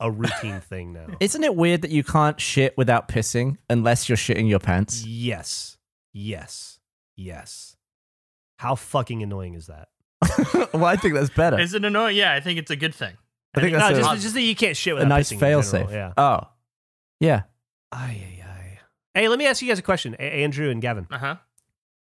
a 0.04 0.10
routine 0.10 0.60
thing 0.60 0.92
now. 0.92 1.06
Isn't 1.20 1.42
it 1.42 1.56
weird 1.56 1.82
that 1.82 1.90
you 1.90 2.04
can't 2.04 2.38
shit 2.40 2.76
without 2.76 3.08
pissing 3.08 3.56
unless 3.70 4.08
you're 4.08 4.16
shitting 4.16 4.48
your 4.48 4.58
pants? 4.58 5.04
Yes, 5.06 5.78
yes, 6.12 6.78
yes. 7.16 7.76
How 8.58 8.74
fucking 8.74 9.22
annoying 9.22 9.54
is 9.54 9.66
that? 9.66 9.88
well, 10.74 10.84
I 10.84 10.96
think 10.96 11.14
that's 11.14 11.30
better. 11.30 11.58
Is 11.58 11.74
it 11.74 11.84
annoying? 11.84 12.16
Yeah, 12.16 12.34
I 12.34 12.40
think 12.40 12.58
it's 12.58 12.70
a 12.70 12.76
good 12.76 12.94
thing. 12.94 13.16
I 13.54 13.60
think 13.60 13.72
no, 13.72 13.78
that's 13.78 13.98
just, 13.98 14.12
a, 14.12 14.20
just 14.20 14.34
that 14.34 14.42
you 14.42 14.54
can't 14.54 14.76
shit 14.76 14.92
a 14.92 14.96
without 14.96 15.08
nice 15.08 15.30
pissing 15.30 15.32
in 15.32 15.38
fail 15.38 15.62
safe. 15.62 15.90
Yeah. 15.90 16.12
Oh, 16.16 16.40
yeah. 17.20 17.42
Ay, 17.90 18.22
ay, 18.26 18.44
ay. 18.46 18.78
Hey, 19.14 19.28
let 19.28 19.38
me 19.38 19.46
ask 19.46 19.62
you 19.62 19.68
guys 19.68 19.78
a 19.78 19.82
question, 19.82 20.16
A- 20.18 20.22
Andrew 20.22 20.70
and 20.70 20.82
Gavin. 20.82 21.06
Uh 21.10 21.18
huh. 21.18 21.36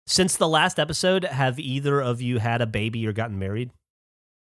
Since 0.05 0.37
the 0.37 0.47
last 0.47 0.79
episode, 0.79 1.25
have 1.25 1.59
either 1.59 1.99
of 1.99 2.21
you 2.21 2.39
had 2.39 2.61
a 2.61 2.67
baby 2.67 3.05
or 3.07 3.13
gotten 3.13 3.39
married? 3.39 3.71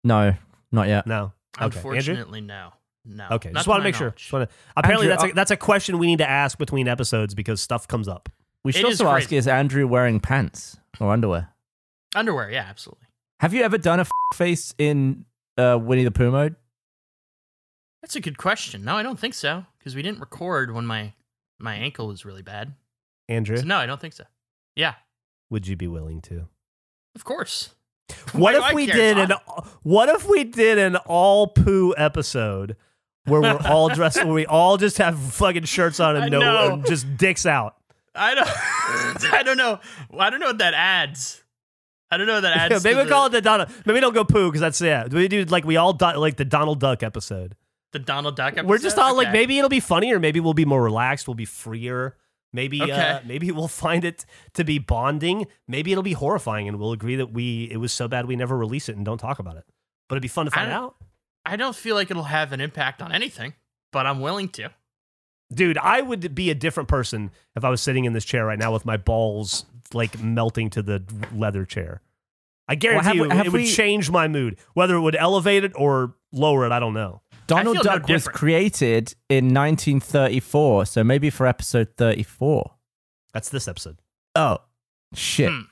No, 0.05 0.35
not 0.71 0.89
yet. 0.89 1.07
No. 1.07 1.33
Okay. 1.57 1.65
Andrew? 1.65 1.79
Unfortunately, 1.79 2.41
no. 2.41 2.73
No. 3.17 3.27
Okay, 3.33 3.51
Not 3.51 3.61
just 3.61 3.69
want 3.69 3.79
to 3.79 3.81
to 3.81 3.85
my 3.85 3.89
make 3.89 3.95
sure. 3.97 4.11
Just 4.17 4.33
wanna, 4.33 4.49
apparently, 4.77 5.07
Andrew, 5.07 5.17
that's 5.17 5.25
uh, 5.25 5.33
a, 5.33 5.35
that's 5.35 5.51
a 5.51 5.57
question 5.57 5.99
we 5.99 6.07
need 6.07 6.19
to 6.19 6.29
ask 6.29 6.57
between 6.59 6.87
episodes 6.89 7.35
because 7.35 7.61
stuff 7.61 7.89
comes 7.89 8.07
up. 8.09 8.29
We 8.65 8.73
should 8.73 8.85
It 8.85 8.93
is 8.93 9.01
also 9.01 9.11
ask: 9.11 9.29
crazy. 9.29 9.37
Is 9.37 9.49
Andrew 9.49 9.87
wearing 9.87 10.21
pants 10.21 10.77
or 11.01 11.11
underwear? 11.13 11.49
Underwear, 12.15 12.51
yeah, 12.51 12.67
absolutely. 12.69 13.07
Have 13.41 13.53
you 13.55 13.63
ever 13.63 13.79
done 13.79 13.99
a 14.01 14.03
f- 14.03 14.11
face 14.35 14.75
in 14.79 15.25
uh, 15.59 15.79
Winnie 15.81 16.05
the 16.05 16.11
Pooh 16.11 16.31
mode? 16.31 16.57
That's 18.03 18.17
a 18.17 18.21
good 18.21 18.39
question. 18.39 18.85
No, 18.85 18.97
I 18.97 19.03
don't 19.03 19.19
think 19.19 19.35
so 19.35 19.65
because 19.79 19.95
we 19.95 20.03
didn't 20.03 20.21
record 20.21 20.73
when 20.75 20.87
my 20.87 21.13
my 21.59 21.75
ankle 21.75 22.07
was 22.09 22.25
really 22.25 22.43
bad. 22.43 22.75
Andrew, 23.29 23.57
So 23.57 23.65
no, 23.65 23.77
I 23.77 23.87
don't 23.87 24.01
think 24.01 24.15
so. 24.15 24.25
Yeah, 24.77 24.95
would 25.51 25.67
you 25.67 25.77
be 25.77 25.87
willing 25.89 26.21
to? 26.23 26.49
of 27.15 27.25
course. 27.25 27.71
What 28.33 28.59
Why 28.61 28.69
if 28.71 28.75
we 28.75 28.87
care? 28.87 28.97
did 28.97 29.19
an 29.19 29.33
What 29.83 30.09
if 30.09 30.29
we 30.29 30.43
did 30.45 30.79
an 30.79 30.97
all 30.97 31.47
poo 31.49 31.95
episode 31.97 32.77
where 33.31 33.41
we're 33.41 33.61
all 33.67 33.89
dressed, 33.89 34.25
where 34.25 34.35
we 34.35 34.47
all 34.47 34.77
just 34.77 34.99
have 34.99 35.19
fucking 35.19 35.65
shirts 35.65 36.01
on 36.01 36.17
and 36.17 36.31
no, 36.31 36.75
and 36.75 36.87
just 36.87 37.17
dicks 37.17 37.47
out. 37.47 37.77
I 38.15 38.35
don't. 38.35 38.49
I 39.33 39.43
don't 39.45 39.57
know. 39.57 39.79
I 40.19 40.31
don't 40.31 40.41
know 40.41 40.47
what 40.47 40.59
that 40.59 40.75
adds. 40.75 41.43
I 42.11 42.17
don't 42.17 42.27
know 42.27 42.35
what 42.35 42.41
that 42.43 42.57
adds. 42.73 42.85
Yeah, 42.85 42.91
maybe 42.93 43.05
we 43.05 43.09
call 43.09 43.27
it 43.27 43.31
the 43.31 43.41
Donald. 43.41 43.71
Maybe 43.87 44.01
don't 44.01 44.13
go 44.15 44.25
poo 44.25 44.49
because 44.49 44.61
that's 44.61 44.81
yeah. 44.81 45.07
We 45.07 45.29
do 45.29 45.45
like 45.45 45.65
we 45.65 45.77
all 45.77 45.93
do, 45.93 46.07
like 46.17 46.37
the 46.37 46.45
Donald 46.45 46.81
Duck 46.81 47.03
episode. 47.03 47.55
the 47.93 48.01
Donald 48.01 48.37
Duck 48.37 48.55
episode. 48.55 48.69
We're 48.69 48.79
just 48.79 48.99
all 48.99 49.17
like 49.17 49.33
maybe 49.33 49.57
it'll 49.59 49.71
be 49.71 49.81
funnier, 49.81 50.19
maybe 50.19 50.41
we'll 50.41 50.55
be 50.55 50.65
more 50.65 50.83
relaxed, 50.83 51.29
we'll 51.29 51.35
be 51.37 51.45
freer. 51.45 52.17
Maybe 52.53 52.81
uh, 52.91 53.21
maybe 53.25 53.53
we'll 53.53 53.69
find 53.69 54.05
it 54.05 54.27
to 54.55 54.65
be 54.65 54.81
bonding. 54.81 55.47
Maybe 55.69 55.93
it'll 55.93 56.03
be 56.03 56.15
horrifying, 56.15 56.67
and 56.67 56.81
we'll 56.81 56.91
agree 56.91 57.15
that 57.15 57.33
we 57.33 57.69
it 57.71 57.77
was 57.77 57.93
so 57.93 58.09
bad 58.09 58.27
we 58.27 58.35
never 58.35 58.57
release 58.59 58.89
it 58.89 58.97
and 58.97 59.05
don't 59.05 59.19
talk 59.19 59.39
about 59.39 59.57
it. 59.57 59.65
But 60.09 60.17
it'd 60.17 60.23
be 60.23 60.29
fun 60.29 60.47
to 60.47 60.51
find 60.51 60.73
out. 60.73 60.97
I 61.51 61.57
don't 61.57 61.75
feel 61.75 61.97
like 61.97 62.13
it'll 62.13 62.23
have 62.23 62.53
an 62.53 62.61
impact 62.61 63.03
on 63.03 63.11
anything, 63.11 63.55
but 63.91 64.07
I'm 64.07 64.21
willing 64.21 64.49
to. 64.51 64.71
Dude, 65.53 65.79
I 65.79 66.01
would 66.01 66.33
be 66.33 66.49
a 66.51 66.55
different 66.55 66.89
person 66.89 67.33
if 67.57 67.65
I 67.65 67.71
was 67.71 67.81
sitting 67.83 68.05
in 68.05 68.13
this 68.13 68.25
chair 68.25 68.47
right 68.47 68.59
now 68.59 68.73
with 68.73 68.87
my 68.87 68.97
balls 68.97 69.65
like 69.93 70.23
melting 70.23 70.71
to 70.71 70.83
the 70.83 71.03
leather 71.35 71.65
chair. 71.65 72.03
I 72.69 72.77
guarantee 72.77 73.05
have 73.09 73.17
you, 73.17 73.29
have 73.31 73.47
it 73.47 73.53
would 73.53 73.67
change 73.67 74.13
my 74.13 74.29
mood. 74.29 74.59
Whether 74.75 74.95
it 74.95 75.01
would 75.01 75.17
elevate 75.17 75.65
it 75.65 75.73
or 75.75 76.15
lower 76.31 76.67
it, 76.67 76.71
I 76.71 76.79
don't 76.79 76.95
know. 76.95 77.21
Donald 77.49 77.79
feel 77.79 77.85
no 77.85 77.99
Duck 77.99 78.09
was 78.09 78.29
created 78.29 79.17
in 79.29 79.47
1934, 79.53 80.87
so 80.87 81.03
maybe 81.03 81.31
for 81.31 81.49
episode 81.49 81.89
34. 81.97 82.75
That's 83.35 83.49
this 83.49 83.67
episode. 83.67 83.99
Oh, 84.37 84.59
shit. 85.15 85.51
Hmm. 85.51 85.63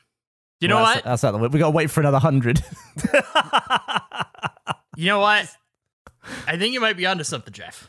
You 0.60 0.66
know 0.66 0.74
Well, 0.74 0.84
what? 0.86 0.94
that's, 1.04 1.04
That's 1.04 1.22
not 1.22 1.30
the 1.30 1.38
way. 1.38 1.46
We 1.46 1.60
gotta 1.60 1.70
wait 1.70 1.88
for 1.88 2.00
another 2.00 2.18
hundred. 2.18 2.64
You 4.98 5.06
know 5.06 5.20
what? 5.20 5.46
I 6.46 6.56
think 6.56 6.72
you 6.74 6.80
might 6.80 6.96
be 6.96 7.06
onto 7.06 7.24
something, 7.24 7.52
Geoff. 7.52 7.88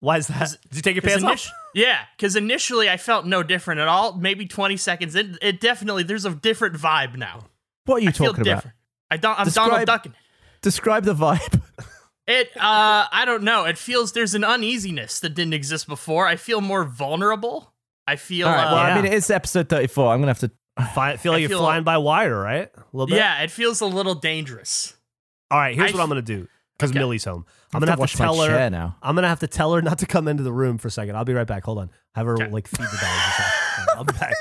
Why 0.00 0.18
is 0.18 0.26
that? 0.28 0.56
Did 0.68 0.76
you 0.76 0.82
take 0.82 0.94
your 0.96 1.02
pants 1.02 1.24
initi- 1.24 1.28
off? 1.48 1.50
Yeah, 1.74 1.98
because 2.16 2.36
initially 2.36 2.90
I 2.90 2.96
felt 2.98 3.24
no 3.26 3.42
different 3.42 3.80
at 3.80 3.88
all. 3.88 4.14
Maybe 4.18 4.46
20 4.46 4.76
seconds 4.76 5.14
in, 5.14 5.38
it 5.40 5.60
definitely 5.60 6.02
there's 6.02 6.24
a 6.26 6.30
different 6.34 6.76
vibe 6.76 7.16
now. 7.16 7.46
what 7.86 7.96
are 7.96 8.00
you 8.00 8.08
I 8.10 8.12
feel 8.12 8.26
talking 8.28 8.42
about? 8.42 8.56
different. 8.56 8.76
I 9.10 9.16
don't. 9.16 9.38
I'm 9.38 9.44
Describe- 9.46 9.70
Donald 9.70 9.86
Ducking. 9.86 10.14
Describe 10.62 11.04
the 11.04 11.14
vibe. 11.14 11.60
It. 12.26 12.48
Uh, 12.56 13.04
I 13.12 13.24
don't 13.26 13.42
know. 13.42 13.66
It 13.66 13.76
feels 13.76 14.12
there's 14.12 14.34
an 14.34 14.44
uneasiness 14.44 15.20
that 15.20 15.34
didn't 15.34 15.52
exist 15.52 15.86
before. 15.86 16.26
I 16.26 16.36
feel 16.36 16.62
more 16.62 16.82
vulnerable. 16.84 17.74
I 18.06 18.16
feel. 18.16 18.48
All 18.48 18.54
right. 18.54 18.64
Well, 18.64 18.76
uh, 18.76 18.82
I 18.82 18.94
mean, 18.94 19.04
it 19.04 19.12
is 19.12 19.28
episode 19.30 19.68
34. 19.68 20.10
I'm 20.14 20.20
gonna 20.22 20.30
have 20.30 20.38
to. 20.38 20.50
Fi- 20.94 21.16
feel 21.18 21.32
like 21.32 21.36
I 21.36 21.40
you're 21.40 21.48
feel- 21.50 21.58
flying 21.58 21.84
by 21.84 21.98
wire, 21.98 22.40
right? 22.40 22.70
A 22.74 22.84
little 22.94 23.08
bit. 23.08 23.16
yeah, 23.16 23.42
it 23.42 23.50
feels 23.50 23.82
a 23.82 23.86
little 23.86 24.14
dangerous. 24.14 24.94
All 25.50 25.58
right. 25.58 25.74
Here's 25.74 25.90
I 25.92 25.94
what 25.94 26.02
I'm 26.02 26.08
gonna 26.08 26.22
do 26.22 26.48
because 26.76 26.90
Okay. 26.90 26.98
Millie's 26.98 27.24
home. 27.24 27.46
I'm 27.72 27.76
I'm 27.76 27.80
gonna 27.80 27.92
have 28.00 28.10
to 28.10 28.16
tell 28.16 28.40
her. 28.42 28.70
now. 28.70 28.96
I'm 29.02 29.14
gonna 29.14 29.28
have 29.28 29.40
to 29.40 29.46
tell 29.46 29.72
her 29.74 29.82
not 29.82 29.98
to 29.98 30.06
come 30.06 30.26
into 30.28 30.42
the 30.42 30.52
room 30.52 30.78
for 30.78 30.88
a 30.88 30.90
second. 30.90 31.16
I'll 31.16 31.24
be 31.24 31.32
right 31.34 31.46
back. 31.46 31.64
Hold 31.64 31.78
on. 31.78 31.90
Have 32.14 32.26
her 32.26 32.34
Okay. 32.34 32.48
like 32.50 32.66
feed 32.68 32.78
the 32.78 32.84
dogs. 32.84 33.00
Or 33.00 33.32
something. 33.32 33.86
I'll 33.96 34.04
be 34.04 34.12
back. 34.14 34.34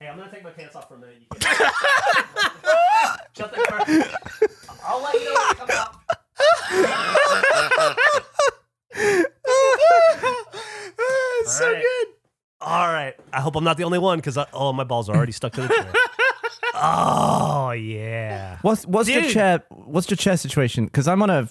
Hey, 0.00 0.08
I'm 0.08 0.16
gonna 0.18 0.30
take 0.30 0.44
my 0.44 0.50
pants 0.50 0.74
off 0.76 0.88
for 0.88 0.94
a 0.94 0.98
minute. 0.98 1.16
You 1.20 1.26
can- 1.38 1.40
Shut 3.36 3.52
the 3.54 3.60
curtain. 3.68 4.02
I'll 4.84 5.02
let 5.02 5.14
you 5.14 5.24
know 5.24 5.32
when 5.32 5.46
I 5.46 5.54
come 5.54 5.70
out. 5.70 5.92
so 11.46 11.72
good. 11.74 12.06
All 12.60 12.88
right. 12.88 13.14
I 13.32 13.40
hope 13.40 13.56
I'm 13.56 13.64
not 13.64 13.76
the 13.76 13.84
only 13.84 13.98
one 13.98 14.18
because 14.18 14.38
oh, 14.52 14.72
my 14.72 14.84
balls 14.84 15.08
are 15.08 15.16
already 15.16 15.32
stuck 15.32 15.52
to 15.54 15.62
the 15.62 15.68
chair. 15.68 15.92
Oh 16.76 17.70
yeah. 17.72 18.58
What's 18.62 18.86
what's 18.86 19.08
your 19.08 19.22
Dude. 19.22 19.32
chair? 19.32 19.62
What's 19.70 20.10
your 20.10 20.16
chair 20.16 20.36
situation? 20.36 20.84
Because 20.86 21.08
I'm 21.08 21.22
on 21.22 21.30
a, 21.30 21.48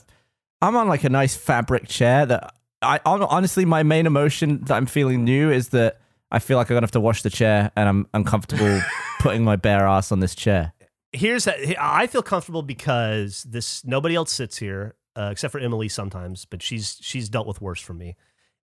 I'm 0.62 0.76
on 0.76 0.88
like 0.88 1.04
a 1.04 1.10
nice 1.10 1.36
fabric 1.36 1.88
chair 1.88 2.26
that 2.26 2.54
I 2.82 3.00
honestly 3.06 3.66
my 3.66 3.84
main 3.84 4.06
emotion 4.06 4.62
that 4.66 4.76
I'm 4.76 4.86
feeling 4.86 5.24
new 5.24 5.52
is 5.52 5.70
that 5.70 6.00
I 6.32 6.40
feel 6.40 6.58
like 6.58 6.70
I'm 6.70 6.76
gonna 6.76 6.86
have 6.86 6.92
to 6.92 7.00
wash 7.00 7.22
the 7.22 7.30
chair 7.30 7.72
and 7.76 7.90
I'm 7.90 8.08
uncomfortable 8.14 8.82
putting 9.20 9.44
my 9.44 9.56
bare 9.56 9.88
ass 9.88 10.12
on 10.12 10.20
this 10.20 10.36
chair. 10.36 10.74
here's 11.12 11.46
that 11.46 11.58
I 11.80 12.08
feel 12.08 12.24
comfortable 12.24 12.62
because 12.62 13.44
this 13.44 13.84
nobody 13.86 14.16
else 14.16 14.32
sits 14.32 14.58
here 14.58 14.96
uh, 15.16 15.30
except 15.32 15.52
for 15.52 15.60
Emily 15.60 15.88
sometimes, 15.88 16.46
but 16.46 16.62
she's 16.62 16.98
she's 17.02 17.30
dealt 17.30 17.48
with 17.48 17.62
worse 17.62 17.80
from 17.80 17.98
me. 17.98 18.16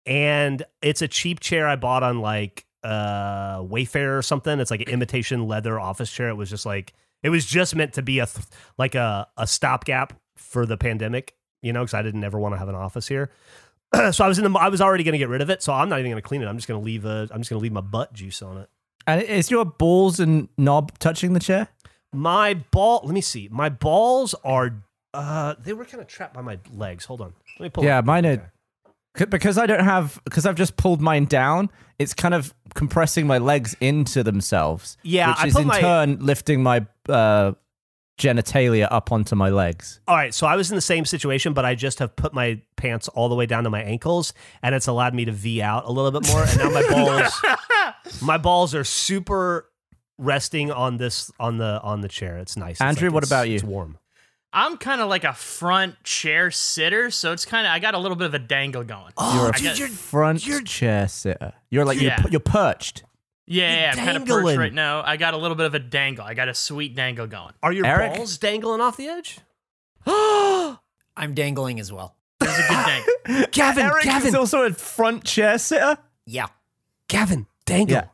And 0.05 0.63
it's 0.81 1.01
a 1.01 1.07
cheap 1.07 1.39
chair 1.39 1.67
I 1.67 1.75
bought 1.75 2.03
on 2.03 2.21
like 2.21 2.65
uh 2.83 3.59
Wayfair 3.59 4.17
or 4.17 4.21
something. 4.21 4.59
It's 4.59 4.71
like 4.71 4.81
an 4.81 4.89
imitation 4.89 5.47
leather 5.47 5.79
office 5.79 6.11
chair. 6.11 6.29
It 6.29 6.35
was 6.35 6.49
just 6.49 6.65
like 6.65 6.93
it 7.23 7.29
was 7.29 7.45
just 7.45 7.75
meant 7.75 7.93
to 7.93 8.01
be 8.01 8.19
a 8.19 8.25
th- 8.25 8.45
like 8.77 8.95
a 8.95 9.27
a 9.37 9.45
stopgap 9.47 10.13
for 10.37 10.65
the 10.65 10.77
pandemic, 10.77 11.35
you 11.61 11.73
know, 11.73 11.81
because 11.81 11.93
I 11.93 12.01
didn't 12.01 12.23
ever 12.23 12.39
want 12.39 12.53
to 12.55 12.59
have 12.59 12.69
an 12.69 12.75
office 12.75 13.07
here. 13.07 13.29
so 14.11 14.23
I 14.23 14.27
was 14.27 14.37
in 14.39 14.51
the 14.51 14.59
I 14.59 14.69
was 14.69 14.81
already 14.81 15.03
going 15.03 15.13
to 15.13 15.17
get 15.17 15.29
rid 15.29 15.41
of 15.41 15.49
it, 15.49 15.61
so 15.63 15.73
I'm 15.73 15.89
not 15.89 15.99
even 15.99 16.11
going 16.11 16.21
to 16.21 16.27
clean 16.27 16.41
it. 16.41 16.45
I'm 16.47 16.55
just 16.57 16.67
going 16.67 16.79
to 16.79 16.85
leave 16.85 17.05
a 17.05 17.27
I'm 17.31 17.39
just 17.41 17.49
going 17.49 17.59
to 17.59 17.63
leave 17.63 17.73
my 17.73 17.81
butt 17.81 18.13
juice 18.13 18.41
on 18.41 18.57
it. 18.57 18.69
And 19.07 19.21
is 19.21 19.49
your 19.49 19.65
balls 19.65 20.19
and 20.19 20.49
knob 20.57 20.97
touching 20.99 21.33
the 21.33 21.39
chair? 21.39 21.69
My 22.13 22.53
ball. 22.53 23.01
Let 23.03 23.13
me 23.13 23.21
see. 23.21 23.49
My 23.51 23.69
balls 23.69 24.35
are. 24.43 24.83
Uh, 25.13 25.55
they 25.63 25.73
were 25.73 25.85
kind 25.85 26.01
of 26.01 26.07
trapped 26.07 26.35
by 26.35 26.41
my 26.41 26.59
legs. 26.75 27.05
Hold 27.05 27.21
on. 27.21 27.33
Let 27.59 27.63
me 27.63 27.69
pull. 27.69 27.83
Yeah, 27.83 28.01
mine 28.01 28.25
are- 28.27 28.51
Because 29.13 29.57
I 29.57 29.65
don't 29.65 29.83
have, 29.83 30.21
because 30.23 30.45
I've 30.45 30.55
just 30.55 30.77
pulled 30.77 31.01
mine 31.01 31.25
down. 31.25 31.69
It's 31.97 32.13
kind 32.13 32.33
of 32.33 32.53
compressing 32.75 33.27
my 33.27 33.37
legs 33.39 33.75
into 33.81 34.23
themselves. 34.23 34.97
Yeah, 35.03 35.29
which 35.31 35.37
I 35.39 35.47
is 35.47 35.57
in 35.57 35.67
my- 35.67 35.81
turn 35.81 36.19
lifting 36.19 36.63
my 36.63 36.85
uh, 37.09 37.53
genitalia 38.17 38.87
up 38.89 39.11
onto 39.11 39.35
my 39.35 39.49
legs. 39.49 39.99
All 40.07 40.15
right. 40.15 40.33
So 40.33 40.45
I 40.47 40.55
was 40.55 40.69
in 40.71 40.75
the 40.75 40.81
same 40.81 41.05
situation, 41.05 41.53
but 41.53 41.65
I 41.65 41.75
just 41.75 41.99
have 41.99 42.15
put 42.15 42.33
my 42.33 42.61
pants 42.77 43.07
all 43.09 43.29
the 43.29 43.35
way 43.35 43.45
down 43.45 43.63
to 43.65 43.69
my 43.69 43.81
ankles, 43.81 44.33
and 44.61 44.73
it's 44.75 44.87
allowed 44.87 45.13
me 45.13 45.25
to 45.25 45.31
V 45.31 45.61
out 45.61 45.85
a 45.85 45.91
little 45.91 46.11
bit 46.17 46.29
more. 46.31 46.43
And 46.43 46.57
now 46.57 46.69
my 46.69 46.87
balls, 46.89 48.21
my 48.21 48.37
balls 48.37 48.75
are 48.75 48.83
super 48.83 49.69
resting 50.17 50.69
on 50.71 50.97
this 50.97 51.31
on 51.39 51.57
the 51.57 51.79
on 51.81 52.01
the 52.01 52.07
chair. 52.09 52.37
It's 52.37 52.55
nice. 52.57 52.73
It's 52.73 52.81
Andrew, 52.81 53.09
like 53.09 53.13
what 53.15 53.23
it's- 53.23 53.31
about 53.31 53.49
you? 53.49 53.55
It's 53.55 53.63
warm. 53.63 53.97
I'm 54.51 54.77
kind 54.77 54.99
of 55.01 55.09
like 55.09 55.23
a 55.23 55.33
front 55.33 56.03
chair 56.03 56.49
sitter, 56.49 57.11
so 57.11 57.31
it's 57.33 57.45
kind 57.45 57.67
of 57.67 57.71
I 57.73 57.79
got 57.79 57.93
a 57.93 57.99
little 57.99 58.17
bit 58.17 58.25
of 58.25 58.33
a 58.33 58.39
dangle 58.39 58.83
going. 58.83 59.13
You're 59.35 59.49
a 59.49 59.55
I 59.55 59.59
got- 59.61 59.77
front 59.89 60.39
chair 60.65 61.07
sitter. 61.07 61.53
You're 61.69 61.85
like 61.85 62.01
Yeah. 62.01 62.19
you're, 62.21 62.31
you're 62.31 62.39
perched. 62.39 63.03
Yeah, 63.45 63.73
yeah, 63.73 63.91
I'm 63.91 64.05
kind 64.05 64.17
of 64.17 64.25
perched 64.25 64.57
right 64.59 64.73
now. 64.73 65.01
I 65.03 65.17
got 65.17 65.33
a 65.33 65.37
little 65.37 65.55
bit 65.55 65.65
of 65.65 65.73
a 65.73 65.79
dangle. 65.79 66.23
I 66.23 66.35
got 66.35 66.49
a 66.49 66.53
sweet 66.53 66.95
dangle 66.95 67.25
going. 67.25 67.53
Are 67.63 67.71
your 67.71 67.85
Eric? 67.85 68.13
balls 68.15 68.37
dangling 68.37 68.79
off 68.81 68.95
the 68.97 69.07
edge? 69.07 69.39
I'm 70.05 71.33
dangling 71.33 71.79
as 71.79 71.91
well. 71.91 72.15
There's 72.39 72.57
a 72.57 72.61
good 72.61 72.67
dangle. 73.25 73.47
Gavin, 73.51 73.85
Eric 73.85 74.03
Gavin, 74.03 74.27
is 74.29 74.35
also 74.35 74.63
a 74.63 74.71
front 74.73 75.23
chair 75.25 75.57
sitter. 75.57 75.97
Yeah. 76.25 76.47
Gavin, 77.07 77.47
dangle. 77.65 77.95
Yeah. 77.97 78.05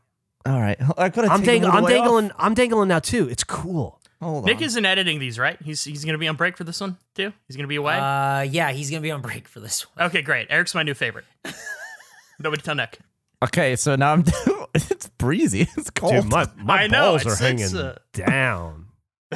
All 0.46 0.62
right, 0.62 0.78
I 0.98 1.10
gotta. 1.10 1.28
I'm, 1.30 1.42
take 1.44 1.62
dang- 1.64 1.72
I'm 1.72 1.78
the 1.82 1.88
way 1.88 1.98
off. 1.98 2.04
dangling. 2.06 2.32
I'm 2.38 2.54
dangling 2.54 2.88
now 2.90 3.00
too. 3.00 3.28
It's 3.30 3.44
cool. 3.44 4.00
Hold 4.22 4.46
Nick 4.46 4.58
on. 4.58 4.64
isn't 4.64 4.86
editing 4.86 5.20
these, 5.20 5.38
right? 5.38 5.58
He's 5.62 5.84
he's 5.84 6.06
gonna 6.06 6.18
be 6.18 6.28
on 6.28 6.36
break 6.36 6.58
for 6.58 6.64
this 6.64 6.80
one 6.82 6.98
too. 7.16 7.34
He's 7.48 7.56
gonna 7.58 7.68
be 7.68 7.76
away. 7.76 7.98
Uh, 7.98 8.42
yeah, 8.42 8.72
he's 8.72 8.90
gonna 8.90 9.02
be 9.02 9.12
on 9.12 9.22
break 9.22 9.48
for 9.48 9.60
this 9.60 9.86
one. 9.96 10.08
okay, 10.08 10.22
great. 10.22 10.48
Eric's 10.50 10.74
my 10.74 10.84
new 10.84 10.94
favorite. 10.94 11.26
Nobody 12.40 12.62
tell 12.62 12.76
Nick. 12.76 13.00
Okay, 13.44 13.76
so 13.76 13.96
now 13.96 14.14
I'm. 14.14 14.24
it's 14.74 15.08
breezy. 15.18 15.68
It's 15.78 15.90
cold. 15.90 16.14
Dude, 16.14 16.26
my, 16.26 16.48
my 16.58 16.84
I 16.84 16.88
know, 16.88 17.12
balls 17.18 17.26
are 17.26 17.36
hanging 17.36 17.66
it's, 17.66 17.74
uh, 17.76 17.98
down. 18.14 18.88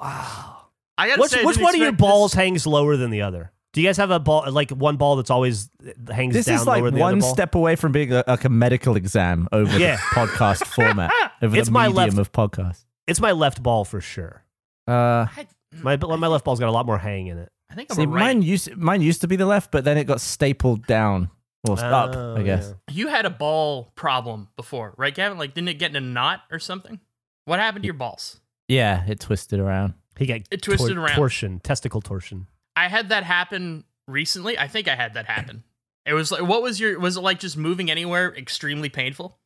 wow. 0.00 0.56
I 0.98 1.08
gotta 1.08 1.20
Which, 1.20 1.30
say, 1.30 1.40
I 1.40 1.44
which 1.44 1.56
didn't 1.56 1.64
one 1.64 1.74
of 1.74 1.78
your 1.78 1.88
expect 1.88 2.00
this- 2.00 2.08
balls 2.10 2.32
hangs 2.34 2.66
lower 2.66 2.96
than 2.96 3.10
the 3.10 3.22
other? 3.22 3.52
Do 3.72 3.80
you 3.80 3.86
guys 3.86 3.98
have 3.98 4.10
a 4.10 4.18
ball 4.18 4.50
like 4.50 4.70
one 4.72 4.96
ball 4.96 5.14
that's 5.16 5.30
always 5.30 5.70
uh, 5.86 6.12
hangs 6.12 6.34
This 6.34 6.46
down 6.46 6.56
is 6.56 6.66
like 6.66 6.80
lower 6.80 6.90
than 6.90 6.98
the 6.98 7.04
other 7.04 7.12
one 7.14 7.20
ball? 7.20 7.32
step 7.34 7.54
away 7.54 7.76
from 7.76 7.92
being 7.92 8.12
a, 8.12 8.24
like 8.26 8.44
a 8.44 8.48
medical 8.48 8.96
exam 8.96 9.48
over 9.52 9.78
Yeah. 9.78 9.94
the 9.96 10.02
podcast 10.02 10.66
format, 10.66 11.12
over 11.40 11.56
It's 11.56 11.68
the 11.68 11.72
my 11.72 11.86
medium 11.86 12.16
left- 12.16 12.18
of 12.18 12.32
podcast. 12.32 12.84
It's 13.10 13.20
my 13.20 13.32
left 13.32 13.62
ball 13.62 13.84
for 13.84 14.00
sure. 14.00 14.44
Uh, 14.88 15.26
I, 15.36 15.46
My 15.82 15.96
my 15.96 16.26
left 16.26 16.44
ball's 16.44 16.58
got 16.60 16.68
a 16.68 16.72
lot 16.72 16.86
more 16.86 16.98
hang 16.98 17.26
in 17.28 17.38
it. 17.38 17.50
I 17.70 17.74
think 17.74 17.90
I'm 17.90 17.96
see, 17.96 18.02
a 18.02 18.08
right. 18.08 18.20
mine 18.20 18.42
used 18.42 18.76
mine 18.76 19.02
used 19.02 19.20
to 19.20 19.28
be 19.28 19.36
the 19.36 19.46
left, 19.46 19.70
but 19.70 19.84
then 19.84 19.96
it 19.98 20.04
got 20.04 20.20
stapled 20.20 20.86
down 20.86 21.30
or 21.68 21.78
up. 21.78 22.14
Oh, 22.16 22.36
I 22.36 22.42
guess. 22.42 22.74
yeah. 22.88 22.94
You 22.94 23.08
had 23.08 23.26
a 23.26 23.30
ball 23.30 23.92
problem 23.94 24.48
before, 24.56 24.94
right, 24.96 25.14
Gavin? 25.14 25.38
Like, 25.38 25.54
didn't 25.54 25.68
it 25.68 25.74
get 25.78 25.90
in 25.90 25.96
a 25.96 26.00
knot 26.00 26.40
or 26.50 26.58
something? 26.58 26.98
What 27.44 27.58
happened 27.60 27.82
to 27.82 27.86
your 27.86 27.94
balls? 27.94 28.40
Yeah, 28.68 29.04
it 29.06 29.20
twisted 29.20 29.60
around. 29.60 29.94
He 30.18 30.26
got 30.26 30.40
It 30.50 30.62
twisted 30.62 30.94
tor- 30.96 31.04
around. 31.04 31.16
torsion, 31.16 31.60
testicle 31.60 32.00
torsion. 32.00 32.46
I 32.76 32.88
had 32.88 33.08
that 33.10 33.24
happen 33.24 33.84
recently. 34.08 34.58
I 34.58 34.66
think 34.68 34.88
I 34.88 34.96
had 34.96 35.14
that 35.14 35.26
happen. 35.26 35.64
It 36.06 36.14
was 36.14 36.32
like, 36.32 36.42
what 36.42 36.62
was 36.62 36.80
your? 36.80 36.98
Was 36.98 37.16
it 37.16 37.20
like 37.20 37.38
just 37.38 37.56
moving 37.56 37.90
anywhere 37.90 38.34
extremely 38.34 38.88
painful? 38.88 39.38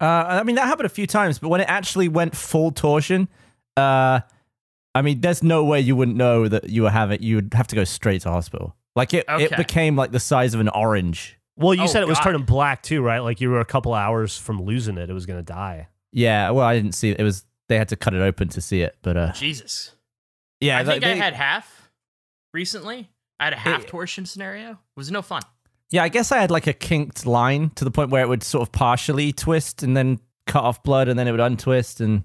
Uh, 0.00 0.04
I 0.28 0.42
mean, 0.44 0.56
that 0.56 0.66
happened 0.66 0.86
a 0.86 0.90
few 0.90 1.06
times, 1.06 1.38
but 1.38 1.48
when 1.48 1.60
it 1.60 1.68
actually 1.68 2.08
went 2.08 2.36
full 2.36 2.70
torsion, 2.70 3.28
uh, 3.76 4.20
I 4.94 5.02
mean, 5.02 5.20
there's 5.20 5.42
no 5.42 5.64
way 5.64 5.80
you 5.80 5.96
wouldn't 5.96 6.16
know 6.16 6.46
that 6.48 6.70
you 6.70 6.82
were 6.82 6.90
having. 6.90 7.22
You 7.22 7.36
would 7.36 7.54
have 7.54 7.66
to 7.68 7.76
go 7.76 7.84
straight 7.84 8.22
to 8.22 8.30
hospital. 8.30 8.76
Like 8.96 9.14
it, 9.14 9.24
it 9.28 9.56
became 9.56 9.96
like 9.96 10.10
the 10.12 10.20
size 10.20 10.54
of 10.54 10.60
an 10.60 10.68
orange. 10.68 11.38
Well, 11.56 11.74
you 11.74 11.82
Oh, 11.82 11.86
said 11.86 12.02
it 12.02 12.08
was 12.08 12.18
God. 12.18 12.24
turning 12.24 12.42
black 12.42 12.82
too, 12.82 13.02
right? 13.02 13.18
Like 13.20 13.40
you 13.40 13.50
were 13.50 13.60
a 13.60 13.64
couple 13.64 13.92
hours 13.94 14.36
from 14.38 14.62
losing 14.62 14.96
it. 14.98 15.10
It 15.10 15.12
was 15.12 15.26
gonna 15.26 15.42
die. 15.42 15.88
Yeah, 16.12 16.50
well, 16.50 16.64
I 16.64 16.74
didn't 16.74 16.92
see 16.92 17.10
it. 17.10 17.18
It 17.20 17.22
was 17.24 17.44
they 17.68 17.76
had 17.76 17.88
to 17.90 17.96
cut 17.96 18.14
it 18.14 18.20
open 18.22 18.48
to 18.50 18.60
see 18.60 18.80
it, 18.82 18.96
but 19.02 19.16
uh, 19.16 19.32
Jesus. 19.32 19.94
yeah, 20.60 20.78
I 20.78 20.84
think 20.84 21.04
I 21.04 21.14
had 21.14 21.34
half 21.34 21.90
recently. 22.54 23.10
I 23.40 23.44
had 23.44 23.52
a 23.52 23.56
half 23.56 23.82
It- 23.82 23.88
torsion 23.88 24.26
scenario. 24.26 24.70
It 24.72 24.76
was 24.96 25.10
no 25.10 25.22
fun. 25.22 25.42
Yeah, 25.90 26.02
I 26.02 26.08
guess 26.08 26.32
I 26.32 26.38
had 26.38 26.50
like 26.50 26.66
a 26.66 26.72
kinked 26.72 27.24
line 27.26 27.70
to 27.76 27.84
the 27.84 27.90
point 27.90 28.10
where 28.10 28.22
it 28.22 28.28
would 28.28 28.42
sort 28.42 28.62
of 28.62 28.72
partially 28.72 29.32
twist 29.32 29.82
and 29.82 29.96
then 29.96 30.20
cut 30.46 30.62
off 30.64 30.82
blood 30.82 31.08
and 31.08 31.18
then 31.18 31.26
it 31.28 31.30
would 31.30 31.40
untwist 31.40 32.00
and 32.00 32.24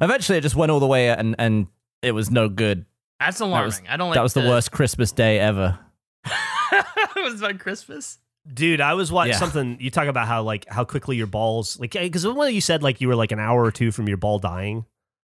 eventually 0.00 0.38
it 0.38 0.40
just 0.42 0.56
went 0.56 0.70
all 0.72 0.80
the 0.80 0.86
way 0.86 1.08
and 1.08 1.34
and 1.38 1.66
it 2.02 2.12
was 2.12 2.30
no 2.30 2.48
good. 2.48 2.86
That's 3.20 3.40
alarming. 3.40 3.66
was- 3.66 3.82
I 3.88 3.96
don't 3.96 4.08
like 4.10 4.16
that 4.16 4.22
was 4.22 4.34
the 4.34 4.40
worst 4.40 4.72
Christmas 4.72 5.12
day 5.12 5.38
ever. 5.38 5.78
it 6.72 7.22
was 7.22 7.42
on 7.42 7.58
Christmas. 7.58 8.18
Dude, 8.52 8.80
I 8.80 8.94
was 8.94 9.12
watching 9.12 9.32
Yeah. 9.34 9.38
something. 9.38 9.76
You 9.80 9.90
talk 9.90 10.08
about 10.08 10.26
how 10.26 10.42
like 10.42 10.66
how 10.68 10.84
quickly 10.84 11.16
your 11.16 11.26
balls 11.28 11.78
like 11.78 11.92
because 11.92 12.26
when 12.26 12.52
you 12.54 12.60
said 12.60 12.82
like 12.82 13.00
you 13.00 13.08
were 13.08 13.14
like 13.14 13.30
an 13.32 13.38
hour 13.38 13.62
or 13.62 13.70
two 13.70 13.92
from 13.92 14.08
your 14.08 14.16
ball 14.16 14.38
dying. 14.38 14.84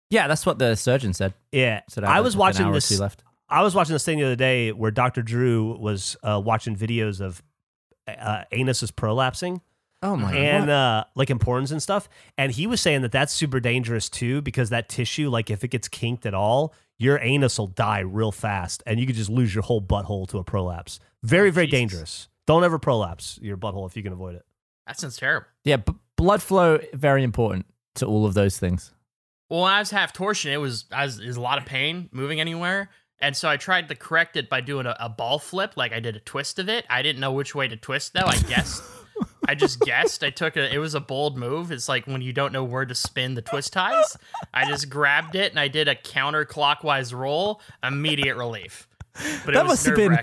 Yeah, 0.10 0.28
that's 0.28 0.46
what 0.46 0.58
the 0.60 0.76
surgeon 0.76 1.14
said. 1.14 1.34
Yeah, 1.52 1.82
Said 1.90 2.06
I 2.06 2.14
had, 2.14 2.20
was 2.22 2.36
like, 2.36 2.54
watching 2.56 2.72
this. 2.72 2.98
left. 2.98 3.24
I 3.50 3.62
was 3.64 3.76
watching 3.76 3.92
this 3.94 4.06
thing 4.06 4.20
the 4.20 4.26
other 4.26 4.36
day 4.38 4.72
where 4.72 4.90
Dr. 4.92 5.22
Drew 5.22 5.78
was 5.78 6.16
uh, 6.24 6.42
watching 6.44 6.78
videos 6.78 7.20
of 7.20 7.42
uh, 8.08 8.43
anuses 8.51 8.91
prolapsing 8.91 9.62
Oh 10.03 10.16
my 10.16 10.32
and 10.36 10.70
uh, 10.70 11.05
like 11.16 11.32
in 11.32 11.39
porns 11.39 11.72
and 11.72 11.82
stuff, 11.82 12.08
and 12.38 12.51
he 12.51 12.68
was 12.68 12.80
saying 12.82 13.01
that 13.01 13.12
that's 13.12 13.34
super 13.34 13.60
dangerous 13.60 14.10
too 14.10 14.41
because 14.43 14.70
that 14.70 14.89
tissue, 14.89 15.28
like 15.30 15.49
if 15.49 15.64
it 15.64 15.70
gets 15.70 15.88
kinked 15.88 16.26
at 16.28 16.36
all, 16.36 16.74
your 16.99 17.20
anus 17.20 17.58
will 17.58 17.66
die 17.68 17.99
real 18.01 18.32
fast, 18.32 18.84
and 18.86 18.99
you 18.99 19.08
could 19.08 19.16
just 19.16 19.30
lose 19.32 19.55
your 19.55 19.64
whole 19.64 19.82
butthole 19.82 20.28
to 20.30 20.38
a 20.38 20.43
prolapse. 20.43 20.99
Very, 21.24 21.49
Oh, 21.49 21.51
very 21.51 21.66
Jesus. 21.66 21.80
dangerous. 21.80 22.28
Don't 22.45 22.64
ever 22.64 22.78
prolapse 22.78 23.39
your 23.41 23.58
butthole 23.58 23.88
if 23.89 23.97
you 23.97 24.03
can 24.03 24.14
avoid 24.14 24.36
it. 24.36 24.45
That 24.86 24.99
sounds 24.99 25.18
terrible. 25.18 25.47
Yeah, 25.64 25.78
b- 25.78 25.93
blood 26.16 26.43
flow 26.43 26.80
very 26.93 27.24
important 27.24 27.66
to 27.95 28.05
all 28.05 28.26
of 28.28 28.36
those 28.36 28.60
things. 28.60 28.93
Well, 29.49 29.62
when 29.62 29.72
I 29.74 29.80
was 29.80 29.89
half 29.89 30.14
torsion, 30.14 30.51
it 30.53 30.58
was 30.58 30.86
I 30.91 31.05
was, 31.05 31.20
it 31.20 31.26
was 31.28 31.38
a 31.38 31.41
lot 31.41 31.58
of 31.58 31.66
pain 31.66 32.08
moving 32.12 32.39
anywhere. 32.39 32.89
And 33.20 33.36
so 33.36 33.49
I 33.49 33.57
tried 33.57 33.89
to 33.89 33.95
correct 33.95 34.38
it 34.38 34.47
by 34.49 34.61
doing 34.61 34.86
a, 34.86 34.95
a 34.99 35.09
ball 35.09 35.39
flip, 35.39 35.74
like 35.76 35.91
I 35.91 35.99
did 35.99 36.15
a 36.15 36.20
twist 36.20 36.59
of 36.59 36.70
it. 36.70 36.86
I 36.89 37.01
didn't 37.01 37.20
know 37.20 37.32
which 37.32 37.55
way 37.55 37.68
to 37.68 37.76
twist 37.76 38.13
though. 38.13 38.26
I 38.26 38.38
guessed. 38.38 38.84
I 39.47 39.55
just 39.55 39.80
guessed. 39.82 40.24
I 40.24 40.30
took 40.30 40.55
a. 40.55 40.74
It 40.74 40.78
was 40.78 40.93
a 40.93 40.99
bold 40.99 41.38
move. 41.38 41.72
It's 41.72 41.89
like 41.89 42.05
when 42.05 42.22
you 42.22 42.34
don't 42.34 42.53
know 42.53 42.63
where 42.63 42.86
to 42.86 42.93
spin 42.95 43.34
the 43.34 43.41
twist 43.41 43.74
ties. 43.74 44.18
I 44.53 44.65
just 44.65 44.89
grabbed 44.89 45.36
it 45.36 45.51
and 45.51 45.59
I 45.59 45.68
did 45.68 45.88
a 45.88 45.95
counterclockwise 45.95 47.13
roll. 47.13 47.61
Immediate 47.84 48.36
relief. 48.36 48.88
But 49.13 49.24
it 49.24 49.53
That 49.55 49.63
was 49.63 49.72
must 49.72 49.86
have 49.88 49.95
been-. 49.95 50.18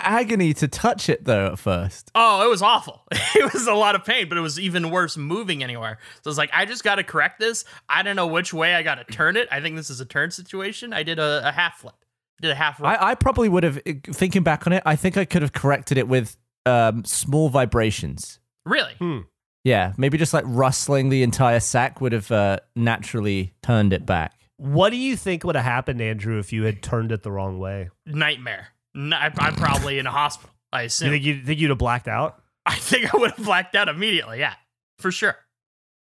Agony 0.00 0.54
to 0.54 0.68
touch 0.68 1.08
it 1.08 1.24
though 1.24 1.46
at 1.46 1.58
first. 1.58 2.10
Oh, 2.14 2.46
it 2.46 2.48
was 2.48 2.62
awful. 2.62 3.02
It 3.34 3.52
was 3.52 3.66
a 3.66 3.74
lot 3.74 3.94
of 3.94 4.04
pain, 4.04 4.28
but 4.28 4.36
it 4.38 4.40
was 4.40 4.58
even 4.58 4.90
worse 4.90 5.16
moving 5.16 5.62
anywhere. 5.62 5.98
So 6.22 6.30
it's 6.30 6.38
like, 6.38 6.50
I 6.52 6.64
just 6.64 6.82
got 6.82 6.96
to 6.96 7.04
correct 7.04 7.38
this. 7.38 7.64
I 7.88 8.02
don't 8.02 8.16
know 8.16 8.26
which 8.26 8.52
way 8.52 8.74
I 8.74 8.82
got 8.82 8.96
to 8.96 9.04
turn 9.04 9.36
it. 9.36 9.46
I 9.52 9.60
think 9.60 9.76
this 9.76 9.90
is 9.90 10.00
a 10.00 10.04
turn 10.04 10.30
situation. 10.30 10.92
I 10.92 11.02
did 11.02 11.18
a, 11.18 11.46
a 11.46 11.52
half 11.52 11.78
flip. 11.78 11.94
Did 12.40 12.50
a 12.50 12.54
half 12.54 12.78
roll. 12.80 12.88
I, 12.90 13.10
I 13.10 13.14
probably 13.14 13.48
would 13.48 13.64
have 13.64 13.80
thinking 14.12 14.42
back 14.42 14.66
on 14.66 14.72
it, 14.72 14.82
I 14.86 14.94
think 14.96 15.16
I 15.16 15.24
could 15.24 15.42
have 15.42 15.52
corrected 15.52 15.98
it 15.98 16.06
with 16.08 16.36
um, 16.66 17.04
small 17.04 17.48
vibrations. 17.48 18.38
really? 18.64 18.94
Hmm. 18.98 19.18
Yeah, 19.64 19.92
maybe 19.98 20.16
just 20.16 20.32
like 20.32 20.44
rustling 20.46 21.08
the 21.08 21.22
entire 21.22 21.60
sack 21.60 22.00
would 22.00 22.12
have 22.12 22.30
uh, 22.30 22.58
naturally 22.76 23.52
turned 23.62 23.92
it 23.92 24.06
back. 24.06 24.32
What 24.56 24.90
do 24.90 24.96
you 24.96 25.16
think 25.16 25.44
would 25.44 25.56
have 25.56 25.64
happened, 25.64 26.00
Andrew, 26.00 26.38
if 26.38 26.52
you 26.52 26.62
had 26.62 26.82
turned 26.82 27.12
it 27.12 27.22
the 27.22 27.30
wrong 27.30 27.58
way? 27.58 27.90
Nightmare. 28.06 28.68
N- 28.96 29.12
I, 29.12 29.26
am 29.26 29.54
probably 29.56 29.98
in 29.98 30.06
a 30.06 30.10
hospital. 30.10 30.50
I 30.72 30.82
You 30.82 30.86
assume. 30.86 31.10
think 31.10 31.24
you 31.24 31.42
think 31.42 31.60
you'd 31.60 31.70
have 31.70 31.78
blacked 31.78 32.08
out? 32.08 32.42
I 32.66 32.76
think 32.76 33.12
I 33.12 33.18
would 33.18 33.32
have 33.32 33.44
blacked 33.44 33.74
out 33.74 33.88
immediately. 33.88 34.38
Yeah, 34.38 34.54
for 35.00 35.10
sure. 35.10 35.36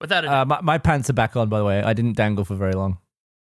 Without 0.02 0.26
a. 0.26 0.32
Uh, 0.32 0.46
my, 0.46 0.62
my 0.62 0.78
pants 0.78 1.10
are 1.10 1.14
back 1.14 1.36
on, 1.36 1.50
by 1.50 1.58
the 1.60 1.66
way. 1.66 1.82
I 1.82 1.94
didn't 1.94 2.18
dangle 2.18 2.44
for 2.46 2.56
very 2.56 2.74
long. 2.74 2.98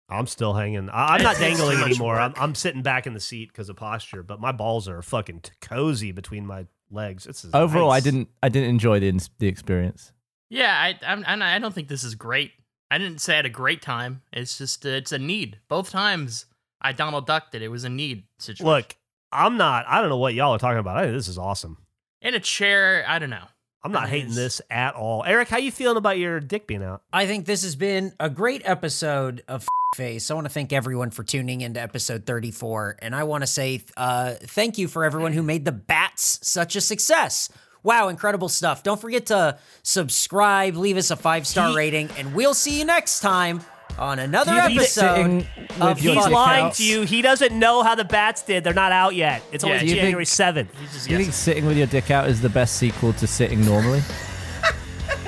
I'm 0.10 0.28
still 0.28 0.54
hanging. 0.54 0.90
I, 0.90 1.16
I'm 1.16 1.24
not 1.24 1.32
It's 1.40 1.40
dangling 1.42 1.80
anymore. 1.80 2.18
I'm. 2.20 2.34
I'm 2.38 2.56
sitting 2.56 2.82
back 2.82 3.08
in 3.08 3.14
the 3.14 3.20
seat 3.20 3.50
because 3.52 3.70
of 3.70 3.76
posture, 3.76 4.24
but 4.24 4.40
my 4.40 4.52
balls 4.52 4.88
are 4.88 5.02
fucking 5.02 5.42
t- 5.42 5.52
cozy 5.62 6.12
between 6.12 6.46
my 6.46 6.66
legs. 6.90 7.26
It's 7.28 7.46
Overall, 7.54 7.90
nice. 7.90 8.02
I 8.02 8.04
didn't 8.04 8.30
I 8.42 8.50
didn't 8.50 8.70
enjoy 8.70 9.00
the 9.00 9.30
the 9.40 9.48
experience. 9.48 10.12
yeah, 10.50 10.74
I, 10.74 10.98
I'm, 11.06 11.24
I'm- 11.26 11.42
I 11.42 11.60
don't 11.60 11.74
think 11.74 11.88
this 11.90 12.04
is 12.04 12.16
great. 12.16 12.52
I 12.90 12.98
didn't 12.98 13.20
say 13.20 13.34
I 13.34 13.36
had 13.38 13.46
a 13.46 13.50
great 13.50 13.82
time. 13.82 14.22
It's 14.32 14.58
just 14.58 14.86
uh, 14.86 14.90
it's 14.90 15.12
a 15.12 15.20
need. 15.20 15.60
Both 15.68 15.90
times 15.90 16.46
I 16.82 16.94
Donald 16.94 17.28
ducked 17.28 17.54
it. 17.56 17.62
It 17.62 17.68
was 17.68 17.84
a 17.84 17.90
need 17.90 18.24
situation. 18.40 18.66
Look, 18.66 18.96
I'm 19.34 19.58
not. 19.58 19.86
I 19.90 20.00
don't 20.00 20.08
know 20.10 20.18
what 20.18 20.34
y'all 20.34 20.54
are 20.54 20.60
talking 20.60 20.80
about. 20.80 20.96
I 20.98 21.08
this 21.08 21.28
is 21.28 21.38
awesome. 21.38 21.80
in 22.22 22.34
a 22.34 22.40
chair. 22.40 23.04
I 23.06 23.20
don't 23.20 23.30
know. 23.30 23.48
I'm 23.88 23.94
not 23.94 24.10
hating 24.10 24.30
is. 24.30 24.36
this 24.36 24.62
at 24.70 24.96
all. 24.96 25.24
Eric, 25.26 25.50
how 25.50 25.58
you 25.58 25.72
feeling 25.72 25.98
about 25.98 26.18
your 26.18 26.40
dick 26.40 26.68
being 26.68 26.84
out? 26.84 27.04
I 27.12 27.26
think 27.26 27.46
this 27.46 27.64
has 27.64 27.76
been 27.76 28.14
a 28.20 28.30
great 28.30 28.62
episode 28.66 29.44
of 29.48 29.68
Face. 29.96 30.30
I 30.30 30.34
want 30.34 30.46
to 30.46 30.50
thank 30.50 30.74
everyone 30.74 31.12
for 31.12 31.24
tuning 31.24 31.62
into 31.62 31.82
episode 31.82 32.26
34. 32.26 32.98
And 33.02 33.16
I 33.16 33.24
want 33.24 33.44
to 33.44 33.48
say 33.48 33.82
uh, 33.96 34.34
thank 34.34 34.78
you 34.78 34.90
for 34.90 35.06
everyone 35.06 35.32
who 35.32 35.42
made 35.42 35.64
the 35.64 35.72
bats 35.72 36.40
such 36.44 36.76
a 36.76 36.82
success. 36.82 37.50
Wow, 37.84 38.10
incredible 38.10 38.50
stuff. 38.50 38.84
Don't 38.84 39.00
forget 39.00 39.28
to 39.28 39.58
subscribe, 39.84 40.76
leave 40.76 40.98
us 40.98 41.10
a 41.10 41.16
five 41.16 41.48
star 41.48 41.74
rating, 41.74 42.10
and 42.18 42.36
we'll 42.36 42.54
see 42.54 42.78
you 42.78 42.84
next 42.84 43.22
time 43.22 43.62
on 43.98 44.20
another 44.20 44.52
Do 44.54 44.58
episode. 44.60 45.16
sitting 45.16 45.48
of 45.82 46.00
He's 46.00 46.14
Fun 46.16 46.32
lying 46.32 46.66
out- 46.66 46.74
to 46.76 46.84
you. 46.84 47.02
He 47.04 47.22
doesn't 47.22 47.58
know 47.58 47.84
how 47.84 47.96
the 47.96 48.06
bats 48.06 48.42
did. 48.44 48.64
They're 48.64 48.74
not 48.74 48.92
out 48.92 49.16
yet. 49.16 49.42
It's 49.52 49.64
Yeah, 49.64 49.72
only 49.74 49.80
do 49.86 49.86
you 49.88 49.96
January 49.96 50.26
think- 50.26 50.30
7th. 50.68 50.68
He's 50.80 50.94
just 50.94 51.06
Do 51.08 51.12
you 51.12 51.18
think 51.18 51.30
guessing. 51.30 51.54
sitting 51.54 51.66
with 51.66 51.78
your 51.78 51.88
dick 51.88 52.12
out 52.12 52.28
is 52.30 52.42
the 52.42 52.50
best 52.50 52.76
sequel 52.78 53.14
to 53.14 53.28
sitting 53.28 53.66
normally? 53.66 54.02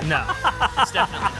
No, 0.05 0.25
it's 0.77 0.91
definitely 0.91 1.29
not. 1.29 1.33